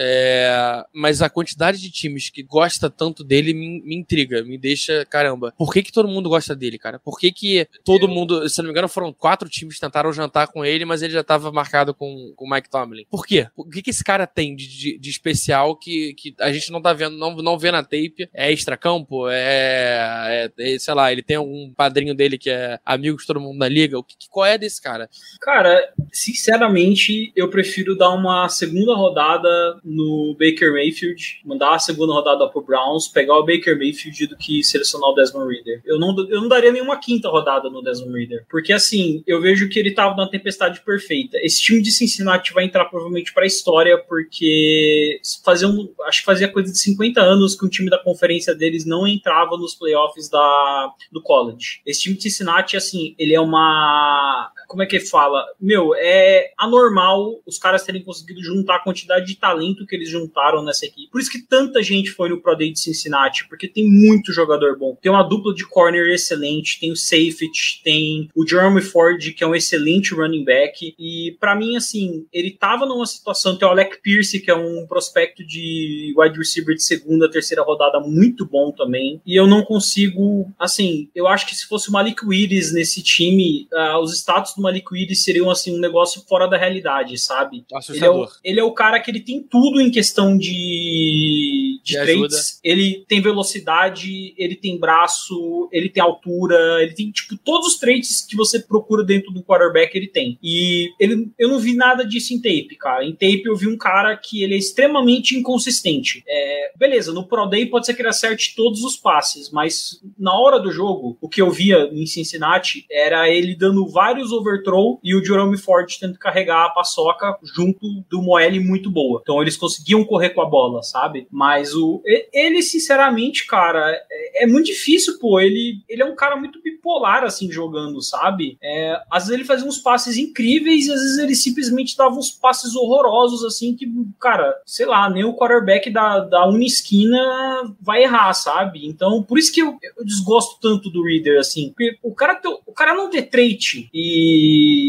Mas 0.94 1.22
a 1.22 1.30
quantidade 1.30 1.80
de 1.80 1.92
times 1.92 2.30
que 2.30 2.44
gosta 2.44 2.90
tanto 2.90 3.24
dele 3.24 3.54
me, 3.54 3.82
me 3.82 3.96
intriga, 3.96 4.44
me 4.44 4.58
deixa, 4.58 5.06
caramba. 5.06 5.54
Por 5.58 5.72
que, 5.74 5.84
que 5.84 5.92
todo 5.92 6.08
mundo 6.08 6.30
gosta 6.30 6.56
dele, 6.56 6.78
cara? 6.78 7.00
Por 7.00 7.20
que, 7.20 7.32
que 7.32 7.68
todo 7.84 8.08
mundo, 8.08 8.48
se 8.50 8.60
não 8.60 8.66
me 8.66 8.72
engano, 8.72 8.88
foram 8.88 9.14
quatro 9.14 9.50
times 9.50 9.76
que 9.76 9.82
tentaram 9.82 10.14
jantar 10.14 10.48
com 10.48 10.66
ele, 10.66 10.86
mas 10.86 11.02
ele 11.02 11.14
já 11.14 11.22
estava 11.22 11.52
marcado 11.52 11.94
com, 11.94 12.19
com 12.36 12.46
o 12.46 12.50
Mike 12.50 12.70
Tomlin? 12.70 13.06
Por 13.10 13.26
quê? 13.26 13.48
O 13.56 13.66
que, 13.66 13.82
que 13.82 13.90
esse 13.90 14.04
cara 14.04 14.26
tem 14.28 14.56
de, 14.56 14.68
de, 14.68 14.98
de, 14.98 15.10
especial 15.10 15.76
que, 15.76 16.14
que 16.14 16.36
a 16.40 16.52
gente 16.52 16.72
não 16.72 16.82
tá 16.82 16.94
vendo, 16.94 17.18
não, 17.18 17.36
não 17.36 17.58
vê 17.58 17.72
na 17.72 17.84
tape? 17.84 18.30
É 18.34 18.52
extra-campo? 18.52 19.30
É, 19.30 20.50
é, 20.58 20.74
é, 20.74 20.80
sei 20.80 20.94
lá, 20.94 21.12
ele 21.12 21.22
tem 21.22 21.38
algum 21.38 21.72
padrinho 21.74 22.16
dele 22.16 22.38
que 22.38 22.50
é 22.50 22.80
amigo 22.86 23.18
de 23.18 23.26
todo 23.26 23.40
mundo 23.40 23.58
na 23.58 23.68
liga? 23.68 23.98
O 23.98 24.04
que, 24.04 24.16
qual 24.30 24.46
é 24.46 24.58
desse 24.58 24.82
cara? 24.82 25.10
Cara, 25.42 25.94
sinceramente, 26.12 27.32
eu 27.36 27.50
prefiro 27.50 27.96
dar 27.96 28.10
uma 28.12 28.48
segunda 28.50 28.96
rodada 28.96 29.50
no 29.84 30.36
Baker 30.40 30.72
Mayfield, 30.74 31.42
mandar 31.46 31.76
a 31.76 31.80
segunda 31.80 32.14
rodada 32.14 32.48
pro 32.48 32.62
Browns, 32.62 33.08
pegar 33.08 33.38
o 33.38 33.46
Baker 33.46 33.78
Mayfield 33.78 34.28
do 34.28 34.38
que 34.38 34.64
selecionar 34.64 35.10
o 35.10 35.16
Desmond 35.16 35.54
Reader. 35.54 35.82
Eu 35.86 36.00
não, 36.00 36.16
eu 36.30 36.42
não 36.42 36.48
daria 36.48 36.72
nenhuma 36.72 37.00
quinta 37.00 37.30
rodada 37.30 37.70
no 37.70 37.82
Desmond 37.82 38.18
Reader, 38.18 38.46
porque 38.50 38.74
assim, 38.74 39.24
eu 39.26 39.42
vejo 39.42 39.70
que 39.70 39.80
ele 39.80 39.92
tava 39.92 40.16
numa 40.16 40.30
tempestade 40.30 40.82
perfeita. 40.82 41.38
Esse 41.42 41.62
time 41.62 41.82
de 41.82 41.92
Cincinnati 42.10 42.54
vai 42.54 42.66
entrar 42.66 42.86
provavelmente 42.86 43.34
pra 43.34 43.46
história, 43.46 43.98
porque 43.98 45.22
fazia 45.44 45.68
um, 45.68 45.94
acho 46.06 46.20
que 46.20 46.26
fazia 46.26 46.48
coisa 46.48 46.72
de 46.72 46.80
50 46.80 47.22
anos 47.22 47.56
que 47.56 47.66
um 47.66 47.70
time 47.70 47.90
da 47.90 47.98
conferência 47.98 48.54
deles 48.56 48.86
não 48.86 49.08
entrava 49.08 49.58
nos 49.58 49.76
playoffs 49.76 50.30
da, 50.30 50.94
do 51.12 51.22
college. 51.22 51.82
Esse 51.86 52.02
time 52.02 52.16
de 52.16 52.24
Cincinnati, 52.24 52.78
assim, 52.78 53.16
ele 53.18 53.34
é 53.34 53.40
uma. 53.40 54.52
Como 54.68 54.84
é 54.84 54.86
que 54.86 55.00
fala? 55.00 55.46
Meu, 55.60 55.94
é 55.96 56.52
anormal 56.58 57.42
os 57.46 57.58
caras 57.58 57.84
terem 57.84 58.04
conseguido 58.04 58.44
juntar 58.44 58.76
a 58.78 58.84
quantidade 58.84 59.26
de 59.26 59.36
talento 59.36 59.86
que 59.86 59.96
eles 59.96 60.10
juntaram 60.10 60.64
nessa 60.64 60.86
equipe. 60.86 61.10
Por 61.12 61.20
isso 61.20 61.32
que 61.32 61.42
tanta 61.42 61.82
gente 61.82 62.12
foi 62.12 62.30
no 62.30 62.42
Pro 62.42 62.56
Day 62.56 62.72
de 62.72 62.80
Cincinnati, 62.80 63.48
porque 63.48 63.68
tem 63.68 63.90
muito 63.90 64.32
jogador 64.32 64.78
bom. 64.78 64.98
Tem 65.02 65.12
uma 65.12 65.24
dupla 65.24 65.54
de 65.54 65.66
corner 65.66 66.08
excelente, 66.14 66.80
tem 66.80 66.92
o 66.92 66.96
Safety, 66.96 67.82
tem 67.84 68.30
o 68.36 68.48
Jeremy 68.48 68.82
Ford, 68.82 69.34
que 69.34 69.44
é 69.44 69.48
um 69.48 69.56
excelente 69.56 70.14
running 70.14 70.44
back. 70.44 70.96
E 70.98 71.38
para 71.40 71.56
mim, 71.56 71.76
assim, 71.76 71.99
ele 72.32 72.52
tava 72.52 72.86
numa 72.86 73.06
situação. 73.06 73.58
Tem 73.58 73.68
o 73.68 73.72
Alec 73.72 74.02
Pierce, 74.02 74.40
que 74.40 74.52
é 74.52 74.56
um 74.56 74.86
prospecto 74.88 75.46
de 75.46 76.14
wide 76.18 76.38
receiver 76.38 76.76
de 76.76 76.84
segunda, 76.84 77.30
terceira 77.30 77.64
rodada 77.64 78.00
muito 78.00 78.46
bom 78.46 78.72
também. 78.72 79.22
E 79.26 79.36
eu 79.36 79.48
não 79.48 79.64
consigo, 79.64 80.52
assim, 80.60 81.10
eu 81.16 81.28
acho 81.28 81.48
que 81.48 81.56
se 81.56 81.68
fosse 81.68 81.90
o 81.90 81.92
Malik 81.92 82.26
Willis 82.26 82.74
nesse 82.74 83.02
time, 83.02 83.68
uh, 83.74 84.00
os 84.00 84.14
status 84.18 84.54
do 84.56 84.62
Malik 84.62 84.88
Willis 84.92 85.24
seriam, 85.24 85.50
assim, 85.50 85.76
um 85.76 85.80
negócio 85.80 86.24
fora 86.28 86.48
da 86.48 86.58
realidade, 86.58 87.18
sabe? 87.18 87.66
Ele 87.90 88.06
é, 88.06 88.10
o, 88.10 88.28
ele 88.44 88.60
é 88.60 88.64
o 88.64 88.74
cara 88.74 89.00
que 89.00 89.10
ele 89.10 89.20
tem 89.20 89.42
tudo 89.42 89.82
em 89.82 89.92
questão 89.92 90.38
de, 90.38 91.80
de 91.84 91.94
traits. 91.94 92.60
Ele 92.64 93.06
tem 93.08 93.22
velocidade, 93.22 94.34
ele 94.38 94.56
tem 94.56 94.80
braço, 94.80 95.70
ele 95.72 95.90
tem 95.90 96.02
altura, 96.02 96.82
ele 96.82 96.94
tem, 96.94 97.12
tipo, 97.12 97.38
todos 97.38 97.68
os 97.68 97.80
traits 97.80 98.26
que 98.26 98.36
você 98.36 98.60
procura 98.60 99.04
dentro 99.04 99.32
do 99.32 99.44
quarterback, 99.44 99.96
ele 99.96 100.08
tem. 100.08 100.38
E 100.44 100.92
ele, 101.00 101.32
eu 101.38 101.50
não 101.50 101.60
vi 101.60 101.76
nada 101.76 101.89
disso 102.06 102.34
em 102.34 102.38
tape, 102.38 102.76
cara. 102.78 103.06
Em 103.06 103.12
tape 103.12 103.44
eu 103.46 103.56
vi 103.56 103.68
um 103.68 103.78
cara 103.78 104.16
que 104.16 104.44
ele 104.44 104.56
é 104.56 104.58
extremamente 104.58 105.38
inconsistente. 105.38 106.24
É, 106.28 106.72
beleza, 106.76 107.14
no 107.14 107.28
Pro 107.28 107.46
Day 107.46 107.66
pode 107.66 107.86
ser 107.86 107.94
que 107.94 108.02
ele 108.02 108.10
acerte 108.10 108.56
todos 108.56 108.84
os 108.84 108.96
passes, 108.96 109.52
mas 109.52 110.02
na 110.18 110.38
hora 110.38 110.60
do 110.60 110.72
jogo, 110.72 111.18
o 111.22 111.30
que 111.30 111.42
eu 111.42 111.50
via 111.52 111.90
em 111.92 112.06
Cincinnati 112.06 112.86
era 112.90 113.30
ele 113.30 113.56
dando 113.56 113.88
vários 113.88 114.32
overthrow 114.32 115.00
e 115.04 115.16
o 115.16 115.24
Jerome 115.24 115.58
Ford 115.58 115.88
tendo 116.00 116.14
que 116.14 116.20
carregar 116.20 116.66
a 116.66 116.70
paçoca 116.70 117.38
junto 117.56 118.04
do 118.10 118.22
Moelle 118.22 118.60
muito 118.60 118.90
boa. 118.90 119.20
Então 119.22 119.42
eles 119.42 119.58
conseguiam 119.58 120.04
correr 120.04 120.30
com 120.32 120.42
a 120.42 120.50
bola, 120.50 120.84
sabe? 120.84 121.28
Mas 121.32 121.74
o 121.74 122.02
ele, 122.34 122.62
sinceramente, 122.62 123.46
cara, 123.46 123.92
é, 124.12 124.44
é 124.44 124.48
muito 124.48 124.68
difícil, 124.68 125.18
pô. 125.20 125.40
Ele, 125.40 125.82
ele 125.88 126.02
é 126.02 126.06
um 126.06 126.16
cara 126.16 126.36
muito 126.36 126.62
bipolar, 126.62 127.24
assim, 127.24 127.52
jogando, 127.52 128.02
sabe? 128.02 128.58
É, 128.62 129.00
às 129.12 129.24
vezes 129.24 129.36
ele 129.36 129.48
fazia 129.48 129.68
uns 129.68 129.78
passes 129.78 130.18
incríveis 130.18 130.88
e 130.88 130.92
às 130.92 131.00
vezes 131.00 131.18
ele 131.18 131.36
simplesmente 131.36 131.79
dava 131.98 132.16
uns 132.16 132.32
passes 132.32 132.76
horrorosos, 132.76 133.44
assim, 133.44 133.76
que, 133.76 133.88
cara, 134.20 134.56
sei 134.66 134.86
lá, 134.86 135.10
nem 135.10 135.24
o 135.24 135.36
quarterback 135.36 135.90
da, 135.90 136.20
da 136.20 136.48
esquina 136.62 137.76
vai 137.82 138.04
errar, 138.04 138.34
sabe? 138.34 138.86
Então, 138.88 139.24
por 139.24 139.38
isso 139.38 139.52
que 139.52 139.62
eu, 139.62 139.78
eu 139.98 140.06
desgosto 140.06 140.60
tanto 140.62 140.90
do 140.90 141.04
Reader, 141.04 141.40
assim. 141.40 141.70
Porque 141.70 141.98
o 142.04 142.14
cara, 142.14 142.40
o 142.66 142.74
cara 142.74 142.94
não 142.94 143.10
ter 143.10 143.24
trait 143.24 143.90
e, 143.94 144.89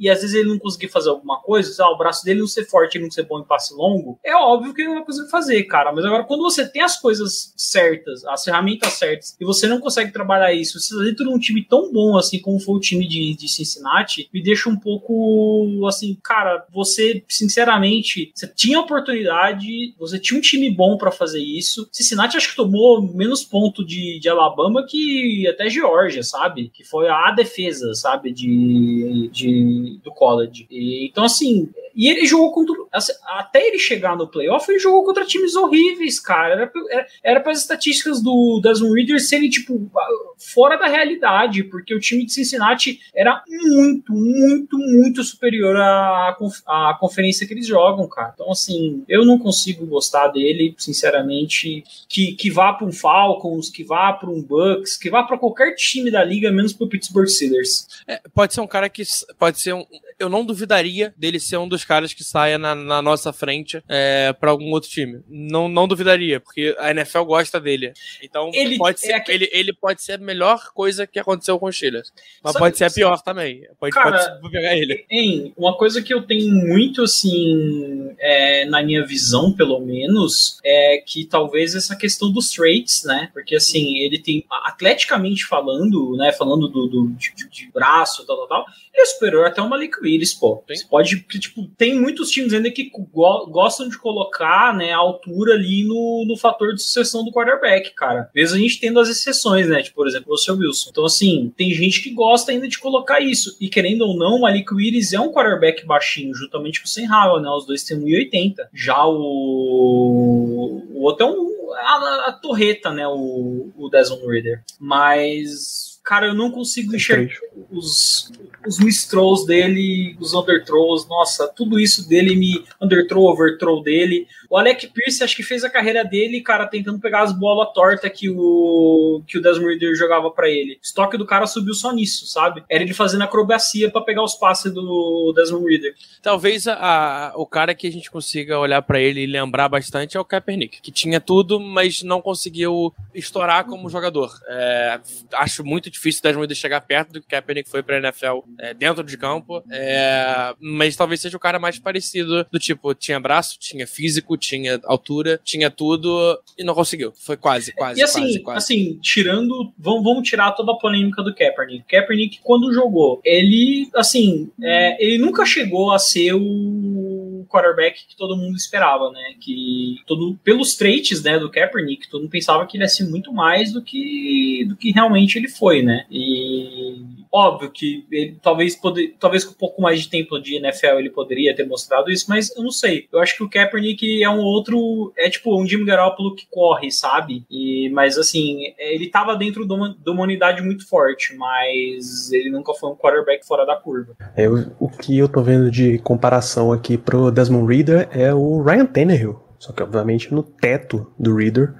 e 0.00 0.08
às 0.08 0.22
vezes 0.22 0.34
ele 0.34 0.48
não 0.48 0.58
conseguir 0.58 0.88
fazer 0.88 1.10
alguma 1.10 1.38
coisa, 1.38 1.84
ah, 1.84 1.92
o 1.92 1.98
braço 1.98 2.24
dele 2.24 2.40
não 2.40 2.46
ser 2.46 2.64
forte 2.64 2.96
e 2.96 3.00
não 3.00 3.10
ser 3.10 3.24
bom 3.24 3.38
em 3.38 3.44
passe 3.44 3.74
longo, 3.74 4.18
é 4.24 4.34
óbvio 4.34 4.72
que 4.72 4.80
ele 4.80 4.88
não 4.88 4.96
vai 4.96 5.04
conseguir 5.04 5.30
fazer, 5.30 5.62
cara. 5.64 5.92
Mas 5.92 6.04
agora, 6.04 6.24
quando 6.24 6.42
você 6.42 6.66
tem 6.66 6.80
as 6.80 6.98
coisas 6.98 7.52
certas, 7.54 8.24
as 8.24 8.42
ferramentas 8.42 8.94
certas, 8.94 9.36
e 9.38 9.44
você 9.44 9.66
não 9.66 9.78
consegue 9.78 10.10
trabalhar 10.10 10.54
isso, 10.54 10.80
você 10.80 10.94
está 10.94 11.04
dentro 11.04 11.26
de 11.26 11.30
um 11.30 11.38
time 11.38 11.62
tão 11.62 11.92
bom 11.92 12.16
assim 12.16 12.38
como 12.40 12.58
foi 12.58 12.74
o 12.74 12.80
time 12.80 13.06
de, 13.06 13.36
de 13.36 13.48
Cincinnati, 13.48 14.28
me 14.32 14.42
deixa 14.42 14.70
um 14.70 14.76
pouco 14.76 15.86
assim, 15.86 16.16
cara, 16.22 16.64
você, 16.72 17.22
sinceramente, 17.28 18.32
você 18.34 18.48
tinha 18.48 18.80
oportunidade, 18.80 19.94
você 19.98 20.18
tinha 20.18 20.38
um 20.38 20.42
time 20.42 20.70
bom 20.70 20.96
para 20.96 21.10
fazer 21.10 21.42
isso. 21.42 21.88
Cincinnati 21.92 22.36
acho 22.36 22.50
que 22.50 22.56
tomou 22.56 23.02
menos 23.02 23.44
ponto 23.44 23.84
de, 23.84 24.18
de 24.18 24.28
Alabama 24.28 24.86
que 24.86 25.46
até 25.46 25.68
Georgia, 25.68 26.22
sabe? 26.22 26.70
Que 26.72 26.84
foi 26.84 27.08
a 27.08 27.30
defesa, 27.32 27.92
sabe? 27.94 28.32
De, 28.32 29.28
de 29.32 29.89
do 29.98 30.12
college. 30.12 30.66
E, 30.70 31.08
então, 31.08 31.24
assim, 31.24 31.68
e 32.00 32.08
ele 32.08 32.24
jogou 32.24 32.50
contra. 32.50 32.74
Assim, 32.90 33.12
até 33.26 33.68
ele 33.68 33.78
chegar 33.78 34.16
no 34.16 34.26
playoff, 34.26 34.70
ele 34.70 34.78
jogou 34.78 35.04
contra 35.04 35.26
times 35.26 35.54
horríveis, 35.54 36.18
cara. 36.18 36.54
Era, 36.54 36.72
era, 36.90 37.06
era 37.22 37.40
para 37.40 37.52
as 37.52 37.58
estatísticas 37.58 38.22
do 38.22 38.58
Desmond 38.62 38.94
Reader 38.94 39.20
serem, 39.20 39.50
tipo, 39.50 39.90
fora 40.38 40.78
da 40.78 40.86
realidade, 40.86 41.62
porque 41.64 41.94
o 41.94 42.00
time 42.00 42.24
de 42.24 42.32
Cincinnati 42.32 43.00
era 43.14 43.44
muito, 43.46 44.14
muito, 44.14 44.78
muito 44.78 45.22
superior 45.22 45.76
à, 45.76 46.34
à 46.66 46.96
conferência 46.98 47.46
que 47.46 47.52
eles 47.52 47.66
jogam, 47.66 48.08
cara. 48.08 48.32
Então, 48.32 48.50
assim, 48.50 49.04
eu 49.06 49.26
não 49.26 49.38
consigo 49.38 49.84
gostar 49.84 50.28
dele, 50.28 50.74
sinceramente. 50.78 51.84
Que, 52.08 52.32
que 52.32 52.50
vá 52.50 52.72
para 52.72 52.86
um 52.86 52.92
Falcons, 52.92 53.68
que 53.68 53.84
vá 53.84 54.14
para 54.14 54.30
um 54.30 54.42
Bucks, 54.42 54.96
que 54.96 55.10
vá 55.10 55.22
para 55.22 55.36
qualquer 55.36 55.74
time 55.74 56.10
da 56.10 56.24
liga, 56.24 56.50
menos 56.50 56.72
para 56.72 56.86
o 56.86 56.88
Pittsburgh 56.88 57.28
Steelers. 57.28 57.86
É, 58.08 58.22
pode 58.34 58.54
ser 58.54 58.62
um 58.62 58.66
cara 58.66 58.88
que. 58.88 59.02
Pode 59.38 59.60
ser 59.60 59.74
um. 59.74 59.84
Eu 60.18 60.30
não 60.30 60.44
duvidaria 60.44 61.14
dele 61.16 61.38
ser 61.38 61.56
um 61.56 61.68
dos 61.68 61.84
caras 61.90 62.14
que 62.14 62.22
saia 62.22 62.56
na, 62.56 62.72
na 62.72 63.02
nossa 63.02 63.32
frente 63.32 63.82
é, 63.88 64.32
para 64.32 64.52
algum 64.52 64.70
outro 64.70 64.88
time. 64.88 65.24
Não, 65.28 65.68
não 65.68 65.88
duvidaria, 65.88 66.38
porque 66.38 66.76
a 66.78 66.92
NFL 66.92 67.22
gosta 67.24 67.58
dele. 67.58 67.92
Então 68.22 68.48
ele, 68.54 68.78
pode 68.78 69.00
ser, 69.00 69.10
é 69.10 69.18
que... 69.18 69.32
ele, 69.32 69.50
ele 69.52 69.72
pode 69.72 70.00
ser 70.00 70.12
a 70.12 70.18
melhor 70.18 70.72
coisa 70.72 71.04
que 71.04 71.18
aconteceu 71.18 71.58
com 71.58 71.66
o 71.66 71.72
Steelers. 71.72 72.12
Mas 72.44 72.52
Sabe, 72.52 72.64
pode 72.64 72.78
ser 72.78 72.84
a 72.84 72.90
pior 72.92 73.20
também. 73.22 73.66
Pode, 73.80 73.92
cara, 73.92 74.38
pode 74.40 74.52
pegar 74.52 74.76
ele. 74.76 75.04
Em, 75.10 75.52
uma 75.56 75.76
coisa 75.76 76.00
que 76.00 76.14
eu 76.14 76.22
tenho 76.22 76.52
muito 76.52 77.02
assim 77.02 78.14
é, 78.20 78.64
na 78.66 78.84
minha 78.84 79.04
visão, 79.04 79.52
pelo 79.52 79.80
menos, 79.80 80.60
é 80.64 81.02
que 81.04 81.24
talvez 81.24 81.74
essa 81.74 81.96
questão 81.96 82.30
dos 82.30 82.50
traits, 82.50 83.02
né? 83.02 83.30
Porque 83.32 83.56
assim, 83.56 83.98
ele 83.98 84.20
tem, 84.20 84.44
atleticamente 84.64 85.44
falando, 85.44 86.16
né? 86.16 86.30
Falando 86.30 86.68
do, 86.68 86.86
do 86.86 87.08
de, 87.16 87.48
de, 87.48 87.70
braço, 87.72 88.24
tal, 88.24 88.36
tal, 88.36 88.46
tal, 88.46 88.66
ele 88.94 89.02
é 89.02 89.06
superior 89.06 89.46
até 89.46 89.60
o 89.60 89.68
Malik 89.68 89.96
Willis, 90.00 90.34
pô. 90.34 90.62
Você 90.68 90.86
pode, 90.86 91.20
tipo, 91.20 91.69
tem 91.76 91.98
muitos 91.98 92.30
times 92.30 92.52
ainda 92.52 92.70
que 92.70 92.90
go 92.90 93.46
gostam 93.46 93.88
de 93.88 93.98
colocar 93.98 94.76
né, 94.76 94.92
a 94.92 94.98
altura 94.98 95.54
ali 95.54 95.84
no, 95.84 96.24
no 96.26 96.36
fator 96.36 96.74
de 96.74 96.82
sucessão 96.82 97.24
do 97.24 97.32
quarterback, 97.32 97.94
cara. 97.94 98.30
Mesmo 98.34 98.56
a 98.56 98.60
gente 98.60 98.80
tendo 98.80 99.00
as 99.00 99.08
exceções, 99.08 99.68
né? 99.68 99.82
Tipo, 99.82 99.96
por 99.96 100.08
exemplo, 100.08 100.32
o 100.32 100.38
seu 100.38 100.56
Wilson. 100.56 100.90
Então, 100.90 101.04
assim, 101.04 101.52
tem 101.56 101.72
gente 101.72 102.02
que 102.02 102.10
gosta 102.10 102.52
ainda 102.52 102.68
de 102.68 102.78
colocar 102.78 103.20
isso. 103.20 103.56
E 103.60 103.68
querendo 103.68 104.02
ou 104.02 104.16
não, 104.16 104.36
o 104.36 104.40
Malik 104.42 104.72
Willis 104.72 105.12
é 105.12 105.20
um 105.20 105.32
quarterback 105.32 105.84
baixinho, 105.86 106.34
juntamente 106.34 106.80
com 106.80 106.86
o 106.86 106.88
Sam 106.88 107.08
Howell, 107.10 107.40
né? 107.40 107.48
Os 107.50 107.66
dois 107.66 107.84
têm 107.84 107.98
1,80. 107.98 108.68
Já 108.72 109.04
o, 109.06 110.82
o 110.90 111.02
outro 111.02 111.26
é 111.26 111.30
um, 111.30 111.72
a, 111.74 112.28
a 112.28 112.32
torreta, 112.32 112.90
né? 112.92 113.06
O, 113.06 113.70
o 113.76 113.88
Desmond 113.88 114.26
Reader. 114.26 114.62
Mas 114.78 115.89
cara, 116.02 116.26
eu 116.26 116.34
não 116.34 116.50
consigo 116.50 116.90
Tem 116.90 116.96
enxergar 116.96 117.38
os, 117.70 118.32
os 118.66 118.78
mistrolls 118.78 119.46
dele, 119.46 120.16
os 120.20 120.34
underthrows, 120.34 121.06
nossa, 121.08 121.48
tudo 121.48 121.78
isso 121.78 122.08
dele 122.08 122.34
me 122.36 122.64
underthrow, 122.80 123.24
overthrow 123.24 123.82
dele. 123.82 124.26
O 124.50 124.56
Alec 124.58 124.88
Pierce 124.88 125.22
acho 125.22 125.36
que 125.36 125.44
fez 125.44 125.62
a 125.62 125.70
carreira 125.70 126.04
dele, 126.04 126.40
cara, 126.40 126.66
tentando 126.66 126.98
pegar 126.98 127.22
as 127.22 127.32
bolas 127.32 127.72
tortas 127.72 128.10
que 128.12 128.28
o 128.28 129.22
que 129.26 129.38
o 129.38 129.40
Desmond 129.42 129.70
Reader 129.70 129.94
jogava 129.94 130.28
pra 130.30 130.48
ele. 130.48 130.72
O 130.74 130.78
estoque 130.82 131.16
do 131.16 131.24
cara 131.24 131.46
subiu 131.46 131.72
só 131.72 131.92
nisso, 131.92 132.26
sabe? 132.26 132.64
Era 132.68 132.82
ele 132.82 132.92
fazendo 132.92 133.22
acrobacia 133.22 133.88
pra 133.90 134.00
pegar 134.00 134.24
os 134.24 134.34
passes 134.34 134.72
do 134.74 135.32
Desmond 135.36 135.64
Reader. 135.68 135.94
Talvez 136.20 136.66
a, 136.66 136.74
a- 136.74 137.32
o 137.36 137.46
cara 137.46 137.74
que 137.76 137.86
a 137.86 137.92
gente 137.92 138.10
consiga 138.10 138.58
olhar 138.58 138.82
pra 138.82 139.00
ele 139.00 139.20
e 139.22 139.26
lembrar 139.26 139.68
bastante 139.68 140.16
é 140.16 140.20
o 140.20 140.24
Kaepernick, 140.24 140.80
que 140.82 140.90
tinha 140.90 141.20
tudo, 141.20 141.60
mas 141.60 142.02
não 142.02 142.20
conseguiu 142.20 142.92
estourar 143.14 143.64
como 143.66 143.88
jogador. 143.88 144.32
É, 144.48 144.98
acho 145.34 145.62
muito 145.64 145.88
difícil 145.88 146.18
o 146.18 146.22
Desmond 146.24 146.42
Reader 146.42 146.56
chegar 146.56 146.80
perto 146.80 147.12
do 147.12 147.20
que 147.20 147.26
o 147.26 147.30
Kaepernick 147.30 147.70
foi 147.70 147.84
pra 147.84 147.98
NFL 147.98 148.40
é, 148.58 148.74
dentro 148.74 149.04
de 149.04 149.16
campo, 149.16 149.62
é, 149.70 150.54
mas 150.58 150.96
talvez 150.96 151.20
seja 151.20 151.36
o 151.36 151.40
cara 151.40 151.58
mais 151.60 151.78
parecido 151.78 152.44
do 152.50 152.58
tipo, 152.58 152.92
tinha 152.94 153.20
braço, 153.20 153.56
tinha 153.60 153.86
físico, 153.86 154.36
tinha 154.40 154.80
altura, 154.84 155.40
tinha 155.44 155.70
tudo 155.70 156.38
e 156.58 156.64
não 156.64 156.74
conseguiu. 156.74 157.12
Foi 157.16 157.36
quase, 157.36 157.72
quase, 157.72 158.00
e 158.00 158.02
assim, 158.02 158.20
quase, 158.20 158.40
quase. 158.40 158.58
assim, 158.58 158.98
tirando. 159.00 159.72
Vamos, 159.78 160.02
vamos 160.02 160.28
tirar 160.28 160.52
toda 160.52 160.72
a 160.72 160.76
polêmica 160.76 161.22
do 161.22 161.34
Kaepernick. 161.34 161.84
Kaepernick, 161.88 162.40
quando 162.42 162.72
jogou, 162.72 163.20
ele, 163.24 163.88
assim, 163.94 164.50
é, 164.62 165.04
ele 165.04 165.18
nunca 165.18 165.44
chegou 165.44 165.92
a 165.92 165.98
ser 165.98 166.34
o 166.34 167.46
quarterback 167.48 168.06
que 168.08 168.16
todo 168.16 168.36
mundo 168.36 168.56
esperava, 168.56 169.10
né? 169.10 169.34
Que 169.40 169.96
todo, 170.06 170.38
pelos 170.42 170.74
traits, 170.74 171.22
né, 171.22 171.38
do 171.38 171.50
Kaepernick, 171.50 172.08
todo 172.08 172.22
mundo 172.22 172.30
pensava 172.30 172.66
que 172.66 172.76
ele 172.76 172.84
ia 172.84 172.88
ser 172.88 173.04
muito 173.04 173.32
mais 173.32 173.72
do 173.72 173.82
que 173.82 174.64
do 174.68 174.76
que 174.76 174.92
realmente 174.92 175.36
ele 175.36 175.48
foi, 175.48 175.82
né? 175.82 176.06
E 176.10 177.19
óbvio 177.32 177.70
que 177.70 178.06
ele 178.10 178.36
talvez 178.42 178.74
poder, 178.76 179.14
talvez 179.18 179.44
com 179.44 179.52
um 179.52 179.56
pouco 179.56 179.80
mais 179.82 180.00
de 180.00 180.08
tempo 180.08 180.38
de 180.38 180.56
NFL 180.56 180.98
ele 180.98 181.10
poderia 181.10 181.54
ter 181.54 181.66
mostrado 181.66 182.10
isso, 182.10 182.26
mas 182.28 182.54
eu 182.56 182.62
não 182.62 182.70
sei. 182.70 183.06
Eu 183.12 183.20
acho 183.20 183.36
que 183.36 183.42
o 183.42 183.48
Kaepernick 183.48 184.22
é 184.22 184.28
um 184.28 184.40
outro, 184.40 185.12
é 185.16 185.28
tipo 185.28 185.58
um 185.58 185.66
Jimmy 185.66 185.84
Garoppolo 185.84 186.34
que 186.34 186.46
corre, 186.50 186.90
sabe? 186.90 187.44
E 187.50 187.88
mas 187.90 188.18
assim, 188.18 188.74
ele 188.78 189.08
tava 189.08 189.36
dentro 189.36 189.66
de 189.66 189.72
uma, 189.72 189.96
de 189.96 190.10
uma 190.10 190.22
unidade 190.22 190.62
muito 190.62 190.88
forte, 190.88 191.34
mas 191.34 192.32
ele 192.32 192.50
nunca 192.50 192.74
foi 192.74 192.90
um 192.90 192.96
quarterback 192.96 193.46
fora 193.46 193.64
da 193.64 193.76
curva. 193.76 194.16
É, 194.36 194.48
o, 194.48 194.72
o 194.78 194.88
que 194.88 195.18
eu 195.18 195.28
tô 195.28 195.42
vendo 195.42 195.70
de 195.70 195.98
comparação 195.98 196.72
aqui 196.72 196.96
pro 196.98 197.30
Desmond 197.30 197.72
Reader 197.72 198.08
é 198.12 198.32
o 198.34 198.62
Ryan 198.62 198.86
Tannehill. 198.86 199.40
Só 199.58 199.72
que, 199.72 199.82
obviamente, 199.82 200.32
no 200.32 200.42
teto 200.42 201.12
do 201.18 201.36
Reader 201.36 201.74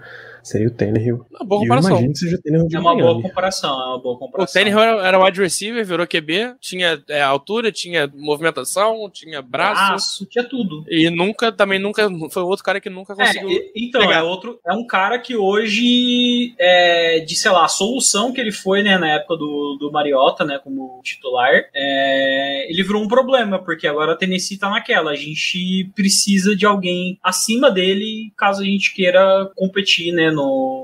seria 0.51 0.69
o 0.69 0.71
Tannehill. 0.71 1.25
Uma 1.31 1.45
boa 1.47 1.61
E 1.61 1.65
eu 1.65 1.69
comparação. 1.69 1.91
imagino 1.91 2.13
que 2.13 2.19
seja 2.19 2.37
o 2.37 2.43
Tannehill 2.43 2.69
de 2.69 2.77
É 2.77 2.79
uma 2.81 2.95
boa 2.97 3.23
comparação, 3.23 3.71
é 3.81 3.87
uma 3.87 3.99
boa 3.99 4.15
O 4.15 4.19
comparação. 4.19 4.61
Tannehill 4.61 4.79
era, 4.81 5.07
era 5.07 5.25
wide 5.25 5.41
receiver, 5.41 5.85
virou 5.85 6.07
QB, 6.07 6.55
tinha 6.61 7.03
é, 7.09 7.23
altura, 7.23 7.71
tinha 7.73 8.11
movimentação, 8.15 9.09
tinha 9.13 9.41
braço. 9.43 9.75
braço, 9.91 10.27
tinha 10.27 10.45
tudo. 10.45 10.85
E 10.89 11.09
nunca, 11.11 11.51
também 11.53 11.79
nunca, 11.79 12.09
foi 12.31 12.43
outro 12.43 12.65
cara 12.65 12.81
que 12.81 12.91
nunca 12.91 13.13
É, 13.15 13.17
conseguiu. 13.17 13.51
e- 13.51 13.73
então, 13.89 14.01
pegar. 14.01 14.17
é 14.19 14.23
outro. 14.23 14.59
É 14.67 14.73
um 14.73 14.87
cara 14.87 15.19
que 15.19 15.37
hoje, 15.37 16.55
é, 16.59 17.21
de, 17.21 17.37
sei 17.37 17.51
lá, 17.51 17.65
a 17.65 17.69
solução 17.69 18.33
que 18.33 18.41
ele 18.41 18.53
foi, 18.53 18.83
né, 18.83 18.99
na 18.99 19.09
época 19.15 19.37
do, 19.37 19.77
do 19.79 19.91
Mariota, 19.93 20.45
né, 20.45 20.59
como 20.63 21.01
titular, 21.03 21.65
é, 21.75 22.67
ele 22.71 22.83
virou 22.83 23.03
um 23.03 23.09
problema, 23.09 23.59
porque 23.59 23.87
agora 23.87 24.13
a 24.13 24.17
Tennessee 24.17 24.59
tá 24.59 24.69
naquela. 24.71 25.11
A 25.13 25.17
gente 25.17 25.91
precisa 25.95 26.55
de 26.57 26.67
alguém 26.67 27.19
acima 27.23 27.71
dele, 27.71 28.33
caso 28.37 28.63
a 28.63 28.65
gente 28.65 28.95
queira 28.95 29.51
competir, 29.57 30.13
né, 30.13 30.31
no, 30.31 30.40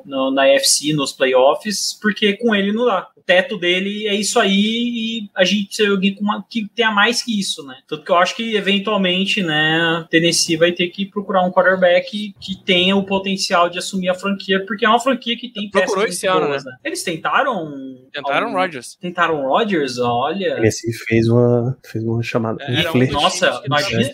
no- 0.06 0.30
na 0.30 0.46
FC, 0.48 0.92
nos 0.92 1.12
playoffs, 1.12 1.98
porque 2.00 2.34
com 2.34 2.54
ele 2.54 2.72
não 2.72 2.86
dá. 2.86 3.08
O 3.16 3.20
teto 3.26 3.56
dele 3.58 4.06
é 4.06 4.14
isso 4.14 4.38
aí 4.38 4.52
e 4.54 5.30
a 5.34 5.44
gente 5.44 5.66
precisa 5.66 5.88
de 5.88 5.94
alguém 5.94 6.14
com 6.14 6.22
uma- 6.22 6.44
que 6.48 6.68
tenha 6.74 6.92
mais 6.92 7.22
que 7.22 7.38
isso, 7.38 7.64
né? 7.66 7.74
Tanto 7.88 8.04
que 8.04 8.10
eu 8.12 8.16
acho 8.16 8.36
que, 8.36 8.54
eventualmente, 8.54 9.42
né, 9.42 10.06
Tennessee 10.10 10.56
vai 10.56 10.70
ter 10.70 10.88
que 10.88 11.04
procurar 11.06 11.42
um 11.42 11.50
quarterback 11.50 12.34
que 12.40 12.64
tenha 12.64 12.94
o 12.96 13.04
potencial 13.04 13.68
de 13.68 13.78
assumir 13.78 14.08
a 14.10 14.14
franquia, 14.14 14.64
porque 14.64 14.84
é 14.84 14.88
uma 14.88 15.00
franquia 15.00 15.36
que 15.36 15.48
tem 15.48 15.68
Procurou 15.70 16.04
esse 16.04 16.26
ano, 16.28 16.46
boas, 16.46 16.64
né? 16.64 16.72
Eles 16.84 17.02
tentaram... 17.02 17.72
Tentaram 18.12 18.46
algum- 18.48 18.58
Rodgers. 18.60 18.96
Tentaram 19.00 19.42
Rodgers, 19.42 19.98
olha... 19.98 20.54
Tennessee 20.56 20.92
fez 20.92 21.28
uma, 21.28 21.76
fez 21.84 22.04
uma 22.04 22.22
chamada. 22.22 22.64
um 22.68 22.74
Era 22.76 22.92
um 22.92 23.06
Nossa, 23.10 23.62
imagina-. 23.66 24.08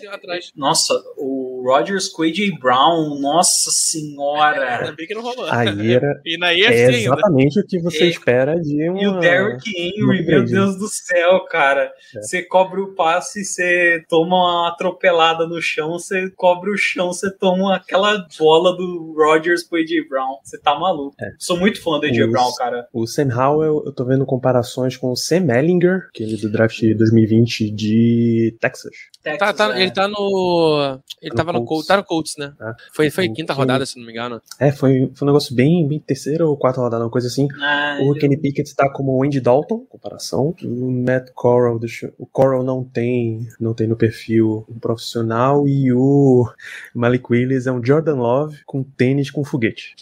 Nossa, 0.55 0.93
o 1.17 1.52
Rodgers 1.63 2.09
com 2.09 2.21
o 2.23 2.25
AJ 2.25 2.59
Brown, 2.59 3.19
nossa 3.19 3.71
senhora... 3.71 4.79
Ainda 4.79 4.91
bem 4.93 5.07
que 5.07 5.13
não 5.13 5.21
rolou. 5.21 5.45
Aí 5.49 5.91
era, 5.93 6.19
E 6.25 6.37
na 6.37 6.51
é 6.51 6.57
EFC 6.59 6.73
ainda. 6.83 6.97
exatamente 6.97 7.59
o 7.59 7.65
que 7.65 7.79
você 7.79 8.03
É. 8.03 8.07
espera 8.07 8.59
de 8.59 8.75
E 8.81 9.07
o. 9.07 9.19
Derrick 9.19 9.69
Henry, 9.75 10.25
meu. 10.25 10.43
Deus 10.45 10.77
do 10.77 10.87
céu, 10.87 11.41
cara. 11.49 11.91
É. 12.15 12.21
Você 12.21 12.43
cobre 12.43 12.81
o 12.81 12.93
passe, 12.95 13.43
você 13.45 14.03
toma 14.09 14.35
uma 14.35 14.69
atropelada 14.69 15.47
no 15.47 15.61
chão, 15.61 15.91
você 15.93 16.29
cobre 16.31 16.71
o 16.71 16.77
chão, 16.77 17.07
você 17.13 17.31
toma 17.35 17.75
aquela 17.75 18.25
bola 18.37 18.75
do 18.75 19.13
Rodgers 19.17 19.63
pro 19.63 19.79
AJ 19.79 20.07
Brown. 20.09 20.37
Você 20.43 20.59
tá 20.59 20.77
maluco. 20.77 21.15
É. 21.21 21.31
Sou 21.39 21.57
muito 21.57 21.81
fã 21.81 21.99
do 21.99 22.05
AJ 22.05 22.23
Os- 22.25 22.31
Brown, 22.31 22.53
cara. 22.55 22.87
O 22.93 23.05
Sam 23.07 23.29
Howell, 23.33 23.83
eu 23.85 23.91
tô 23.93 24.03
vendo 24.05 24.25
comparações 24.25 24.97
com 24.97 25.11
o 25.11 25.15
Sam 25.15 25.47
Ellinger, 25.55 26.07
aquele 26.09 26.37
do 26.37 26.51
draft 26.51 26.81
2020 26.81 27.71
de 27.71 28.55
Texas. 28.59 28.91
Tá, 29.23 29.31
Texas, 29.31 29.55
tá- 29.55 29.77
é. 29.77 29.81
ele 29.81 29.91
tá 29.91 30.07
no. 30.07 30.99
Ele 31.21 31.29
No 31.31 31.35
tava 31.53 31.59
no 31.59 31.65
Colts. 31.65 31.67
Colts. 31.67 31.87
Tá 31.87 31.97
no 31.97 32.03
Colts, 32.03 32.35
né? 32.37 32.53
Tá. 32.57 32.75
Foi, 32.93 33.09
foi 33.09 33.29
Um 33.29 33.33
quinta 33.33 33.53
rodada, 33.53 33.85
se 33.85 33.97
não 33.97 34.05
me 34.05 34.11
engano. 34.11 34.41
É, 34.59 34.71
foi, 34.71 35.11
foi 35.13 35.25
um 35.25 35.31
negócio 35.31 35.55
bem, 35.55 35.87
bem 35.87 35.99
terceira 35.99 36.45
ou 36.45 36.57
quarta 36.57 36.81
rodada, 36.81 37.03
uma 37.03 37.09
coisa 37.09 37.27
assim. 37.27 37.47
Ah, 37.61 37.97
O 38.01 38.13
Kenny 38.13 38.37
Pickett 38.37 38.75
tá 38.75 38.89
como 38.89 39.17
o 39.17 39.23
Andy 39.23 39.39
Dalton, 39.39 39.85
comparação. 39.89 40.55
O 40.63 40.91
Matt 40.91 41.29
Corral, 41.33 41.79
deixa, 41.79 42.13
o 42.17 42.25
Corral 42.25 42.63
não 42.63 42.83
tem, 42.83 43.47
não 43.59 43.73
tem 43.73 43.87
no 43.87 43.95
perfil 43.95 44.65
um 44.69 44.79
profissional 44.79 45.67
e 45.67 45.91
o 45.93 46.47
Malik 46.93 47.25
Willis 47.31 47.67
é 47.67 47.71
um 47.71 47.83
Jordan 47.83 48.15
Love 48.15 48.59
com 48.65 48.83
tênis 48.83 49.31
com 49.31 49.43
foguete. 49.43 49.95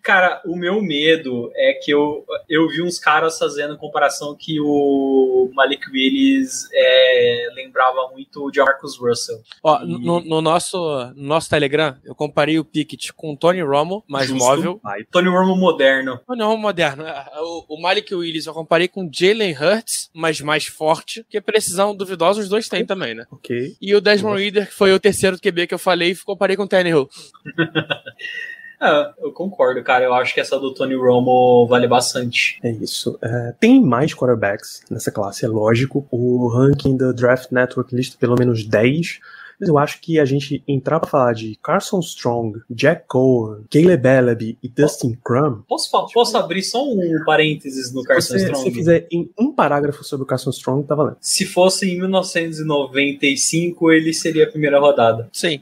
Cara, 0.07 0.41
o 0.45 0.55
meu 0.55 0.81
medo 0.81 1.51
é 1.53 1.73
que 1.73 1.91
eu, 1.91 2.25
eu 2.47 2.65
vi 2.69 2.81
uns 2.81 2.97
caras 2.97 3.37
fazendo 3.37 3.77
comparação 3.77 4.33
que 4.39 4.57
o 4.61 5.51
Malik 5.53 5.83
Willis 5.91 6.69
é, 6.73 7.49
lembrava 7.53 8.09
muito 8.13 8.47
o 8.47 8.51
Marcus 8.55 8.97
Russell. 8.97 9.41
Ó, 9.61 9.83
E- 9.83 9.85
no, 9.85 10.21
no 10.21 10.41
nosso, 10.41 10.77
no 11.13 11.27
nosso 11.27 11.49
Telegram, 11.49 11.97
eu 12.05 12.15
comparei 12.15 12.57
o 12.57 12.63
Pickett 12.63 13.11
com 13.11 13.33
o 13.33 13.37
Tony 13.37 13.61
Romo, 13.61 14.01
mais 14.07 14.29
Justo. 14.29 14.41
móvel. 14.45 14.79
Tony 15.11 15.27
Romo 15.27 15.57
moderno. 15.57 16.21
Tony 16.25 16.41
Romo 16.41 16.57
moderno. 16.61 17.05
É, 17.05 17.25
O, 17.41 17.75
o 17.75 17.81
Malik 17.81 18.15
Willis 18.15 18.45
eu 18.45 18.53
comparei 18.53 18.87
com 18.87 19.09
Jalen 19.11 19.51
Hurts, 19.59 20.09
mas 20.13 20.39
mais 20.39 20.67
forte, 20.67 21.25
que 21.29 21.41
precisão 21.41 21.93
duvidosa 21.93 22.39
os 22.39 22.47
dois 22.47 22.69
têm 22.69 22.85
também, 22.85 23.13
né? 23.13 23.25
Ok. 23.29 23.75
E 23.81 23.93
o 23.93 23.99
Desmond 23.99 24.41
Reader, 24.41 24.67
que 24.67 24.73
foi 24.73 24.93
o 24.93 24.99
terceiro 25.01 25.37
QB 25.37 25.67
que 25.67 25.73
eu 25.73 25.79
falei, 25.79 26.15
comparei 26.25 26.55
com 26.55 26.63
o 26.63 26.67
Tannehill. 26.67 27.09
É, 28.79 29.11
eu 29.19 29.31
concordo, 29.31 29.83
cara. 29.83 30.05
Eu 30.05 30.13
acho 30.13 30.33
que 30.33 30.39
essa 30.39 30.59
do 30.59 30.73
Tony 30.73 30.95
Romo 30.95 31.65
vale 31.67 31.87
bastante. 31.87 32.59
É 32.63 32.71
isso. 32.71 33.17
É, 33.21 33.53
tem 33.59 33.81
mais 33.83 34.13
quarterbacks 34.13 34.81
nessa 34.89 35.11
classe, 35.11 35.45
é 35.45 35.47
lógico. 35.47 36.07
O 36.11 36.47
ranking 36.47 36.95
do 36.95 37.13
Draft 37.13 37.51
Network 37.51 37.95
lista 37.95 38.17
pelo 38.19 38.35
menos 38.37 38.63
10. 38.65 39.19
Mas 39.59 39.69
eu 39.69 39.77
acho 39.77 39.99
que 40.01 40.19
a 40.19 40.25
gente 40.25 40.63
entrar 40.67 40.99
pra 40.99 41.09
falar 41.09 41.33
de 41.33 41.57
Carson 41.63 41.99
Strong, 41.99 42.61
Jack 42.69 43.05
Cohen, 43.07 43.63
Caleb 43.71 44.07
Ellaby 44.07 44.57
e 44.61 44.69
Dustin 44.69 45.17
Crum, 45.23 45.63
Posso, 45.67 45.89
posso 46.13 46.37
abrir 46.37 46.61
só 46.61 46.83
um 46.87 47.23
parênteses 47.25 47.91
no 47.91 48.03
Carson 48.03 48.33
se 48.33 48.39
você, 48.39 48.45
Strong? 48.45 48.63
se 48.63 48.71
fizer 48.71 49.07
em 49.11 49.29
um 49.39 49.51
parágrafo 49.51 50.03
sobre 50.03 50.23
o 50.23 50.27
Carson 50.27 50.51
Strong, 50.51 50.85
tá 50.87 50.93
valendo. 50.95 51.17
Se 51.19 51.45
fosse 51.45 51.89
em 51.89 51.97
1995, 51.99 53.91
ele 53.91 54.13
seria 54.13 54.43
a 54.45 54.49
primeira 54.51 54.79
rodada. 54.79 55.29
Sim. 55.33 55.59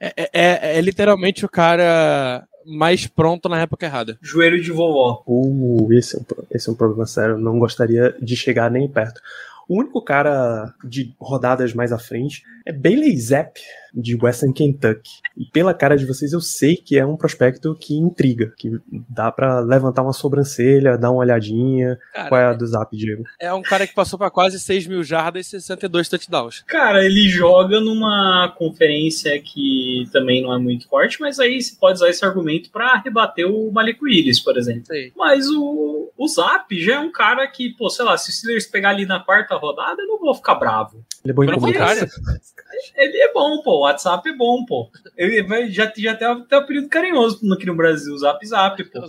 é, 0.00 0.12
é- 0.16 0.30
é- 0.32 0.78
é 0.78 0.80
literalmente 0.80 1.44
o 1.44 1.48
cara 1.48 2.46
mais 2.64 3.06
pronto 3.06 3.48
na 3.48 3.60
época 3.60 3.86
errada. 3.86 4.18
Joelho 4.20 4.60
de 4.60 4.72
vovó. 4.72 5.22
Uh, 5.26 5.92
esse 5.92 6.16
é, 6.16 6.18
um, 6.20 6.24
esse 6.50 6.68
é 6.68 6.72
um 6.72 6.74
problema 6.74 7.06
sério. 7.06 7.34
Eu 7.36 7.38
não 7.38 7.58
gostaria 7.58 8.14
de 8.20 8.34
chegar 8.34 8.70
nem 8.70 8.88
perto. 8.88 9.20
O 9.68 9.80
único 9.80 10.00
cara 10.02 10.72
de 10.84 11.14
rodadas 11.18 11.74
mais 11.74 11.92
à 11.92 11.98
frente 11.98 12.42
é 12.64 12.72
Bailey 12.72 13.16
Zapp, 13.18 13.60
de 13.96 14.14
Western 14.20 14.52
Kentucky. 14.54 15.20
E 15.36 15.44
pela 15.46 15.72
cara 15.72 15.96
de 15.96 16.04
vocês, 16.04 16.32
eu 16.32 16.40
sei 16.40 16.76
que 16.76 16.98
é 16.98 17.06
um 17.06 17.16
prospecto 17.16 17.74
que 17.80 17.94
intriga, 17.96 18.52
que 18.56 18.70
dá 19.08 19.32
pra 19.32 19.60
levantar 19.60 20.02
uma 20.02 20.12
sobrancelha, 20.12 20.98
dar 20.98 21.10
uma 21.10 21.20
olhadinha. 21.20 21.98
Cara, 22.12 22.28
Qual 22.28 22.40
é 22.40 22.44
a 22.44 22.52
do 22.52 22.66
Zap, 22.66 22.94
Diego? 22.96 23.24
é 23.40 23.52
um 23.52 23.62
cara 23.62 23.86
que 23.86 23.94
passou 23.94 24.18
pra 24.18 24.30
quase 24.30 24.60
6 24.60 24.86
mil 24.86 25.02
jardas 25.02 25.46
e 25.46 25.50
62 25.50 26.08
touchdowns. 26.08 26.62
Cara, 26.66 27.04
ele 27.04 27.28
joga 27.28 27.80
numa 27.80 28.52
conferência 28.56 29.40
que 29.40 30.04
também 30.12 30.42
não 30.42 30.52
é 30.52 30.58
muito 30.58 30.88
forte, 30.88 31.20
mas 31.20 31.38
aí 31.40 31.60
você 31.62 31.74
pode 31.78 31.94
usar 31.96 32.10
esse 32.10 32.24
argumento 32.24 32.70
pra 32.70 32.96
rebater 32.98 33.46
o 33.50 33.70
Malik 33.72 33.98
Willis, 34.02 34.40
por 34.40 34.56
exemplo. 34.58 34.86
Sei. 34.86 35.12
Mas 35.16 35.46
o, 35.48 36.10
o 36.16 36.28
Zap 36.28 36.66
já 36.80 36.96
é 36.96 36.98
um 37.00 37.10
cara 37.10 37.46
que, 37.46 37.70
pô, 37.70 37.88
sei 37.88 38.04
lá, 38.04 38.16
se 38.18 38.30
o 38.30 38.32
Steelers 38.32 38.66
pegar 38.66 38.90
ali 38.90 39.06
na 39.06 39.20
quarta 39.20 39.54
rodada, 39.56 40.02
eu 40.02 40.06
não 40.06 40.18
vou 40.18 40.34
ficar 40.34 40.54
bravo. 40.56 41.04
Ele 41.26 41.32
é 41.32 41.34
bom 41.34 41.44
em 41.44 41.46
comunicação. 41.54 42.06
Ele 42.94 43.16
é 43.18 43.32
bom, 43.32 43.62
pô. 43.62 43.76
O 43.78 43.80
WhatsApp 43.80 44.28
é 44.28 44.34
bom, 44.34 44.64
pô. 44.64 44.90
Ele 45.16 45.42
vai- 45.42 45.70
já, 45.70 45.90
já 45.96 46.14
tem 46.14 46.26
até 46.28 46.58
um 46.58 46.66
período 46.66 46.88
carinhoso 46.88 47.40
aqui 47.54 47.64
no 47.66 47.74
Brasil, 47.74 48.12
o 48.12 48.18
Zap 48.18 48.44
Zap, 48.46 48.82
pô. 48.84 49.00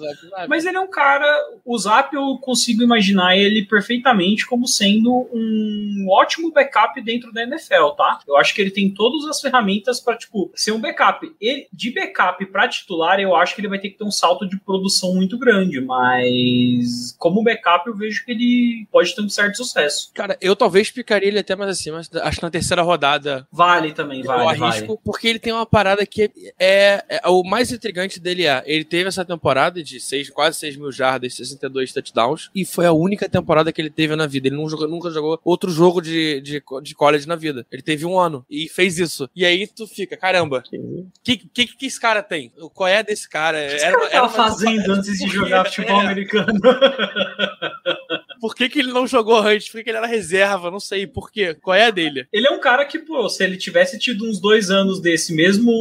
Mas 0.47 0.65
ele 0.65 0.77
é 0.77 0.79
um 0.79 0.89
cara. 0.89 1.25
O 1.65 1.77
Zap 1.77 2.13
eu 2.15 2.37
consigo 2.37 2.81
imaginar 2.81 3.37
ele 3.37 3.65
perfeitamente 3.65 4.45
como 4.45 4.67
sendo 4.67 5.27
um 5.33 6.05
ótimo 6.09 6.51
backup 6.51 6.99
dentro 7.01 7.31
da 7.33 7.43
NFL, 7.43 7.89
tá? 7.97 8.19
Eu 8.27 8.37
acho 8.37 8.53
que 8.55 8.61
ele 8.61 8.71
tem 8.71 8.89
todas 8.93 9.25
as 9.27 9.41
ferramentas 9.41 9.99
pra, 9.99 10.15
tipo, 10.15 10.49
ser 10.55 10.71
um 10.71 10.79
backup. 10.79 11.29
Ele, 11.41 11.67
de 11.73 11.91
backup 11.93 12.45
pra 12.47 12.67
titular, 12.69 13.19
eu 13.19 13.35
acho 13.35 13.53
que 13.53 13.61
ele 13.61 13.67
vai 13.67 13.79
ter 13.79 13.89
que 13.89 13.97
ter 13.97 14.05
um 14.05 14.11
salto 14.11 14.47
de 14.47 14.57
produção 14.59 15.13
muito 15.13 15.37
grande, 15.37 15.81
mas 15.81 17.15
como 17.17 17.43
backup 17.43 17.87
eu 17.87 17.95
vejo 17.95 18.23
que 18.25 18.31
ele 18.31 18.87
pode 18.91 19.13
ter 19.15 19.21
um 19.21 19.29
certo 19.29 19.57
sucesso. 19.57 20.11
Cara, 20.13 20.37
eu 20.41 20.55
talvez 20.55 20.89
picaria 20.89 21.27
ele 21.27 21.39
até 21.39 21.55
mais 21.55 21.69
acima. 21.71 22.01
Acho 22.21 22.37
que 22.37 22.43
na 22.43 22.49
terceira 22.51 22.81
rodada 22.81 23.47
Vale 23.51 23.91
também, 23.93 24.19
eu 24.21 24.25
vale, 24.25 24.43
arrisco, 24.63 24.87
vale. 24.87 24.99
porque 25.03 25.27
ele 25.27 25.39
tem 25.39 25.53
uma 25.53 25.65
parada 25.65 26.05
que 26.05 26.31
é, 26.59 27.03
é- 27.09 27.21
O 27.27 27.43
mais 27.43 27.71
intrigante 27.71 28.19
dele 28.19 28.45
é: 28.45 28.63
ele 28.65 28.83
teve 28.83 29.07
essa 29.09 29.23
temporada 29.25 29.83
de 29.83 29.99
seis, 29.99 30.29
quase 30.29 30.57
6 30.59 30.75
mil 30.77 30.91
jardas, 30.91 31.35
62 31.35 31.91
touchdowns, 31.93 32.49
e 32.55 32.65
foi 32.65 32.85
a 32.85 32.91
única 32.93 33.27
temporada 33.29 33.71
que 33.71 33.81
ele 33.81 33.89
teve 33.89 34.15
na 34.15 34.25
vida. 34.27 34.47
Ele 34.47 34.55
não 34.57 34.69
jogou- 34.69 34.87
nunca 34.87 35.09
jogou 35.11 35.39
outro 35.43 35.69
jogo 35.71 36.01
de, 36.01 36.41
de, 36.41 36.63
de 36.81 36.95
college 36.95 37.27
na 37.27 37.35
vida. 37.35 37.65
Ele 37.71 37.81
teve 37.81 38.05
um 38.05 38.17
ano 38.19 38.45
e 38.49 38.67
fez 38.69 38.97
isso. 38.99 39.29
E 39.35 39.45
aí 39.45 39.67
tu 39.67 39.85
fica, 39.87 40.15
caramba, 40.17 40.63
o 40.73 41.05
que, 41.23 41.37
que, 41.37 41.67
que 41.67 41.85
esse 41.85 41.99
cara 41.99 42.21
tem? 42.23 42.51
Qual 42.73 42.87
é 42.87 43.03
desse 43.03 43.29
cara? 43.29 43.57
O 43.57 43.67
que 43.69 43.75
esse 43.75 43.85
cara 43.91 44.09
tava 44.09 44.29
fazendo 44.29 44.93
antes 44.93 45.17
de 45.17 45.27
jogar 45.29 45.65
futebol 45.65 46.01
É. 46.01 46.05
americano? 46.05 46.47
Por 48.39 48.55
que, 48.55 48.69
que 48.69 48.79
ele 48.79 48.91
não 48.91 49.07
jogou 49.07 49.37
antes? 49.39 49.67
Por 49.69 49.77
que, 49.77 49.83
que 49.85 49.89
ele 49.89 49.97
era 49.97 50.07
reserva? 50.07 50.69
Não 50.71 50.79
sei. 50.79 51.05
Por 51.07 51.31
quê? 51.31 51.55
Qual 51.55 51.75
é 51.75 51.85
a 51.85 51.91
dele? 51.91 52.25
Ele 52.31 52.47
é 52.47 52.51
um 52.51 52.59
cara 52.59 52.85
que, 52.85 52.99
pô, 52.99 53.27
se 53.29 53.43
ele 53.43 53.57
tivesse 53.57 53.97
tido 53.99 54.25
uns 54.27 54.39
dois 54.39 54.69
anos 54.69 54.99
desse 55.01 55.33
mesmo 55.33 55.71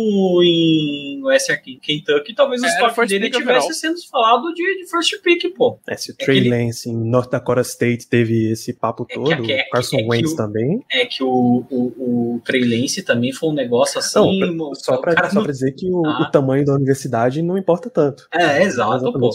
em 0.42 1.20
Western 1.22 1.62
Kentucky, 1.80 2.34
talvez 2.34 2.62
o 2.62 2.66
estoque 2.66 2.94
first 2.94 3.10
dele 3.10 3.30
tivesse 3.30 3.44
overall. 3.44 3.72
sendo 3.72 3.96
falado 4.10 4.52
de, 4.54 4.78
de 4.84 4.90
first 4.90 5.20
pick, 5.22 5.54
pô. 5.54 5.78
É, 5.86 5.96
se 5.96 6.10
o 6.10 6.14
É 6.18 6.24
Trey 6.24 6.40
que 6.42 6.46
ele- 6.48 6.64
Lance 6.66 6.88
em 6.90 6.96
North 6.96 7.30
Dakota 7.30 7.60
State 7.62 8.08
teve 8.08 8.50
esse 8.52 8.72
papo 8.72 9.04
que- 9.04 9.14
todo, 9.14 9.32
é 9.32 9.40
que- 9.40 9.52
é 9.52 9.64
o 9.66 9.70
Carson 9.70 9.96
o- 9.98 10.08
Wentz 10.10 10.34
também. 10.34 10.80
É 10.90 11.06
que 11.06 11.22
o, 11.22 11.64
o, 11.70 12.34
o 12.36 12.40
Trey 12.44 12.62
Lance 12.64 13.02
também 13.02 13.32
foi 13.32 13.50
um 13.50 13.54
negócio 13.54 13.98
assim. 13.98 14.40
Não, 14.40 14.54
mo- 14.54 14.74
Só 14.74 14.94
o 14.94 15.00
pra, 15.00 15.14
cara 15.14 15.30
só 15.30 15.42
pra 15.42 15.52
dizer 15.52 15.72
que 15.72 15.88
o, 15.90 16.04
Ah. 16.06 16.22
o 16.22 16.30
tamanho 16.30 16.64
da 16.64 16.74
universidade 16.74 17.42
não 17.42 17.56
importa 17.58 17.90
tanto. 17.90 18.26
É, 18.32 18.58
É 18.60 18.62
exato, 18.62 19.12
pô. 19.12 19.30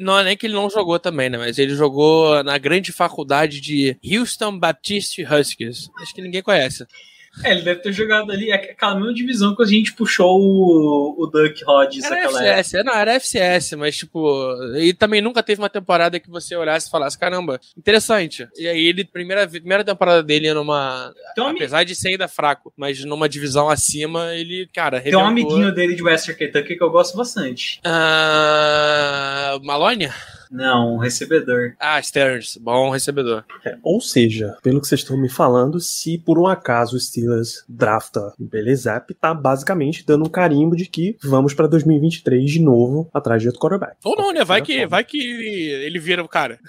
não 0.00 0.18
é 0.18 0.24
nem 0.24 0.36
que 0.36 0.46
ele 0.46 0.54
não 0.54 0.68
jogou 0.70 0.98
também, 0.98 1.28
né? 1.30 1.38
Mas 1.38 1.58
ele 1.58 1.74
jogou 1.74 2.03
na 2.44 2.58
grande 2.58 2.92
faculdade 2.92 3.60
de 3.60 3.96
Houston 4.04 4.58
Baptist 4.58 5.18
Huskies. 5.18 5.90
Acho 6.00 6.14
que 6.14 6.22
ninguém 6.22 6.42
conhece. 6.42 6.86
É, 7.42 7.50
ele 7.50 7.62
deve 7.62 7.80
ter 7.80 7.92
jogado 7.92 8.30
ali 8.30 8.52
aquela 8.52 8.94
mesma 8.94 9.12
divisão 9.12 9.56
que 9.56 9.62
a 9.62 9.66
gente 9.66 9.92
puxou 9.94 10.40
o, 10.40 11.16
o 11.18 11.26
Duck 11.26 11.64
Hodges 11.66 12.04
Era 12.04 12.18
época. 12.18 12.38
FCS, 12.38 12.74
é, 12.74 12.84
não, 12.84 12.94
era 12.94 13.14
FCS, 13.14 13.72
mas 13.72 13.96
tipo. 13.96 14.54
E 14.76 14.92
também 14.94 15.20
nunca 15.20 15.42
teve 15.42 15.60
uma 15.60 15.68
temporada 15.68 16.20
que 16.20 16.30
você 16.30 16.54
olhasse 16.54 16.86
e 16.86 16.90
falasse, 16.90 17.18
caramba, 17.18 17.60
interessante. 17.76 18.46
E 18.56 18.68
aí 18.68 18.86
ele, 18.86 19.04
primeira, 19.04 19.48
primeira 19.48 19.82
temporada 19.82 20.22
dele 20.22 20.52
numa. 20.52 21.12
Um, 21.36 21.48
Apesar 21.48 21.84
de 21.84 21.96
ser 21.96 22.10
ainda 22.10 22.28
fraco, 22.28 22.72
mas 22.76 23.04
numa 23.04 23.28
divisão 23.28 23.68
acima, 23.68 24.34
ele, 24.34 24.68
cara, 24.72 25.00
tem 25.00 25.16
um 25.16 25.26
amiguinho 25.26 25.74
dele 25.74 25.94
de 25.94 26.02
Western 26.02 26.38
Kentucky 26.38 26.76
que 26.76 26.82
eu 26.84 26.90
gosto 26.90 27.16
bastante. 27.16 27.80
Ah, 27.84 29.58
Maloney? 29.62 30.08
Não, 30.54 30.94
um 30.94 30.98
recebedor. 30.98 31.74
Ah, 31.80 32.00
Stearns, 32.00 32.56
bom 32.56 32.88
recebedor. 32.88 33.42
É, 33.64 33.76
ou 33.82 34.00
seja, 34.00 34.56
pelo 34.62 34.80
que 34.80 34.86
vocês 34.86 35.00
estão 35.00 35.16
me 35.16 35.28
falando, 35.28 35.80
se 35.80 36.16
por 36.16 36.38
um 36.38 36.46
acaso 36.46 36.96
o 36.96 37.00
Steelers 37.00 37.64
drafta 37.68 38.32
o 38.38 38.44
Belezap, 38.44 39.12
tá 39.14 39.34
basicamente 39.34 40.06
dando 40.06 40.24
um 40.24 40.28
carimbo 40.28 40.76
de 40.76 40.86
que 40.86 41.16
vamos 41.24 41.54
pra 41.54 41.66
2023 41.66 42.48
de 42.48 42.60
novo 42.60 43.10
atrás 43.12 43.42
de 43.42 43.48
outro 43.48 43.60
quarterback. 43.60 43.96
Ou 44.04 44.16
não, 44.16 44.32
né? 44.32 44.44
Vai 44.44 44.62
que, 44.62 44.86
vai 44.86 45.02
que 45.02 45.18
ele 45.18 45.98
vira 45.98 46.22
o 46.22 46.28
cara. 46.28 46.60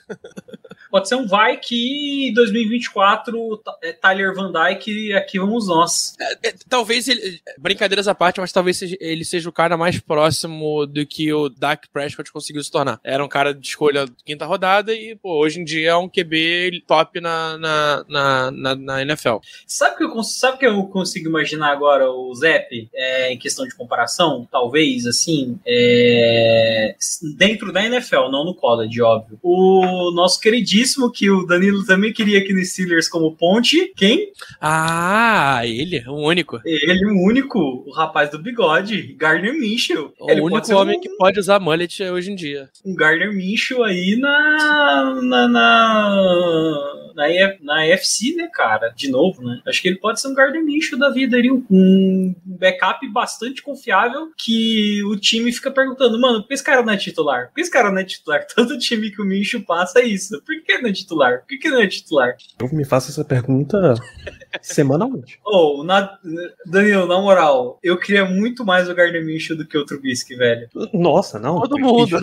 Pode 0.96 1.10
ser 1.10 1.16
um 1.16 1.28
vai 1.28 1.58
que 1.58 2.30
em 2.30 2.34
2024 2.34 3.58
Ta- 3.58 3.78
é 3.84 3.92
Tyler 3.92 4.34
Van 4.34 4.50
Dyke 4.50 5.12
aqui 5.12 5.38
vamos 5.38 5.68
nós. 5.68 6.16
É, 6.42 6.54
talvez 6.70 7.10
ele. 7.10 7.42
Brincadeiras 7.60 8.08
à 8.08 8.16
parte, 8.16 8.40
mas 8.40 8.54
talvez 8.54 8.78
seja- 8.78 8.96
ele 9.02 9.26
seja 9.26 9.50
o 9.50 9.52
cara 9.52 9.76
mais 9.76 10.00
próximo 10.00 10.86
do 10.86 11.06
que 11.06 11.34
o 11.34 11.50
Dak 11.50 11.90
Prescott 11.90 12.32
conseguiu 12.32 12.64
se 12.64 12.72
tornar. 12.72 12.98
Era 13.04 13.22
um 13.22 13.28
cara 13.28 13.54
de 13.54 13.68
escolha 13.68 14.06
quinta 14.24 14.46
rodada 14.46 14.94
e, 14.94 15.18
pô, 15.18 15.38
hoje 15.38 15.60
em 15.60 15.66
dia 15.66 15.90
é 15.90 15.96
um 15.98 16.08
QB 16.08 16.84
top 16.88 17.20
na, 17.20 17.58
na, 17.58 18.06
na, 18.08 18.52
na, 18.52 18.76
na 18.76 19.02
NFL. 19.02 19.40
Sabe 19.68 19.96
o 19.96 19.98
que 19.98 20.18
eu 20.18 20.24
sabe 20.24 20.60
que 20.60 20.66
eu 20.66 20.82
consigo 20.88 21.28
imaginar 21.28 21.74
agora 21.74 22.10
o 22.10 22.34
Zep 22.36 22.88
é, 22.96 23.34
em 23.34 23.38
questão 23.38 23.68
de 23.68 23.76
comparação? 23.76 24.48
Talvez 24.50 25.06
assim, 25.06 25.60
é, 25.68 26.96
dentro 27.36 27.74
da 27.74 27.84
NFL, 27.86 28.30
não 28.32 28.46
no 28.46 28.56
college, 28.56 29.02
óbvio. 29.02 29.38
O 29.44 30.10
nosso 30.16 30.40
queridíssimo 30.40 30.85
que 31.12 31.30
o 31.30 31.46
Danilo 31.46 31.86
também 31.86 32.12
queria 32.14 32.40
aqui 32.40 32.54
no 32.54 32.64
Steelers 32.64 33.08
como 33.10 33.36
ponte, 33.36 33.92
quem? 33.96 34.30
Ah, 34.62 35.62
ele, 35.66 36.04
o 36.08 36.14
único. 36.28 36.60
Ele, 36.66 37.06
o 37.06 37.26
único, 37.26 37.60
o 37.88 37.92
rapaz 37.92 38.30
do 38.30 38.40
bigode, 38.40 39.14
Gardner 39.18 39.54
Minshew. 39.54 40.14
O 40.20 40.30
Ele 40.32 40.42
único 40.42 40.74
homem 40.76 40.98
um- 40.98 41.02
que 41.02 41.10
pode 41.18 41.40
usar 41.40 41.60
mullet 41.60 42.04
hoje 42.04 42.32
em 42.32 42.36
dia. 42.36 42.70
um 42.86 42.96
Gardner 42.96 43.34
Minshew 43.34 43.84
aí 43.84 44.16
na 44.16 45.22
na, 45.22 45.48
na, 45.48 47.05
na, 47.16 47.30
E- 47.30 47.58
na 47.62 47.86
FC, 47.86 48.36
né, 48.36 48.48
cara? 48.54 48.90
De 48.96 49.10
novo, 49.10 49.42
né? 49.42 49.62
Acho 49.66 49.82
que 49.82 49.88
ele 49.88 49.98
pode 49.98 50.20
ser 50.22 50.28
um 50.28 50.34
Gardner 50.34 50.64
Minshew 50.64 51.00
da 51.00 51.10
vida 51.10 51.38
ali, 51.38 51.50
um 51.52 52.36
backup 52.44 53.08
bastante 53.10 53.62
confiável 53.64 54.32
que 54.38 55.02
o 55.06 55.16
time 55.16 55.52
fica 55.52 55.72
perguntando, 55.72 56.20
mano, 56.20 56.42
por 56.42 56.48
que 56.50 56.54
esse 56.54 56.64
cara 56.64 56.84
não 56.84 56.94
é 56.94 56.98
titular? 56.98 57.48
Por 57.48 57.56
que 57.56 57.62
esse 57.62 57.72
cara 57.72 57.90
não 57.92 58.00
é 58.00 58.04
titular? 58.04 58.46
Todo 58.54 58.78
time 58.78 59.10
que 59.10 59.22
o 59.22 59.26
Minshew 59.26 59.62
passa 59.64 60.00
é 60.00 60.06
isso. 60.06 60.42
Por 60.46 60.62
que 60.62 60.72
ele 60.72 60.84
não 60.84 60.90
é 60.90 60.94
titular? 60.94 61.40
Por 61.48 61.58
que 61.60 61.68
ele 61.68 61.76
não 61.76 61.82
é 61.82 61.88
titular? 61.88 62.36
Eu 62.60 62.70
me 62.74 62.86
faço 62.86 63.10
essa 63.10 63.24
pergunta 63.24 63.94
semanalmente. 64.62 65.40
Ou, 65.44 65.84
na, 65.84 66.18
Danilo, 66.66 67.08
na 67.08 67.20
moral, 67.22 67.80
eu 67.82 67.98
queria 67.98 68.26
muito 68.26 68.66
mais 68.66 68.90
o 68.90 68.94
Gardner 68.96 69.26
Minshew 69.26 69.56
do 69.58 69.66
que 69.66 69.78
o 69.78 69.86
Trubisky, 69.86 70.36
velho. 70.36 70.68
Nossa, 70.94 71.40
não. 71.40 71.60
Todo 71.62 71.80
mundo. 71.80 72.20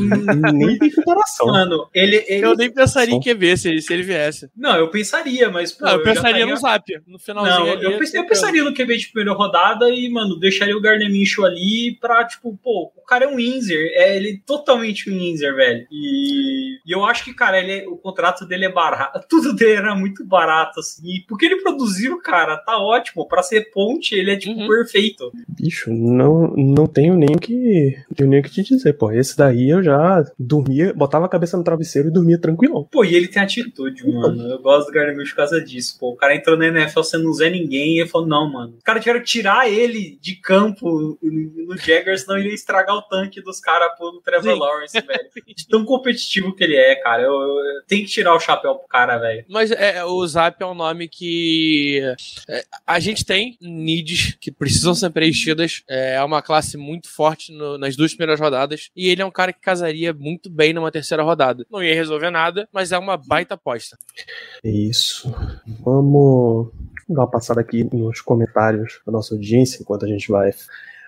Nem 0.53 0.79
tem 0.79 0.91
comparação. 0.91 1.47
Mano, 1.47 1.89
ele... 1.95 2.25
ele 2.29 2.45
Eu 2.45 2.55
nem 2.57 2.71
pensaria 2.73 3.15
em. 3.15 3.21
QB 3.21 3.57
se 3.57 3.69
ele, 3.69 3.81
se 3.81 3.93
ele 3.93 4.03
viesse. 4.03 4.51
Não, 4.57 4.77
eu 4.77 4.82
pensaria, 4.89 5.51
mas... 5.51 5.73
Pô, 5.73 5.85
Não, 5.85 5.93
eu 5.93 5.99
já 5.99 6.05
pensaria 6.05 6.31
estaria- 6.45 6.47
no 6.55 6.57
Zap. 6.61 6.85
No 7.07 7.19
finalzinho 7.19 7.57
Não, 7.67 7.73
ali. 7.73 7.85
eu, 7.85 7.99
pens- 7.99 8.15
eu 8.15 8.27
pensaria 8.27 8.65
no 8.65 8.75
QB 8.75 8.97
de 8.97 9.09
primeira 9.09 9.33
rodada 9.37 9.89
e, 9.91 10.09
mano, 10.09 10.39
deixaria 10.39 10.77
o 10.77 10.81
Gardner 10.81 11.11
Minshew 11.11 11.45
ali 11.45 11.97
pra, 12.01 12.25
tipo, 12.27 12.57
pô, 12.63 12.93
o 12.97 13.05
cara 13.05 13.25
é 13.25 13.29
um 13.29 13.37
Windsor, 13.37 13.77
é 13.77 14.17
ele 14.17 14.31
é 14.31 14.37
totalmente 14.47 15.11
um 15.11 15.15
Windsor, 15.19 15.55
velho. 15.55 15.87
E, 15.91 16.79
e 16.87 16.93
eu 16.93 17.05
acho 17.05 17.25
que, 17.25 17.35
cara, 17.35 17.59
ele, 17.61 17.73
é- 17.85 17.89
o 17.89 17.97
contrato 17.97 18.47
dele 18.47 18.65
é 18.67 18.73
barato, 18.73 19.21
tudo 19.29 19.55
dele 19.55 19.73
era 19.73 19.95
muito 19.95 20.25
barato, 20.25 20.81
assim. 20.81 21.03
E 21.07 21.21
porque 21.27 21.47
ele 21.47 21.63
produziu, 21.63 22.19
cara, 22.21 22.57
tá 22.57 22.79
ótimo. 22.79 23.27
Pra 23.29 23.43
ser 23.43 23.71
ponte, 23.71 24.15
ele 24.15 24.31
é, 24.33 24.37
tipo, 24.37 24.53
Uhum. 24.59 24.69
perfeito. 24.69 25.31
Bicho, 25.49 25.91
não, 25.93 26.49
não 26.57 26.87
tenho 26.87 27.15
nem 27.17 27.35
o 27.35 27.39
que, 27.39 27.97
tenho 28.15 28.29
nem 28.31 28.41
o 28.41 28.43
que 28.43 28.51
te 28.51 28.63
dizer, 28.63 28.95
pô. 28.95 29.11
Esse 29.13 29.37
daí 29.37 29.69
eu 29.71 29.83
já 29.83 30.25
dormia, 30.39 30.93
botava 30.93 31.27
a 31.27 31.29
cabeça 31.29 31.57
no 31.57 31.65
travesseiro 31.65 32.09
e 32.09 32.13
dormia 32.13 32.39
tranquilão. 32.39 32.87
Pô, 32.91 33.05
e 33.05 33.15
ele 33.15 33.29
tem 33.29 33.43
atitude, 33.43 34.07
mano. 34.07 34.43
Eu 34.49 34.59
gosto 34.61 34.72
do 34.81 34.93
Gardner 34.93 35.17
Minshew 35.17 35.33
por 35.35 35.37
causa 35.37 35.61
disso, 35.61 35.97
pô. 35.99 36.11
O 36.13 36.17
cara 36.17 36.35
entrou 36.35 36.57
na 36.57 36.67
NFL 36.67 37.03
sendo 37.03 37.29
um 37.29 37.33
Zé 37.33 37.49
Ninguém 37.51 37.97
e 37.97 38.01
ele 38.01 38.09
falou, 38.09 38.27
não, 38.27 38.51
mano. 38.51 38.75
Os 38.77 38.83
caras 38.83 39.03
tiveram 39.03 39.21
que 39.21 39.27
tirar 39.27 39.69
ele 39.71 40.19
de 40.21 40.37
campo 40.37 41.19
no 41.23 41.77
Jaggers, 41.77 42.23
senão 42.23 42.39
ele 42.39 42.49
ia 42.49 42.55
estragar 42.55 42.97
o 42.97 43.03
tanque 43.03 43.41
dos 43.43 43.61
caras 43.61 43.97
pro 43.97 44.21
Trevor 44.25 44.53
Sim. 44.55 44.59
Lawrence, 44.59 45.01
velho. 45.01 45.31
De 45.57 45.67
tão 45.69 45.85
competitivo 45.85 46.55
que 46.55 46.65
ele 46.65 46.77
é, 46.77 46.95
cara. 46.97 47.23
Eu, 47.23 47.33
eu- 47.33 47.83
tem 47.87 48.01
que 48.03 48.11
tirar 48.11 48.35
o 48.35 48.41
chapéu 48.41 48.75
pro 48.77 48.89
cara, 48.89 49.19
velho. 49.19 49.45
Mas 49.49 49.71
é, 49.71 50.05
o 50.05 50.27
Zap 50.27 50.63
é 50.63 50.67
um 50.67 50.75
nome 50.75 51.09
que 51.09 52.01
é, 52.49 52.65
a 52.87 52.99
gente 53.01 53.25
tem 53.25 53.57
needs 53.61 54.37
que 54.41 54.51
precisam 54.51 54.95
ser 54.95 55.11
preenchidas. 55.11 55.83
É 55.89 56.23
uma 56.23 56.41
classe 56.43 56.77
muito 56.77 57.09
forte 57.09 57.53
no- 57.53 57.77
nas 57.79 57.97
duas 57.97 58.13
primeiras 58.15 58.41
rodadas. 58.41 58.91
E 58.97 59.09
ele 59.09 59.23
é 59.23 59.25
um 59.27 59.31
cara 59.31 59.53
que 59.53 59.61
casaria 59.61 60.13
muito 60.13 60.49
bem 60.51 60.73
numa 60.73 60.91
terceira 60.91 61.23
rodada. 61.23 61.67
Não 61.71 61.83
ia 61.83 61.95
resolver 61.95 62.31
nada, 62.31 62.69
mas 62.73 62.93
é 62.93 62.99
uma 62.99 63.17
baita 63.17 63.55
aposta. 63.55 63.97
É 64.65 64.71
Isso. 64.71 65.35
Vamos 65.81 66.71
dar 67.09 67.23
uma 67.23 67.31
passada 67.31 67.61
aqui 67.61 67.83
nos 67.93 68.21
comentários 68.21 69.01
da 69.05 69.11
nossa 69.11 69.35
audiência, 69.35 69.81
enquanto 69.81 70.05
a 70.05 70.09
gente 70.09 70.31
vai. 70.31 70.51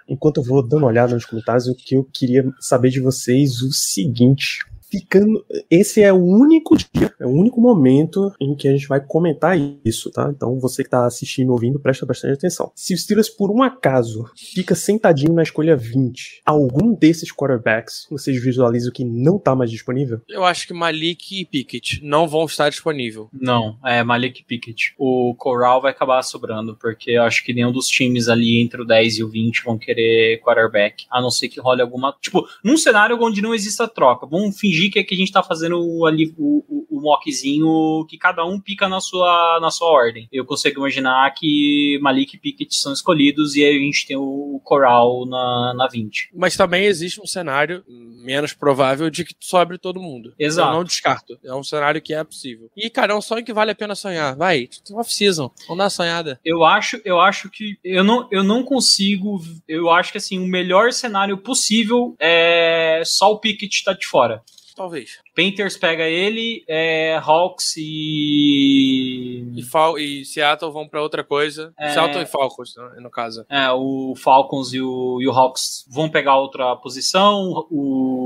Enquanto 0.08 0.38
eu 0.38 0.42
vou 0.42 0.62
dando 0.62 0.82
uma 0.82 0.88
olhada 0.88 1.14
nos 1.14 1.24
comentários, 1.24 1.68
o 1.68 1.74
que 1.74 1.94
eu 1.94 2.04
queria 2.04 2.52
saber 2.58 2.90
de 2.90 3.00
vocês 3.00 3.62
o 3.62 3.72
seguinte. 3.72 4.58
Ficando. 4.94 5.44
Esse 5.70 6.02
é 6.02 6.12
o 6.12 6.22
único 6.22 6.76
dia, 6.76 7.12
é 7.20 7.26
o 7.26 7.30
único 7.30 7.60
momento 7.60 8.32
em 8.40 8.54
que 8.54 8.68
a 8.68 8.72
gente 8.72 8.86
vai 8.86 9.00
comentar 9.00 9.58
isso, 9.84 10.10
tá? 10.10 10.30
Então 10.34 10.58
você 10.60 10.84
que 10.84 10.90
tá 10.90 11.04
assistindo 11.04 11.50
ouvindo, 11.50 11.80
presta 11.80 12.06
bastante 12.06 12.34
atenção. 12.34 12.70
Se 12.74 12.94
o 12.94 12.98
Steelers, 12.98 13.28
por 13.28 13.50
um 13.50 13.62
acaso, 13.62 14.24
fica 14.36 14.74
sentadinho 14.74 15.32
na 15.32 15.42
escolha 15.42 15.76
20, 15.76 16.42
algum 16.44 16.94
desses 16.94 17.32
quarterbacks 17.32 18.06
vocês 18.10 18.40
visualizam 18.42 18.92
que 18.92 19.04
não 19.04 19.38
tá 19.38 19.54
mais 19.54 19.70
disponível? 19.70 20.20
Eu 20.28 20.44
acho 20.44 20.66
que 20.66 20.74
Malik 20.74 21.40
e 21.40 21.44
Pickett 21.44 22.00
não 22.02 22.28
vão 22.28 22.44
estar 22.44 22.68
disponíveis. 22.68 23.04
Não, 23.32 23.76
é 23.84 24.02
Malik 24.02 24.44
Pickett. 24.44 24.94
O 24.98 25.34
Corral 25.36 25.82
vai 25.82 25.90
acabar 25.90 26.22
sobrando, 26.22 26.76
porque 26.80 27.12
eu 27.12 27.22
acho 27.22 27.44
que 27.44 27.52
nenhum 27.52 27.72
dos 27.72 27.86
times 27.86 28.28
ali 28.28 28.60
entre 28.60 28.82
o 28.82 28.84
10 28.84 29.18
e 29.18 29.24
o 29.24 29.28
20 29.28 29.64
vão 29.64 29.78
querer 29.78 30.40
quarterback, 30.40 31.04
a 31.10 31.20
não 31.20 31.30
ser 31.30 31.48
que 31.48 31.60
role 31.60 31.82
alguma. 31.82 32.14
Tipo, 32.20 32.46
num 32.62 32.76
cenário 32.76 33.18
onde 33.20 33.42
não 33.42 33.54
exista 33.54 33.86
troca, 33.86 34.26
vamos 34.26 34.58
fingir 34.58 34.83
que, 34.90 34.98
é 34.98 35.04
que 35.04 35.14
a 35.14 35.18
gente 35.18 35.32
tá 35.32 35.42
fazendo 35.42 36.04
ali 36.06 36.34
o, 36.38 36.64
o, 36.68 36.98
o 36.98 37.00
mockzinho 37.00 38.04
que 38.08 38.16
cada 38.18 38.44
um 38.44 38.60
pica 38.60 38.88
na 38.88 39.00
sua, 39.00 39.58
na 39.60 39.70
sua 39.70 39.88
ordem. 39.88 40.28
Eu 40.32 40.44
consigo 40.44 40.80
imaginar 40.80 41.32
que 41.34 41.98
Malik 42.00 42.36
e 42.36 42.38
Pickett 42.38 42.74
são 42.74 42.92
escolhidos 42.92 43.56
e 43.56 43.64
aí 43.64 43.76
a 43.76 43.80
gente 43.80 44.06
tem 44.06 44.16
o 44.16 44.60
Corral 44.64 45.26
na, 45.26 45.74
na 45.76 45.88
20. 45.88 46.30
Mas 46.34 46.56
também 46.56 46.84
existe 46.84 47.20
um 47.20 47.26
cenário 47.26 47.84
menos 48.24 48.52
provável 48.52 49.10
de 49.10 49.24
que 49.24 49.34
sobre 49.38 49.76
todo 49.78 50.00
mundo. 50.00 50.32
Exato. 50.38 50.70
Eu 50.70 50.74
não 50.74 50.84
descarto. 50.84 51.38
É 51.44 51.54
um 51.54 51.62
cenário 51.62 52.00
que 52.00 52.14
é 52.14 52.24
possível. 52.24 52.70
E, 52.76 52.88
cara, 52.88 53.12
é 53.12 53.16
um 53.16 53.20
sonho 53.20 53.44
que 53.44 53.52
vale 53.52 53.70
a 53.70 53.74
pena 53.74 53.94
sonhar. 53.94 54.34
Vai, 54.34 54.68
off-season. 54.92 55.50
Vamos 55.68 55.78
dar 55.78 55.84
uma 55.84 55.90
sonhada. 55.90 56.40
Eu 56.44 56.64
acho, 56.64 57.00
eu 57.04 57.20
acho 57.20 57.50
que 57.50 57.78
eu 57.84 58.02
não, 58.02 58.26
eu 58.30 58.42
não 58.42 58.62
consigo. 58.62 59.40
Eu 59.68 59.90
acho 59.90 60.12
que 60.12 60.18
assim, 60.18 60.38
o 60.38 60.46
melhor 60.46 60.92
cenário 60.92 61.36
possível 61.38 62.16
é 62.18 63.02
só 63.04 63.32
o 63.32 63.38
Pickett 63.38 63.84
tá 63.84 63.92
de 63.92 64.06
fora. 64.06 64.42
Talvez. 64.74 65.18
Panthers 65.36 65.76
pega 65.76 66.04
ele, 66.04 66.64
é, 66.68 67.16
Hawks 67.22 67.76
e. 67.76 69.52
E, 69.56 69.62
Fal 69.62 69.98
e 69.98 70.24
Seattle 70.24 70.72
vão 70.72 70.88
pra 70.88 71.02
outra 71.02 71.22
coisa. 71.22 71.72
É. 71.78 71.90
Seattle 71.90 72.22
e 72.22 72.26
Falcons, 72.26 72.74
né, 72.76 73.00
no 73.00 73.10
caso. 73.10 73.46
É, 73.48 73.70
o 73.70 74.14
Falcons 74.16 74.72
e 74.72 74.80
o, 74.80 75.20
e 75.20 75.28
o 75.28 75.32
Hawks 75.32 75.84
vão 75.88 76.08
pegar 76.08 76.36
outra 76.36 76.74
posição. 76.76 77.66
O 77.70 78.23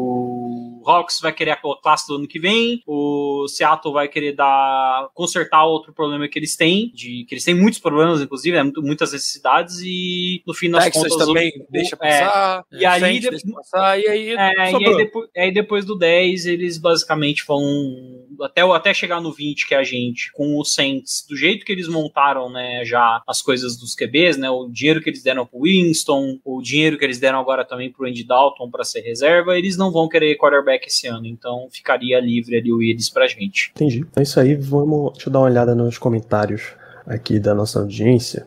Hawks 0.89 1.21
vai 1.21 1.33
querer 1.33 1.51
a 1.53 1.61
classe 1.83 2.07
do 2.09 2.15
ano 2.17 2.27
que 2.29 2.39
vem. 2.39 2.83
O 2.87 3.47
Seattle 3.49 3.93
vai 3.93 4.09
querer 4.09 4.33
dar 4.33 5.09
consertar 5.15 5.65
outro 5.65 5.93
problema 5.93 6.27
que 6.29 6.39
eles 6.39 6.57
têm, 6.57 6.91
de 6.95 7.25
que 7.29 7.35
eles 7.35 7.45
têm 7.45 7.55
muitos 7.55 7.79
problemas, 7.79 8.21
inclusive, 8.23 8.57
é, 8.57 8.63
muito- 8.63 8.83
muitas 8.83 9.13
necessidades 9.13 9.81
e 9.83 10.43
no 10.47 10.55
fim 10.55 10.71
das 10.71 10.85
Texas 10.85 11.03
contas 11.13 11.27
também 11.27 11.49
o- 11.51 11.67
deixa 11.71 11.97
é, 12.01 12.21
passar. 12.21 12.65
E 12.73 12.85
aí 12.87 13.01
Saints 13.01 13.31
deixa 13.31 13.47
passar. 13.53 13.99
E 14.01 14.09
aí, 14.09 14.31
É, 14.31 14.53
e 14.55 14.61
aí 14.61 14.97
depois, 14.97 15.29
aí 15.37 15.53
depois 15.53 15.85
do 15.85 15.97
10, 15.99 16.47
eles 16.47 16.79
basicamente 16.79 17.45
vão. 17.47 17.61
Até, 18.41 18.63
até 18.63 18.95
chegar 18.95 19.21
no 19.21 19.33
20, 19.33 19.67
que 19.67 19.75
é 19.75 19.79
a 19.79 19.85
gente, 19.85 20.31
com 20.33 20.59
os 20.59 20.75
Saints, 20.75 21.25
do 21.29 21.37
jeito 21.37 21.65
que 21.65 21.73
eles 21.73 21.89
montaram, 21.89 22.51
né, 22.51 22.85
já 22.85 23.23
as 23.27 23.43
coisas 23.43 23.77
dos 23.77 23.95
QBs, 23.95 24.37
né? 24.37 24.49
O 24.51 24.69
dinheiro 24.69 25.01
que 25.01 25.11
eles 25.11 25.23
deram 25.23 25.47
pro 25.47 25.63
Winston, 25.63 26.39
o 26.45 26.63
dinheiro 26.63 26.99
que 26.99 27.05
eles 27.05 27.19
deram 27.19 27.39
agora 27.39 27.65
também 27.65 27.91
pro 27.91 28.07
Andy 28.07 28.25
Dalton 28.25 28.71
para 28.71 28.85
ser 28.85 29.01
reserva, 29.01 29.59
eles 29.59 29.77
não 29.77 29.91
vão 29.91 30.09
querer 30.09 30.37
quarterback 30.37 30.87
esse 30.87 31.07
ano. 31.07 31.27
Então 31.27 31.69
ficaria 31.71 32.21
livre 32.21 32.57
ali 32.57 32.73
o 32.73 32.79
Willis 32.79 33.11
pra 33.11 33.27
gente. 33.27 33.73
Entendi. 33.75 34.07
É 34.17 34.23
isso 34.23 34.39
aí, 34.39 34.55
vamos. 34.55 35.13
Deixa 35.13 35.29
eu 35.29 35.33
dar 35.33 35.41
uma 35.41 35.47
olhada 35.47 35.75
nos 35.75 35.99
comentários 35.99 36.75
aqui 37.07 37.39
da 37.39 37.55
nossa 37.55 37.81
audiência. 37.81 38.47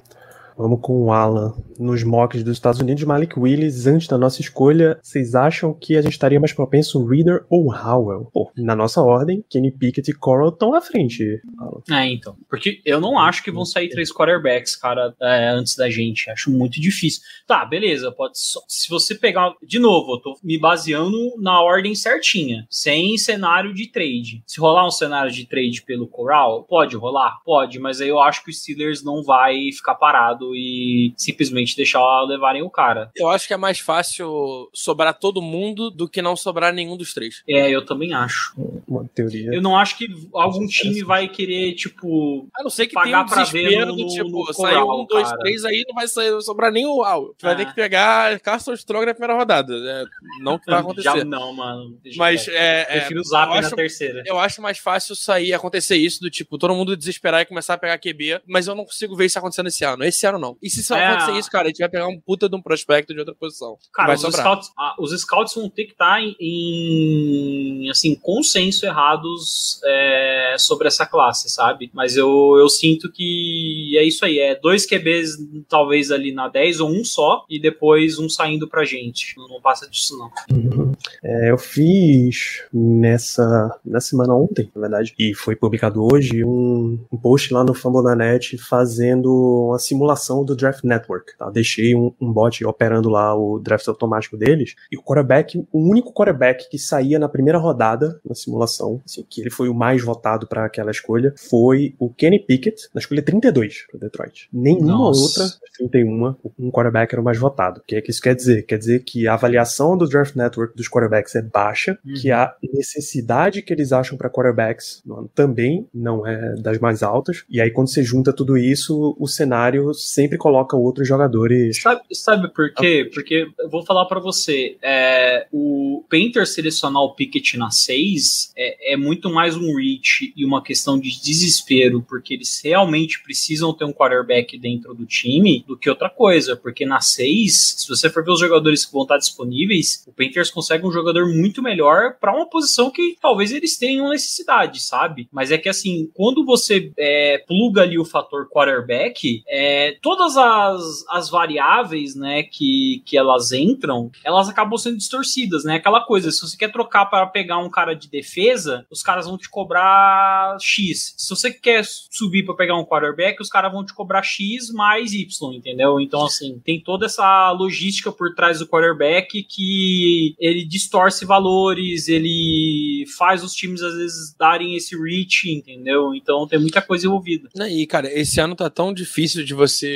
Vamos 0.57 0.79
com 0.81 1.05
o 1.05 1.11
Alan. 1.11 1.53
Nos 1.79 2.03
mocks 2.03 2.43
dos 2.43 2.53
Estados 2.53 2.79
Unidos, 2.79 3.03
Malik 3.03 3.37
Willis, 3.39 3.87
antes 3.87 4.07
da 4.07 4.17
nossa 4.17 4.41
escolha, 4.41 4.99
vocês 5.01 5.33
acham 5.33 5.73
que 5.73 5.95
a 5.97 6.01
gente 6.01 6.11
estaria 6.13 6.39
mais 6.39 6.53
propenso 6.53 7.03
Reader 7.05 7.45
ou 7.49 7.73
Howell? 7.73 8.29
Pô, 8.33 8.51
na 8.55 8.75
nossa 8.75 9.01
ordem, 9.01 9.43
Kenny 9.49 9.71
Pickett 9.71 10.11
e 10.11 10.13
Coral 10.13 10.49
estão 10.49 10.73
à 10.75 10.81
frente, 10.81 11.41
Alan. 11.57 11.81
É, 11.99 12.07
então. 12.11 12.35
Porque 12.49 12.81
eu 12.85 12.99
não 12.99 13.17
acho 13.17 13.43
que 13.43 13.51
vão 13.51 13.65
sair 13.65 13.89
três 13.89 14.13
quarterbacks, 14.13 14.75
cara, 14.75 15.15
é, 15.21 15.49
antes 15.49 15.75
da 15.75 15.89
gente. 15.89 16.29
Acho 16.29 16.51
muito 16.51 16.79
difícil. 16.79 17.21
Tá, 17.47 17.65
beleza. 17.65 18.11
Pode 18.11 18.37
só- 18.39 18.61
se 18.67 18.89
você 18.89 19.15
pegar. 19.15 19.53
De 19.65 19.79
novo, 19.79 20.13
eu 20.13 20.19
tô 20.19 20.37
me 20.43 20.57
baseando 20.59 21.17
na 21.39 21.61
ordem 21.61 21.95
certinha, 21.95 22.65
sem 22.69 23.17
cenário 23.17 23.73
de 23.73 23.91
trade. 23.91 24.43
Se 24.45 24.59
rolar 24.59 24.85
um 24.85 24.91
cenário 24.91 25.31
de 25.31 25.45
trade 25.47 25.81
pelo 25.83 26.07
Coral, 26.07 26.63
pode 26.63 26.95
rolar? 26.95 27.39
Pode, 27.43 27.79
mas 27.79 28.01
aí 28.01 28.09
eu 28.09 28.19
acho 28.21 28.43
que 28.43 28.49
o 28.49 28.53
Steelers 28.53 29.03
não 29.03 29.23
vai 29.23 29.71
ficar 29.71 29.95
parado 29.95 30.40
e 30.55 31.13
simplesmente 31.17 31.75
deixar 31.75 32.01
levarem 32.23 32.61
o 32.61 32.69
cara. 32.69 33.11
Eu 33.15 33.29
acho 33.29 33.47
que 33.47 33.53
é 33.53 33.57
mais 33.57 33.79
fácil 33.79 34.69
sobrar 34.73 35.13
todo 35.17 35.41
mundo 35.41 35.89
do 35.89 36.07
que 36.09 36.21
não 36.21 36.35
sobrar 36.35 36.73
nenhum 36.73 36.97
dos 36.97 37.13
três. 37.13 37.43
É, 37.47 37.69
eu 37.69 37.85
também 37.85 38.13
acho. 38.13 38.53
Uma 38.87 39.05
teoria. 39.13 39.49
Eu 39.53 39.61
não 39.61 39.77
acho 39.77 39.97
que 39.97 40.07
algum 40.33 40.65
time 40.67 41.03
vai 41.03 41.27
querer, 41.27 41.73
tipo, 41.73 42.47
A 42.57 42.63
não 42.63 42.69
ser 42.69 42.87
que 42.87 42.93
Pagar 42.93 43.05
tenha 43.05 43.21
um 43.21 43.25
pra 43.25 43.43
ver 43.43 43.59
desespero 43.63 43.85
no- 43.87 43.95
do 43.97 44.07
tipo, 44.07 44.29
no 44.47 44.53
saiu 44.53 44.85
um, 44.91 45.05
dois, 45.05 45.27
cara. 45.27 45.39
três, 45.39 45.63
aí 45.65 45.83
não 45.87 45.95
vai 45.95 46.07
sair, 46.07 46.41
sobrar 46.41 46.71
nem 46.71 46.85
o 46.85 46.97
Uau. 46.97 47.33
Tu 47.37 47.43
vai 47.43 47.53
É. 47.53 47.57
ter 47.57 47.65
que 47.65 47.75
pegar 47.75 48.39
Carson 48.39 48.73
Strong 48.73 49.05
na 49.05 49.13
primeira 49.13 49.35
rodada. 49.37 49.73
É, 49.75 50.03
não 50.41 50.57
que 50.59 50.65
vai 50.69 50.79
acontecer. 50.79 51.17
já 51.19 51.23
não, 51.25 51.53
mano. 51.53 51.97
Deixa 52.03 52.17
Mas 52.17 52.47
é, 52.47 52.81
é, 52.81 52.99
Prefiro 52.99 53.21
o 53.21 53.23
Zap 53.23 53.49
eu 53.55 53.61
na 53.61 53.67
acho- 53.67 53.75
terceira. 53.75 54.23
Eu 54.25 54.39
acho 54.39 54.61
mais 54.61 54.77
fácil 54.77 55.15
sair 55.15 55.53
acontecer 55.53 55.95
isso 55.95 56.21
do 56.21 56.29
tipo, 56.29 56.57
todo 56.57 56.73
mundo 56.75 56.95
desesperar 56.97 57.41
e 57.41 57.45
começar 57.45 57.73
a 57.75 57.77
pegar 57.77 57.97
QB, 57.97 58.41
mas 58.47 58.67
eu 58.67 58.75
não 58.75 58.85
consigo 58.85 59.15
ver 59.15 59.25
isso 59.25 59.37
acontecendo 59.39 59.67
esse 59.67 59.83
ano. 59.83 60.03
Esse 60.03 60.25
ano 60.25 60.30
não. 60.39 60.57
E 60.61 60.69
se 60.69 60.83
só 60.83 60.95
É. 60.95 61.07
acontecer 61.07 61.37
isso, 61.39 61.49
cara, 61.49 61.65
a 61.65 61.67
gente 61.67 61.79
vai 61.79 61.89
pegar 61.89 62.07
um 62.07 62.19
puta 62.19 62.47
de 62.49 62.55
um 62.55 62.61
prospecto 62.61 63.13
de 63.13 63.19
outra 63.19 63.35
posição. 63.35 63.77
Cara, 63.93 64.13
os 64.13 64.21
sobrar. 64.21 64.41
scouts, 64.41 64.71
ah, 64.77 64.95
os 64.99 65.11
scouts 65.19 65.55
vão 65.55 65.69
ter 65.69 65.85
que 65.85 65.91
estar 65.91 66.21
em, 66.21 66.35
em, 66.39 67.89
assim, 67.89 68.15
consenso 68.15 68.85
errados 68.85 69.79
é, 69.85 70.55
sobre 70.57 70.87
essa 70.87 71.05
classe, 71.05 71.49
sabe? 71.49 71.89
Mas 71.93 72.15
eu, 72.17 72.55
eu 72.57 72.69
sinto 72.69 73.11
que 73.11 73.95
é 73.97 74.03
isso 74.03 74.23
aí. 74.25 74.39
É 74.39 74.55
dois 74.59 74.85
QBs, 74.85 75.37
talvez 75.67 76.11
ali 76.11 76.33
na 76.33 76.47
10 76.47 76.79
ou 76.81 76.89
um 76.89 77.03
só, 77.03 77.45
e 77.49 77.59
depois 77.59 78.19
um 78.19 78.29
saindo 78.29 78.67
pra 78.67 78.83
gente. 78.83 79.35
Não, 79.37 79.61
passa 79.61 79.89
disso, 79.89 80.17
não. 80.17 80.31
Uhum. 80.55 80.91
É, 81.23 81.51
eu 81.51 81.57
fiz 81.57 82.63
nessa, 82.73 83.69
nessa 83.85 84.07
semana 84.09 84.33
ontem, 84.33 84.71
na 84.73 84.81
verdade, 84.81 85.13
e 85.19 85.33
foi 85.35 85.55
publicado 85.55 86.03
hoje, 86.03 86.43
um, 86.43 86.99
um 87.11 87.17
post 87.17 87.53
lá 87.53 87.63
no 87.63 87.73
Fambonanet 87.75 88.57
fazendo 88.57 89.67
uma 89.69 89.77
simulação 89.79 90.20
do 90.45 90.55
Draft 90.55 90.83
Network. 90.83 91.37
Tá? 91.37 91.49
Deixei 91.49 91.95
um, 91.95 92.13
um 92.19 92.31
bot 92.31 92.63
operando 92.65 93.09
lá 93.09 93.35
o 93.35 93.59
draft 93.59 93.87
automático 93.87 94.37
deles, 94.37 94.75
e 94.91 94.97
o 94.97 95.03
quarterback, 95.03 95.57
o 95.71 95.89
único 95.89 96.13
quarterback 96.13 96.69
que 96.69 96.77
saía 96.77 97.17
na 97.19 97.29
primeira 97.29 97.57
rodada 97.57 98.19
na 98.27 98.35
simulação, 98.35 99.01
assim, 99.05 99.25
que 99.29 99.41
ele 99.41 99.49
foi 99.49 99.69
o 99.69 99.73
mais 99.73 100.03
votado 100.03 100.47
para 100.47 100.65
aquela 100.65 100.91
escolha, 100.91 101.33
foi 101.37 101.95
o 101.99 102.09
Kenny 102.09 102.39
Pickett, 102.39 102.89
na 102.93 102.99
escolha 102.99 103.21
32 103.21 103.85
para 103.89 103.99
Detroit. 103.99 104.47
Nenhuma 104.51 104.87
Nossa. 104.93 105.21
outra 105.21 105.43
das 105.43 105.71
31, 105.77 106.35
um 106.59 106.71
quarterback 106.71 107.13
era 107.13 107.21
o 107.21 107.25
mais 107.25 107.37
votado. 107.37 107.79
O 107.79 107.83
que 107.83 107.95
é 107.95 108.01
que 108.01 108.11
isso 108.11 108.21
quer 108.21 108.35
dizer? 108.35 108.63
Quer 108.63 108.77
dizer 108.77 109.03
que 109.03 109.27
a 109.27 109.33
avaliação 109.33 109.97
do 109.97 110.07
Draft 110.07 110.35
Network 110.35 110.75
dos 110.75 110.87
quarterbacks 110.89 111.35
é 111.35 111.41
baixa, 111.41 111.97
Uhum. 112.05 112.13
que 112.13 112.31
a 112.31 112.53
necessidade 112.73 113.61
que 113.61 113.73
eles 113.73 113.91
acham 113.91 114.17
para 114.17 114.29
quarterbacks 114.29 115.03
também 115.33 115.87
não 115.93 116.25
é 116.25 116.55
das 116.55 116.77
mais 116.79 117.01
altas. 117.03 117.43
E 117.49 117.61
aí, 117.61 117.71
quando 117.71 117.89
você 117.89 118.03
junta 118.03 118.33
tudo 118.33 118.57
isso, 118.57 119.15
o 119.19 119.27
cenário 119.27 119.93
sempre 120.13 120.37
coloca 120.37 120.75
outros 120.75 121.07
jogadores. 121.07 121.81
Sabe, 121.81 122.01
sabe 122.11 122.53
por 122.53 122.73
quê? 122.73 123.09
Porque 123.13 123.47
eu 123.57 123.69
vou 123.69 123.85
falar 123.85 124.05
pra 124.05 124.19
você, 124.19 124.77
é, 124.81 125.47
o 125.51 126.03
Painter 126.09 126.45
selecionar 126.45 127.01
o 127.01 127.15
Pickett 127.15 127.57
na 127.57 127.71
6 127.71 128.51
é, 128.57 128.93
é 128.93 128.97
muito 128.97 129.29
mais 129.29 129.55
um 129.55 129.75
reach 129.75 130.33
e 130.35 130.43
uma 130.43 130.61
questão 130.61 130.99
de 130.99 131.21
desespero, 131.21 132.05
porque 132.07 132.33
eles 132.33 132.59
realmente 132.63 133.21
precisam 133.23 133.73
ter 133.73 133.85
um 133.85 133.93
quarterback 133.93 134.57
dentro 134.57 134.93
do 134.93 135.05
time 135.05 135.63
do 135.67 135.77
que 135.77 135.89
outra 135.89 136.09
coisa, 136.09 136.55
porque 136.55 136.85
na 136.85 136.99
6, 136.99 137.75
se 137.77 137.87
você 137.87 138.09
for 138.09 138.23
ver 138.23 138.31
os 138.31 138.39
jogadores 138.39 138.85
que 138.85 138.91
vão 138.91 139.03
estar 139.03 139.17
disponíveis, 139.17 140.03
o 140.05 140.11
Panthers 140.11 140.51
consegue 140.51 140.85
um 140.85 140.91
jogador 140.91 141.27
muito 141.27 141.61
melhor 141.61 142.17
pra 142.19 142.35
uma 142.35 142.49
posição 142.49 142.91
que 142.91 143.15
talvez 143.21 143.51
eles 143.51 143.77
tenham 143.77 144.09
necessidade, 144.09 144.81
sabe? 144.81 145.29
Mas 145.31 145.51
é 145.51 145.57
que 145.57 145.69
assim, 145.69 146.09
quando 146.13 146.45
você 146.45 146.91
é, 146.97 147.37
pluga 147.47 147.83
ali 147.83 147.97
o 147.97 148.05
fator 148.05 148.49
quarterback, 148.49 149.43
é, 149.47 149.97
todas 150.01 150.35
as, 150.35 151.05
as 151.09 151.29
variáveis, 151.29 152.15
né, 152.15 152.43
que, 152.43 153.03
que 153.05 153.17
elas 153.17 153.51
entram, 153.51 154.11
elas 154.23 154.49
acabam 154.49 154.77
sendo 154.77 154.97
distorcidas, 154.97 155.63
né? 155.63 155.75
Aquela 155.75 156.01
coisa, 156.01 156.31
se 156.31 156.41
você 156.41 156.57
quer 156.57 156.71
trocar 156.71 157.05
para 157.05 157.27
pegar 157.27 157.59
um 157.59 157.69
cara 157.69 157.93
de 157.93 158.09
defesa, 158.09 158.85
os 158.89 159.03
caras 159.03 159.25
vão 159.25 159.37
te 159.37 159.49
cobrar 159.49 160.57
X. 160.59 161.13
Se 161.17 161.29
você 161.29 161.51
quer 161.51 161.85
subir 161.85 162.43
para 162.43 162.55
pegar 162.55 162.77
um 162.77 162.85
quarterback, 162.85 163.41
os 163.41 163.49
caras 163.49 163.71
vão 163.71 163.85
te 163.85 163.93
cobrar 163.93 164.23
X 164.23 164.71
mais 164.71 165.13
Y, 165.13 165.53
entendeu? 165.53 165.99
Então, 165.99 166.25
assim, 166.25 166.59
tem 166.65 166.81
toda 166.81 167.05
essa 167.05 167.51
logística 167.51 168.11
por 168.11 168.33
trás 168.33 168.59
do 168.59 168.67
quarterback 168.67 169.43
que 169.43 170.35
ele 170.39 170.65
distorce 170.65 171.25
valores, 171.25 172.07
ele 172.07 173.05
faz 173.17 173.43
os 173.43 173.53
times 173.53 173.81
às 173.81 173.93
vezes 173.93 174.33
darem 174.37 174.75
esse 174.75 174.95
reach, 174.97 175.49
entendeu? 175.49 176.15
Então 176.15 176.47
tem 176.47 176.59
muita 176.59 176.81
coisa 176.81 177.05
envolvida. 177.05 177.49
E, 177.69 177.85
cara, 177.85 178.11
esse 178.11 178.39
ano 178.39 178.55
tá 178.55 178.69
tão 178.69 178.93
difícil 178.93 179.43
de 179.43 179.53
você 179.53 179.90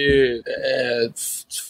é, 0.45 1.09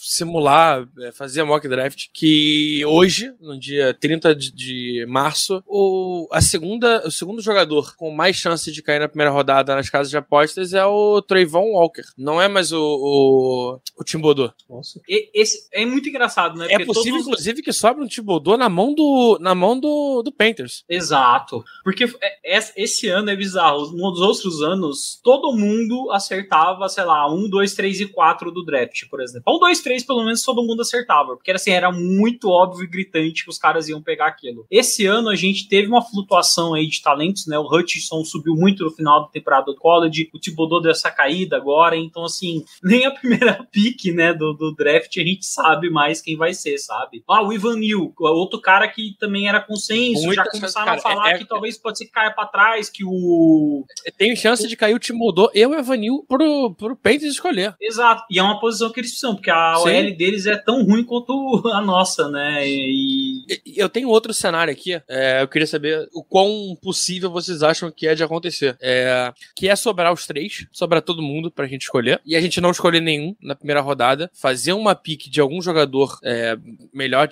simular, 0.08 0.86
é, 1.00 1.12
fazer 1.12 1.42
mock 1.42 1.66
draft, 1.68 2.06
que 2.12 2.84
hoje, 2.86 3.32
no 3.40 3.58
dia 3.58 3.92
30 3.94 4.34
de, 4.34 4.52
de 4.52 5.06
março, 5.08 5.62
o, 5.66 6.28
a 6.32 6.40
segunda, 6.40 7.06
o 7.06 7.10
segundo 7.10 7.42
jogador 7.42 7.94
com 7.96 8.10
mais 8.10 8.36
chance 8.36 8.70
de 8.70 8.82
cair 8.82 9.00
na 9.00 9.08
primeira 9.08 9.30
rodada 9.32 9.74
nas 9.74 9.90
casas 9.90 10.10
de 10.10 10.16
apostas 10.16 10.72
é 10.72 10.84
o 10.84 11.20
Trayvon 11.22 11.72
Walker. 11.72 12.02
Não 12.16 12.40
é 12.40 12.46
mais 12.48 12.72
o, 12.72 12.80
o, 12.80 13.80
o 14.00 14.04
Timbodô. 14.04 14.50
Nossa. 14.68 15.00
E- 15.08 15.28
esse 15.34 15.68
é 15.72 15.84
muito 15.84 16.08
engraçado, 16.08 16.56
né? 16.58 16.66
É 16.66 16.70
Porque 16.70 16.86
possível, 16.86 17.12
todos 17.12 17.26
os- 17.26 17.32
inclusive, 17.32 17.62
que 17.62 17.72
sobre 17.72 18.04
um 18.04 18.06
Timbodô 18.06 18.56
na 18.56 18.68
mão 18.68 18.94
do, 18.94 19.38
na 19.40 19.54
mão 19.54 19.78
do, 19.78 20.22
do 20.22 20.32
Panthers. 20.32 20.84
Exato. 20.88 21.64
Porque 21.82 22.04
é- 22.04 22.56
é- 22.58 22.72
esse 22.76 23.08
ano 23.08 23.30
é 23.30 23.36
bizarro. 23.36 23.90
Nos 23.92 24.20
outros 24.20 24.62
anos, 24.62 25.20
todo 25.22 25.56
mundo 25.56 26.10
acertava, 26.12 26.88
sei 26.88 27.04
lá, 27.04 27.32
1, 27.32 27.48
2, 27.48 27.74
3 27.74 28.00
e 28.00 28.06
4 28.06 28.50
do 28.52 28.64
draft, 28.64 29.02
por 29.10 29.20
exemplo. 29.20 29.42
1, 29.54 29.58
2, 29.58 29.80
3, 29.80 29.95
pelo 30.04 30.24
menos 30.24 30.42
todo 30.42 30.62
mundo 30.62 30.82
acertava. 30.82 31.36
Porque 31.36 31.50
assim, 31.50 31.70
era 31.70 31.90
muito 31.92 32.48
óbvio 32.48 32.84
e 32.84 32.88
gritante 32.88 33.44
que 33.44 33.50
os 33.50 33.58
caras 33.58 33.88
iam 33.88 34.02
pegar 34.02 34.26
aquilo. 34.26 34.66
Esse 34.70 35.06
ano 35.06 35.28
a 35.28 35.36
gente 35.36 35.68
teve 35.68 35.88
uma 35.88 36.02
flutuação 36.02 36.74
aí 36.74 36.86
de 36.86 37.02
talentos, 37.02 37.46
né? 37.46 37.58
O 37.58 37.66
Hutchinson 37.66 38.24
subiu 38.24 38.54
muito 38.54 38.84
no 38.84 38.90
final 38.90 39.22
da 39.22 39.28
temporada 39.28 39.66
do 39.66 39.76
college, 39.76 40.30
o 40.34 40.38
Thibodeau 40.38 40.80
deu 40.80 40.90
essa 40.90 41.10
caída 41.10 41.56
agora, 41.56 41.96
então 41.96 42.24
assim, 42.24 42.64
nem 42.82 43.06
a 43.06 43.10
primeira 43.10 43.66
pick, 43.70 44.06
né, 44.14 44.32
do, 44.32 44.52
do 44.52 44.74
draft 44.74 45.16
a 45.16 45.20
gente 45.20 45.46
sabe 45.46 45.90
mais 45.90 46.20
quem 46.20 46.36
vai 46.36 46.54
ser, 46.54 46.78
sabe? 46.78 47.22
Ah, 47.28 47.42
o 47.42 47.52
Ivan 47.52 47.76
outro 48.18 48.60
cara 48.60 48.88
que 48.88 49.16
também 49.18 49.48
era 49.48 49.60
consenso, 49.60 50.22
Muita 50.22 50.34
já 50.36 50.44
chance, 50.44 50.60
começaram 50.60 50.86
cara, 50.86 50.98
a 50.98 51.02
falar 51.02 51.30
é- 51.30 51.34
é- 51.34 51.38
que 51.38 51.44
talvez 51.44 51.76
pode 51.78 51.98
ser 51.98 52.06
que 52.06 52.10
caia 52.12 52.30
pra 52.30 52.46
trás, 52.46 52.88
que 52.88 53.04
o. 53.04 53.84
Tem 54.16 54.34
chance 54.34 54.66
de 54.66 54.76
cair 54.76 54.94
o 54.94 54.98
Timbodô 54.98 55.50
e 55.54 55.64
o 55.64 55.74
Evanil 55.74 56.24
pro, 56.28 56.74
pro 56.74 56.96
Panthers 56.96 57.32
escolher. 57.32 57.74
Exato. 57.80 58.24
E 58.30 58.38
é 58.38 58.42
uma 58.42 58.58
posição 58.58 58.90
que 58.90 59.00
eles 59.00 59.10
precisam, 59.10 59.34
porque 59.34 59.50
a. 59.50 59.74
OL 59.86 60.16
deles 60.16 60.46
é 60.46 60.56
tão 60.56 60.84
ruim 60.84 61.04
quanto 61.04 61.62
a 61.72 61.80
nossa, 61.80 62.28
né? 62.28 62.66
E. 62.66 63.44
Eu 63.76 63.88
tenho 63.88 64.08
outro 64.08 64.32
cenário 64.34 64.72
aqui. 64.72 65.00
é, 65.08 65.42
eu 65.42 65.48
queria 65.48 65.66
saber 65.66 66.08
o 66.12 66.22
quão 66.22 66.76
possível 66.82 67.30
vocês 67.30 67.62
acham 67.62 67.90
que 67.90 68.06
é 68.06 68.14
de 68.14 68.22
acontecer. 68.22 68.76
É, 68.80 69.32
que 69.54 69.68
é 69.68 69.76
sobrar 69.76 70.12
os 70.12 70.26
três, 70.26 70.66
sobrar 70.72 71.02
todo 71.02 71.22
mundo 71.22 71.50
pra 71.50 71.66
gente 71.66 71.82
escolher. 71.82 72.20
E 72.24 72.36
a 72.36 72.40
gente 72.40 72.60
não 72.60 72.70
escolher 72.70 73.00
nenhum 73.00 73.34
na 73.40 73.54
primeira 73.54 73.80
rodada. 73.80 74.30
Fazer 74.34 74.72
uma 74.72 74.94
pick 74.94 75.28
de 75.28 75.40
algum 75.40 75.60
jogador 75.60 76.18
é, 76.22 76.56
melhor, 76.92 77.28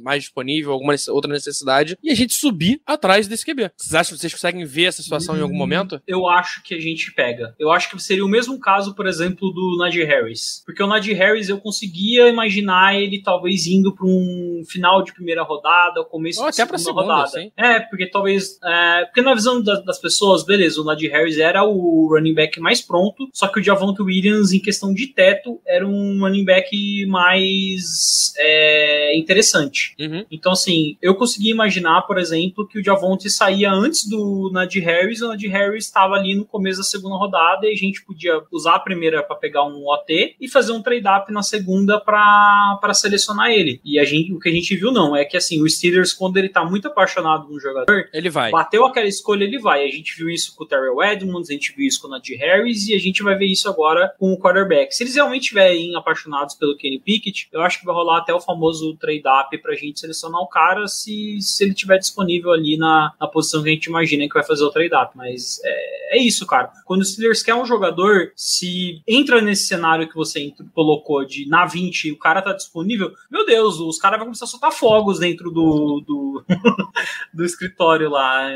mais 0.00 0.22
disponível, 0.22 0.72
alguma 0.72 0.94
outra 1.08 1.32
necessidade. 1.32 1.96
E 2.02 2.10
a 2.10 2.14
gente 2.14 2.34
subir 2.34 2.80
atrás 2.86 3.26
desse 3.26 3.44
QB. 3.44 3.70
Vocês 3.76 3.94
acham 3.94 4.14
que 4.14 4.20
vocês 4.20 4.32
conseguem 4.32 4.64
ver 4.64 4.84
essa 4.84 5.02
situação 5.02 5.36
em 5.36 5.40
algum 5.40 5.56
momento? 5.56 6.00
Eu 6.06 6.28
acho 6.28 6.62
que 6.62 6.74
a 6.74 6.80
gente 6.80 7.12
pega. 7.12 7.54
Eu 7.58 7.70
acho 7.70 7.90
que 7.90 8.00
seria 8.02 8.24
o 8.24 8.28
mesmo 8.28 8.58
caso, 8.58 8.94
por 8.94 9.06
exemplo, 9.06 9.50
do 9.52 9.76
Najee 9.78 10.04
Harris. 10.04 10.62
Porque 10.64 10.82
o 10.82 10.86
Najee 10.86 11.14
Harris 11.14 11.48
eu 11.48 11.58
conseguia 11.80 12.28
imaginar 12.28 12.94
ele 13.00 13.22
talvez 13.22 13.66
indo 13.66 13.94
para 13.94 14.06
um 14.06 14.62
final 14.68 15.02
de 15.02 15.12
primeira 15.14 15.42
rodada, 15.42 16.00
ou 16.00 16.06
começo 16.06 16.42
Ou 16.42 16.50
de 16.50 16.56
segunda, 16.56 16.78
segunda, 16.78 17.02
rodada. 17.02 17.28
sim. 17.28 17.50
É, 17.56 17.80
porque 17.80 18.06
talvez. 18.06 18.58
é, 18.62 19.04
porque 19.06 19.22
na 19.22 19.34
visão 19.34 19.62
da- 19.62 19.80
das 19.80 19.98
pessoas, 19.98 20.44
beleza, 20.44 20.80
o 20.80 20.84
Najee 20.84 21.08
Harris 21.08 21.38
era 21.38 21.64
o 21.64 22.08
running 22.10 22.34
back 22.34 22.60
mais 22.60 22.80
pronto, 22.82 23.28
só 23.32 23.48
que 23.48 23.60
o 23.60 23.62
Javonte 23.62 24.02
Williams, 24.02 24.52
em 24.52 24.60
questão 24.60 24.92
de 24.92 25.06
teto, 25.08 25.60
era 25.66 25.86
um 25.86 26.20
running 26.20 26.44
back 26.44 27.06
mais 27.06 28.32
é, 28.38 29.16
interessante. 29.18 29.94
Uhum. 29.98 30.24
Então, 30.30 30.52
assim, 30.52 30.96
eu 31.00 31.14
consegui 31.14 31.50
imaginar, 31.50 32.02
por 32.02 32.18
exemplo, 32.18 32.66
que 32.66 32.78
o 32.78 32.84
Javonte 32.84 33.30
saía 33.30 33.70
antes 33.72 34.08
do 34.08 34.50
Najee 34.52 34.80
Harris, 34.80 35.22
o 35.22 35.28
Najee 35.28 35.48
Harris 35.48 35.86
estava 35.86 36.14
ali 36.14 36.34
no 36.34 36.44
começo 36.44 36.78
da 36.78 36.84
segunda 36.84 37.16
rodada 37.16 37.66
e 37.66 37.72
a 37.72 37.76
gente 37.76 38.04
podia 38.04 38.40
usar 38.52 38.74
a 38.76 38.80
primeira 38.80 39.22
para 39.22 39.36
pegar 39.36 39.64
um 39.64 39.86
OT 39.88 40.36
e 40.40 40.48
fazer 40.48 40.72
um 40.72 40.82
trade-up 40.82 41.32
na 41.32 41.42
segunda 41.42 41.69
para 42.04 42.94
selecionar 42.94 43.50
ele. 43.50 43.80
E 43.84 43.98
a 43.98 44.04
gente, 44.04 44.32
o 44.32 44.38
que 44.38 44.48
a 44.48 44.52
gente 44.52 44.74
viu 44.76 44.90
não, 44.92 45.14
é 45.16 45.24
que 45.24 45.36
assim, 45.36 45.62
o 45.62 45.68
Steelers, 45.68 46.12
quando 46.12 46.36
ele 46.36 46.48
tá 46.48 46.64
muito 46.64 46.88
apaixonado 46.88 47.48
no 47.48 47.60
jogador, 47.60 48.08
Ele 48.12 48.30
vai. 48.30 48.50
bateu 48.50 48.84
aquela 48.84 49.06
escolha, 49.06 49.44
ele 49.44 49.58
vai. 49.58 49.84
A 49.84 49.90
gente 49.90 50.16
viu 50.16 50.28
isso 50.28 50.54
com 50.56 50.64
o 50.64 50.66
Terrell 50.66 51.02
Edmonds, 51.02 51.50
a 51.50 51.52
gente 51.52 51.74
viu 51.76 51.86
isso 51.86 52.00
com 52.00 52.08
o 52.08 52.10
Najee 52.10 52.36
Harris 52.36 52.88
e 52.88 52.94
a 52.94 52.98
gente 52.98 53.22
vai 53.22 53.36
ver 53.36 53.46
isso 53.46 53.68
agora 53.68 54.12
com 54.18 54.32
o 54.32 54.38
quarterback. 54.38 54.94
Se 54.94 55.02
eles 55.02 55.14
realmente 55.14 55.42
estiverem 55.42 55.94
apaixonados 55.96 56.54
pelo 56.54 56.76
Kenny 56.76 56.98
Pickett, 56.98 57.48
eu 57.52 57.60
acho 57.62 57.80
que 57.80 57.86
vai 57.86 57.94
rolar 57.94 58.18
até 58.18 58.32
o 58.32 58.40
famoso 58.40 58.96
trade-up 58.96 59.56
pra 59.58 59.74
gente 59.74 60.00
selecionar 60.00 60.40
o 60.40 60.48
cara 60.48 60.86
se, 60.86 61.38
se 61.40 61.64
ele 61.64 61.72
estiver 61.72 61.98
disponível 61.98 62.52
ali 62.52 62.76
na, 62.76 63.12
na 63.20 63.26
posição 63.26 63.62
que 63.62 63.68
a 63.68 63.72
gente 63.72 63.86
imagina 63.86 64.26
que 64.26 64.34
vai 64.34 64.44
fazer 64.44 64.64
o 64.64 64.70
trade-up. 64.70 65.16
Mas 65.16 65.60
é, 65.64 66.16
é 66.18 66.22
isso, 66.22 66.46
cara. 66.46 66.70
Quando 66.84 67.02
o 67.02 67.04
Steelers 67.04 67.42
quer 67.42 67.54
um 67.54 67.64
jogador, 67.66 68.32
se 68.34 69.02
entra 69.06 69.40
nesse 69.40 69.66
cenário 69.66 70.08
que 70.08 70.14
você 70.14 70.52
colocou 70.74 71.24
de 71.24 71.48
na 71.48 71.59
20 71.66 72.08
e 72.08 72.12
o 72.12 72.18
cara 72.18 72.42
tá 72.42 72.52
disponível, 72.52 73.12
meu 73.30 73.44
Deus, 73.46 73.78
os 73.78 73.98
caras 73.98 74.18
vão 74.18 74.26
começar 74.26 74.44
a 74.44 74.48
soltar 74.48 74.72
fogos 74.72 75.18
dentro 75.18 75.50
do, 75.50 76.02
do, 76.06 76.44
do 77.32 77.44
escritório 77.44 78.10
lá. 78.10 78.48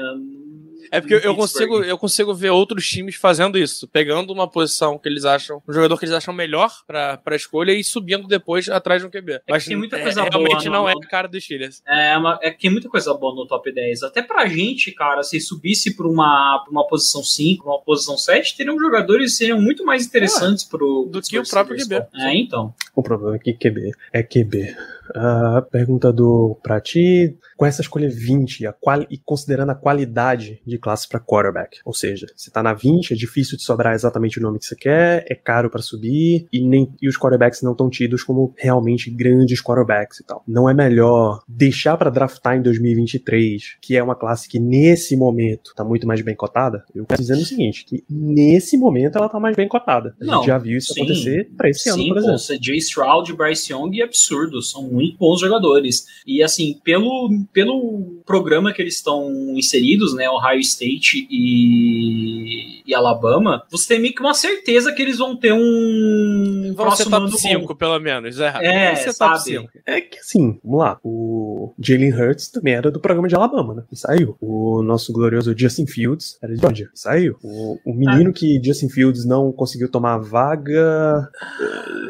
É 0.90 1.00
porque 1.00 1.14
eu, 1.14 1.34
consigo, 1.34 1.82
eu 1.82 1.98
consigo 1.98 2.34
ver 2.34 2.50
outros 2.50 2.86
times 2.86 3.14
fazendo 3.16 3.58
isso, 3.58 3.86
pegando 3.88 4.32
uma 4.32 4.48
posição 4.48 4.98
que 4.98 5.08
eles 5.08 5.24
acham, 5.24 5.62
um 5.68 5.72
jogador 5.72 5.98
que 5.98 6.04
eles 6.04 6.14
acham 6.14 6.32
melhor 6.34 6.70
pra, 6.86 7.16
pra 7.16 7.36
escolha 7.36 7.72
e 7.72 7.82
subindo 7.82 8.26
depois 8.28 8.68
atrás 8.68 9.00
de 9.02 9.06
um 9.08 9.10
QB. 9.10 9.40
É 9.46 9.58
que 9.58 9.66
tem 9.66 9.76
muita 9.76 9.98
coisa 10.00 10.20
é, 10.22 10.28
realmente 10.28 10.64
boa 10.68 10.76
não 10.76 10.82
no- 10.84 10.88
é 10.88 10.92
a 10.92 11.08
cara 11.08 11.28
dos 11.28 11.42
Steelers. 11.44 11.82
É, 11.86 12.16
uma, 12.16 12.38
é 12.42 12.50
que 12.50 12.60
tem 12.60 12.70
muita 12.70 12.88
coisa 12.88 13.12
boa 13.14 13.34
no 13.34 13.46
top 13.46 13.72
10. 13.72 14.02
Até 14.02 14.22
pra 14.22 14.46
gente, 14.46 14.92
cara, 14.92 15.22
se 15.22 15.40
subisse 15.40 15.96
pra 15.96 16.06
uma, 16.06 16.60
pra 16.62 16.70
uma 16.70 16.86
posição 16.86 17.22
5, 17.22 17.68
uma 17.68 17.80
posição 17.80 18.16
7, 18.16 18.56
teriam 18.56 18.78
jogadores 18.78 19.32
que 19.32 19.38
seriam 19.38 19.60
muito 19.60 19.84
mais 19.84 20.06
interessantes 20.06 20.64
pro. 20.64 21.08
do 21.10 21.20
que 21.22 21.38
o 21.38 21.48
próprio 21.48 21.76
QB. 21.76 21.94
É, 22.14 22.34
então. 22.36 22.74
O 22.94 23.02
problema 23.02 23.36
é 23.36 23.38
que 23.38 23.52
QB 23.54 23.92
é 24.12 24.22
QB. 24.22 24.76
A 25.14 25.62
pergunta 25.62 26.12
do 26.12 26.58
pra 26.62 26.80
ti, 26.80 27.36
com 27.56 27.66
essa 27.66 27.80
escolha 27.82 28.08
20 28.08 28.66
a 28.66 28.72
quali- 28.72 29.06
e 29.10 29.18
considerando 29.18 29.70
a 29.70 29.74
qualidade 29.74 30.60
de 30.66 30.78
classe 30.78 31.08
para 31.08 31.20
quarterback, 31.20 31.78
ou 31.84 31.92
seja, 31.92 32.26
você 32.34 32.50
tá 32.50 32.62
na 32.62 32.72
20, 32.72 33.12
é 33.12 33.16
difícil 33.16 33.56
de 33.56 33.62
sobrar 33.64 33.94
exatamente 33.94 34.38
o 34.38 34.42
nome 34.42 34.58
que 34.58 34.64
você 34.66 34.76
quer, 34.76 35.24
é 35.28 35.34
caro 35.34 35.68
para 35.70 35.82
subir 35.82 36.46
e 36.52 36.66
nem 36.66 36.92
e 37.02 37.08
os 37.08 37.18
quarterbacks 37.18 37.62
não 37.62 37.72
estão 37.72 37.88
tidos 37.90 38.22
como 38.22 38.54
realmente 38.56 39.10
grandes 39.10 39.60
quarterbacks 39.62 40.20
e 40.20 40.24
tal. 40.24 40.42
Não 40.46 40.68
é 40.68 40.74
melhor 40.74 41.42
deixar 41.48 41.96
para 41.96 42.10
draftar 42.10 42.56
em 42.56 42.62
2023, 42.62 43.76
que 43.80 43.96
é 43.96 44.02
uma 44.02 44.14
classe 44.14 44.48
que 44.48 44.58
nesse 44.58 45.16
momento 45.16 45.72
tá 45.74 45.84
muito 45.84 46.06
mais 46.06 46.20
bem 46.22 46.34
cotada? 46.34 46.84
Eu 46.94 47.04
quero 47.06 47.20
dizendo 47.20 47.40
o 47.42 47.44
seguinte, 47.44 47.84
que 47.84 48.04
nesse 48.08 48.76
momento 48.76 49.16
ela 49.16 49.28
tá 49.28 49.38
mais 49.38 49.56
bem 49.56 49.68
cotada. 49.68 50.14
A 50.20 50.24
Não, 50.24 50.34
gente 50.38 50.46
já 50.46 50.58
viu 50.58 50.78
isso 50.78 50.92
sim. 50.94 51.00
acontecer 51.02 51.50
para 51.56 51.68
esse 51.68 51.88
ano, 51.88 51.98
Sim, 52.02 52.08
por 52.08 52.14
pô, 52.14 52.20
exemplo. 52.20 52.38
CJ 52.58 52.76
Stroud, 52.78 53.32
Bryce 53.34 53.72
Young, 53.72 54.02
absurdo. 54.02 54.62
São 54.62 54.88
muito 54.94 55.18
bons 55.18 55.40
jogadores. 55.40 56.06
E 56.26 56.42
assim, 56.42 56.80
pelo, 56.82 57.30
pelo 57.52 58.22
programa 58.24 58.72
que 58.72 58.80
eles 58.80 58.96
estão 58.96 59.30
inseridos, 59.56 60.14
né? 60.14 60.28
Ohio 60.30 60.60
State 60.60 61.26
e, 61.30 62.82
e 62.86 62.94
Alabama, 62.94 63.62
você 63.70 63.88
tem 63.88 64.00
meio 64.00 64.14
que 64.14 64.20
uma 64.20 64.34
certeza 64.34 64.92
que 64.92 65.02
eles 65.02 65.18
vão 65.18 65.36
ter 65.36 65.52
um 65.52 66.72
Vão 66.74 66.90
ser 66.90 67.04
próximo 67.04 67.10
top 67.10 67.22
ano 67.22 67.30
bom. 67.30 67.38
5, 67.38 67.74
pelo 67.76 67.98
menos. 67.98 68.40
É, 68.40 68.52
É, 68.62 68.94
ser 68.96 69.14
top 69.14 69.38
sabe? 69.38 69.58
5. 69.58 69.70
É 69.86 70.00
que 70.00 70.18
assim, 70.18 70.58
vamos 70.62 70.78
lá. 70.78 70.98
O 71.02 71.74
Jalen 71.78 72.12
Hurts 72.12 72.48
também 72.48 72.74
era 72.74 72.90
do 72.90 73.00
programa 73.00 73.28
de 73.28 73.34
Alabama, 73.34 73.74
né? 73.74 73.82
E 73.90 73.96
saiu. 73.96 74.36
O 74.40 74.82
nosso 74.82 75.12
glorioso 75.12 75.54
Justin 75.56 75.86
Fields 75.86 76.38
era 76.42 76.54
de 76.54 76.60
Georgia. 76.60 76.88
Saiu. 76.94 77.36
O, 77.42 77.78
o 77.84 77.94
menino 77.94 78.32
que 78.32 78.60
Justin 78.62 78.88
Fields 78.88 79.24
não 79.24 79.52
conseguiu 79.52 79.88
tomar 79.88 80.18
vaga. 80.18 81.28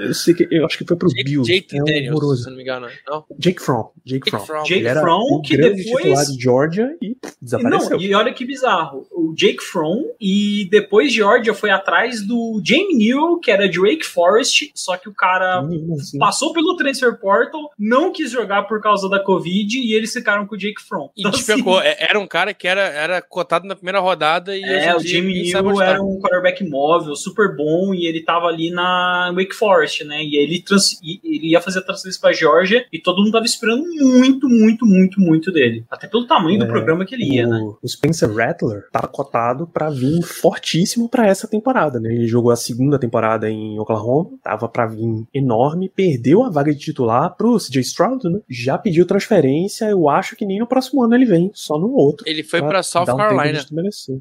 Eu 0.00 0.14
sei 0.14 0.34
que. 0.34 0.46
Eu 0.50 0.66
acho 0.66 0.78
que 0.78 0.84
foi 0.86 0.96
pro 0.96 1.08
Jake, 1.08 1.24
Bills. 1.24 1.52
Jake 1.52 1.76
é 1.76 1.82
um 1.82 1.84
Daniels, 1.84 2.42
se 2.42 2.50
não 2.50 2.56
me 2.56 2.62
engano. 2.62 2.73
Não? 2.80 3.24
Jake 3.38 3.60
Fromm. 3.62 3.88
Jake, 4.04 4.30
Jake 4.30 4.46
Fromm. 4.46 4.62
Jake 4.64 4.80
Ele 4.86 4.94
Fromm, 5.00 5.42
que 5.42 5.56
depois- 5.56 5.84
titular 5.84 6.24
de 6.26 6.42
Georgia 6.42 6.96
e 7.02 7.16
desapareceu. 7.40 7.90
Não, 7.90 8.00
e 8.00 8.14
olha 8.14 8.32
que 8.32 8.44
bizarro. 8.44 9.06
O 9.12 9.34
Jake 9.36 9.62
Fromm 9.62 10.02
e 10.20 10.34
E 10.44 10.68
depois 10.68 11.12
Georgia 11.12 11.54
foi 11.54 11.70
atrás 11.70 12.20
do 12.26 12.60
Jamie 12.64 12.94
Newell, 12.96 13.38
que 13.38 13.50
era 13.50 13.68
de 13.68 13.78
Wake 13.80 14.04
Forest, 14.04 14.70
só 14.74 14.96
que 14.96 15.08
o 15.08 15.14
cara 15.14 15.60
Assim. 15.60 16.18
passou 16.18 16.52
pelo 16.52 16.76
transfer 16.76 17.18
portal, 17.18 17.70
não 17.78 18.12
quis 18.12 18.30
jogar 18.30 18.64
por 18.64 18.80
causa 18.80 19.08
da 19.08 19.18
Covid 19.22 19.78
e 19.78 19.94
eles 19.94 20.12
ficaram 20.12 20.46
com 20.46 20.54
o 20.54 20.58
Jake 20.58 20.80
Fromm. 20.82 21.08
E 21.16 21.20
Então, 21.20 21.30
despecou. 21.30 21.78
assim, 21.78 21.88
É- 21.88 22.10
Era 22.10 22.18
um 22.20 22.26
cara 22.26 22.52
que 22.54 22.66
era, 22.68 22.82
era 22.82 23.22
cotado 23.22 23.66
na 23.66 23.74
primeira 23.74 24.00
rodada 24.00 24.56
e 24.56 24.62
É, 24.62 24.94
o 24.94 25.00
Jamie 25.00 25.42
Newell 25.52 25.76
tá. 25.76 25.84
era 25.86 26.02
um 26.02 26.18
quarterback 26.20 26.64
móvel, 26.68 27.14
super 27.16 27.54
bom, 27.56 27.94
e 27.94 28.06
ele 28.06 28.22
tava 28.22 28.46
ali 28.46 28.70
na 28.70 29.32
Wake 29.34 29.54
Forest, 29.54 30.04
né? 30.04 30.22
E 30.22 30.36
ele, 30.36 30.60
trans- 30.62 30.98
e- 31.02 31.20
ele 31.24 31.50
ia 31.52 31.60
fazer 31.60 31.78
a 31.80 31.82
transferência 31.82 32.20
pra 32.20 32.32
Georgia 32.32 32.54
e 32.92 32.98
todo 33.00 33.18
mundo 33.22 33.32
tava 33.32 33.44
esperando 33.44 33.84
muito, 34.00 34.48
muito, 34.48 34.86
muito, 34.86 35.20
muito 35.20 35.52
dele. 35.52 35.84
Até 35.90 36.06
pelo 36.06 36.26
tamanho 36.26 36.58
do 36.58 36.64
É, 36.64 36.68
programa 36.68 37.04
que 37.04 37.14
ele 37.14 37.24
ia, 37.24 37.46
né? 37.46 37.58
O, 37.58 37.78
o 37.82 37.88
Spencer 37.88 38.32
Rattler 38.32 38.84
tava 38.90 39.08
cotado 39.08 39.66
pra 39.66 39.90
vir 39.90 40.22
fortíssimo 40.22 41.08
pra 41.08 41.26
essa 41.26 41.48
temporada, 41.48 41.98
né? 42.00 42.12
Ele 42.14 42.26
jogou 42.26 42.50
a 42.50 42.56
segunda 42.56 42.98
temporada 42.98 43.50
em 43.50 43.78
Oklahoma, 43.78 44.30
tava 44.42 44.68
pra 44.68 44.86
vir 44.86 45.24
enorme, 45.32 45.90
perdeu 45.94 46.42
a 46.44 46.50
vaga 46.50 46.72
de 46.72 46.78
titular 46.78 47.34
pro 47.36 47.58
CJ 47.58 47.80
Stroud, 47.80 48.28
né? 48.28 48.40
Já 48.48 48.78
pediu 48.78 49.06
transferência, 49.06 49.86
eu 49.86 50.08
acho 50.08 50.36
que 50.36 50.46
nem 50.46 50.58
no 50.58 50.66
próximo 50.66 51.02
ano 51.02 51.14
ele 51.14 51.24
vem, 51.24 51.50
só 51.54 51.78
no 51.78 51.92
outro. 51.92 52.24
Ele 52.28 52.42
foi 52.42 52.60
pra 52.62 52.82
South 52.82 53.02
um 53.02 53.16
Carolina. 53.16 53.64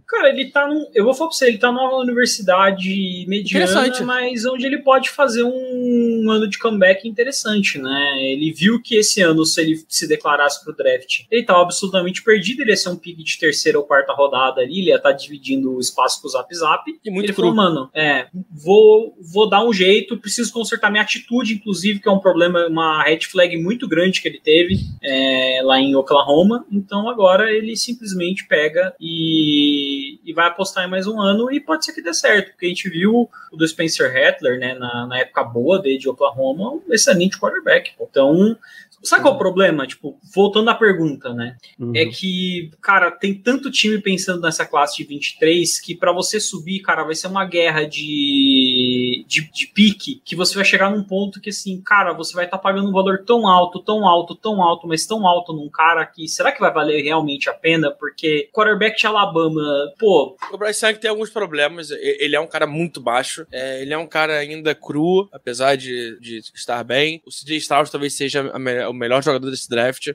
Cara, 0.08 0.30
ele 0.30 0.50
tá 0.50 0.68
num. 0.68 0.86
Eu 0.94 1.04
vou 1.06 1.14
falar 1.14 1.30
pra 1.30 1.38
você, 1.38 1.48
ele 1.48 1.58
tá 1.58 1.72
numa 1.72 2.00
universidade 2.00 3.26
mediana, 3.28 3.66
Interessante. 3.72 4.04
mas 4.04 4.46
onde 4.46 4.66
ele 4.66 4.80
pode 4.80 5.10
fazer 5.10 5.44
um 5.44 6.30
ano 6.30 6.48
de 6.48 6.58
comeback 6.58 7.08
interessante, 7.08 7.78
né? 7.78 8.33
Ele 8.34 8.52
viu 8.52 8.82
que 8.82 8.96
esse 8.96 9.22
ano, 9.22 9.46
se 9.46 9.62
ele 9.62 9.84
se 9.88 10.08
declarasse 10.08 10.64
pro 10.64 10.76
draft, 10.76 11.22
ele 11.30 11.44
tava 11.44 11.62
absolutamente 11.62 12.24
perdido, 12.24 12.62
ele 12.62 12.72
ia 12.72 12.78
ser 12.78 12.90
um 12.90 12.96
pick 12.96 13.18
de 13.18 13.38
terceira 13.38 13.78
ou 13.78 13.86
quarta 13.86 14.14
rodada 14.14 14.62
ali, 14.62 14.80
ele 14.80 14.90
ia 14.90 14.98
estar 14.98 15.12
dividindo 15.12 15.76
o 15.76 15.80
espaço 15.80 16.22
com 16.22 16.28
o 16.28 16.32
Zap 16.32 16.54
Zap. 16.56 16.84
E 17.04 17.12
muito 17.12 17.26
ele 17.26 17.34
cru. 17.34 17.44
falou, 17.44 17.56
mano, 17.56 17.90
é, 17.94 18.28
vou, 18.52 19.16
vou 19.22 19.50
dar 19.50 19.64
um 19.66 19.74
jeito, 19.74 20.18
preciso 20.18 20.52
consertar 20.52 20.92
minha 20.92 21.04
atitude, 21.04 21.54
inclusive, 21.54 22.00
que 22.00 22.10
é 22.10 22.12
um 22.12 22.20
problema, 22.20 22.68
uma 22.68 23.04
red 23.04 23.22
flag 23.22 23.56
muito 23.58 23.88
grande 23.88 24.22
que 24.22 24.28
ele 24.28 24.40
teve 24.40 24.80
é, 25.02 25.62
lá 25.64 25.80
em 25.80 25.96
Oklahoma. 25.96 26.66
Então 26.72 27.10
agora 27.10 27.52
ele 27.52 27.76
simplesmente 27.76 28.48
pega 28.48 28.94
e, 29.00 29.83
e 30.24 30.34
vai 30.34 30.48
apostar 30.48 30.86
em 30.86 30.90
mais 30.90 31.06
um 31.06 31.20
ano 31.20 31.52
e 31.52 31.60
pode 31.60 31.86
ser 31.86 31.94
que 31.94 32.02
dê 32.02 32.14
certo, 32.14 32.52
porque 32.52 32.66
a 32.66 32.70
gente 32.70 32.90
viu 32.90 33.30
o 33.52 33.58
do 33.58 33.68
Spencer 33.68 34.12
Rattler, 34.12 34.60
né, 34.60 34.74
na, 34.74 35.06
na 35.06 35.20
época 35.20 35.44
boa 35.44 35.82
dele 35.82 35.98
de 35.98 36.10
Oklahoma, 36.10 36.72
um 36.72 36.94
excelente 36.94 37.38
quarterback. 37.38 37.92
Então, 38.00 38.58
sabe 39.04 39.22
qual 39.24 39.34
é 39.34 39.36
o 39.36 39.40
problema? 39.40 39.86
Tipo, 39.88 40.18
voltando 40.34 40.70
à 40.70 40.76
pergunta, 40.76 41.34
né? 41.34 41.56
Uhum. 41.80 41.92
É 41.96 42.06
que, 42.06 42.72
cara, 42.82 43.12
tem 43.12 43.34
tanto 43.34 43.70
time 43.72 44.00
pensando 44.02 44.42
nessa 44.42 44.66
classe 44.66 44.98
de 44.98 45.04
23 45.04 45.80
que 45.80 45.96
pra 45.96 46.12
você 46.12 46.40
subir, 46.40 46.80
cara, 46.82 47.04
vai 47.04 47.16
ser 47.16 47.28
uma 47.28 47.46
guerra 47.46 47.86
de, 47.86 49.26
de, 49.28 49.50
de 49.52 49.68
pique 49.68 50.22
que 50.24 50.36
você 50.36 50.56
vai 50.56 50.66
chegar 50.66 50.90
num 50.92 51.04
ponto 51.04 51.40
que, 51.42 51.50
assim, 51.50 51.82
cara, 51.82 52.14
você 52.14 52.34
vai 52.34 52.46
estar 52.46 52.58
pagando 52.58 52.90
um 52.90 52.94
valor 52.94 53.24
tão 53.26 53.48
alto, 53.48 53.80
tão 53.80 54.06
alto, 54.08 54.36
tão 54.36 54.62
alto, 54.62 54.88
mas 54.88 55.06
tão 55.06 55.26
alto 55.28 55.54
num 55.54 55.70
cara 55.70 56.06
que 56.06 56.28
será 56.28 56.52
que 56.52 56.60
vai 56.60 56.72
valer 56.74 57.02
realmente 57.04 57.50
a 57.50 57.54
pena? 57.54 57.92
Porque 57.92 58.50
quarterback 58.54 58.98
de 59.00 59.08
Alabama, 59.08 59.62
pô, 60.00 60.36
O 60.52 60.58
Bryce 60.58 60.86
Young 60.86 60.96
tem 61.00 61.10
alguns 61.10 61.30
problemas. 61.30 61.92
Ele 61.92 62.36
é 62.36 62.40
um 62.40 62.48
cara 62.48 62.66
muito 62.68 63.02
baixo. 63.02 63.46
É, 63.52 63.82
ele 63.82 63.94
é 63.94 63.98
um 63.98 64.08
cara 64.08 64.38
ainda 64.38 64.74
cru, 64.76 65.28
apesar 65.32 65.76
de, 65.76 66.18
de 66.20 66.40
estar 66.54 66.84
bem. 66.84 67.22
O 67.26 67.30
CJ 67.32 67.58
Stroud 67.58 67.92
talvez 67.92 68.14
seja 68.16 68.50
a 68.54 68.60
me- 68.60 68.93
o 68.94 68.98
melhor 68.98 69.24
jogador 69.24 69.50
desse 69.50 69.70
draft. 69.70 70.10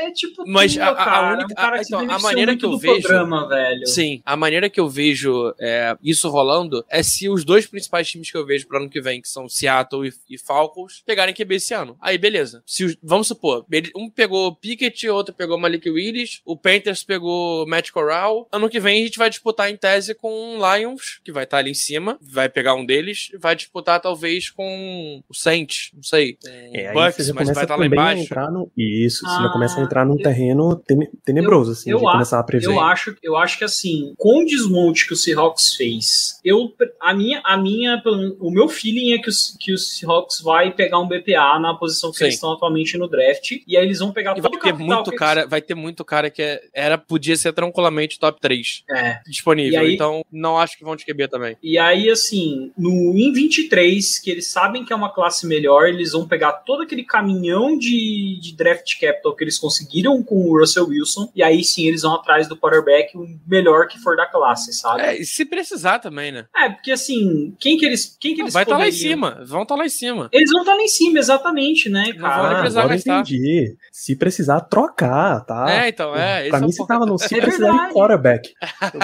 É 0.00 0.10
tipo. 0.10 0.44
Mas 0.46 0.74
tua, 0.74 0.84
a- 0.84 0.90
a 0.90 0.94
cara, 1.04 1.32
única- 1.34 1.52
um 1.52 1.54
cara 1.54 1.76
a- 1.76 1.78
que 1.78 1.84
se 1.84 1.94
então, 1.94 2.10
a 2.10 2.18
maneira 2.18 2.52
muito 2.52 2.60
que 2.60 2.66
eu 2.66 2.78
vejo- 2.78 3.02
programa, 3.08 3.48
velho. 3.48 3.86
Sim, 3.86 4.22
a 4.24 4.36
maneira 4.36 4.68
que 4.70 4.80
eu 4.80 4.88
vejo 4.88 5.54
é, 5.60 5.96
isso 6.02 6.28
rolando 6.28 6.84
é 6.88 7.02
se 7.02 7.28
os 7.28 7.44
dois 7.44 7.66
principais 7.66 8.08
times 8.08 8.30
que 8.30 8.36
eu 8.36 8.46
vejo 8.46 8.66
pro 8.66 8.78
ano 8.78 8.88
que 8.90 9.00
vem, 9.00 9.20
que 9.20 9.28
são 9.28 9.48
Seattle 9.48 10.08
e, 10.08 10.34
e 10.34 10.38
Falcons, 10.38 11.02
pegarem 11.06 11.34
QB 11.34 11.56
esse 11.56 11.74
ano. 11.74 11.96
Aí, 12.00 12.16
beleza. 12.18 12.62
Se 12.66 12.84
os- 12.84 12.96
vamos 13.02 13.26
supor, 13.28 13.64
um 13.96 14.08
pegou 14.10 14.54
Pickett, 14.54 15.08
outro 15.08 15.34
pegou 15.34 15.58
Malik 15.58 15.88
Willis, 15.88 16.40
o 16.44 16.56
Panthers 16.56 17.02
pegou 17.04 17.66
Matt 17.66 17.90
Corral. 17.90 18.48
Ano 18.52 18.68
que 18.68 18.80
vem 18.80 19.02
a 19.02 19.04
gente 19.06 19.18
vai 19.18 19.28
disputar 19.30 19.70
em 19.70 19.76
tese 19.76 20.14
com 20.14 20.58
o 20.58 20.76
Lions, 20.76 21.20
que 21.24 21.32
vai 21.32 21.44
estar 21.44 21.58
ali 21.58 21.70
em 21.70 21.74
cima, 21.74 22.18
vai 22.20 22.48
pegar 22.48 22.74
um 22.74 22.84
deles, 22.84 23.28
vai 23.40 23.54
disputar 23.56 24.00
talvez 24.00 24.50
com 24.50 25.22
o 25.28 25.34
Saints, 25.34 25.90
não 25.94 26.02
sei. 26.02 26.36
É, 26.46 26.92
Bucks, 26.92 27.18
mas 27.18 27.28
começa 27.28 27.54
vai 27.54 27.64
estar 27.64 27.76
lá 27.76 27.82
também 27.84 27.98
a 27.98 28.02
embaixo. 28.02 28.22
entrar 28.22 28.50
no... 28.50 28.70
Isso, 28.76 29.20
você 29.26 29.42
já 29.42 29.46
Ah, 29.48 29.52
começa 29.52 29.80
a 29.80 29.81
entrar 29.82 30.04
num 30.06 30.16
eu- 30.16 30.22
terreno 30.22 30.76
tene- 30.76 31.10
tenebroso, 31.24 31.72
assim, 31.72 31.90
eu 31.90 31.98
de 31.98 32.04
começar 32.04 32.38
a 32.38 32.42
prever. 32.42 32.66
Eu 32.66 32.80
acho, 32.80 33.16
eu 33.22 33.36
acho 33.36 33.58
que 33.58 33.64
assim, 33.64 34.14
com 34.16 34.42
o 34.42 34.44
desmonte 34.44 35.06
que 35.06 35.12
o 35.12 35.16
Seahawks 35.16 35.74
fez, 35.74 36.40
eu 36.44 36.72
a 37.00 37.14
minha, 37.14 37.40
a 37.44 37.56
minha, 37.56 38.02
o 38.40 38.50
meu 38.50 38.68
feeling 38.68 39.12
é 39.12 39.18
que, 39.18 39.28
os, 39.28 39.56
que 39.60 39.72
o 39.72 39.78
Seahawks 39.78 40.40
vai 40.40 40.72
pegar 40.72 40.98
um 40.98 41.06
BPA 41.08 41.58
na 41.58 41.74
posição 41.74 42.10
que 42.10 42.18
Sim. 42.18 42.24
eles 42.24 42.34
estão 42.34 42.52
atualmente 42.52 42.96
no 42.96 43.08
draft, 43.08 43.52
e 43.66 43.76
aí 43.76 43.84
eles 43.84 43.98
vão 43.98 44.12
pegar 44.12 44.32
E 44.36 44.40
todo 44.42 44.50
vai 44.58 44.60
ter 44.60 44.72
muito 44.72 45.10
que 45.10 45.16
cara, 45.16 45.46
vai 45.46 45.60
ter 45.62 45.74
muito 45.74 46.04
cara 46.04 46.30
que 46.30 46.42
é- 46.42 46.60
era, 46.74 46.96
podia 46.98 47.36
ser 47.36 47.52
tranquilamente 47.52 48.18
top 48.18 48.40
3 48.40 48.62
eles- 48.88 49.02
É. 49.02 49.20
disponível. 49.26 49.80
Aí- 49.80 49.94
então, 49.94 50.24
não 50.30 50.58
acho 50.58 50.76
que 50.78 50.84
vão 50.84 50.96
te 50.96 51.04
QB 51.04 51.28
também. 51.28 51.56
E 51.62 51.78
aí, 51.78 52.10
assim, 52.10 52.70
no 52.78 52.90
em 53.16 53.32
23, 53.32 54.18
que 54.18 54.30
eles 54.30 54.48
sabem 54.50 54.84
que 54.84 54.92
é 54.92 54.96
uma 54.96 55.12
classe 55.12 55.46
melhor, 55.46 55.88
eles 55.88 56.12
vão 56.12 56.26
pegar 56.26 56.52
todo 56.52 56.82
aquele 56.82 57.04
caminhão 57.04 57.76
de, 57.76 58.38
de 58.40 58.54
draft 58.54 58.98
capital 59.00 59.34
que 59.34 59.44
eles 59.44 59.58
conseguiram 59.72 60.22
com 60.22 60.34
o 60.50 60.58
Russell 60.58 60.86
Wilson, 60.86 61.30
e 61.34 61.42
aí 61.42 61.64
sim 61.64 61.86
eles 61.86 62.02
vão 62.02 62.14
atrás 62.14 62.46
do 62.48 62.56
quarterback 62.56 63.16
o 63.16 63.26
melhor 63.46 63.88
que 63.88 63.98
for 63.98 64.16
da 64.16 64.26
classe, 64.26 64.72
sabe? 64.72 65.02
É, 65.02 65.20
e 65.20 65.24
se 65.24 65.44
precisar 65.44 65.98
também, 65.98 66.30
né? 66.32 66.44
É, 66.56 66.68
porque 66.70 66.92
assim, 66.92 67.54
quem 67.58 67.76
que 67.76 67.84
eles, 67.84 68.16
quem 68.20 68.32
que 68.32 68.38
Não, 68.38 68.44
eles 68.46 68.54
vai 68.54 68.62
estar 68.64 68.76
lá 68.78 68.88
em 68.88 68.92
cima. 68.92 69.42
Vão 69.44 69.62
estar 69.62 69.74
lá 69.76 69.84
em 69.84 69.88
cima. 69.88 70.28
Eles 70.32 70.50
vão 70.50 70.60
estar 70.62 70.74
lá 70.74 70.82
em 70.82 70.88
cima, 70.88 71.18
exatamente, 71.18 71.88
né, 71.88 72.12
Não 72.14 72.22
cara? 72.22 72.42
vão 72.48 72.56
Ah, 72.56 72.66
agora 72.66 72.96
entendi. 72.96 73.76
Se 73.90 74.16
precisar, 74.16 74.60
trocar, 74.62 75.40
tá? 75.44 75.66
é, 75.70 75.88
então, 75.88 76.14
é. 76.16 76.48
pra 76.48 76.58
esse 76.58 76.66
mim, 76.66 76.70
é 76.70 76.72
você 76.72 76.82
um 76.82 76.86
tava 76.86 77.06
no 77.06 77.18
se 77.18 77.34
É 77.36 77.40
precisar 77.40 77.88
de 77.88 77.94
quarterback. 77.94 78.52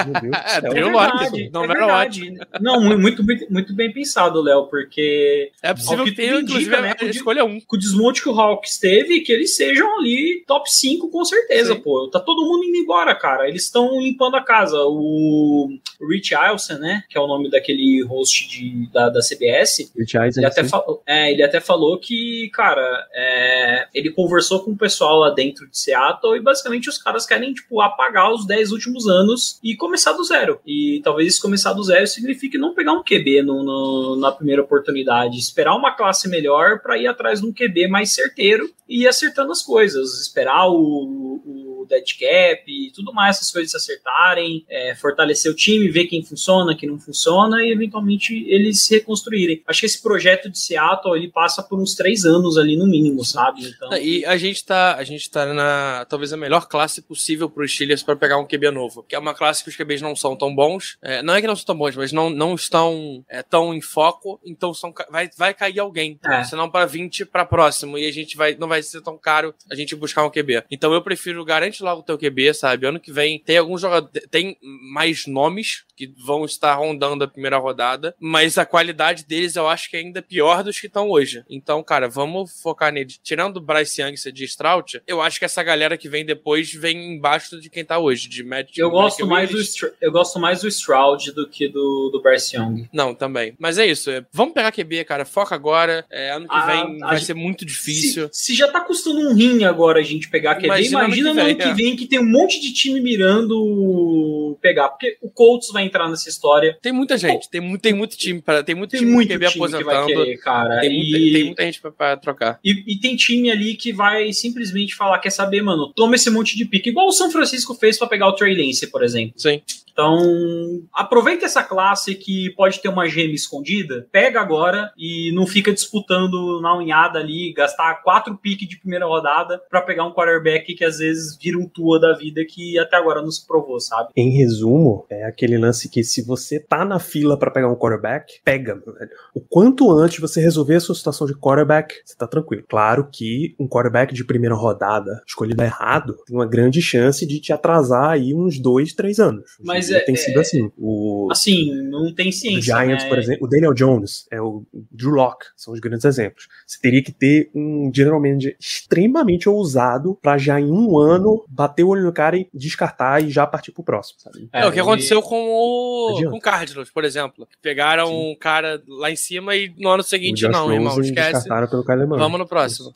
Meu 0.05 0.21
Deus 0.21 0.35
É, 0.49 0.57
É 0.57 0.61
verdade, 0.69 1.49
não 1.53 1.63
é 1.63 1.67
verdade. 1.67 2.33
Não, 2.59 2.81
mu- 2.81 2.97
muito, 2.99 3.23
bem- 3.23 3.47
muito 3.49 3.73
bem 3.73 3.91
pensado, 3.91 4.41
Léo, 4.41 4.67
porque 4.67 5.51
É 5.61 5.73
possível 5.73 6.03
que 6.05 6.11
tenha, 6.13 6.39
inclusive, 6.39 6.69
né, 6.81 6.93
a 6.99 7.05
escolha 7.05 7.45
1. 7.45 7.61
com 7.61 7.75
o 7.75 7.79
desmonte 7.79 8.21
que 8.21 8.29
o 8.29 8.39
Hawks 8.39 8.77
teve, 8.77 9.21
que 9.21 9.31
eles 9.31 9.55
sejam 9.55 9.99
ali 9.99 10.43
top 10.47 10.58
5 10.67 11.09
com 11.09 11.23
certeza, 11.25 11.73
Sim. 11.73 11.81
pô. 11.81 12.09
Tá 12.11 12.19
todo 12.19 12.45
mundo 12.45 12.63
indo 12.65 12.77
embora, 12.77 13.13
cara. 13.15 13.47
Eles 13.47 13.63
estão 13.63 13.99
limpando 13.99 14.35
a 14.35 14.43
casa. 14.43 14.77
O 14.83 15.69
Rich 16.09 16.33
Eilson, 16.33 16.75
né, 16.77 17.03
que 17.09 17.17
é 17.17 17.21
o 17.21 17.27
nome 17.27 17.49
daquele 17.49 18.03
host 18.03 18.47
de, 18.49 18.89
da, 18.91 19.09
da 19.09 19.19
CBS, 19.21 19.91
Rich 19.97 20.17
Eisen, 20.17 20.43
Ele 20.43 20.45
até, 20.45 20.63
falou, 20.63 21.03
é, 21.05 21.31
ele 21.31 21.43
até 21.43 21.59
falou 21.59 21.99
que, 21.99 22.49
cara, 22.53 23.07
é, 23.13 23.87
ele 23.93 24.11
conversou 24.11 24.61
com 24.63 24.71
o 24.71 24.77
pessoal 24.77 25.17
lá 25.19 25.29
dentro 25.31 25.69
de 25.69 25.77
Seattle 25.77 26.35
e 26.37 26.41
basicamente 26.41 26.89
os 26.89 26.97
caras 26.97 27.25
querem, 27.25 27.53
tipo, 27.53 27.81
apagar 27.81 28.31
os 28.31 28.45
10 28.45 28.71
últimos 28.71 29.07
anos 29.07 29.59
e 29.63 29.75
começar 29.75 30.13
do 30.13 30.23
zero. 30.23 30.59
E 30.65 31.01
talvez 31.03 31.27
esse 31.29 31.41
começar 31.41 31.73
do 31.73 31.83
zero 31.83 32.07
signifique 32.07 32.57
não 32.57 32.73
pegar 32.73 32.93
um 32.93 33.03
QB 33.03 33.41
no, 33.43 33.63
no- 33.63 34.15
na 34.15 34.31
primeira 34.31 34.61
oportunidade, 34.61 35.37
esperar 35.37 35.75
uma 35.75 35.91
classe 35.95 36.27
melhor 36.29 36.79
para 36.81 36.97
ir 36.97 37.07
atrás 37.07 37.41
de 37.41 37.47
um 37.47 37.53
QB 37.53 37.87
mais 37.87 38.13
certeiro 38.13 38.69
e 38.87 39.03
ir 39.03 39.07
acertando 39.07 39.51
as 39.51 39.61
coisas, 39.61 40.19
esperar 40.19 40.48
o, 40.67 41.41
o 41.45 41.68
dead 41.89 42.05
cap 42.19 42.63
e 42.67 42.91
tudo 42.91 43.13
mais, 43.13 43.37
essas 43.37 43.51
coisas 43.51 43.71
se 43.71 43.77
acertarem, 43.77 44.65
é, 44.69 44.95
fortalecer 44.95 45.51
o 45.51 45.55
time, 45.55 45.89
ver 45.89 46.05
quem 46.05 46.23
funciona, 46.23 46.75
quem 46.75 46.89
não 46.89 46.99
funciona 46.99 47.63
e 47.63 47.71
eventualmente 47.71 48.45
eles 48.47 48.83
se 48.83 48.95
reconstruírem. 48.95 49.61
Acho 49.67 49.81
que 49.81 49.85
esse 49.85 50.01
projeto 50.01 50.49
de 50.49 50.59
Seattle 50.59 51.15
ele 51.15 51.29
passa 51.29 51.63
por 51.63 51.79
uns 51.79 51.95
três 51.95 52.25
anos 52.25 52.57
ali 52.57 52.77
no 52.77 52.87
mínimo, 52.87 53.25
sabe? 53.25 53.67
Então, 53.67 53.97
E 53.97 54.25
a 54.25 54.37
gente 54.37 54.63
tá, 54.63 54.95
a 54.95 55.03
gente 55.03 55.29
tá 55.29 55.45
na 55.53 56.05
talvez 56.07 56.31
a 56.33 56.37
melhor 56.37 56.67
classe 56.67 57.01
possível 57.01 57.49
para 57.49 57.63
os 57.63 57.73
Steelers 57.73 58.03
para 58.03 58.15
pegar 58.15 58.37
um 58.37 58.45
QB 58.45 58.71
novo. 58.71 59.03
Que 59.03 59.15
é 59.15 59.19
uma 59.19 59.33
classe 59.33 59.63
que 59.63 59.69
os 59.69 59.75
QBs 59.75 60.01
não 60.01 60.15
são 60.15 60.35
tão 60.35 60.53
bons. 60.53 60.97
É, 61.01 61.21
não 61.21 61.33
é 61.33 61.41
que 61.41 61.47
não 61.47 61.55
são 61.55 61.65
tão 61.65 61.77
bons, 61.77 61.95
mas 61.95 62.11
não, 62.11 62.29
não 62.29 62.55
estão 62.55 63.23
é, 63.29 63.41
tão 63.41 63.73
em 63.73 63.81
foco. 63.81 64.39
Então 64.45 64.73
são, 64.73 64.93
vai, 65.09 65.29
vai 65.37 65.53
cair 65.53 65.79
alguém. 65.79 66.19
É. 66.25 66.43
Senão 66.43 66.69
para 66.69 66.85
20 66.85 67.25
para 67.25 67.45
próximo. 67.45 67.97
E 67.97 68.07
a 68.07 68.11
gente 68.11 68.37
vai, 68.37 68.55
não 68.55 68.67
vai 68.67 68.81
ser 68.83 69.01
tão 69.01 69.17
caro 69.17 69.53
a 69.71 69.75
gente 69.75 69.95
buscar 69.95 70.25
um 70.25 70.29
QB. 70.29 70.63
Então 70.69 70.93
eu 70.93 71.01
prefiro 71.01 71.43
garante 71.79 71.83
logo 71.83 72.01
o 72.01 72.03
teu 72.03 72.17
QB, 72.17 72.53
sabe? 72.53 72.85
Ano 72.85 72.99
que 72.99 73.11
vem 73.11 73.39
tem 73.39 73.57
alguns 73.57 73.81
jogadores. 73.81 74.27
Tem 74.29 74.57
mais 74.91 75.25
nomes 75.25 75.83
que 75.95 76.11
vão 76.25 76.45
estar 76.45 76.73
rondando 76.75 77.23
a 77.23 77.27
primeira 77.27 77.57
rodada, 77.57 78.15
mas 78.19 78.57
a 78.57 78.65
qualidade 78.65 79.25
deles 79.25 79.55
eu 79.55 79.67
acho 79.67 79.89
que 79.89 79.97
é 79.97 79.99
ainda 79.99 80.21
pior 80.21 80.63
dos 80.63 80.79
que 80.79 80.87
estão 80.87 81.09
hoje. 81.09 81.43
Então, 81.49 81.83
cara, 81.83 82.07
vamos 82.07 82.61
focar 82.61 82.91
nele. 82.91 83.13
Tirando 83.23 83.57
o 83.57 83.61
Bryce 83.61 84.01
Young 84.01 84.15
e 84.25 84.31
de 84.31 84.45
Strout, 84.47 85.01
eu 85.07 85.21
acho 85.21 85.39
que 85.39 85.45
essa 85.45 85.61
galera 85.63 85.97
que 85.97 86.07
vem 86.07 86.25
depois 86.25 86.71
vem 86.73 87.15
embaixo 87.15 87.59
de 87.59 87.69
quem 87.69 87.83
tá 87.83 87.97
hoje, 87.99 88.29
de 88.29 88.43
Matt 88.43 88.77
eu 88.77 88.89
gosto 88.89 89.25
mais 89.27 89.49
do 89.49 89.59
eu 90.01 90.11
gosto 90.11 90.39
mais 90.39 90.61
do 90.61 90.67
Stroud 90.69 91.31
do 91.33 91.47
que 91.49 91.67
do, 91.67 92.09
do 92.11 92.21
Bryce 92.21 92.55
Young. 92.55 92.87
Não, 92.93 93.13
também. 93.13 93.55
Mas 93.59 93.77
é 93.77 93.85
isso. 93.85 94.09
é- 94.09 94.25
Vamos 94.31 94.53
pegar 94.53 94.71
QB, 94.71 95.03
cara. 95.05 95.25
Foca 95.25 95.53
agora. 95.55 96.05
É, 96.09 96.31
ano 96.31 96.47
que 96.47 96.55
Ah, 96.55 96.65
vem 96.65 97.03
a 97.03 97.07
vai 97.07 97.17
gente- 97.17 97.25
ser 97.25 97.33
muito 97.33 97.65
difícil. 97.65 98.29
Se, 98.31 98.45
se 98.51 98.55
já 98.55 98.67
tá 98.71 98.81
custando 98.81 99.19
um 99.19 99.33
rim 99.33 99.63
agora 99.63 99.99
a 99.99 100.03
gente 100.03 100.29
pegar 100.29 100.55
QB, 100.55 100.65
Imagina 100.67 101.03
imagina, 101.03 101.07
ano 101.09 101.13
que 101.13 101.21
no 101.21 101.29
ano 101.29 101.57
vem, 101.57 101.68
que 101.69 101.83
vem 101.83 101.95
que 101.95 102.07
tem 102.07 102.19
um 102.19 102.29
monte 102.29 102.59
de 102.59 102.73
time 102.73 102.99
mirando 103.01 104.57
pegar. 104.61 104.89
Porque 104.89 105.17
o 105.21 105.29
Colts 105.29 105.69
vai 105.71 105.83
entrar 105.83 106.09
nessa 106.09 106.29
história. 106.29 106.77
Tem 106.81 106.91
muita 106.91 107.17
gente, 107.17 107.49
tem, 107.49 107.61
muito, 107.61 107.81
tem 107.81 107.93
muito 107.93 108.17
time 108.17 108.41
para 108.41 108.63
tem 108.63 108.75
muito 108.75 108.91
Tem 108.91 108.99
time 109.01 109.11
muito 109.11 109.29
QB 109.29 109.47
time 109.47 109.67
que 109.67 109.83
vai 109.83 110.05
querer, 110.05 110.37
cara. 110.37 110.79
tem, 110.81 110.89
muita, 110.89 111.17
e... 111.17 111.31
tem 111.33 111.43
muita 111.45 111.63
gente 111.63 111.81
pra, 111.81 111.91
pra 111.91 112.17
trocar. 112.17 112.59
E, 112.63 112.93
e 112.93 112.99
tem 112.99 113.15
time 113.15 113.49
ali 113.51 113.75
que 113.75 113.91
vai 113.91 114.31
simplesmente 114.33 114.95
falar: 114.95 115.19
quer 115.19 115.31
saber, 115.31 115.61
mano, 115.61 115.91
toma 115.95 116.15
esse 116.15 116.29
monte 116.29 116.57
de 116.57 116.65
pique. 116.65 116.89
Igual 116.89 117.07
o 117.07 117.11
São 117.11 117.31
Francisco 117.31 117.73
fez 117.73 117.97
pra 117.97 118.07
pegar 118.07 118.27
o 118.27 118.33
Trey 118.33 118.55
Lance, 118.55 118.87
por 118.87 119.03
exemplo. 119.03 119.33
Sim. 119.37 119.61
Então, 119.99 120.81
aproveita 120.93 121.45
essa 121.45 121.61
classe 121.61 122.15
que 122.15 122.53
pode 122.55 122.81
ter 122.81 122.87
uma 122.87 123.05
gema 123.05 123.33
escondida, 123.33 124.07
pega 124.13 124.39
agora 124.39 124.93
e 124.97 125.29
não 125.35 125.45
fica 125.45 125.73
disputando 125.73 126.61
na 126.61 126.77
unhada 126.77 127.19
ali, 127.19 127.51
gastar 127.51 128.01
quatro 128.01 128.37
piques 128.37 128.69
de 128.69 128.79
primeira 128.79 129.05
rodada 129.05 129.61
pra 129.69 129.81
pegar 129.81 130.05
um 130.05 130.13
quarterback 130.13 130.73
que 130.73 130.85
às 130.85 130.99
vezes 130.99 131.37
vira 131.37 131.57
um 131.57 131.67
tua 131.67 131.99
da 131.99 132.13
vida 132.13 132.45
que 132.47 132.79
até 132.79 132.95
agora 132.95 133.21
não 133.21 133.29
se 133.29 133.45
provou, 133.45 133.77
sabe? 133.81 134.07
Em 134.15 134.29
resumo, 134.29 135.05
é 135.09 135.25
aquele 135.25 135.57
lance 135.57 135.89
que 135.89 136.01
se 136.01 136.25
você 136.25 136.61
tá 136.61 136.85
na 136.85 136.97
fila 136.97 137.37
pra 137.37 137.51
pegar 137.51 137.67
um 137.67 137.75
quarterback, 137.75 138.39
pega, 138.45 138.75
meu 138.75 138.93
velho. 138.93 139.11
O 139.35 139.41
quanto 139.41 139.91
antes 139.91 140.19
você 140.19 140.39
resolver 140.39 140.75
a 140.75 140.79
sua 140.79 140.95
situação 140.95 141.27
de 141.27 141.35
quarterback, 141.35 141.93
você 142.05 142.15
tá 142.15 142.25
tranquilo. 142.25 142.63
Claro 142.69 143.09
que 143.11 143.53
um 143.59 143.67
quarterback 143.67 144.13
de 144.13 144.23
primeira 144.23 144.55
rodada 144.55 145.21
escolhido 145.27 145.61
errado 145.61 146.15
tem 146.25 146.37
uma 146.37 146.45
grande 146.45 146.81
chance 146.81 147.25
de 147.25 147.41
te 147.41 147.51
atrasar 147.51 148.11
aí 148.11 148.33
uns 148.33 148.57
dois, 148.57 148.93
três 148.93 149.19
anos. 149.19 149.43
Em 149.59 149.88
Mas 149.93 150.01
é- 150.01 150.05
tem 150.05 150.15
sido 150.15 150.37
é- 150.37 150.41
assim. 150.41 150.71
O, 150.77 151.27
Assim, 151.31 151.73
não 151.83 152.13
tem 152.13 152.29
o 152.29 152.33
ciência. 152.33 152.61
Giants, 152.61 153.03
né? 153.03 153.09
por 153.09 153.17
exemplo, 153.19 153.45
o 153.45 153.49
Daniel 153.49 153.73
Jones, 153.73 154.27
é 154.31 154.41
o 154.41 154.63
Drew 154.91 155.11
Locke, 155.11 155.45
são 155.55 155.73
os 155.73 155.79
grandes 155.79 156.05
exemplos. 156.05 156.47
Você 156.65 156.79
teria 156.81 157.03
que 157.03 157.11
ter 157.11 157.49
um 157.53 157.91
general 157.93 158.19
manager 158.21 158.55
extremamente 158.59 159.47
ousado 159.49 160.17
pra 160.21 160.37
já 160.37 160.59
em 160.59 160.71
um 160.71 160.97
ano 160.97 161.43
bater 161.47 161.83
o 161.83 161.89
olho 161.89 162.03
no 162.03 162.13
cara 162.13 162.37
e 162.37 162.47
descartar 162.53 163.23
e 163.23 163.29
já 163.29 163.45
partir 163.45 163.71
pro 163.71 163.83
próximo, 163.83 164.19
sabe? 164.19 164.49
É, 164.53 164.65
o 164.65 164.71
que 164.71 164.77
e- 164.77 164.81
aconteceu 164.81 165.21
com 165.21 165.35
o, 165.49 166.09
Adianta. 166.15 166.31
com 166.31 166.37
o 166.37 166.41
Cardinals, 166.41 166.89
por 166.89 167.03
exemplo. 167.03 167.47
Pegaram 167.61 168.11
um 168.31 168.35
cara 168.35 168.81
lá 168.87 169.11
em 169.11 169.15
cima 169.15 169.55
e 169.55 169.71
no 169.77 169.89
ano 169.89 170.01
O 170.01 170.05
seguinte, 170.05 170.47
não, 170.47 170.71
irmão, 170.71 170.99
esquece. 170.99 171.33
descartaram 171.33 171.67
pelo 171.67 171.83
Murray. 172.07 172.19
Vamos 172.19 172.39
no 172.39 172.47
próximo. 172.47 172.93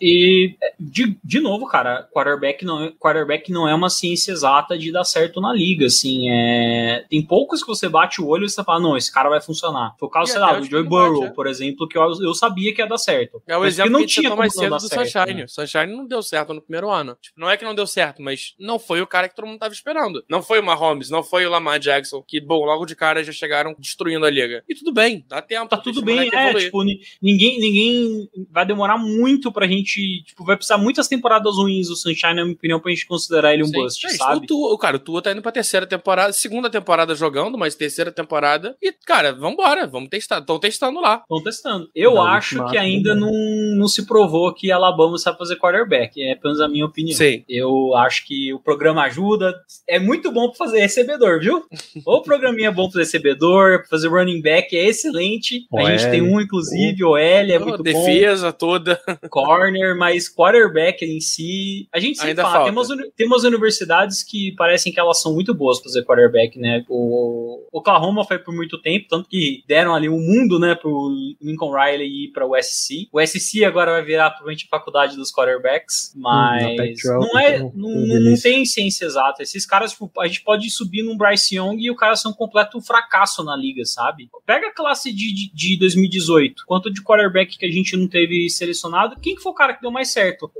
E, 0.00 0.54
de, 0.78 1.16
de 1.22 1.40
novo, 1.40 1.66
cara, 1.66 2.08
quarterback 2.12 2.64
não, 2.64 2.84
é, 2.84 2.92
quarterback 2.98 3.50
não 3.52 3.68
é 3.68 3.74
uma 3.74 3.90
ciência 3.90 4.32
exata 4.32 4.76
de 4.78 4.90
dar 4.92 5.04
certo 5.04 5.40
na 5.40 5.52
liga, 5.52 5.86
assim, 5.86 6.11
é... 6.30 7.04
Tem 7.08 7.22
poucos 7.22 7.60
que 7.62 7.66
você 7.68 7.88
bate 7.88 8.20
o 8.20 8.26
olho 8.28 8.44
e 8.46 8.48
você 8.50 8.62
fala, 8.64 8.80
não, 8.80 8.96
esse 8.96 9.12
cara 9.12 9.28
vai 9.28 9.40
funcionar. 9.40 9.94
Foi 9.98 10.08
o 10.08 10.10
caso, 10.10 10.30
E 10.30 10.32
sei 10.32 10.40
lá, 10.40 10.52
do 10.54 10.60
Joe 10.64 10.68
time 10.68 10.82
bate, 10.82 10.88
Burrow, 11.12 11.24
é. 11.24 11.30
por 11.30 11.46
exemplo, 11.46 11.88
que 11.88 11.96
eu, 11.98 12.02
eu 12.22 12.34
sabia 12.34 12.74
que 12.74 12.80
ia 12.80 12.86
dar 12.86 12.98
certo. 12.98 13.42
É 13.46 13.56
o 13.56 13.60
Mas 13.60 13.74
que 13.76 13.80
exemplo 13.80 13.92
não 13.92 14.00
que 14.00 14.06
tinha 14.06 14.36
mais 14.36 14.52
cedo 14.54 14.76
do 14.76 14.80
certo, 14.80 15.06
Sunshine. 15.10 15.34
né? 15.34 15.44
O 15.44 15.48
Sunshine 15.48 15.86
não 15.96 16.06
deu 16.06 16.22
certo 16.22 16.52
no 16.54 16.60
primeiro 16.62 16.90
ano. 16.90 17.16
Tipo, 17.20 17.40
não 17.40 17.48
é 17.50 17.56
que 17.56 17.64
não 17.64 17.74
deu 17.74 17.86
certo, 17.86 18.22
mas 18.22 18.54
não 18.58 18.78
foi 18.78 19.00
o 19.00 19.06
cara 19.06 19.28
que 19.28 19.34
todo 19.36 19.46
mundo 19.46 19.58
tava 19.58 19.72
esperando. 19.74 20.22
Não 20.28 20.42
foi 20.42 20.60
o 20.60 20.62
Mahomes, 20.64 21.10
não 21.10 21.22
foi 21.22 21.46
o 21.46 21.50
Lamar 21.50 21.78
Jackson, 21.78 22.22
que, 22.26 22.40
bom, 22.40 22.64
logo 22.64 22.84
de 22.86 22.94
cara 22.96 23.22
já 23.24 23.32
chegaram 23.32 23.74
destruindo 23.78 24.24
a 24.26 24.30
liga. 24.30 24.62
E 24.68 24.74
tudo 24.74 24.92
bem, 24.92 25.24
dá 25.28 25.40
tempo. 25.42 25.68
Tá 25.68 25.76
tudo 25.76 26.02
bem, 26.02 26.28
é, 26.32 26.54
tipo, 26.54 26.82
ni- 26.82 27.00
ninguém, 27.20 27.58
ninguém 27.60 28.28
vai 28.50 28.64
demorar 28.66 28.98
muito 28.98 29.50
pra 29.52 29.66
gente, 29.66 30.22
tipo, 30.24 30.44
vai 30.44 30.56
precisar 30.56 30.78
muitas 30.78 31.08
temporadas 31.08 31.56
ruins 31.56 31.88
do 31.88 31.96
Sunshine, 31.96 32.34
na 32.34 32.42
minha 32.44 32.54
opinião, 32.54 32.80
pra 32.80 32.90
gente 32.90 33.06
considerar 33.06 33.54
ele 33.54 33.62
um 33.62 33.66
Sim. 33.66 33.72
bust, 33.72 34.06
É 34.06 34.10
sabe? 34.10 34.44
O, 34.44 34.46
Tua- 34.46 34.72
o 34.74 34.78
cara, 34.78 34.96
o 34.96 34.98
Tua 35.00 35.22
tá 35.22 35.32
indo 35.32 35.42
pra 35.42 35.52
terceira 35.52 35.86
temporada, 35.86 36.01
segunda 36.32 36.68
temporada 36.70 37.14
jogando, 37.14 37.56
mas 37.58 37.74
terceira 37.74 38.10
temporada. 38.12 38.76
E, 38.82 38.92
cara, 39.06 39.32
vambora, 39.32 39.86
vamos 39.86 40.08
testar. 40.08 40.38
Estão 40.38 40.58
testando 40.58 41.00
lá. 41.00 41.20
Estão 41.22 41.42
testando. 41.42 41.88
Eu 41.94 42.14
Na 42.14 42.32
acho 42.34 42.64
que 42.66 42.76
ainda 42.78 43.14
não, 43.14 43.30
não 43.76 43.88
se 43.88 44.06
provou 44.06 44.52
que 44.54 44.70
Alabama 44.70 45.18
sabe 45.18 45.38
fazer 45.38 45.56
quarterback. 45.56 46.20
É 46.22 46.38
menos 46.42 46.60
a 46.60 46.68
minha 46.68 46.84
opinião. 46.86 47.16
Sim. 47.16 47.44
Eu 47.48 47.94
acho 47.96 48.26
que 48.26 48.52
o 48.52 48.58
programa 48.58 49.02
ajuda. 49.02 49.54
É 49.88 49.98
muito 49.98 50.30
bom 50.32 50.48
pra 50.48 50.56
fazer 50.58 50.80
recebedor, 50.80 51.40
viu? 51.40 51.64
o 52.06 52.22
programinha 52.22 52.68
é 52.68 52.72
bom 52.72 52.88
pra 52.90 53.00
recebedor, 53.00 53.78
pra 53.80 53.88
fazer 53.88 54.08
running 54.08 54.40
back 54.42 54.76
é 54.76 54.86
excelente. 54.86 55.66
A 55.72 55.82
OL. 55.82 55.86
gente 55.86 56.10
tem 56.10 56.22
um, 56.22 56.40
inclusive, 56.40 57.04
OL 57.04 57.16
é 57.18 57.58
Oh, 57.58 57.64
muito 57.66 57.82
defesa 57.82 58.52
toda. 58.52 59.00
bom. 59.06 59.16
Corner, 59.30 59.96
mas 59.96 60.28
quarterback 60.28 61.04
em 61.04 61.20
si. 61.20 61.88
A 61.92 61.98
gente 62.00 62.16
sempre 62.16 62.30
Ainda 62.30 62.42
fala, 62.42 62.54
falta. 62.54 62.64
tem 62.70 62.72
umas, 62.78 62.90
uni- 62.90 63.10
tem 63.16 63.26
umas 63.26 63.44
universidades 63.44 64.22
que 64.22 64.54
parecem 64.56 64.92
que 64.92 64.98
elas 65.00 65.20
são 65.20 65.32
muito 65.34 65.54
boas 65.54 65.80
pra 65.80 65.90
fazer 65.92 66.04
quarterback, 66.04 66.58
né? 66.58 66.84
O 66.88 67.66
Oklahoma 67.70 68.24
foi 68.24 68.38
por 68.38 68.54
muito 68.54 68.80
tempo, 68.80 69.06
tanto 69.08 69.28
que 69.28 69.62
deram 69.66 69.94
ali 69.94 70.08
um 70.08 70.18
mundo, 70.18 70.58
né, 70.58 70.74
pro 70.74 71.10
Lincoln 71.40 71.72
Riley 71.72 72.24
ir 72.24 72.32
pra 72.32 72.46
USC. 72.46 73.08
O 73.12 73.20
USC 73.20 73.64
agora 73.64 73.92
vai 73.92 74.02
virar 74.02 74.30
provavelmente 74.30 74.66
a 74.66 74.76
faculdade 74.76 75.16
dos 75.16 75.32
quarterbacks, 75.32 76.12
mas 76.16 76.62
na 76.62 76.68
Pac-12, 76.76 77.20
não 77.20 77.38
é, 77.38 77.56
então, 77.56 77.72
não, 77.74 78.20
não 78.20 78.40
tem 78.40 78.64
ciência 78.64 79.04
exata. 79.04 79.42
Esses 79.42 79.66
caras, 79.66 79.92
tipo, 79.92 80.10
a 80.20 80.26
gente 80.26 80.42
pode 80.42 80.70
subir 80.70 81.02
num 81.02 81.16
Bryce 81.16 81.56
Young 81.56 81.76
e 81.78 81.90
o 81.90 81.96
cara 81.96 82.16
ser 82.16 82.28
um 82.28 82.32
completo 82.32 82.80
fracasso 82.80 83.44
na 83.44 83.56
liga, 83.56 83.84
sabe? 83.84 84.28
Pega 84.46 84.68
a 84.68 84.74
classe 84.74 85.12
de, 85.12 85.32
de, 85.32 85.54
de 85.54 85.78
2018, 85.78 86.64
quanto 86.66 86.92
de 86.92 87.02
quarterback 87.02 87.58
que 87.58 87.66
a 87.66 87.70
gente 87.70 87.96
não 87.96 88.08
teve 88.08 88.48
selecionado, 88.48 89.16
quem 89.20 89.34
que 89.34 89.42
foi 89.42 89.52
o 89.52 89.54
cara 89.54 89.74
que 89.74 89.82
deu 89.82 89.90
mais 89.90 90.12
certo? 90.12 90.50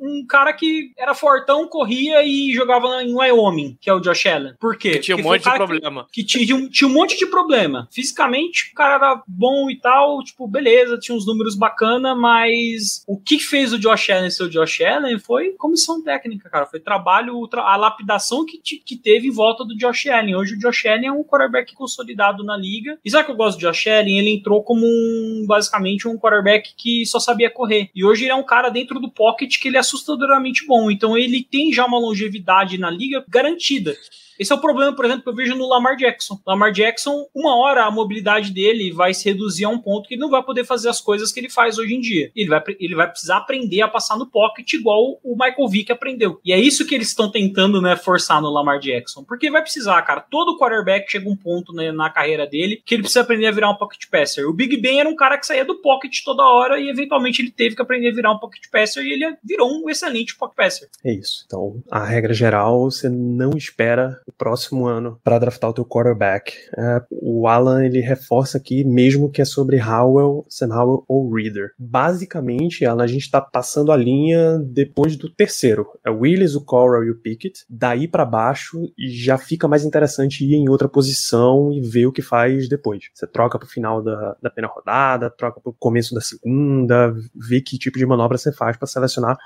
Um, 0.00 0.20
um 0.20 0.26
cara 0.26 0.52
que 0.52 0.90
era 0.98 1.14
fortão, 1.14 1.66
corria 1.68 2.22
e 2.24 2.52
jogava 2.52 3.02
em 3.02 3.14
Wyoming, 3.14 3.76
que 3.80 3.88
é 3.90 3.92
o 3.94 4.00
Josh 4.00 4.26
Allen. 4.26 4.54
Por 4.60 4.76
quê? 4.76 4.98
Tinha 4.98 5.16
um 5.16 5.22
Porque 5.22 5.28
foi 5.28 5.36
monte 5.36 5.38
de 5.40 5.44
cara 5.44 5.58
que- 5.58 5.66
problema. 5.66 6.06
que 6.12 6.24
tinha, 6.24 6.56
um- 6.56 6.68
tinha 6.68 6.88
um 6.88 6.92
monte 6.92 7.16
de 7.18 7.26
problema. 7.26 7.88
Fisicamente, 7.92 8.70
o 8.72 8.74
cara 8.74 8.94
era 8.96 9.22
bom 9.26 9.70
e 9.70 9.78
tal, 9.78 10.22
tipo, 10.22 10.46
beleza, 10.48 10.98
tinha 10.98 11.16
uns 11.16 11.26
números 11.26 11.54
bacana, 11.56 12.14
mas 12.14 13.02
o 13.06 13.18
que 13.18 13.38
fez 13.38 13.72
o 13.72 13.78
Josh 13.78 14.10
Allen 14.10 14.30
ser 14.30 14.44
o 14.44 14.50
Josh 14.50 14.80
Allen 14.82 15.18
foi 15.18 15.50
comissão 15.52 16.02
técnica, 16.02 16.48
cara. 16.50 16.66
Foi 16.66 16.80
trabalho, 16.80 17.46
tra- 17.48 17.62
a 17.72 17.76
lapidação 17.76 18.44
que, 18.44 18.58
que 18.58 18.96
teve 18.96 19.28
em 19.28 19.32
volta 19.32 19.64
do 19.64 19.76
Josh 19.76 20.06
Allen. 20.08 20.36
Hoje 20.36 20.54
o 20.54 20.58
Josh 20.58 20.86
Allen 20.86 21.06
é 21.08 21.12
um 21.12 21.24
quarterback 21.24 21.74
consolidado 21.74 22.44
na 22.44 22.56
liga. 22.56 22.98
E 23.04 23.10
sabe 23.10 23.24
que 23.26 23.30
eu 23.30 23.36
gosto 23.36 23.58
do 23.58 23.60
Josh 23.62 23.86
Allen? 23.86 24.18
Ele 24.18 24.30
entrou 24.34 24.62
como 24.62 24.84
um, 24.84 25.44
basicamente, 25.46 26.08
um 26.08 26.16
quarterback 26.18 26.70
que 26.76 27.04
só 27.06 27.18
sabia 27.18 27.50
correr. 27.50 27.90
E 27.94 28.04
hoje 28.04 28.24
ele 28.24 28.32
é 28.32 28.34
um 28.34 28.42
cara 28.42 28.68
dentro 28.68 28.98
do 29.00 29.10
pocket 29.10 29.58
que 29.60 29.68
ele 29.68 29.75
é 29.76 29.80
assustadoramente 29.80 30.66
bom. 30.66 30.90
Então 30.90 31.16
ele 31.16 31.42
tem 31.42 31.72
já 31.72 31.84
uma 31.86 31.98
longevidade 31.98 32.78
na 32.78 32.90
liga 32.90 33.24
garantida. 33.28 33.96
Esse 34.38 34.52
é 34.52 34.54
o 34.54 34.60
problema, 34.60 34.94
por 34.94 35.04
exemplo, 35.04 35.22
que 35.22 35.28
eu 35.28 35.34
vejo 35.34 35.54
no 35.54 35.68
Lamar 35.68 35.96
Jackson. 35.96 36.38
Lamar 36.46 36.72
Jackson, 36.72 37.26
uma 37.34 37.56
hora 37.56 37.84
a 37.84 37.90
mobilidade 37.90 38.52
dele 38.52 38.92
vai 38.92 39.14
se 39.14 39.24
reduzir 39.24 39.64
a 39.64 39.68
um 39.68 39.78
ponto 39.78 40.08
que 40.08 40.14
ele 40.14 40.20
não 40.20 40.30
vai 40.30 40.42
poder 40.42 40.64
fazer 40.64 40.88
as 40.88 41.00
coisas 41.00 41.32
que 41.32 41.40
ele 41.40 41.48
faz 41.48 41.78
hoje 41.78 41.94
em 41.94 42.00
dia. 42.00 42.30
Ele 42.34 42.48
vai, 42.48 42.62
ele 42.78 42.94
vai 42.94 43.08
precisar 43.08 43.38
aprender 43.38 43.82
a 43.82 43.88
passar 43.88 44.16
no 44.16 44.26
pocket 44.26 44.72
igual 44.72 45.18
o 45.22 45.36
Michael 45.36 45.68
Vick 45.68 45.92
aprendeu. 45.92 46.40
E 46.44 46.52
é 46.52 46.58
isso 46.58 46.86
que 46.86 46.94
eles 46.94 47.08
estão 47.08 47.30
tentando, 47.30 47.80
né, 47.80 47.96
forçar 47.96 48.40
no 48.40 48.50
Lamar 48.50 48.78
Jackson. 48.78 49.24
Porque 49.24 49.50
vai 49.50 49.62
precisar, 49.62 50.00
cara. 50.02 50.20
Todo 50.20 50.58
quarterback 50.58 51.10
chega 51.10 51.28
um 51.28 51.36
ponto 51.36 51.72
né, 51.72 51.90
na 51.92 52.10
carreira 52.10 52.46
dele 52.46 52.82
que 52.84 52.94
ele 52.94 53.02
precisa 53.02 53.22
aprender 53.22 53.46
a 53.46 53.52
virar 53.52 53.70
um 53.70 53.76
pocket 53.76 54.08
passer. 54.10 54.46
O 54.46 54.52
Big 54.52 54.76
Ben 54.76 55.00
era 55.00 55.08
um 55.08 55.16
cara 55.16 55.38
que 55.38 55.46
saía 55.46 55.64
do 55.64 55.80
pocket 55.80 56.22
toda 56.24 56.42
hora 56.42 56.78
e 56.78 56.88
eventualmente 56.88 57.42
ele 57.42 57.50
teve 57.50 57.74
que 57.74 57.82
aprender 57.82 58.08
a 58.08 58.14
virar 58.14 58.32
um 58.32 58.38
pocket 58.38 58.64
passer 58.70 59.04
e 59.04 59.12
ele 59.12 59.36
virou 59.42 59.70
um 59.70 59.88
excelente 59.88 60.36
pocket 60.36 60.56
passer. 60.56 60.88
É 61.04 61.12
isso. 61.12 61.44
Então, 61.46 61.82
a 61.90 62.04
regra 62.04 62.34
geral, 62.34 62.90
você 62.90 63.08
não 63.08 63.50
espera 63.56 64.20
o 64.26 64.32
próximo 64.32 64.86
ano 64.86 65.20
para 65.22 65.38
draftar 65.38 65.70
o 65.70 65.72
teu 65.72 65.84
quarterback. 65.84 66.52
É, 66.76 67.02
o 67.10 67.46
Alan, 67.46 67.84
ele 67.84 68.00
reforça 68.00 68.58
aqui, 68.58 68.84
mesmo 68.84 69.30
que 69.30 69.40
é 69.40 69.44
sobre 69.44 69.80
Howell, 69.80 70.44
Sam 70.48 70.74
Howell 70.74 71.04
ou 71.08 71.32
Reader. 71.32 71.70
Basicamente, 71.78 72.84
Alan, 72.84 73.04
a 73.04 73.06
gente 73.06 73.30
tá 73.30 73.40
passando 73.40 73.92
a 73.92 73.96
linha 73.96 74.58
depois 74.58 75.16
do 75.16 75.30
terceiro. 75.30 75.86
É 76.04 76.10
o 76.10 76.20
Willis, 76.20 76.54
o 76.54 76.64
Corral 76.64 77.04
e 77.04 77.10
o 77.10 77.18
Pickett. 77.20 77.64
Daí 77.68 78.08
para 78.08 78.24
baixo, 78.24 78.92
já 78.98 79.38
fica 79.38 79.68
mais 79.68 79.84
interessante 79.84 80.44
ir 80.44 80.54
em 80.54 80.68
outra 80.68 80.88
posição 80.88 81.72
e 81.72 81.80
ver 81.80 82.06
o 82.06 82.12
que 82.12 82.22
faz 82.22 82.68
depois. 82.68 83.04
Você 83.14 83.26
troca 83.26 83.58
pro 83.58 83.68
final 83.68 84.02
da, 84.02 84.36
da 84.42 84.50
primeira 84.50 84.74
rodada, 84.74 85.30
troca 85.30 85.60
pro 85.60 85.74
começo 85.78 86.14
da 86.14 86.20
segunda, 86.20 87.14
vê 87.34 87.60
que 87.60 87.78
tipo 87.78 87.98
de 87.98 88.06
manobra 88.06 88.38
você 88.38 88.52
faz 88.52 88.76
para 88.76 88.86
selecionar 88.86 89.36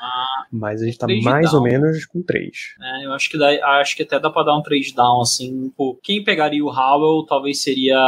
mas 0.53 0.83
a 0.83 0.85
gente 0.85 0.99
tá 0.99 1.07
mais 1.23 1.51
down. 1.51 1.61
ou 1.61 1.63
menos 1.63 2.05
com 2.07 2.23
três. 2.23 2.75
É, 2.81 3.07
eu 3.07 3.13
acho 3.13 3.31
que, 3.31 3.39
dá, 3.39 3.49
acho 3.81 3.97
que 3.97 4.03
até 4.03 4.19
dá 4.19 4.31
pra 4.31 4.43
dar 4.43 4.57
um 4.57 4.63
trade 4.71 4.95
down, 4.95 5.21
assim. 5.21 5.73
Quem 6.03 6.23
pegaria 6.23 6.65
o 6.65 6.71
Howell 6.71 7.27
talvez 7.27 7.63
seria 7.63 7.99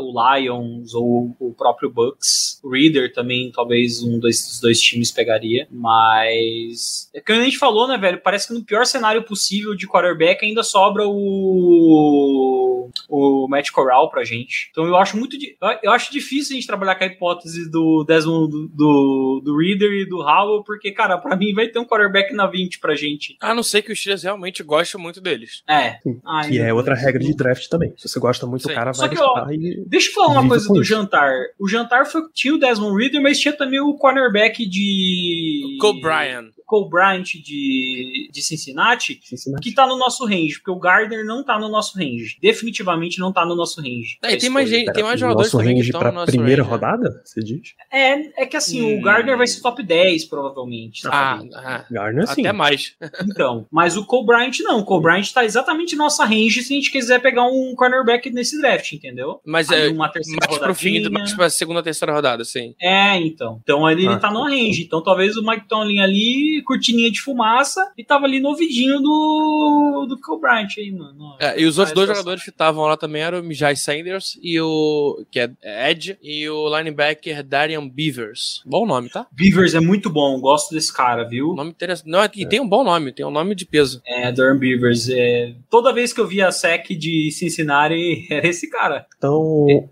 o 0.00 0.12
Lions 0.12 0.94
ou 0.94 1.34
o 1.40 1.52
próprio 1.52 1.90
Bucks. 1.90 2.60
O 2.62 2.70
Reader 2.70 3.12
também, 3.12 3.50
talvez 3.50 4.02
um 4.02 4.20
desses 4.20 4.60
dois 4.60 4.80
times 4.80 5.10
pegaria. 5.10 5.66
Mas. 5.70 7.10
É 7.12 7.20
que 7.20 7.32
a 7.32 7.42
gente 7.42 7.58
falou, 7.58 7.88
né, 7.88 7.98
velho? 7.98 8.20
Parece 8.22 8.48
que 8.48 8.54
no 8.54 8.64
pior 8.64 8.86
cenário 8.86 9.24
possível 9.24 9.74
de 9.74 9.88
quarterback 9.88 10.44
ainda 10.44 10.62
sobra 10.62 11.04
o. 11.06 12.88
O 13.16 13.46
Matt 13.48 13.70
Corral 13.70 14.10
pra 14.10 14.24
gente. 14.24 14.68
Então 14.70 14.84
eu 14.86 14.96
acho 14.96 15.16
muito. 15.16 15.36
eu- 15.82 15.92
acho 15.92 16.10
difícil 16.12 16.54
a 16.54 16.56
gente 16.56 16.66
trabalhar 16.66 16.96
com 16.96 17.04
a 17.04 17.06
hipótese 17.06 17.70
do 17.70 18.04
Desmond 18.04 18.50
do, 18.50 18.68
do, 18.68 19.40
do 19.44 19.56
Reader 19.58 19.92
e 19.92 20.08
do 20.08 20.16
Howell, 20.20 20.64
porque, 20.64 20.90
cara, 20.90 21.16
pra 21.18 21.36
mim 21.36 21.54
vai 21.54 21.68
ter 21.68 21.78
um 21.78 21.84
quarterback 21.84 22.32
na 22.34 22.46
20 22.46 22.80
pra 22.80 22.94
gente. 22.96 23.36
A 23.40 23.54
não 23.54 23.62
ser 23.62 23.82
que 23.82 23.92
os 23.92 23.98
Steelers 24.00 24.22
realmente 24.24 24.62
gostem 24.62 25.00
muito 25.00 25.20
deles. 25.20 25.62
É. 25.68 25.98
Ai, 26.26 26.48
que 26.48 26.58
é 26.58 26.72
outra 26.74 26.94
regra 26.94 27.22
de 27.22 27.34
draft 27.36 27.68
também. 27.68 27.92
Se 27.96 28.08
você 28.08 28.18
gosta 28.18 28.46
muito, 28.46 28.62
Sim. 28.66 28.72
o 28.72 28.74
cara 28.74 28.92
Só 28.92 29.06
vai 29.06 29.16
que, 29.16 29.22
ó, 29.22 29.50
e 29.50 29.84
Deixa 29.86 30.10
eu 30.10 30.14
falar 30.14 30.40
uma 30.40 30.48
coisa 30.48 30.66
do 30.68 30.74
isso. 30.80 30.84
jantar. 30.84 31.32
O 31.58 31.68
jantar 31.68 32.06
foi, 32.06 32.22
tinha 32.32 32.54
o 32.54 32.58
Desmond 32.58 33.00
Reader, 33.00 33.22
mas 33.22 33.38
tinha 33.38 33.56
também 33.56 33.80
o 33.80 33.94
cornerback 33.94 34.66
de. 34.66 35.76
Cole 35.80 36.00
Bryan. 36.00 36.46
Cole 36.66 36.88
Bryant 36.88 37.24
de, 37.24 38.28
de 38.32 38.42
Cincinnati, 38.42 39.20
Cincinnati. 39.22 39.62
que 39.68 39.74
tá 39.74 39.86
no 39.86 39.96
nosso 39.98 40.24
range, 40.26 40.54
porque 40.54 40.70
o 40.70 40.78
Gardner 40.78 41.24
não 41.24 41.44
tá 41.44 41.58
no 41.58 41.68
nosso 41.68 41.98
range. 41.98 42.36
Definitivamente 42.40 43.18
não 43.18 43.32
tá 43.32 43.44
no 43.44 43.54
nosso 43.54 43.80
range. 43.80 44.18
É, 44.22 44.36
tem 44.36 44.48
mais 44.50 44.68
gente, 44.68 44.92
tem 44.92 45.02
mais 45.04 45.18
jogadores 45.20 45.52
nosso 45.52 45.58
também 45.58 45.74
que 45.74 45.80
range 45.80 45.88
estão 45.90 46.00
pra 46.00 46.10
no 46.10 46.16
nosso 46.16 46.32
primeira 46.32 46.62
range, 46.62 46.80
né? 46.80 46.86
rodada, 46.88 47.22
você 47.24 47.40
diz? 47.42 47.74
É, 47.92 48.42
é 48.42 48.46
que 48.46 48.56
assim, 48.56 48.82
Hum. 48.82 48.98
o 48.98 49.02
Gardner 49.02 49.36
vai 49.36 49.46
ser 49.46 49.60
top 49.60 49.82
10, 49.82 50.24
provavelmente. 50.26 51.06
Ah, 51.06 51.38
sabe? 51.38 51.50
ah, 51.54 51.84
Garner 51.90 52.26
sim. 52.28 52.40
até 52.42 52.52
mais. 52.52 52.94
Então, 53.30 53.66
mas 53.70 53.96
o 53.96 54.04
Cole 54.06 54.26
Bryant 54.26 54.58
não. 54.60 54.80
O 54.80 54.84
Cole 54.84 55.02
Bryant 55.02 55.30
tá 55.32 55.44
exatamente 55.44 55.96
nossa 55.96 56.24
range 56.24 56.62
se 56.62 56.72
a 56.72 56.76
gente 56.76 56.90
quiser 56.90 57.20
pegar 57.20 57.44
um 57.46 57.74
cornerback 57.76 58.30
nesse 58.30 58.60
draft, 58.60 58.92
entendeu? 58.92 59.40
Mas 59.46 59.70
Aí 59.70 59.88
é 59.88 59.92
uma 59.92 60.08
terceira 60.08 60.46
mais 60.48 60.58
pro 60.58 60.74
fim, 60.74 61.08
mais 61.10 61.32
pra 61.34 61.48
segunda, 61.50 61.82
terceira 61.82 62.12
rodada, 62.12 62.44
sim. 62.44 62.74
É, 62.80 63.16
então. 63.18 63.60
Então 63.62 63.90
ele, 63.90 64.02
ele 64.04 64.14
Ah. 64.14 64.18
tá 64.18 64.30
no 64.30 64.42
range. 64.44 64.82
Então 64.82 65.02
talvez 65.02 65.36
o 65.36 65.42
Mike 65.46 65.68
Tomlin 65.68 66.00
ali, 66.00 66.53
cortininha 66.62 67.10
de 67.10 67.20
fumaça, 67.20 67.92
e 67.96 68.04
tava 68.04 68.26
ali 68.26 68.40
no 68.40 68.50
ouvidinho 68.50 69.00
do, 69.00 70.06
do 70.08 70.20
Cole 70.20 70.40
Bryant 70.40 70.68
aí, 70.78 70.90
mano. 70.90 71.36
É, 71.40 71.60
e 71.60 71.66
os 71.66 71.78
outros 71.78 71.94
dois 71.94 72.08
jogadores 72.08 72.42
que 72.42 72.50
estavam 72.50 72.84
lá 72.84 72.96
também 72.96 73.22
eram 73.22 73.40
o 73.40 73.42
Mijai 73.42 73.76
Sanders 73.76 74.38
e 74.42 74.60
o. 74.60 75.24
que 75.30 75.40
é 75.40 75.50
Ed, 75.90 76.18
e 76.22 76.48
o 76.48 76.76
linebacker 76.76 77.42
Darian 77.42 77.88
Beavers. 77.88 78.62
Bom 78.66 78.86
nome, 78.86 79.08
tá? 79.08 79.26
Beavers 79.32 79.74
é 79.74 79.80
muito 79.80 80.10
bom, 80.10 80.40
gosto 80.40 80.74
desse 80.74 80.92
cara, 80.92 81.24
viu? 81.24 81.54
Nome 81.54 81.70
interessante. 81.70 82.08
Não, 82.08 82.24
e 82.34 82.46
tem 82.46 82.60
um 82.60 82.68
bom 82.68 82.84
nome, 82.84 83.12
tem 83.12 83.24
um 83.24 83.30
nome 83.30 83.54
de 83.54 83.66
peso. 83.66 84.00
É, 84.06 84.30
Durham 84.32 84.58
Beavers. 84.58 85.08
É... 85.08 85.54
Toda 85.70 85.92
vez 85.92 86.12
que 86.12 86.20
eu 86.20 86.26
via 86.26 86.48
a 86.48 86.52
sec 86.52 86.88
de 86.88 87.30
Cincinnati, 87.30 88.26
era 88.30 88.46
esse 88.46 88.68
cara. 88.68 89.06
Então, 89.16 89.40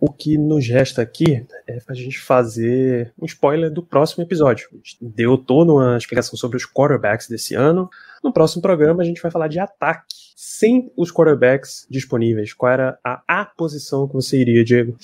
o 0.01 0.13
que 0.13 0.37
nos 0.39 0.67
resta 0.69 1.03
aqui 1.03 1.45
é 1.67 1.81
pra 1.81 1.95
gente 1.95 2.19
fazer 2.19 3.13
um 3.21 3.27
spoiler 3.27 3.71
do 3.71 3.83
próximo 3.83 4.25
episódio. 4.25 4.69
A 4.73 4.77
gente 4.77 4.97
deu 5.01 5.37
toda 5.37 5.73
uma 5.73 5.97
explicação 5.97 6.37
sobre 6.37 6.52
os 6.57 6.67
quarterbacks 6.67 7.29
desse 7.29 7.55
ano. 7.55 7.89
No 8.23 8.33
próximo 8.33 8.63
programa, 8.63 9.03
a 9.03 9.05
gente 9.05 9.21
vai 9.21 9.31
falar 9.31 9.49
de 9.49 9.59
ataque. 9.59 10.32
Sem 10.45 10.91
os 10.97 11.13
quarterbacks 11.13 11.87
disponíveis, 11.89 12.53
qual 12.53 12.73
era 12.73 12.99
a 13.05 13.23
A 13.29 13.45
posição 13.45 14.09
que 14.09 14.15
você 14.15 14.41
iria, 14.41 14.65
Diego? 14.65 14.97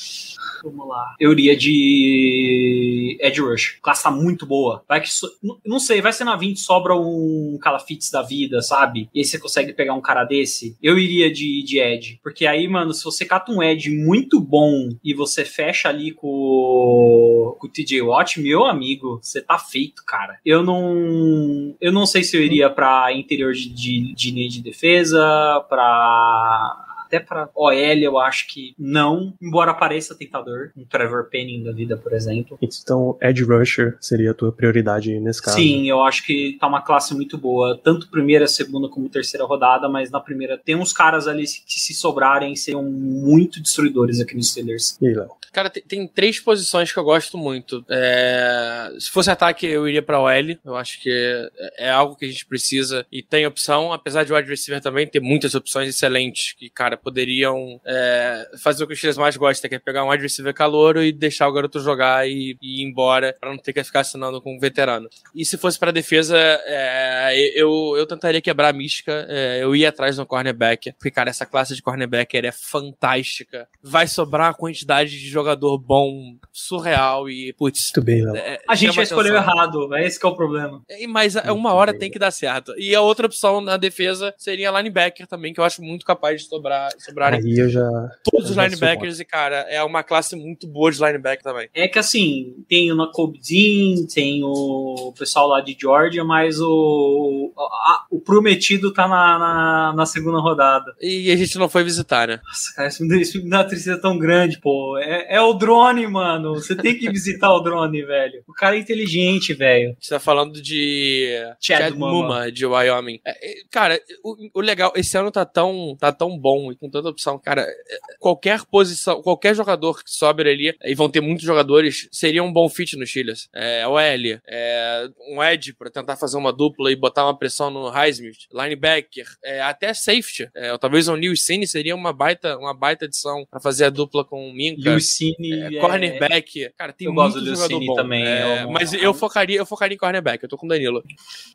Vamos 0.64 0.88
lá. 0.88 1.14
Eu 1.20 1.30
iria 1.30 1.56
de 1.56 3.16
Edge 3.20 3.40
Rush. 3.40 3.78
Classe 3.80 4.02
tá 4.02 4.10
muito 4.10 4.44
boa. 4.44 4.82
Vai 4.88 5.00
que. 5.00 5.12
so- 5.12 5.30
Não 5.64 5.78
sei, 5.78 6.00
vai 6.02 6.12
ser 6.12 6.24
na 6.24 6.34
20, 6.34 6.58
sobra 6.58 6.96
um 6.96 7.56
Calafits 7.62 8.10
da 8.10 8.20
vida, 8.20 8.60
sabe? 8.62 9.08
E 9.14 9.20
aí 9.20 9.24
você 9.24 9.38
consegue 9.38 9.72
pegar 9.72 9.94
um 9.94 10.00
cara 10.00 10.24
desse. 10.24 10.76
Eu 10.82 10.98
iria 10.98 11.32
de, 11.32 11.62
de 11.62 11.78
Edge. 11.78 12.18
Porque 12.20 12.44
aí, 12.44 12.66
mano, 12.66 12.92
se 12.92 13.04
você 13.04 13.24
cata 13.24 13.52
um 13.52 13.62
Edge 13.62 13.90
muito 13.90 14.40
bom 14.40 14.88
e 15.04 15.14
você 15.14 15.44
fecha 15.44 15.88
ali 15.88 16.10
com, 16.10 17.56
com 17.60 17.66
o 17.68 17.70
TJ 17.70 18.02
Watt, 18.02 18.40
meu 18.40 18.64
amigo, 18.64 19.20
você 19.22 19.40
tá 19.40 19.56
feito, 19.56 20.02
cara. 20.04 20.38
Eu 20.44 20.64
não. 20.64 21.76
Eu 21.80 21.92
não 21.92 22.06
sei 22.06 22.24
se 22.24 22.36
eu 22.36 22.42
iria 22.42 22.68
pra 22.68 23.12
interior 23.12 23.52
de, 23.52 23.68
de, 23.68 24.14
de 24.14 24.30
linha 24.32 24.48
de 24.48 24.60
defesa, 24.62 25.27
pra 25.68 26.87
até 27.08 27.18
pra 27.18 27.48
OL 27.54 27.72
eu 27.72 28.18
acho 28.18 28.46
que 28.46 28.74
não, 28.78 29.32
embora 29.40 29.72
pareça 29.72 30.14
tentador, 30.14 30.70
um 30.76 30.84
Trevor 30.84 31.28
Penning 31.30 31.64
da 31.64 31.72
vida, 31.72 31.96
por 31.96 32.12
exemplo. 32.12 32.58
Então, 32.60 33.16
Edge 33.20 33.42
Rusher 33.42 33.96
seria 33.98 34.32
a 34.32 34.34
tua 34.34 34.52
prioridade 34.52 35.18
nesse 35.18 35.42
caso. 35.42 35.56
Sim, 35.56 35.88
eu 35.88 36.02
acho 36.02 36.24
que 36.24 36.56
tá 36.60 36.66
uma 36.66 36.82
classe 36.82 37.14
muito 37.14 37.38
boa, 37.38 37.80
tanto 37.82 38.10
primeira, 38.10 38.46
segunda 38.46 38.88
como 38.88 39.08
terceira 39.08 39.46
rodada, 39.46 39.88
mas 39.88 40.10
na 40.10 40.20
primeira 40.20 40.58
tem 40.58 40.76
uns 40.76 40.92
caras 40.92 41.26
ali 41.26 41.44
que 41.44 41.80
se 41.80 41.94
sobrarem 41.94 42.54
seriam 42.54 42.82
muito 42.82 43.60
destruidores 43.60 44.20
aqui 44.20 44.36
nos 44.36 44.50
Steelers. 44.50 44.98
E 45.00 45.08
aí, 45.08 45.14
Léo? 45.14 45.38
Cara, 45.52 45.70
tem, 45.70 45.82
tem 45.82 46.06
três 46.06 46.38
posições 46.38 46.92
que 46.92 46.98
eu 46.98 47.04
gosto 47.04 47.38
muito. 47.38 47.84
É, 47.88 48.92
se 48.98 49.10
fosse 49.10 49.30
ataque, 49.30 49.66
eu 49.66 49.88
iria 49.88 50.02
pra 50.02 50.20
OL. 50.20 50.56
Eu 50.64 50.76
acho 50.76 51.00
que 51.00 51.10
é, 51.10 51.86
é 51.86 51.90
algo 51.90 52.16
que 52.16 52.26
a 52.26 52.28
gente 52.28 52.44
precisa 52.46 53.06
e 53.10 53.22
tem 53.22 53.46
opção, 53.46 53.92
apesar 53.92 54.24
de 54.24 54.32
o 54.32 54.36
wide 54.36 54.48
receiver 54.48 54.82
também 54.82 55.06
ter 55.06 55.20
muitas 55.20 55.54
opções 55.54 55.88
excelentes 55.88 56.52
que, 56.52 56.68
cara, 56.68 56.96
poderiam 57.02 57.80
é, 57.86 58.48
fazer 58.62 58.84
o 58.84 58.86
que 58.86 58.92
os 58.92 58.98
Steelers 58.98 59.18
mais 59.18 59.36
gostam, 59.36 59.68
que 59.68 59.76
é 59.76 59.78
pegar 59.78 60.04
um 60.04 60.10
wide 60.10 60.22
receiver 60.22 60.52
calouro 60.54 61.02
e 61.02 61.12
deixar 61.12 61.48
o 61.48 61.52
garoto 61.52 61.80
jogar 61.80 62.28
e, 62.28 62.56
e 62.60 62.82
ir 62.82 62.84
embora 62.84 63.34
pra 63.40 63.50
não 63.50 63.58
ter 63.58 63.72
que 63.72 63.82
ficar 63.84 64.00
assinando 64.00 64.40
com 64.42 64.56
um 64.56 64.58
veterano. 64.58 65.08
E 65.34 65.44
se 65.44 65.56
fosse 65.56 65.78
pra 65.78 65.90
defesa, 65.90 66.36
é, 66.38 67.34
eu, 67.54 67.94
eu 67.96 68.06
tentaria 68.06 68.40
quebrar 68.40 68.68
a 68.68 68.72
mística, 68.72 69.26
é, 69.28 69.62
eu 69.62 69.74
ia 69.74 69.88
atrás 69.88 70.16
do 70.16 70.26
cornerback, 70.26 70.92
porque, 70.92 71.10
cara, 71.10 71.30
essa 71.30 71.46
classe 71.46 71.74
de 71.74 71.82
cornerbacker 71.82 72.44
é 72.44 72.52
fantástica. 72.52 73.68
Vai 73.82 74.06
sobrar 74.06 74.48
uma 74.48 74.54
quantidade 74.54 75.10
de 75.10 75.28
jogador 75.28 75.78
bom, 75.78 76.36
surreal 76.52 77.28
e, 77.28 77.52
putz. 77.52 77.92
Muito 77.94 78.04
bem, 78.04 78.24
Léo. 78.24 78.36
é, 78.36 78.58
A 78.68 78.74
gente 78.74 78.92
chama 78.92 79.02
escolheu 79.02 79.34
errado, 79.34 79.94
é 79.94 80.06
esse 80.06 80.18
que 80.18 80.26
é 80.26 80.28
o 80.28 80.36
problema. 80.36 80.82
É, 80.88 81.06
Mas 81.06 81.36
é, 81.36 81.52
uma 81.52 81.70
Muito 81.70 81.74
hora 81.76 81.92
bem. 81.92 82.00
tem 82.00 82.10
que 82.10 82.18
dar 82.18 82.30
certo. 82.30 82.74
E 82.76 82.94
a 82.94 83.00
outra 83.00 83.26
opção 83.26 83.60
na 83.60 83.76
defesa 83.76 84.34
seria 84.36 84.70
linebacker 84.70 85.26
também, 85.26 85.52
que 85.52 85.60
eu 85.60 85.64
acho 85.64 85.82
muito 85.82 86.04
capaz 86.04 86.42
de 86.42 86.48
sobrar, 86.48 86.87
Aí 87.36 87.58
eu 87.58 87.68
já. 87.68 87.88
todos 88.24 88.50
os 88.50 88.56
já 88.56 88.64
linebackers. 88.66 89.20
E, 89.20 89.24
cara, 89.24 89.66
é 89.68 89.82
uma 89.82 90.02
classe 90.02 90.34
muito 90.36 90.66
boa 90.66 90.90
de 90.90 90.98
linebacker 90.98 91.42
também. 91.42 91.68
É 91.74 91.88
que 91.88 91.98
assim, 91.98 92.54
tem 92.68 92.90
o 92.92 92.94
Nakobe 92.96 93.38
Dean, 93.40 94.06
tem 94.12 94.42
o 94.44 95.12
pessoal 95.18 95.48
lá 95.48 95.60
de 95.60 95.76
Georgia, 95.78 96.24
mas 96.24 96.60
o, 96.60 97.52
a- 97.58 98.04
o 98.10 98.20
prometido 98.20 98.92
tá 98.92 99.06
na, 99.08 99.38
na, 99.38 99.92
na 99.96 100.06
segunda 100.06 100.38
rodada. 100.40 100.94
E 101.00 101.30
a 101.30 101.36
gente 101.36 101.58
não 101.58 101.68
foi 101.68 101.82
visitar, 101.84 102.28
né? 102.28 102.40
Nossa, 102.44 102.74
cara, 102.74 102.88
isso 102.88 103.02
me 103.02 103.08
dá- 103.08 103.16
isso 103.16 103.42
me 103.42 103.50
dá 103.50 103.58
uma 103.58 103.64
tristeza 103.64 104.00
tão 104.00 104.18
grande, 104.18 104.60
pô. 104.60 104.98
É, 104.98 105.36
é 105.36 105.40
o 105.40 105.52
drone, 105.54 106.06
mano. 106.06 106.54
Você 106.54 106.74
tem 106.74 106.96
que 106.96 107.10
visitar 107.10 107.52
o 107.52 107.60
drone, 107.60 108.02
velho. 108.04 108.42
O 108.48 108.52
cara 108.52 108.76
é 108.76 108.78
inteligente, 108.80 109.54
velho. 109.54 109.90
Gente 109.94 110.08
tá 110.08 110.20
falando 110.20 110.60
de 110.60 111.28
Chad 111.60 111.78
Chad, 111.82 111.94
Muma. 111.94 112.12
Muma, 112.12 112.52
de 112.52 112.66
Wyoming. 112.66 113.20
É, 113.26 113.50
é, 113.50 113.54
cara, 113.70 114.00
o, 114.24 114.58
o 114.58 114.60
legal, 114.60 114.92
esse 114.96 115.16
ano 115.16 115.30
tá 115.30 115.44
tão, 115.44 115.96
tá 115.98 116.12
tão 116.12 116.36
bom 116.38 116.72
e 116.72 116.76
com 116.78 116.88
tanta 116.88 117.08
opção, 117.08 117.38
cara. 117.38 117.62
é, 117.62 117.74
Qualquer 118.18 118.64
posição, 118.64 119.22
qualquer 119.22 119.54
jogador 119.54 120.02
que 120.02 120.10
sobre 120.10 120.50
ali, 120.50 120.74
e 120.84 120.94
vão 120.94 121.08
ter 121.08 121.20
muitos 121.20 121.44
jogadores, 121.44 122.08
seria 122.10 122.42
um 122.42 122.52
bom 122.52 122.68
fit 122.68 122.96
no 122.96 123.06
Chiles. 123.06 123.48
É, 123.54 123.86
o 123.86 123.98
L, 123.98 124.40
é, 124.46 125.08
um 125.30 125.42
Edge 125.42 125.72
pra 125.74 125.90
tentar 125.90 126.16
fazer 126.16 126.36
uma 126.36 126.52
dupla 126.52 126.90
e 126.90 126.96
botar 126.96 127.24
uma 127.24 127.36
pressão 127.38 127.70
no 127.70 127.88
Highsmith, 127.88 128.46
linebacker, 128.52 129.26
é, 129.44 129.60
até 129.62 129.92
safety. 129.94 130.48
É, 130.54 130.72
ou 130.72 130.78
talvez 130.78 131.08
o 131.08 131.16
New 131.16 131.36
Cine 131.36 131.66
seria 131.66 131.94
uma 131.94 132.12
baita, 132.12 132.56
uma 132.58 132.74
baita 132.74 133.04
adição 133.04 133.44
pra 133.50 133.60
fazer 133.60 133.84
a 133.84 133.90
dupla 133.90 134.24
com 134.24 134.48
o 134.48 134.52
Minka. 134.52 134.92
Lucine. 134.94 135.76
É, 135.76 135.80
cornerback, 135.80 136.70
cara, 136.76 136.92
tem 136.92 137.06
Eu 137.06 137.12
muito 137.12 137.32
gosto 137.34 137.40
do 137.40 137.46
jogador 137.54 137.74
Lucini 137.74 137.86
bom. 137.86 137.94
também, 137.94 138.24
É, 138.24 138.58
é 138.62 138.66
um- 138.66 138.70
mas 138.70 138.92
eu 138.92 139.12
focaria, 139.14 139.58
eu 139.58 139.66
focaria 139.66 139.94
em 139.94 139.98
cornerback. 139.98 140.42
Eu 140.42 140.48
tô 140.48 140.56
com 140.56 140.66
o 140.66 140.68
Danilo. 140.68 141.02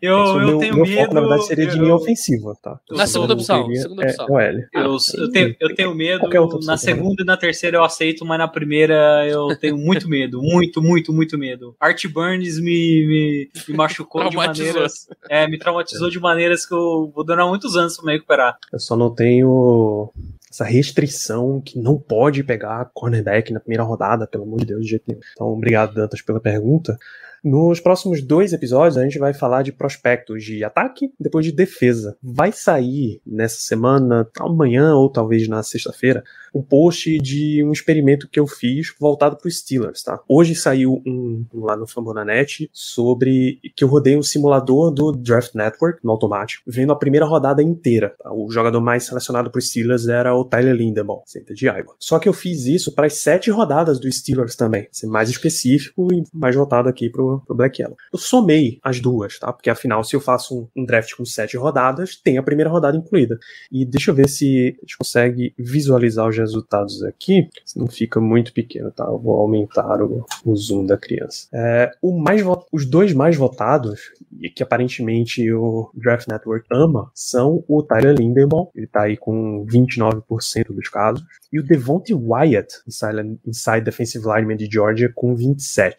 Eu, 0.02 0.18
é 0.18 0.30
eu 0.30 0.40
meu, 0.40 0.58
tenho 0.60 0.76
meu 0.76 0.86
medo. 0.86 0.95
foco, 1.02 1.14
na 1.14 1.22
verdade, 1.22 1.45
seria 1.48 1.68
de 1.68 1.78
eu- 1.78 1.84
linha 1.84 1.95
ofensiva, 1.95 2.58
tá? 2.62 2.80
Na 2.91 3.04
Eu 3.04 3.08
segunda 3.08 3.34
opção, 3.34 3.74
segunda 3.76 4.04
é, 4.06 4.10
opção. 4.10 4.28
É 4.28 4.32
o 4.32 4.40
L. 4.40 4.68
Eu, 4.74 4.98
eu, 5.14 5.31
tenho, 5.31 5.56
eu 5.60 5.76
tenho 5.76 5.95
medo. 5.95 6.27
Na 6.65 6.77
segunda 6.77 7.23
e 7.23 7.26
na 7.26 7.38
terceira 7.38 7.77
eu 7.77 7.84
aceito, 7.84 8.26
mas 8.26 8.38
na 8.38 8.48
primeira 8.48 9.27
eu 9.27 9.56
tenho 9.57 9.77
muito 9.77 10.07
medo. 10.07 10.41
Muito, 10.41 10.81
muito, 10.81 11.14
muito 11.14 11.38
medo. 11.38 11.76
Art 11.80 12.06
Burns 12.07 12.60
me, 12.60 13.07
me, 13.07 13.49
me 13.68 13.76
machucou 13.76 14.30
de 14.30 14.35
maneiras. 14.35 15.07
É, 15.30 15.48
me 15.48 15.57
traumatizou 15.57 16.10
de 16.10 16.19
maneiras 16.19 16.65
que 16.65 16.73
eu 16.73 17.11
vou 17.14 17.23
durar 17.23 17.48
muitos 17.48 17.76
anos 17.76 17.95
pra 17.95 18.06
me 18.06 18.14
recuperar. 18.14 18.57
Eu 18.72 18.80
só 18.80 18.95
não 18.95 19.14
tenho 19.14 20.11
essa 20.53 20.64
restrição 20.64 21.60
que 21.60 21.80
não 21.80 21.98
pode 21.98 22.44
pegar 22.44 22.90
cornerback 22.94 23.52
na 23.52 23.60
primeira 23.60 23.84
rodada, 23.84 24.27
pelo 24.27 24.44
amor 24.44 24.60
de 24.60 24.65
Deus, 24.68 24.84
de 24.84 24.91
jeito 24.91 25.06
nenhum. 25.07 25.19
Então, 25.31 25.48
obrigado, 25.48 25.95
Dantas, 25.95 26.22
pela 26.22 26.40
pergunta. 26.40 26.98
Nos 27.44 27.82
próximos 27.82 28.22
dois 28.22 28.53
episódios, 28.53 28.98
a 28.98 29.03
gente 29.03 29.20
vai 29.20 29.34
falar 29.34 29.64
de 29.64 29.74
prospectos 29.74 30.45
de 30.45 30.64
ataque 30.64 31.11
depois 31.20 31.45
de 31.45 31.52
defesa. 31.52 32.15
Vai 32.24 32.53
sair 32.53 33.20
nessa 33.28 33.60
semana, 33.60 34.26
amanhã 34.40 34.95
ou 34.95 35.10
talvez 35.10 35.45
na 35.49 35.61
sexta-feira, 35.61 36.24
um 36.56 36.61
post 36.61 37.18
de 37.20 37.61
um 37.61 37.74
experimento 37.74 38.30
que 38.30 38.40
eu 38.40 38.48
fiz 38.48 38.94
voltado 38.98 39.36
para 39.36 39.48
os 39.48 39.57
Steelers, 39.57 40.03
tá? 40.03 40.22
Hoje 40.26 40.56
saiu 40.56 41.02
um 41.06 41.44
lá 41.53 41.76
no 41.76 41.86
Fambonanet 41.86 42.70
sobre 42.72 43.60
que 43.76 43.84
eu 43.84 43.90
rodei 43.90 44.15
um 44.15 44.24
simulador 44.24 44.91
do 44.91 45.11
Draft 45.11 45.53
Network 45.56 45.99
no 46.02 46.11
automático, 46.11 46.64
vendo 46.65 46.94
a 46.94 46.95
primeira 46.95 47.26
rodada 47.26 47.61
inteira. 47.61 48.15
tá? 48.24 48.32
O 48.32 48.49
jogador 48.52 48.80
mais 48.80 49.03
selecionado 49.03 49.52
para 49.52 49.60
os 49.60 49.68
Steelers 49.68 50.07
era 50.07 50.34
o 50.34 50.45
Tyler 50.45 50.76
Lindebaum, 50.76 51.24
center 51.26 51.56
de 51.56 51.65
Iowa. 51.65 51.95
Só 51.99 52.20
que 52.20 52.30
eu 52.30 52.34
fiz 52.34 52.68
isso 52.68 52.94
para 52.94 53.07
as 53.07 53.15
sete 53.15 53.52
rodadas 53.52 53.99
dos 53.99 54.15
Steelers 54.18 54.56
também, 54.56 54.88
ser 54.91 55.07
mais 55.07 55.30
específico 55.30 56.07
e 56.14 56.24
mais 56.34 56.56
voltado 56.56 56.88
aqui 56.88 57.10
pro, 57.39 57.45
pro 57.45 57.55
Black 57.55 57.81
Yellow. 57.81 57.97
Eu 58.11 58.19
somei 58.19 58.80
as 58.84 58.99
duas, 58.99 59.39
tá? 59.39 59.51
Porque 59.51 59.69
afinal, 59.69 60.03
se 60.03 60.15
eu 60.15 60.22
faço 60.22 60.57
um, 60.76 60.81
um 60.81 60.85
draft 60.85 61.14
com 61.15 61.26
sete 61.26 61.57
rodadas, 61.57 62.15
tem 62.15 62.38
a 62.38 62.43
primeira 62.43 62.69
rodada 62.69 62.97
incluída. 62.97 63.39
E 63.72 63.85
deixa 63.85 64.11
eu 64.11 64.15
ver 64.15 64.30
se 64.30 64.76
a 64.77 64.81
gente 64.81 64.97
consegue 64.97 65.53
visualizar 65.57 66.27
os 66.27 66.38
resultados 66.38 67.03
aqui. 67.03 67.47
Se 67.65 67.77
não 67.77 67.88
fica 67.88 68.19
muito 68.19 68.53
pequeno, 68.53 68.91
tá? 68.91 69.05
Eu 69.05 69.19
vou 69.19 69.39
aumentar 69.39 70.01
o, 70.01 70.26
o 70.45 70.55
zoom 70.55 70.85
da 70.85 70.97
criança. 70.97 71.47
É, 71.53 71.91
o 72.01 72.18
mais 72.19 72.43
os 72.72 72.85
dois 72.85 73.14
mais 73.14 73.35
votados, 73.35 74.11
e 74.39 74.49
que 74.49 74.64
aparentemente 74.64 75.51
o 75.51 75.89
Draft 75.93 76.27
Network 76.27 76.68
ama, 76.72 77.10
são 77.14 77.64
o 77.68 77.81
Tyler 77.81 78.15
Lindenbaum, 78.15 78.68
ele 78.76 78.88
tá 78.88 79.03
aí 79.03 79.18
com 79.18 79.65
29% 79.65 80.73
dos 80.73 80.89
casos, 80.89 81.23
e 81.51 81.60
o 81.60 81.64
Devontae 81.64 82.14
Wyatt, 82.14 82.81
inside, 82.88 83.39
inside 83.45 83.81
defensive 83.81 84.26
lineman 84.26 84.57
de 84.57 84.65
Georgia, 84.65 85.11
com 85.14 85.35
27%. 85.35 85.93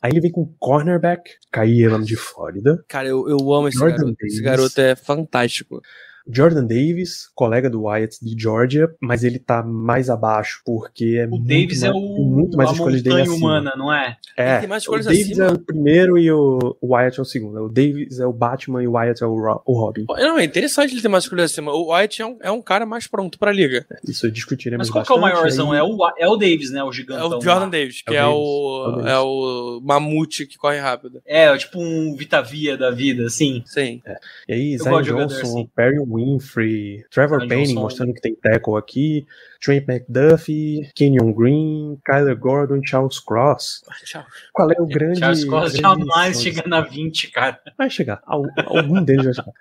Aí 0.00 0.12
ele 0.12 0.20
vem 0.20 0.30
com 0.30 0.54
cornerback, 0.58 1.30
Kai 1.50 1.80
Elam 1.80 2.02
de 2.02 2.16
Flórida. 2.16 2.84
Cara, 2.88 3.08
eu, 3.08 3.28
eu 3.28 3.52
amo 3.52 3.68
esse 3.68 3.78
Jordan 3.78 3.96
garoto. 3.96 4.16
Esse 4.24 4.42
Davis. 4.42 4.58
garoto 4.58 4.80
é 4.80 4.94
fantástico. 4.94 5.80
Jordan 6.30 6.64
Davis, 6.64 7.28
colega 7.34 7.68
do 7.70 7.84
Wyatt 7.84 8.18
de 8.22 8.40
Georgia, 8.40 8.88
mas 9.00 9.24
ele 9.24 9.38
tá 9.38 9.62
mais 9.62 10.10
abaixo 10.10 10.60
porque 10.64 11.16
é 11.22 11.26
O 11.26 11.30
muito 11.30 11.46
Davis 11.48 11.82
é 11.82 11.90
mais, 11.90 12.02
o 12.02 12.14
tem 12.14 12.24
muito 12.24 12.56
mais 12.56 12.68
a 12.70 12.72
escolhas 12.72 13.02
dele 13.02 13.20
acima. 13.22 13.36
humana, 13.36 13.74
não 13.76 13.92
é? 13.92 14.16
É, 14.36 14.50
Ele 14.52 14.60
tem 14.60 14.68
mais 14.68 14.86
o 14.86 14.90
Davis 14.92 15.30
acima. 15.32 15.44
é 15.46 15.50
o 15.52 15.58
primeiro 15.58 16.18
e 16.18 16.30
o, 16.30 16.76
o 16.80 16.94
Wyatt 16.94 17.18
é 17.18 17.22
o 17.22 17.24
segundo. 17.24 17.64
O 17.64 17.68
Davis 17.68 18.20
é 18.20 18.26
o 18.26 18.32
Batman 18.32 18.82
e 18.82 18.88
o 18.88 18.92
Wyatt 18.92 19.22
é 19.22 19.26
o, 19.26 19.34
Ro- 19.34 19.62
o 19.66 19.72
Robin. 19.78 20.04
Não, 20.08 20.38
é 20.38 20.44
interessante 20.44 20.92
ele 20.94 21.02
ter 21.02 21.08
mais 21.08 21.24
escolhas 21.24 21.50
acima. 21.50 21.72
O 21.72 21.94
White 21.94 22.22
é 22.22 22.26
um, 22.26 22.36
é 22.42 22.50
um 22.50 22.60
cara 22.62 22.84
mais 22.86 23.06
pronto 23.06 23.38
pra 23.38 23.50
liga. 23.52 23.86
Isso 24.06 24.30
discutiremos 24.30 24.86
Mas 24.88 24.92
qual 24.92 25.04
que 25.04 25.12
é 25.12 25.14
o 25.14 25.20
bastante, 25.20 25.34
maiorzão? 25.38 25.72
aí- 25.72 25.78
É 25.78 25.82
o, 25.82 25.96
é 26.18 26.28
o 26.28 26.36
Davis, 26.36 26.70
né? 26.70 26.82
O 26.84 26.90
É 26.90 26.92
gigantão. 26.92 27.38
o 27.38 27.42
Jordan 27.42 27.64
lá. 27.64 27.70
Davis, 27.70 28.02
que 28.02 28.14
É 28.14 28.18
é 28.18 28.26
o 28.26 28.32
o, 28.34 28.90
Davis, 28.96 29.06
é 29.06 29.18
o 29.18 29.18
é 29.18 29.20
o 29.20 29.80
mamute 29.82 30.46
que 30.46 30.56
corre 30.58 30.78
rápido. 30.78 31.20
É, 31.26 31.56
tipo 31.56 31.78
um 31.80 32.14
Vitavia 32.16 32.76
da 32.76 32.90
vida, 32.90 33.24
assim. 33.26 33.62
Sim. 33.66 34.00
E 34.48 34.52
aí, 34.52 34.78
Zion 34.78 35.00
Johnson, 35.02 35.40
assim. 35.42 35.70
Perry 35.74 35.98
Winfrey, 36.18 37.04
Trevor 37.10 37.46
Penning 37.46 37.74
mostrando 37.74 38.12
que 38.12 38.20
tem 38.20 38.34
tackle 38.34 38.76
aqui, 38.76 39.26
Trent 39.60 39.84
McDuffie, 39.88 40.88
Kenyon 40.94 41.32
Green, 41.32 41.98
Kyler 42.04 42.36
Gordon, 42.38 42.80
Charles 42.84 43.18
Cross. 43.20 43.82
Tchau. 44.04 44.24
Qual 44.52 44.70
é 44.70 44.76
o 44.80 44.86
grande. 44.86 45.18
Charles 45.18 45.44
Cross 45.44 45.72
grande 45.72 45.80
jamais 45.82 46.28
lição 46.28 46.42
chega 46.42 46.62
na 46.68 46.80
20, 46.80 47.30
cara. 47.30 47.60
Vai 47.76 47.90
chegar. 47.90 48.20
Al- 48.26 48.44
Algum 48.66 49.02
deles 49.02 49.24
vai 49.24 49.34
chegar. 49.34 49.52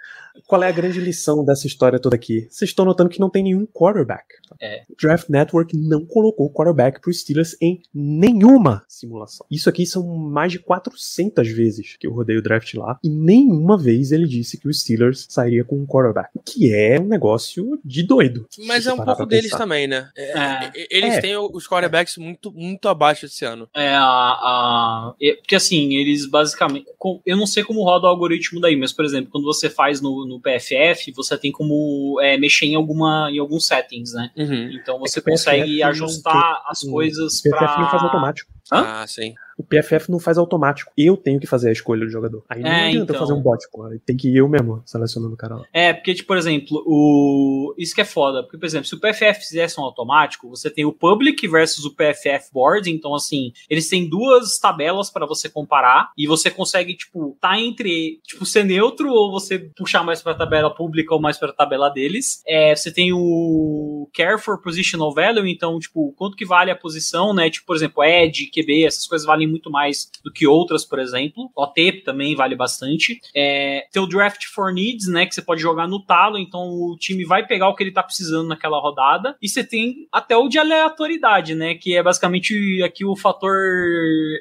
Qual 0.45 0.61
é 0.61 0.67
a 0.67 0.71
grande 0.71 0.99
lição 0.99 1.43
dessa 1.43 1.65
história 1.65 1.99
toda 1.99 2.15
aqui? 2.15 2.47
Vocês 2.51 2.69
estão 2.69 2.85
notando 2.85 3.09
que 3.09 3.19
não 3.19 3.29
tem 3.29 3.41
nenhum 3.43 3.65
quarterback. 3.65 4.23
É. 4.61 4.83
O 4.87 4.95
Draft 4.95 5.29
Network 5.29 5.75
não 5.75 6.05
colocou 6.05 6.51
quarterback 6.53 7.01
pro 7.01 7.11
Steelers 7.11 7.57
em 7.59 7.81
nenhuma 7.93 8.83
simulação. 8.87 9.45
Isso 9.49 9.67
aqui 9.67 9.85
são 9.85 10.03
mais 10.15 10.51
de 10.51 10.59
400 10.59 11.47
vezes 11.51 11.97
que 11.99 12.05
eu 12.05 12.13
rodei 12.13 12.37
o 12.37 12.41
draft 12.41 12.71
lá 12.75 12.99
e 13.03 13.09
nenhuma 13.09 13.77
vez 13.77 14.11
ele 14.11 14.27
disse 14.27 14.57
que 14.59 14.67
o 14.67 14.73
Steelers 14.73 15.25
sairia 15.27 15.63
com 15.65 15.75
um 15.79 15.85
quarterback. 15.87 16.29
O 16.35 16.39
que 16.39 16.71
é 16.73 16.99
um 16.99 17.07
negócio 17.07 17.79
de 17.83 18.03
doido. 18.03 18.47
Mas 18.67 18.85
é 18.85 18.93
um 18.93 18.97
pouco 19.03 19.25
deles 19.25 19.45
pensar. 19.51 19.57
Também, 19.87 20.01
né? 20.01 20.09
É, 20.15 20.31
É. 20.67 20.71
Eles 20.89 21.15
É. 21.15 21.21
têm 21.21 21.37
os 21.37 21.67
quarterbacks 21.67 22.17
muito, 22.17 22.51
muito 22.51 22.87
abaixo 22.89 23.25
esse 23.25 23.45
ano. 23.45 23.67
É, 23.75 23.95
a, 23.95 24.03
a, 24.03 25.13
é, 25.21 25.33
porque 25.35 25.55
assim, 25.55 25.93
eles 25.95 26.25
basicamente. 26.29 26.85
com- 26.97 27.21
eu 27.25 27.37
não 27.37 27.45
sei 27.47 27.63
como 27.63 27.83
roda 27.83 28.05
o 28.07 28.09
algoritmo 28.09 28.59
daí, 28.59 28.75
mas, 28.75 28.91
por 28.93 29.05
exemplo, 29.05 29.29
quando 29.31 29.45
você 29.45 29.69
faz 29.69 30.01
no, 30.01 30.25
no 30.25 30.39
PFF, 30.41 31.11
você 31.15 31.37
tem 31.37 31.51
como 31.51 32.19
é, 32.21 32.37
mexer 32.37 32.65
em, 32.65 32.75
alguma, 32.75 33.29
em 33.31 33.39
alguns 33.39 33.67
settings, 33.67 34.13
né? 34.13 34.31
Uhum. 34.35 34.71
Então 34.73 34.99
você 34.99 35.19
É 35.19 35.21
que 35.21 35.29
consegue 35.31 35.63
PFF 35.77 35.83
ajustar 35.83 36.61
as 36.67 36.83
o 36.83 36.91
coisas 36.91 37.39
O 37.39 37.43
PFF 37.43 37.61
não 37.79 37.89
faz 37.89 38.01
pra. 38.01 38.01
automático. 38.03 38.51
Hã? 38.71 39.01
Ah, 39.01 39.07
sim. 39.07 39.33
O 39.57 39.63
PFF 39.63 40.11
não 40.11 40.19
faz 40.19 40.37
automático. 40.37 40.91
Eu 40.97 41.17
tenho 41.17 41.39
que 41.39 41.47
fazer 41.47 41.69
a 41.69 41.71
escolha 41.71 42.05
do 42.05 42.11
jogador. 42.11 42.43
Aí 42.47 42.61
não 42.61 42.69
É, 42.69 42.89
adianta 42.89 43.11
então. 43.13 43.19
fazer 43.19 43.33
um 43.33 43.41
bot, 43.41 43.57
pô. 43.71 43.89
Tem 44.05 44.15
que 44.15 44.29
ir 44.29 44.37
eu 44.37 44.47
mesmo 44.47 44.81
selecionando 44.85 45.33
o 45.33 45.37
cara 45.37 45.55
lá. 45.55 45.65
É, 45.73 45.93
porque, 45.93 46.13
tipo, 46.13 46.27
por 46.27 46.37
exemplo, 46.37 46.83
o... 46.85 47.73
isso 47.77 47.95
que 47.95 48.01
é 48.01 48.05
foda. 48.05 48.43
Porque, 48.43 48.57
por 48.57 48.65
exemplo, 48.65 48.85
se 48.87 48.93
o 48.95 48.99
PFF 48.99 49.39
fizesse 49.39 49.79
um 49.79 49.83
automático, 49.83 50.47
você 50.49 50.69
tem 50.69 50.85
o 50.85 50.91
Public 50.93 51.47
versus 51.47 51.85
o 51.85 51.95
PFF 51.95 52.51
Board. 52.53 52.89
Então, 52.91 53.15
assim, 53.15 53.51
eles 53.69 53.89
têm 53.89 54.07
duas 54.07 54.59
tabelas 54.59 55.09
pra 55.09 55.25
você 55.25 55.49
comparar. 55.49 56.11
E 56.17 56.27
você 56.27 56.51
consegue, 56.51 56.95
tipo, 56.95 57.35
tá 57.41 57.59
entre, 57.59 58.19
tipo, 58.23 58.45
ser 58.45 58.63
neutro 58.63 59.09
ou 59.09 59.31
você 59.31 59.57
puxar 59.75 60.03
mais 60.03 60.21
pra 60.21 60.33
tabela 60.35 60.73
pública 60.73 61.13
ou 61.15 61.21
mais 61.21 61.37
pra 61.37 61.51
tabela 61.51 61.89
deles. 61.89 62.41
É, 62.45 62.75
você 62.75 62.91
tem 62.91 63.11
o 63.13 64.07
Care 64.13 64.39
for 64.39 64.61
Positional 64.61 65.13
Value. 65.13 65.47
Então, 65.47 65.79
tipo, 65.79 66.13
quanto 66.15 66.35
que 66.37 66.45
vale 66.45 66.69
a 66.69 66.75
posição, 66.75 67.33
né? 67.33 67.49
Tipo, 67.49 67.65
por 67.65 67.75
exemplo, 67.75 68.03
Edge, 68.03 68.51
QB, 68.51 68.85
essas 68.85 69.07
coisas 69.07 69.25
valem 69.25 69.46
muito 69.47 69.69
mais 69.71 70.09
do 70.23 70.31
que 70.31 70.45
outras, 70.45 70.85
por 70.85 70.99
exemplo. 70.99 71.49
OT 71.55 72.03
também 72.03 72.35
vale 72.35 72.55
bastante. 72.55 73.19
É, 73.35 73.85
tem 73.91 74.01
o 74.01 74.07
Draft 74.07 74.43
for 74.53 74.73
Needs, 74.73 75.07
né? 75.07 75.25
Que 75.25 75.33
você 75.33 75.41
pode 75.41 75.61
jogar 75.61 75.87
no 75.87 76.03
talo, 76.03 76.37
então 76.37 76.61
o 76.69 76.95
time 76.99 77.23
vai 77.25 77.45
pegar 77.45 77.69
o 77.69 77.75
que 77.75 77.83
ele 77.83 77.91
tá 77.91 78.03
precisando 78.03 78.47
naquela 78.47 78.79
rodada. 78.79 79.35
E 79.41 79.47
você 79.49 79.63
tem 79.63 80.07
até 80.11 80.35
o 80.35 80.47
de 80.47 80.57
aleatoriedade, 80.59 81.55
né? 81.55 81.75
Que 81.75 81.95
é 81.95 82.03
basicamente 82.03 82.81
aqui 82.83 83.05
o 83.05 83.15
fator 83.15 83.55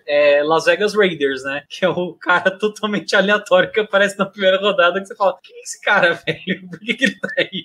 é, 0.06 0.42
Las 0.42 0.64
Vegas 0.64 0.94
Raiders, 0.94 1.42
né? 1.44 1.62
Que 1.68 1.84
é 1.84 1.88
o 1.88 2.14
cara 2.14 2.50
totalmente 2.50 3.14
aleatório 3.14 3.70
que 3.70 3.80
aparece 3.80 4.18
na 4.18 4.26
primeira 4.26 4.58
rodada 4.58 5.00
que 5.00 5.06
você 5.06 5.14
fala: 5.14 5.38
quem 5.42 5.56
é 5.56 5.60
esse 5.62 5.80
cara, 5.80 6.14
velho? 6.26 6.68
Por 6.68 6.78
que, 6.80 6.94
que 6.94 7.04
ele 7.04 7.18
tá 7.18 7.28
aí? 7.38 7.64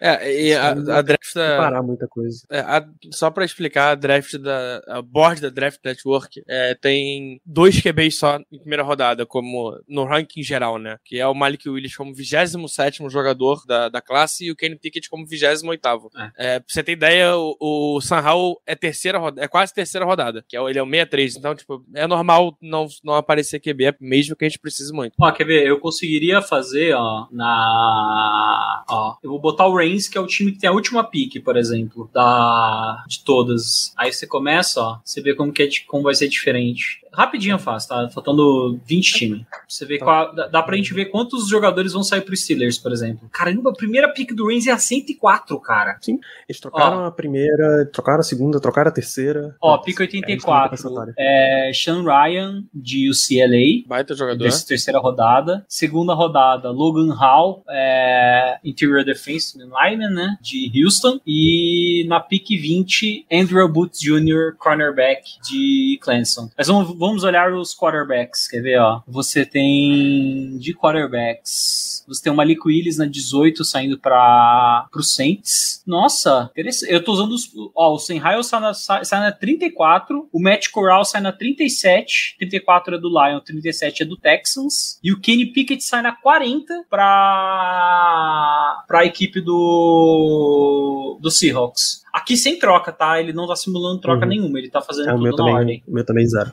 É, 0.00 0.42
e 0.42 0.54
a, 0.54 0.70
a 0.70 1.02
draft 1.02 1.34
da. 1.34 1.56
Parar 1.56 1.82
muita 1.82 2.06
coisa. 2.08 2.44
é, 2.50 2.60
a- 2.60 2.86
só 3.12 3.30
pra 3.30 3.44
explicar, 3.44 3.90
a 3.90 3.94
draft 3.94 4.34
da. 4.36 4.82
A 4.88 5.02
board 5.02 5.40
da 5.40 5.48
Draft 5.50 5.80
Network 5.84 6.42
é, 6.48 6.69
tem 6.74 7.40
dois 7.44 7.80
QBs 7.80 8.18
só 8.18 8.38
em 8.50 8.58
primeira 8.58 8.82
rodada, 8.82 9.26
como 9.26 9.78
no 9.88 10.04
ranking 10.04 10.42
geral, 10.42 10.78
né? 10.78 10.96
Que 11.04 11.18
é 11.18 11.26
o 11.26 11.34
Malik 11.34 11.68
Willis 11.68 11.96
como 11.96 12.14
27 12.14 12.98
jogador 13.08 13.64
da, 13.66 13.88
da 13.88 14.00
classe 14.00 14.46
e 14.46 14.50
o 14.50 14.56
Kenny 14.56 14.76
Pickett 14.76 15.08
como 15.08 15.26
28. 15.26 15.40
É. 16.36 16.60
pra 16.60 16.64
você 16.68 16.82
ter 16.82 16.92
ideia, 16.92 17.36
o, 17.36 17.56
o 17.60 18.00
Sam 18.00 18.20
Howell 18.20 18.60
é 18.66 18.74
terceira 18.74 19.18
rodada, 19.18 19.44
é 19.44 19.48
quase 19.48 19.74
terceira 19.74 20.04
rodada, 20.04 20.44
que 20.48 20.56
é, 20.56 20.60
ele 20.60 20.78
é 20.78 20.82
o 20.82 20.86
63. 20.86 21.36
Então, 21.36 21.54
tipo, 21.54 21.84
é 21.94 22.06
normal 22.06 22.56
não, 22.60 22.86
não 23.02 23.14
aparecer 23.14 23.60
QB, 23.60 23.96
mesmo 24.00 24.36
que 24.36 24.44
a 24.44 24.48
gente 24.48 24.58
precise 24.58 24.92
muito. 24.92 25.14
Ó, 25.20 25.30
quer 25.32 25.44
ver? 25.44 25.66
Eu 25.66 25.78
conseguiria 25.78 26.40
fazer, 26.42 26.94
ó, 26.94 27.26
na. 27.30 28.84
Ó, 28.88 29.16
eu 29.22 29.30
vou 29.30 29.40
botar 29.40 29.66
o 29.66 29.76
Reigns, 29.76 30.08
que 30.08 30.18
é 30.18 30.20
o 30.20 30.26
time 30.26 30.52
que 30.52 30.58
tem 30.58 30.68
a 30.68 30.72
última 30.72 31.04
pick, 31.04 31.42
por 31.42 31.56
exemplo, 31.56 32.10
da 32.12 33.04
de 33.06 33.24
todas. 33.24 33.92
Aí 33.96 34.12
você 34.12 34.26
começa, 34.26 34.80
ó, 34.80 34.98
você 35.04 35.20
vê 35.20 35.34
como, 35.34 35.52
que 35.52 35.62
é, 35.62 35.68
como 35.86 36.04
vai 36.04 36.14
ser 36.14 36.28
diferente 36.28 36.59
frente. 36.60 37.00
Rapidinho 37.12 37.54
eu 37.54 37.58
faço, 37.58 37.88
tá? 37.88 38.08
Faltando 38.10 38.78
20 38.86 39.12
times. 39.12 39.42
Você 39.68 39.84
vê 39.84 39.98
Tá. 39.98 40.04
qual. 40.04 40.34
Dá, 40.34 40.46
dá 40.48 40.62
pra 40.62 40.76
gente 40.76 40.92
ver 40.94 41.06
quantos 41.06 41.48
jogadores 41.48 41.92
vão 41.92 42.02
sair 42.02 42.20
pro 42.22 42.36
Steelers, 42.36 42.78
por 42.78 42.92
exemplo. 42.92 43.28
Caramba, 43.32 43.70
a 43.70 43.74
primeira 43.74 44.08
pick 44.12 44.32
do 44.34 44.46
Reigns 44.46 44.66
é 44.66 44.72
a 44.72 44.78
104, 44.78 45.58
cara. 45.60 45.98
Eles 46.48 46.60
trocaram 46.60 47.04
a 47.04 47.10
primeira, 47.10 47.86
trocaram 47.92 48.20
a 48.20 48.22
segunda, 48.22 48.60
trocaram 48.60 48.88
a 48.90 48.92
terceira. 48.92 49.56
Ó, 49.60 49.78
pick 49.78 50.00
é 50.00 50.04
isso 50.04 50.10
que 50.12 50.16
eu 50.16 50.20
tô 50.22 50.50
84 50.52 50.70
pensando. 50.70 51.12
é 51.18 51.70
Sean 51.74 52.02
Ryan, 52.02 52.64
de 52.74 53.10
UCLA. 53.10 53.86
Baita 53.88 54.14
jogador. 54.14 54.42
Dessa 54.44 54.66
terceira 54.66 54.98
rodada. 54.98 55.64
Segunda 55.68 56.14
rodada, 56.14 56.70
Logan 56.70 57.12
Hall, 57.14 57.64
é, 57.68 58.58
Interior 58.64 59.04
Defense 59.04 59.56
Lineman, 59.58 60.10
né? 60.10 60.36
De 60.40 60.70
Houston. 60.82 61.20
E 61.26 62.04
na 62.08 62.20
pick 62.20 62.48
20, 62.48 63.26
Andrew 63.32 63.68
Booth 63.68 63.92
Jr., 64.00 64.54
cornerback 64.58 65.22
de 65.48 65.98
Clemson. 66.02 66.50
Mas 66.56 66.68
vamos, 66.68 66.96
vamos 67.00 67.24
olhar 67.24 67.52
os 67.54 67.74
quarterbacks. 67.74 68.46
Quer 68.46 68.60
ver, 68.60 68.78
ó? 68.78 69.00
Você 69.08 69.46
tem 69.46 70.58
de 70.58 70.74
quarterbacks. 70.74 72.04
Você 72.06 72.22
tem 72.24 72.32
o 72.32 72.36
Malik 72.36 72.60
Willis 72.66 72.98
na 72.98 73.06
18 73.06 73.64
saindo 73.64 73.98
para 73.98 74.86
o 74.94 75.02
Saints. 75.02 75.82
Nossa, 75.86 76.48
interessante. 76.52 76.92
Eu 76.92 77.02
tô 77.02 77.12
usando 77.12 77.32
os. 77.32 77.50
Ó, 77.74 77.94
o 77.94 77.98
Senhile 77.98 78.42
sai 78.44 78.60
na, 78.60 78.74
sai, 78.74 79.04
sai 79.04 79.20
na 79.20 79.32
34. 79.32 80.28
O 80.32 80.42
Matt 80.42 80.68
Corral 80.70 81.04
sai 81.04 81.20
na 81.20 81.32
37. 81.32 82.36
34 82.38 82.96
é 82.96 82.98
do 82.98 83.08
Lion, 83.08 83.40
37 83.40 84.02
é 84.02 84.06
do 84.06 84.16
Texans. 84.16 84.98
E 85.02 85.12
o 85.12 85.20
Kenny 85.20 85.46
Pickett 85.46 85.82
sai 85.82 86.02
na 86.02 86.12
40 86.12 86.84
para 86.90 88.84
para 88.86 89.00
a 89.00 89.04
equipe 89.04 89.40
do 89.40 91.18
do 91.20 91.30
Seahawks. 91.30 92.02
Aqui 92.12 92.36
sem 92.36 92.58
troca, 92.58 92.90
tá? 92.92 93.20
Ele 93.20 93.32
não 93.32 93.46
tá 93.46 93.54
simulando 93.54 94.00
troca 94.00 94.22
Uhum. 94.22 94.28
nenhuma, 94.28 94.58
ele 94.58 94.68
tá 94.70 94.80
fazendo 94.80 95.08
É, 95.10 95.12
o 95.12 95.14
tudo 95.16 95.22
meu 95.22 95.30
na 95.32 95.36
também, 95.36 95.54
ordem. 95.54 95.82
o 95.86 95.92
meu 95.92 96.04
também 96.04 96.26
zero. 96.26 96.50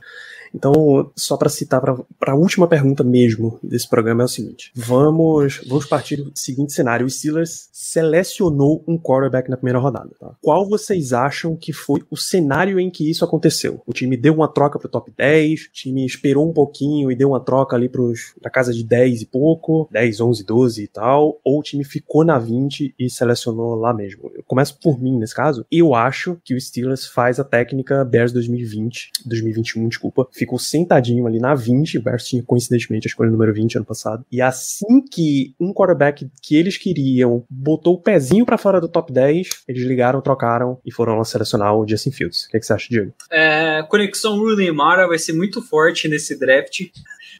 Então, 0.58 1.12
só 1.16 1.38
pra 1.38 1.50
citar 1.50 1.80
para 1.80 2.32
a 2.32 2.36
última 2.36 2.68
pergunta 2.68 3.04
mesmo 3.04 3.60
desse 3.62 3.88
programa 3.88 4.24
é 4.24 4.26
o 4.26 4.28
seguinte: 4.28 4.72
vamos, 4.76 5.62
vamos 5.68 5.86
partir 5.86 6.18
do 6.18 6.32
seguinte 6.34 6.74
cenário: 6.74 7.06
o 7.06 7.10
Steelers 7.10 7.70
selecionou 7.72 8.84
um 8.88 8.98
quarterback 8.98 9.50
na 9.50 9.56
primeira 9.56 9.78
rodada. 9.78 10.10
Tá? 10.20 10.36
Qual 10.42 10.68
vocês 10.68 11.14
acham 11.14 11.56
que 11.56 11.72
foi 11.72 12.04
o 12.10 12.18
cenário 12.18 12.80
em 12.80 12.90
que 12.90 13.08
isso 13.08 13.24
aconteceu? 13.24 13.82
O 13.86 13.94
time 13.94 14.18
deu 14.18 14.34
uma 14.34 14.48
troca 14.48 14.80
pro 14.80 14.90
top 14.90 15.14
10, 15.16 15.66
o 15.66 15.72
time 15.72 16.06
esperou 16.06 16.50
um 16.50 16.54
pouquinho 16.54 17.12
e 17.12 17.16
deu 17.16 17.30
uma 17.30 17.40
troca 17.40 17.76
ali 17.76 17.88
pros, 17.88 18.34
pra 18.42 18.50
casa 18.50 18.74
de 18.74 18.84
10 18.84 19.22
e 19.22 19.26
pouco, 19.28 19.88
10, 19.92 20.22
11, 20.22 20.44
12 20.44 20.84
e 20.84 20.88
tal, 20.88 21.40
ou 21.44 21.60
o 21.60 21.64
time 21.64 21.84
ficou 21.84 22.26
na 22.26 22.40
20 22.40 22.96
e 22.98 23.10
selecionou 23.12 23.76
lá 23.76 23.94
mesmo? 23.94 24.32
Eu 24.34 24.44
começo 24.44 24.80
por 24.82 25.00
mim 25.00 25.20
nesse 25.20 25.36
caso. 25.36 25.66
Eu 25.72 25.94
acho 25.94 26.40
que 26.44 26.56
o 26.56 26.60
Steelers 26.60 27.06
faz 27.06 27.40
a 27.40 27.44
técnica 27.44 28.04
Bears 28.04 28.32
2020, 28.32 29.12
2021, 29.24 29.88
desculpa, 29.88 30.28
ficou 30.48 30.58
sentadinho 30.58 31.28
ali 31.28 31.40
na 31.40 31.54
20, 31.54 31.98
o 31.98 32.02
Bears 32.02 32.26
tinha 32.26 32.42
coincidentemente 32.42 33.06
a 33.06 33.10
escolha 33.10 33.30
número 33.30 33.54
20 33.54 33.76
ano 33.76 33.86
passado, 33.86 34.26
e 34.32 34.42
assim 34.42 35.02
que 35.12 35.54
um 35.60 35.74
quarterback 35.74 36.30
que 36.42 36.56
eles 36.56 36.78
queriam 36.78 37.44
botou 37.50 37.96
o 37.96 38.02
pezinho 38.02 38.46
pra 38.46 38.58
fora 38.58 38.80
do 38.80 38.88
top 38.88 39.12
10, 39.12 39.50
eles 39.68 39.84
ligaram, 39.84 40.22
trocaram 40.22 40.80
e 40.86 40.92
foram 40.92 41.18
lá 41.18 41.26
selecionar 41.26 41.76
o 41.76 41.88
Justin 41.88 42.12
Fields. 42.12 42.46
O 42.46 42.50
que, 42.50 42.58
é 42.58 42.60
que 42.60 42.66
você 42.66 42.74
acha, 42.74 42.88
Diego? 42.90 43.14
É, 43.30 43.84
conexão 43.84 44.38
Rudy 44.38 44.72
Mara 44.72 45.08
vai 45.08 45.20
ser 45.20 45.34
muito 45.34 45.62
forte 45.62 46.08
nesse 46.08 46.40
draft, 46.40 46.86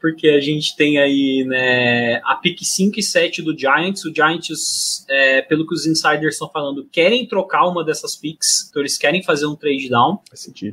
porque 0.00 0.28
a 0.28 0.40
gente 0.40 0.76
tem 0.76 0.98
aí 0.98 1.44
né, 1.46 2.16
a 2.24 2.36
pick 2.36 2.58
5 2.62 2.98
e 2.98 3.02
7 3.02 3.42
do 3.42 3.56
Giants. 3.56 4.04
O 4.04 4.14
Giants, 4.14 5.04
é, 5.08 5.42
pelo 5.42 5.66
que 5.66 5.74
os 5.74 5.86
insiders 5.86 6.34
estão 6.34 6.48
falando, 6.48 6.86
querem 6.90 7.26
trocar 7.26 7.66
uma 7.66 7.84
dessas 7.84 8.16
picks, 8.16 8.68
então 8.68 8.82
eles 8.82 8.96
querem 8.96 9.22
fazer 9.22 9.46
um 9.46 9.56
trade 9.56 9.88
down. 9.88 10.20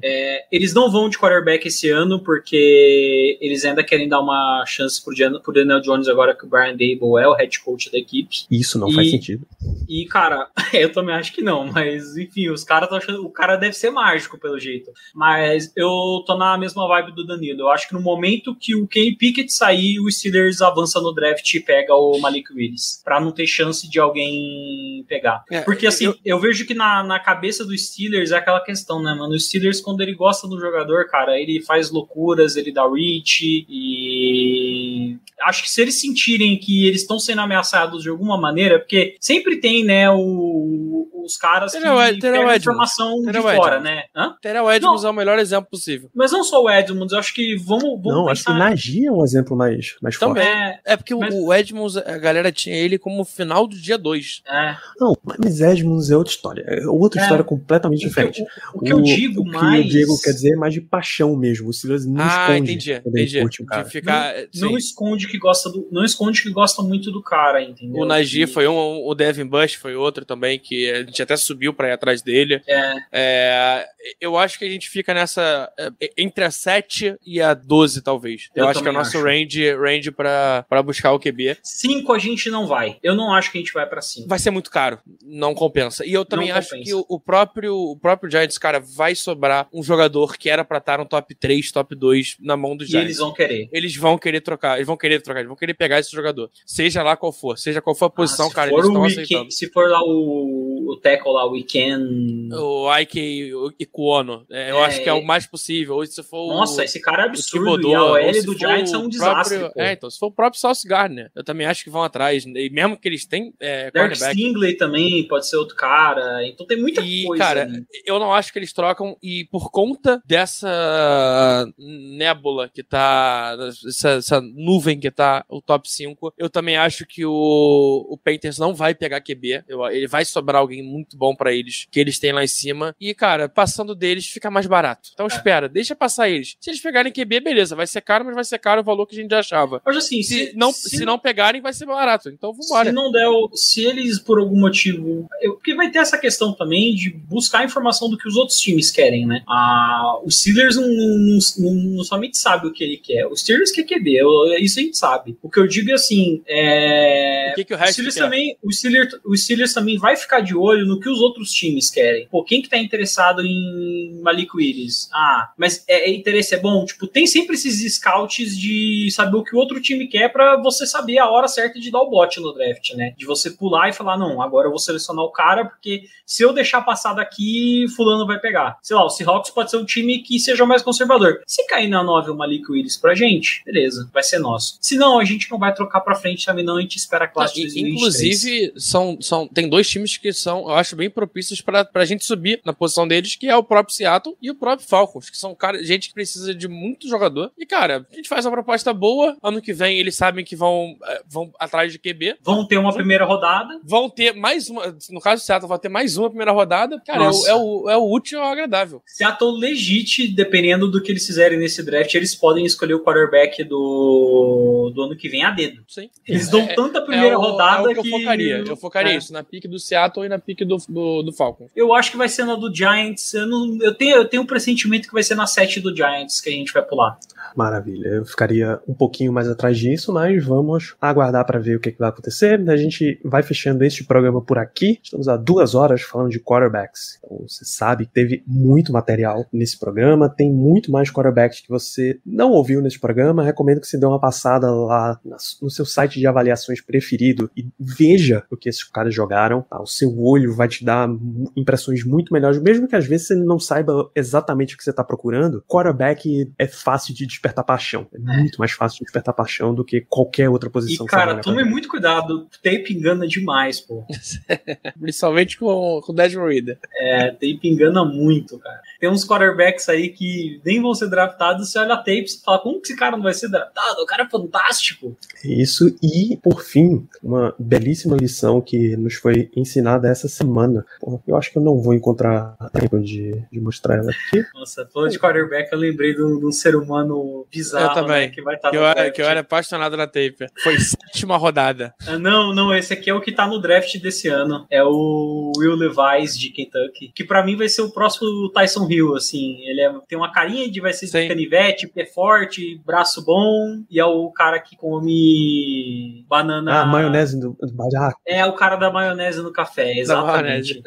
É, 0.03 0.45
eles 0.51 0.73
não 0.73 0.91
vão 0.91 1.09
de 1.09 1.17
quarterback 1.17 1.67
esse 1.67 1.89
ano, 1.89 2.14
ano, 2.15 2.23
porque 2.23 3.37
eles 3.41 3.63
ainda 3.65 3.83
querem 3.83 4.07
dar 4.07 4.19
uma 4.21 4.63
chance 4.65 5.03
pro, 5.03 5.15
Jan- 5.15 5.39
pro 5.39 5.53
Daniel 5.53 5.81
Jones 5.81 6.07
agora 6.07 6.35
que 6.35 6.45
o 6.45 6.49
Brian 6.49 6.71
Dable 6.71 7.21
é 7.21 7.27
o 7.27 7.33
head 7.33 7.59
coach 7.61 7.91
da 7.91 7.97
equipe. 7.97 8.45
Isso 8.49 8.79
não 8.79 8.89
E- 8.89 8.95
faz 8.95 9.11
sentido. 9.11 9.45
E, 9.87 10.05
cara, 10.05 10.47
eu 10.73 10.91
também 10.91 11.15
acho 11.15 11.33
que 11.33 11.41
não, 11.41 11.65
mas 11.71 12.17
enfim, 12.17 12.49
os 12.49 12.63
caras 12.63 12.85
estão 12.87 12.97
achando. 12.97 13.25
O 13.25 13.29
cara 13.29 13.55
deve 13.55 13.73
ser 13.73 13.89
mágico, 13.91 14.39
pelo 14.39 14.59
jeito. 14.59 14.91
Mas 15.13 15.71
eu 15.75 16.23
tô 16.25 16.35
na 16.37 16.57
mesma 16.57 16.87
vibe 16.87 17.13
do 17.13 17.25
Danilo. 17.25 17.61
Eu 17.61 17.69
acho 17.69 17.87
que 17.87 17.93
no 17.93 18.01
momento 18.01 18.55
que 18.55 18.75
o 18.75 18.87
Kenny 18.87 19.15
Pickett 19.15 19.51
sair, 19.51 19.99
o 19.99 20.11
Steelers 20.11 20.61
avança 20.61 20.99
no 21.01 21.13
draft 21.13 21.53
e 21.53 21.59
pega 21.59 21.93
o 21.95 22.19
Malik 22.19 22.51
Willis. 22.53 23.01
Pra 23.03 23.19
não 23.19 23.31
ter 23.31 23.45
chance 23.47 23.89
de 23.89 23.99
alguém 23.99 25.03
pegar. 25.07 25.43
É, 25.51 25.61
Porque 25.61 25.87
assim, 25.87 26.05
eu- 26.05 26.15
eu, 26.23 26.39
vejo 26.39 26.65
que 26.65 26.73
na, 26.73 27.03
na 27.03 27.19
cabeça 27.19 27.65
do 27.65 27.77
Steelers 27.77 28.31
é 28.31 28.37
aquela 28.37 28.59
questão, 28.61 29.01
né, 29.01 29.13
mano? 29.13 29.33
O 29.33 29.39
Steelers, 29.39 29.81
quando 29.81 30.01
ele 30.01 30.13
gosta 30.13 30.47
do 30.47 30.59
jogador, 30.59 31.07
cara, 31.07 31.39
ele 31.39 31.61
faz 31.61 31.89
loucuras, 32.05 32.55
ele 32.55 32.71
dá 32.71 32.83
reach 32.87 33.65
e. 33.69 35.17
Acho 35.41 35.63
que 35.63 35.69
se 35.69 35.81
eles 35.81 35.99
sentirem 35.99 36.57
que 36.57 36.85
eles 36.87 37.01
estão 37.01 37.19
sendo 37.19 37.41
ameaçados 37.41 38.03
de 38.03 38.09
alguma 38.09 38.37
maneira, 38.39 38.79
porque 38.79 39.15
sempre 39.19 39.57
tem, 39.57 39.83
né, 39.83 40.09
o- 40.09 40.94
os 41.13 41.37
caras 41.37 41.71
que 41.73 41.79
pegam 41.79 42.53
informação 42.55 43.21
de 43.21 43.41
fora, 43.41 43.79
né? 43.79 44.03
Hã? 44.15 44.35
Terrell 44.41 44.71
Edmonds 44.71 45.03
é 45.03 45.09
o 45.09 45.13
melhor 45.13 45.39
exemplo 45.39 45.69
possível. 45.69 46.09
Mas 46.13 46.31
não 46.31 46.43
só 46.43 46.61
o 46.63 46.69
Edmonds, 46.69 47.11
eu 47.13 47.19
acho 47.19 47.33
que 47.33 47.55
vamos, 47.55 47.83
vamos 47.83 48.03
Não, 48.05 48.29
acho 48.29 48.43
que 48.43 48.51
o 48.51 48.53
pensar- 48.53 48.69
Nagy 48.69 49.05
é 49.05 49.11
um 49.11 49.23
exemplo 49.23 49.55
mais, 49.57 49.95
mais 50.01 50.15
forte. 50.15 50.35
Também. 50.39 50.47
É, 50.47 50.79
É 50.85 50.97
porque 50.97 51.13
o- 51.13 51.19
Mas- 51.19 51.33
o 51.33 51.53
Edmonds, 51.53 51.97
a 51.97 52.17
galera 52.17 52.51
tinha 52.51 52.75
ele 52.75 52.97
como 52.97 53.23
final 53.25 53.67
do 53.67 53.75
dia 53.75 53.97
2. 53.97 54.41
é. 54.47 54.75
Não, 54.99 55.13
mas 55.23 55.61
Edmonds 55.61 56.09
é 56.09 56.17
outra 56.17 56.31
história. 56.33 56.63
É 56.67 56.85
outra 56.87 57.19
É. 57.19 57.23
história 57.23 57.43
completamente 57.43 57.99
O 57.99 58.01
que, 58.01 58.07
diferente. 58.07 58.41
o, 58.73 58.79
o 58.79 58.81
que 58.81 58.93
eu 58.93 59.01
digo 59.01 59.41
o 59.41 59.45
que 59.45 59.51
mais. 59.51 59.85
o 59.85 59.89
Diego 59.89 60.21
quer 60.21 60.31
dizer 60.31 60.53
é 60.53 60.55
mais 60.55 60.73
de 60.73 60.81
paixão 60.81 61.35
mesmo. 61.35 61.69
O 61.69 61.73
Steelers 61.73 62.05
não 62.05 62.23
Ah, 62.23 62.47
esconde 62.51 62.71
entendi. 62.73 62.93
Entendi. 63.05 63.41
curte 63.41 63.63
um 63.63 63.65
cara. 63.65 63.83
De 63.83 63.89
ficar. 63.91 64.33
não 64.55 64.69
sim. 64.69 64.75
esconde 64.77 65.27
que 65.27 65.37
gosta 65.37 65.69
do, 65.69 65.87
não 65.91 66.03
esconde 66.03 66.41
que 66.41 66.49
gosta 66.51 66.81
muito 66.81 67.11
do 67.11 67.21
cara, 67.21 67.61
entendeu? 67.61 68.01
O 68.01 68.05
Nagy 68.05 68.39
Que- 68.39 68.47
foi 68.47 68.67
um, 68.67 69.05
o 69.05 69.13
Devin 69.15 69.45
Bush 69.45 69.73
foi 69.75 69.95
outro 69.95 70.23
também, 70.25 70.59
que 70.59 70.85
a 70.95 71.03
gente 71.03 71.21
até 71.21 71.35
subiu 71.37 71.73
pra 71.73 71.89
ir 71.89 71.91
atrás 71.93 72.21
dele. 72.21 72.61
É. 72.67 72.95
É, 73.11 73.85
eu 74.21 74.37
acho 74.37 74.59
que 74.59 74.65
a 74.65 74.69
gente 74.69 74.89
fica 74.89 75.13
nessa. 75.13 75.71
é, 75.79 75.89
entre 76.17 76.43
a 76.43 76.51
7 76.51 77.15
e 77.25 77.41
a 77.41 77.53
12, 77.53 78.01
talvez. 78.01 78.49
Eu, 78.55 78.63
Eu 78.65 78.69
acho 78.69 78.81
que 78.81 78.87
é 78.87 78.91
o 78.91 78.93
nosso 78.93 79.17
acho. 79.17 79.25
range, 79.25 79.73
range 79.75 80.11
pra, 80.11 80.65
pra 80.69 80.83
buscar 80.83 81.11
o 81.11 81.19
QB. 81.19 81.57
Cinco 81.63 82.13
a 82.13 82.19
gente 82.19 82.49
não 82.49 82.67
vai. 82.67 82.97
Eu 83.01 83.15
não 83.15 83.33
acho 83.33 83.51
que 83.51 83.57
a 83.57 83.61
gente 83.61 83.73
vai 83.73 83.85
pra 83.87 84.01
cinco. 84.01 84.27
Vai 84.27 84.39
ser 84.39 84.51
muito 84.51 84.69
caro. 84.69 84.99
Não 85.23 85.53
compensa. 85.55 86.05
E 86.05 86.13
eu 86.13 86.23
também 86.25 86.49
Não 86.49 86.55
acho 86.57 86.69
compensa. 86.69 86.85
que 86.89 86.93
o, 86.93 87.05
o 87.09 87.19
próprio, 87.19 87.75
o 87.75 87.97
próprio 87.97 88.29
Giants, 88.29 88.57
cara, 88.57 88.79
vai 88.79 89.15
sobrar 89.15 89.67
um 89.73 89.81
jogador 89.83 90.37
que 90.37 90.49
era 90.49 90.63
pra 90.63 90.77
estar 90.77 90.97
no 90.99 91.05
top 91.05 91.33
3, 91.35 91.71
top 91.71 91.95
2 91.95 92.37
na 92.39 92.55
mão 92.57 92.75
dos 92.75 92.87
E 92.87 92.91
Giants. 92.91 93.05
eles 93.05 93.17
vão 93.17 93.33
querer. 93.33 93.69
Eles 93.71 93.95
vão 93.95 94.17
querer 94.17 94.41
trocar, 94.41 94.75
eles 94.75 94.87
vão 94.87 94.97
querer 94.97 95.21
trocar, 95.21 95.39
eles 95.39 95.47
vão 95.47 95.57
querer 95.57 95.73
pegar 95.73 95.99
esse 95.99 96.11
jogador. 96.11 96.49
Seja 96.65 97.01
lá 97.03 97.15
qual 97.17 97.31
for, 97.31 97.57
seja 97.57 97.81
qual 97.81 97.95
for 97.95 98.05
a 98.05 98.09
posição, 98.09 98.47
Ah, 98.49 98.53
cara, 98.53 98.69
for 98.69 98.77
eles 98.79 98.87
estão 98.87 99.03
aceitando. 99.03 99.51
Se 99.51 99.69
for 99.71 99.89
lá 99.89 99.99
o, 100.03 100.84
o 100.87 100.97
tackle 100.97 101.31
lá, 101.33 101.45
o 101.45 101.51
Weekend. 101.51 102.53
O 102.53 102.95
Ike 102.97 103.51
Ikuono, 103.79 104.45
é, 104.49 104.71
eu 104.71 104.77
É, 104.79 104.85
acho 104.85 105.01
que 105.03 105.09
é 105.09 105.13
o 105.13 105.23
mais 105.25 105.45
possível. 105.45 105.95
Ou 105.95 106.05
se 106.05 106.21
for 106.23 106.47
Nossa, 106.47 106.81
o, 106.81 106.83
esse 106.83 106.99
cara 107.01 107.23
é 107.23 107.25
o 107.25 107.29
absurdo. 107.29 107.89
E 107.89 107.93
a 107.95 108.03
ou 108.03 108.11
OL 108.13 108.43
do 108.43 108.57
Giants 108.57 108.93
é 108.93 108.97
o 108.97 109.01
um 109.01 109.09
desastre. 109.09 109.59
próprio-. 109.59 109.83
É, 109.83 109.93
então, 109.93 110.09
se 110.09 110.17
for 110.19 110.27
o 110.27 110.31
próprio 110.31 110.59
Sauce 110.59 110.87
Gardner, 110.87 111.31
eu 111.35 111.43
também 111.43 111.67
acho 111.67 111.83
que 111.83 111.89
vão 111.89 112.03
atrás. 112.03 112.45
E 112.45 112.69
mesmo 112.69 112.97
que 112.97 113.07
eles 113.07 113.25
têm 113.25 113.53
é, 113.59 113.89
Derek. 113.91 114.15
Stingley 114.17 114.75
também 114.75 115.27
pode 115.27 115.47
ser 115.47 115.57
outro 115.57 115.75
cara. 115.75 116.45
Então 116.47 116.65
tem 116.65 116.79
muita 116.79 117.01
E, 117.01 117.25
coisa. 117.25 117.43
cara, 117.43 117.63
ali. 117.63 117.85
eu 118.05 118.19
não 118.19 118.33
acho 118.33 118.51
que 118.53 118.59
eles 118.59 118.73
trocam, 118.73 119.17
e 119.21 119.45
por 119.45 119.71
conta 119.71 120.21
dessa 120.25 121.67
nébula 121.77 122.69
que 122.69 122.83
tá, 122.83 123.55
essa, 123.87 124.09
essa 124.11 124.41
nuvem 124.41 124.99
que 124.99 125.09
tá 125.11 125.45
o 125.49 125.61
top 125.61 125.89
5, 125.89 126.33
eu 126.37 126.49
também 126.49 126.77
acho 126.77 127.05
que 127.05 127.25
o, 127.25 128.05
o 128.09 128.17
Panthers 128.17 128.57
não 128.57 128.73
vai 128.73 128.93
pegar 128.93 129.21
QB, 129.21 129.63
eu- 129.67 129.85
ele 129.87 130.07
vai 130.07 130.25
sobrar 130.25 130.61
alguém 130.61 130.74
muito 130.83 131.17
bom 131.17 131.35
pra 131.35 131.53
eles, 131.53 131.87
que 131.91 131.99
eles 131.99 132.19
têm 132.19 132.31
lá 132.31 132.43
em 132.43 132.47
cima, 132.47 132.95
e, 132.99 133.13
cara, 133.13 133.47
passando 133.49 133.95
deles 133.95 134.27
fica 134.27 134.49
mais 134.51 134.67
barato. 134.67 135.09
Então 135.13 135.27
espera, 135.27 135.67
deixa 135.69 135.95
passar 135.95 136.29
eles. 136.29 136.55
Se 136.59 136.69
eles 136.69 136.81
pegarem 136.81 137.11
QB, 137.11 137.39
beleza, 137.39 137.75
vai 137.75 137.87
ser 137.87 138.01
caro, 138.01 138.25
mas 138.25 138.35
vai 138.35 138.43
ser 138.43 138.59
caro 138.59 138.81
o 138.81 138.83
valor 138.83 139.05
que 139.07 139.15
a 139.17 139.21
gente 139.21 139.31
já 139.31 139.39
achava. 139.39 139.81
Mas 139.85 139.97
assim, 139.97 140.21
Se, 140.23 140.51
não, 140.55 140.71
se, 140.71 141.05
não 141.05 141.17
pegarem, 141.19 141.61
vai 141.61 141.73
ser 141.73 141.85
barato. 141.85 142.29
Então 142.29 142.53
vambora. 142.53 142.89
Se 142.89 142.95
não 142.95 143.11
der, 143.11 143.27
o- 143.27 143.49
se 143.55 143.83
eles 143.83 144.19
por 144.19 144.39
algum 144.39 144.59
motivo. 144.59 145.27
eu- 145.41 145.53
porque 145.55 145.73
vai 145.75 145.89
ter 145.91 145.99
essa 145.99 146.17
questão 146.17 146.53
também 146.53 146.93
de 146.95 147.09
buscar 147.09 147.63
informação 147.65 148.09
do 148.09 148.17
que 148.17 148.27
os 148.27 148.35
outros 148.35 148.59
times 148.59 148.91
querem, 148.91 149.25
né? 149.25 149.41
Ah, 149.47 150.19
o 150.23 150.29
Steelers 150.31 150.75
não, 150.75 150.87
não, 150.87 151.39
não- 151.59 151.73
não 151.97 152.03
somente 152.03 152.37
sabe 152.37 152.67
o 152.67 152.71
que 152.73 152.83
ele 152.83 152.97
quer. 152.97 153.25
O 153.27 153.35
Steelers 153.35 153.71
quer 153.71 153.83
QB, 153.83 154.15
eu- 154.21 154.57
isso 154.59 154.79
a 154.79 154.83
gente 154.83 154.97
sabe. 154.97 155.37
O 155.41 155.49
que 155.49 155.59
eu 155.59 155.67
digo 155.67 155.89
é 155.91 155.93
assim. 155.93 156.41
É, 156.47 157.51
O 157.51 157.55
que, 157.55 157.63
que 157.65 157.73
o 157.73 157.75
o 157.75 157.79
resto 157.79 157.93
Steelers, 157.93 158.15
quer? 158.15 158.21
também, 158.21 158.57
o, 158.61 158.71
Steelers, 158.71 159.13
o 159.23 159.35
Steelers 159.35 159.73
também 159.73 159.97
vai 159.97 160.15
ficar 160.15 160.41
de 160.41 160.55
olho 160.55 160.64
no 160.73 160.99
que 160.99 161.09
os 161.09 161.19
outros 161.19 161.51
times 161.51 161.89
querem. 161.89 162.27
Pô, 162.29 162.43
quem 162.43 162.61
que 162.61 162.69
tá 162.69 162.77
interessado 162.77 163.41
em 163.41 164.19
Malik 164.21 164.55
Willis? 164.55 165.09
Ah, 165.13 165.51
mas 165.57 165.83
é, 165.87 166.09
é 166.09 166.13
interesse 166.13 166.55
é 166.55 166.59
bom? 166.59 166.85
Tipo, 166.85 167.07
tem 167.07 167.27
sempre 167.27 167.55
esses 167.55 167.95
scouts 167.95 168.57
de 168.57 169.09
saber 169.11 169.37
o 169.37 169.43
que 169.43 169.55
o 169.55 169.59
outro 169.59 169.81
time 169.81 170.07
quer 170.07 170.29
pra 170.29 170.57
você 170.61 170.85
saber 170.85 171.17
a 171.19 171.29
hora 171.29 171.47
certa 171.47 171.79
de 171.79 171.91
dar 171.91 172.01
o 172.01 172.09
bote 172.09 172.39
no 172.39 172.53
draft, 172.53 172.93
né? 172.93 173.13
De 173.17 173.25
você 173.25 173.51
pular 173.51 173.89
e 173.89 173.93
falar, 173.93 174.17
não, 174.17 174.41
agora 174.41 174.67
eu 174.67 174.71
vou 174.71 174.79
selecionar 174.79 175.23
o 175.23 175.31
cara, 175.31 175.65
porque 175.65 176.03
se 176.25 176.43
eu 176.43 176.53
deixar 176.53 176.81
passar 176.81 177.13
daqui, 177.13 177.85
fulano 177.95 178.25
vai 178.25 178.39
pegar. 178.39 178.77
Sei 178.81 178.95
lá, 178.95 179.05
o 179.05 179.09
Seahawks 179.09 179.51
pode 179.51 179.71
ser 179.71 179.77
um 179.77 179.85
time 179.85 180.19
que 180.19 180.39
seja 180.39 180.65
mais 180.65 180.81
conservador. 180.81 181.41
Se 181.45 181.65
cair 181.67 181.87
na 181.87 182.03
9 182.03 182.31
o 182.31 182.35
Malik 182.35 182.71
Willis 182.71 182.97
pra 182.97 183.15
gente, 183.15 183.61
beleza, 183.65 184.09
vai 184.13 184.23
ser 184.23 184.39
nosso. 184.39 184.77
Se 184.81 184.97
não, 184.97 185.19
a 185.19 185.25
gente 185.25 185.49
não 185.51 185.59
vai 185.59 185.73
trocar 185.73 186.01
pra 186.01 186.15
frente 186.15 186.45
também 186.45 186.65
não, 186.65 186.77
a 186.77 186.81
gente 186.81 186.97
espera 186.97 187.25
a 187.25 187.27
classe 187.27 187.53
de 187.55 187.61
Não, 187.61 187.67
2023. 187.67 187.95
Inclusive, 187.95 188.73
são, 188.77 189.17
são, 189.21 189.47
tem 189.47 189.69
dois 189.69 189.87
times 189.87 190.17
que 190.17 190.31
são, 190.33 190.54
eu 190.61 190.75
acho, 190.75 190.95
bem 190.95 191.09
propícios 191.09 191.61
pra, 191.61 191.83
pra 191.85 192.05
gente 192.05 192.25
subir 192.25 192.61
na 192.65 192.73
posição 192.73 193.07
deles, 193.07 193.35
que 193.35 193.47
é 193.47 193.55
o 193.55 193.63
próprio 193.63 193.95
Seattle 193.95 194.35
e 194.41 194.49
o 194.49 194.55
próprio 194.55 194.87
Falcons, 194.87 195.29
que 195.29 195.37
são 195.37 195.53
cara, 195.55 195.83
gente 195.83 196.09
que 196.09 196.13
precisa 196.13 196.53
de 196.53 196.67
muito 196.67 197.07
jogador. 197.07 197.51
E, 197.57 197.65
cara, 197.65 198.05
a 198.11 198.15
gente 198.15 198.29
faz 198.29 198.45
uma 198.45 198.51
proposta 198.51 198.93
boa, 198.93 199.35
ano 199.43 199.61
que 199.61 199.73
vem 199.73 199.97
eles 199.99 200.15
sabem 200.15 200.43
que 200.45 200.55
vão, 200.55 200.95
eh, 201.03 201.21
vão 201.27 201.51
atrás 201.59 201.91
de 201.91 201.99
QB. 201.99 202.37
Vão 202.41 202.65
ter 202.67 202.77
uma 202.77 202.93
primeira 202.93 203.25
rodada. 203.25 203.79
Vão 203.83 204.09
ter 204.09 204.33
mais 204.33 204.69
uma, 204.69 204.95
no 205.09 205.19
caso 205.19 205.41
do 205.41 205.45
Seattle, 205.45 205.69
vai 205.69 205.79
ter 205.79 205.89
mais 205.89 206.17
uma 206.17 206.29
primeira 206.29 206.51
rodada. 206.51 207.01
Cara, 207.05 207.25
é 207.25 207.29
o, 207.29 207.47
é, 207.47 207.55
o, 207.55 207.89
é 207.91 207.97
o 207.97 208.11
útil 208.11 208.41
ao 208.41 208.51
agradável. 208.51 209.01
Seattle 209.05 209.59
legit, 209.59 210.27
dependendo 210.29 210.89
do 210.89 211.01
que 211.01 211.11
eles 211.11 211.25
fizerem 211.25 211.57
nesse 211.59 211.83
draft, 211.83 212.13
eles 212.13 212.35
podem 212.35 212.65
escolher 212.65 212.93
o 212.93 213.03
quarterback 213.03 213.63
do, 213.63 214.91
do 214.93 215.01
ano 215.03 215.15
que 215.15 215.29
vem 215.29 215.43
a 215.43 215.51
dedo. 215.51 215.83
Sim. 215.87 216.09
Eles 216.27 216.49
dão 216.49 216.61
É- 216.61 216.73
tanta 216.73 217.01
primeira 217.01 217.33
é 217.33 217.37
rodada 217.37 217.89
é 217.89 217.91
o 217.91 218.01
que, 218.01 218.07
eu 218.09 218.19
focaria. 218.19 218.63
Eu 218.67 218.77
focaria 218.77 219.13
É. 219.13 219.17
isso 219.17 219.33
na 219.33 219.43
pique 219.43 219.67
do 219.67 219.79
Seattle 219.79 220.25
e 220.25 220.29
na 220.29 220.39
pique 220.45 220.63
do, 220.65 220.77
do, 220.87 221.23
do 221.23 221.33
Falcons. 221.33 221.71
Eu 221.75 221.93
acho 221.93 222.11
que 222.11 222.17
vai 222.17 222.29
ser 222.29 222.45
na 222.45 222.55
do 222.55 222.73
Giants. 222.73 223.33
Eu, 223.33 223.47
não, 223.47 223.77
eu, 223.81 223.93
tenho, 223.93 224.17
eu 224.17 224.25
tenho 224.25 224.43
um 224.43 224.45
pressentimento 224.45 225.07
que 225.07 225.13
vai 225.13 225.23
ser 225.23 225.35
na 225.35 225.47
7 225.47 225.79
do 225.79 225.95
Giants 225.95 226.41
que 226.41 226.49
a 226.49 226.53
gente 226.53 226.73
vai 226.73 226.83
pular. 226.83 227.17
Maravilha. 227.55 228.07
Eu 228.07 228.25
ficaria 228.25 228.79
um 228.87 228.93
pouquinho 228.93 229.31
mais 229.31 229.47
atrás 229.47 229.77
disso, 229.77 230.11
mas 230.11 230.43
vamos 230.43 230.95
aguardar 230.99 231.45
para 231.45 231.59
ver 231.59 231.77
o 231.77 231.79
que, 231.79 231.91
que 231.91 231.99
vai 231.99 232.09
acontecer. 232.09 232.63
A 232.69 232.77
gente 232.77 233.19
vai 233.23 233.43
fechando 233.43 233.83
este 233.83 234.03
programa 234.03 234.41
por 234.41 234.57
aqui. 234.57 234.99
Estamos 235.01 235.27
há 235.27 235.37
duas 235.37 235.75
horas 235.75 236.01
falando 236.01 236.29
de 236.29 236.39
quarterbacks. 236.39 237.19
Então 237.23 237.45
você 237.47 237.63
sabe 237.65 238.05
que 238.05 238.11
teve 238.11 238.43
muito 238.45 238.91
material 238.91 239.45
nesse 239.51 239.79
programa. 239.79 240.29
Tem 240.29 240.51
muito 240.51 240.91
mais 240.91 241.09
quarterbacks 241.09 241.61
que 241.61 241.69
você 241.69 242.19
não 242.25 242.51
ouviu 242.51 242.81
nesse 242.81 242.99
programa. 242.99 243.43
Recomendo 243.43 243.79
que 243.79 243.87
você 243.87 243.97
dê 243.97 244.05
uma 244.05 244.19
passada 244.19 244.69
lá 244.71 245.19
no 245.61 245.69
seu 245.69 245.85
site 245.85 246.19
de 246.19 246.27
avaliações 246.27 246.81
preferido 246.81 247.49
e 247.55 247.67
veja 247.79 248.43
o 248.51 248.57
que 248.57 248.69
esses 248.69 248.83
caras 248.83 249.13
jogaram. 249.13 249.61
tá? 249.61 249.81
O 249.81 249.87
seu 249.87 250.19
olho 250.19 250.34
vai 250.47 250.67
te 250.67 250.83
dar 250.83 251.07
impressões 251.55 252.03
muito 252.03 252.33
melhores, 252.33 252.61
mesmo 252.61 252.87
que 252.87 252.95
às 252.95 253.05
vezes 253.05 253.27
você 253.27 253.35
não 253.35 253.59
saiba 253.59 254.09
exatamente 254.15 254.75
o 254.75 254.77
que 254.77 254.83
você 254.83 254.89
está 254.89 255.03
procurando. 255.03 255.63
Quarterback 255.67 256.51
é 256.57 256.67
fácil 256.67 257.13
de 257.13 257.25
despertar 257.25 257.63
paixão. 257.63 258.07
É 258.13 258.19
muito 258.19 258.57
mais 258.57 258.71
fácil 258.71 258.99
de 258.99 259.05
despertar 259.05 259.33
paixão 259.33 259.73
do 259.73 259.83
que 259.83 260.01
qualquer 260.01 260.49
outra 260.49 260.69
E, 260.69 260.71
posição. 260.71 261.05
que 261.05 261.11
você 261.11 261.17
cara, 261.17 261.41
tome 261.41 261.63
muito 261.63 261.87
cuidado. 261.87 262.47
Tape 262.63 262.93
engana 262.93 263.27
demais, 263.27 263.79
pô. 263.79 264.05
Principalmente 264.99 265.57
com, 265.57 266.01
com 266.03 266.11
o 266.11 266.15
Desmond 266.15 266.53
Reader. 266.53 266.79
É, 266.97 267.31
tape 267.31 267.59
engana 267.63 268.03
muito, 268.05 268.57
cara. 268.59 268.81
Tem 269.05 269.11
uns 269.13 269.23
quarterbacks 269.23 269.87
aí 269.87 270.09
que 270.09 270.59
nem 270.65 270.81
vão 270.81 270.95
ser 270.95 271.07
draftados. 271.07 271.69
Você 271.69 271.77
olha 271.77 271.93
a 271.93 271.97
tape 271.97 272.25
e 272.25 272.43
fala, 272.43 272.57
como 272.57 272.81
que 272.81 272.87
esse 272.87 272.95
cara 272.97 273.15
não 273.15 273.21
vai 273.21 273.35
ser 273.35 273.49
draftado? 273.49 274.01
O 274.01 274.05
cara 274.07 274.23
é 274.23 274.27
fantástico. 274.27 275.15
Isso, 275.43 275.95
e 276.01 276.35
por 276.41 276.63
fim, 276.63 277.07
uma 277.21 277.53
belíssima 277.59 278.17
lição 278.17 278.59
que 278.59 278.97
nos 278.97 279.13
foi 279.13 279.51
ensinada 279.55 280.07
essa 280.09 280.27
semana. 280.27 280.83
Eu 281.27 281.35
acho 281.35 281.51
que 281.51 281.59
eu 281.59 281.61
não 281.61 281.79
vou 281.79 281.93
encontrar 281.93 282.55
tempo 282.73 282.99
de, 282.99 283.43
de 283.51 283.61
mostrar 283.61 283.97
ela 283.97 284.09
aqui. 284.09 284.43
Nossa, 284.55 284.89
falando 284.91 285.11
de 285.11 285.19
quarterback, 285.19 285.71
eu 285.71 285.77
lembrei 285.77 286.15
de 286.15 286.23
um, 286.23 286.39
de 286.39 286.45
um 286.47 286.51
ser 286.51 286.75
humano 286.75 287.45
bizarro, 287.51 287.91
Eu 287.91 287.93
também. 287.93 288.21
né, 288.21 288.33
que 288.33 288.41
vai 288.41 288.55
estar 288.55 288.71
que, 288.71 288.75
no 288.75 288.81
eu 288.81 288.87
era, 288.87 289.11
que 289.11 289.21
eu 289.21 289.27
era 289.27 289.41
apaixonado 289.41 289.95
na 289.95 290.07
tape. 290.07 290.47
Foi 290.63 290.79
sétima 290.79 291.37
rodada. 291.37 291.93
Ah, 292.07 292.17
Não, 292.17 292.55
não, 292.55 292.73
esse 292.75 292.91
aqui 292.91 293.11
é 293.11 293.13
o 293.13 293.21
que 293.21 293.31
tá 293.31 293.45
no 293.45 293.61
draft 293.61 293.99
desse 293.99 294.27
ano. 294.29 294.65
É 294.67 294.83
o 294.83 295.51
Will 295.57 295.75
Levis 295.75 296.35
de 296.35 296.49
Kentucky. 296.49 297.11
Que 297.13 297.23
pra 297.23 297.45
mim 297.45 297.55
vai 297.55 297.69
ser 297.69 297.83
o 297.83 297.91
próximo 297.91 298.49
Tyson 298.55 298.87
Hill, 298.89 298.94
assim. 299.15 299.57
Ele 299.61 299.81
é- 299.81 299.93
tem 300.07 300.17
uma 300.17 300.31
carinha 300.31 300.69
de 300.69 300.81
vai 300.81 300.93
ser 300.93 301.07
Sim. 301.07 301.27
canivete, 301.27 301.87
pé 301.87 302.05
forte, 302.05 302.81
braço 302.85 303.23
bom, 303.23 303.83
e 303.89 303.99
é 303.99 304.05
o 304.05 304.29
cara 304.31 304.59
que 304.59 304.75
come 304.75 306.25
banana. 306.29 306.81
Ah, 306.81 306.85
maionese 306.85 307.39
do, 307.39 307.51
do 307.59 307.97
ah, 307.97 308.13
É 308.25 308.45
o 308.45 308.53
cara 308.53 308.75
da 308.75 308.91
maionese 308.91 309.41
no 309.41 309.51
café, 309.51 309.97
exatamente. 309.97 310.81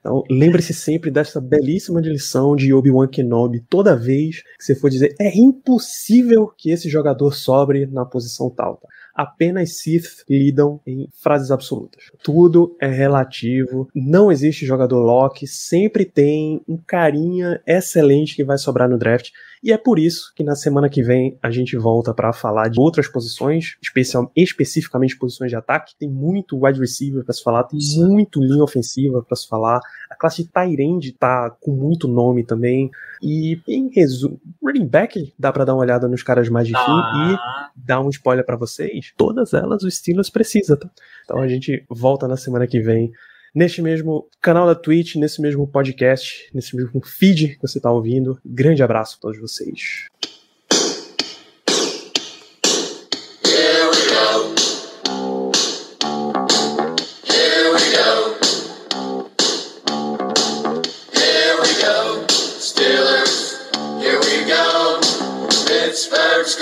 Então, 0.00 0.22
lembre-se 0.30 0.74
sempre 0.74 1.10
dessa 1.10 1.40
belíssima 1.40 1.98
lição 1.98 2.54
de 2.54 2.74
Obi-Wan 2.74 3.08
Kenobi 3.08 3.60
toda 3.60 3.96
vez 3.96 4.42
que 4.42 4.64
você 4.64 4.74
for 4.74 4.90
dizer 4.90 5.14
é 5.18 5.34
impossível 5.34 6.46
que 6.46 6.70
esse 6.70 6.90
jogador 6.90 7.32
sobre 7.32 7.86
na 7.86 8.04
posição 8.04 8.50
tal. 8.50 8.76
tá? 8.76 8.88
Apenas 9.14 9.78
Sith 9.78 10.24
lidam 10.28 10.80
em 10.86 11.08
frases 11.22 11.50
absolutas. 11.50 12.04
Tudo 12.22 12.76
é 12.80 12.88
relativo, 12.88 13.88
não 13.94 14.32
existe 14.32 14.66
jogador 14.66 14.98
lock, 14.98 15.46
sempre 15.46 16.04
tem 16.04 16.60
um 16.68 16.76
carinha 16.76 17.60
excelente 17.66 18.34
que 18.34 18.44
vai 18.44 18.58
sobrar 18.58 18.88
no 18.88 18.98
draft. 18.98 19.30
E 19.64 19.72
é 19.72 19.78
por 19.78 19.98
isso 19.98 20.30
que 20.36 20.44
na 20.44 20.54
semana 20.54 20.90
que 20.90 21.02
vem 21.02 21.38
a 21.42 21.50
gente 21.50 21.74
volta 21.74 22.12
para 22.12 22.34
falar 22.34 22.68
de 22.68 22.78
outras 22.78 23.08
posições, 23.08 23.78
especial, 23.82 24.30
especificamente 24.36 25.16
posições 25.16 25.50
de 25.50 25.56
ataque. 25.56 25.94
Tem 25.98 26.06
muito 26.06 26.62
wide 26.62 26.78
receiver 26.78 27.24
para 27.24 27.32
se 27.32 27.42
falar, 27.42 27.64
tem 27.64 27.78
muito 27.96 28.42
linha 28.42 28.62
ofensiva 28.62 29.22
para 29.22 29.34
se 29.34 29.48
falar. 29.48 29.80
A 30.10 30.14
classe 30.14 30.42
de 30.42 30.50
Tyrande 30.50 31.12
tá 31.12 31.48
com 31.48 31.72
muito 31.72 32.06
nome 32.06 32.44
também. 32.44 32.90
E 33.22 33.58
em 33.66 33.88
resumo, 33.88 34.38
running 34.62 34.86
back 34.86 35.32
dá 35.38 35.50
para 35.50 35.64
dar 35.64 35.72
uma 35.72 35.80
olhada 35.80 36.06
nos 36.08 36.22
caras 36.22 36.50
mais 36.50 36.68
de 36.68 36.74
fim 36.74 37.32
e 37.32 37.34
Tá. 37.34 37.70
dar 37.74 38.00
um 38.02 38.10
spoiler 38.10 38.44
para 38.44 38.56
vocês. 38.56 39.14
Todas 39.16 39.54
elas 39.54 39.82
o 39.82 39.90
Steelers 39.90 40.28
precisa, 40.28 40.76
tá? 40.76 40.90
Então 41.24 41.40
a 41.40 41.48
gente 41.48 41.82
volta 41.88 42.28
na 42.28 42.36
semana 42.36 42.66
que 42.66 42.80
vem. 42.80 43.10
Neste 43.54 43.80
mesmo 43.80 44.28
canal 44.40 44.66
da 44.66 44.74
Twitch, 44.74 45.14
nesse 45.14 45.40
mesmo 45.40 45.64
podcast, 45.64 46.50
nesse 46.52 46.74
mesmo 46.74 47.00
feed 47.04 47.54
que 47.54 47.62
você 47.62 47.78
está 47.78 47.90
ouvindo. 47.90 48.36
Grande 48.44 48.82
abraço 48.82 49.16
a 49.16 49.20
todos 49.20 49.40
vocês. 49.40 50.08
Pittsburgh's 65.94 66.56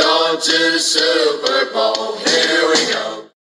to 0.44 0.78
Super 0.78 1.72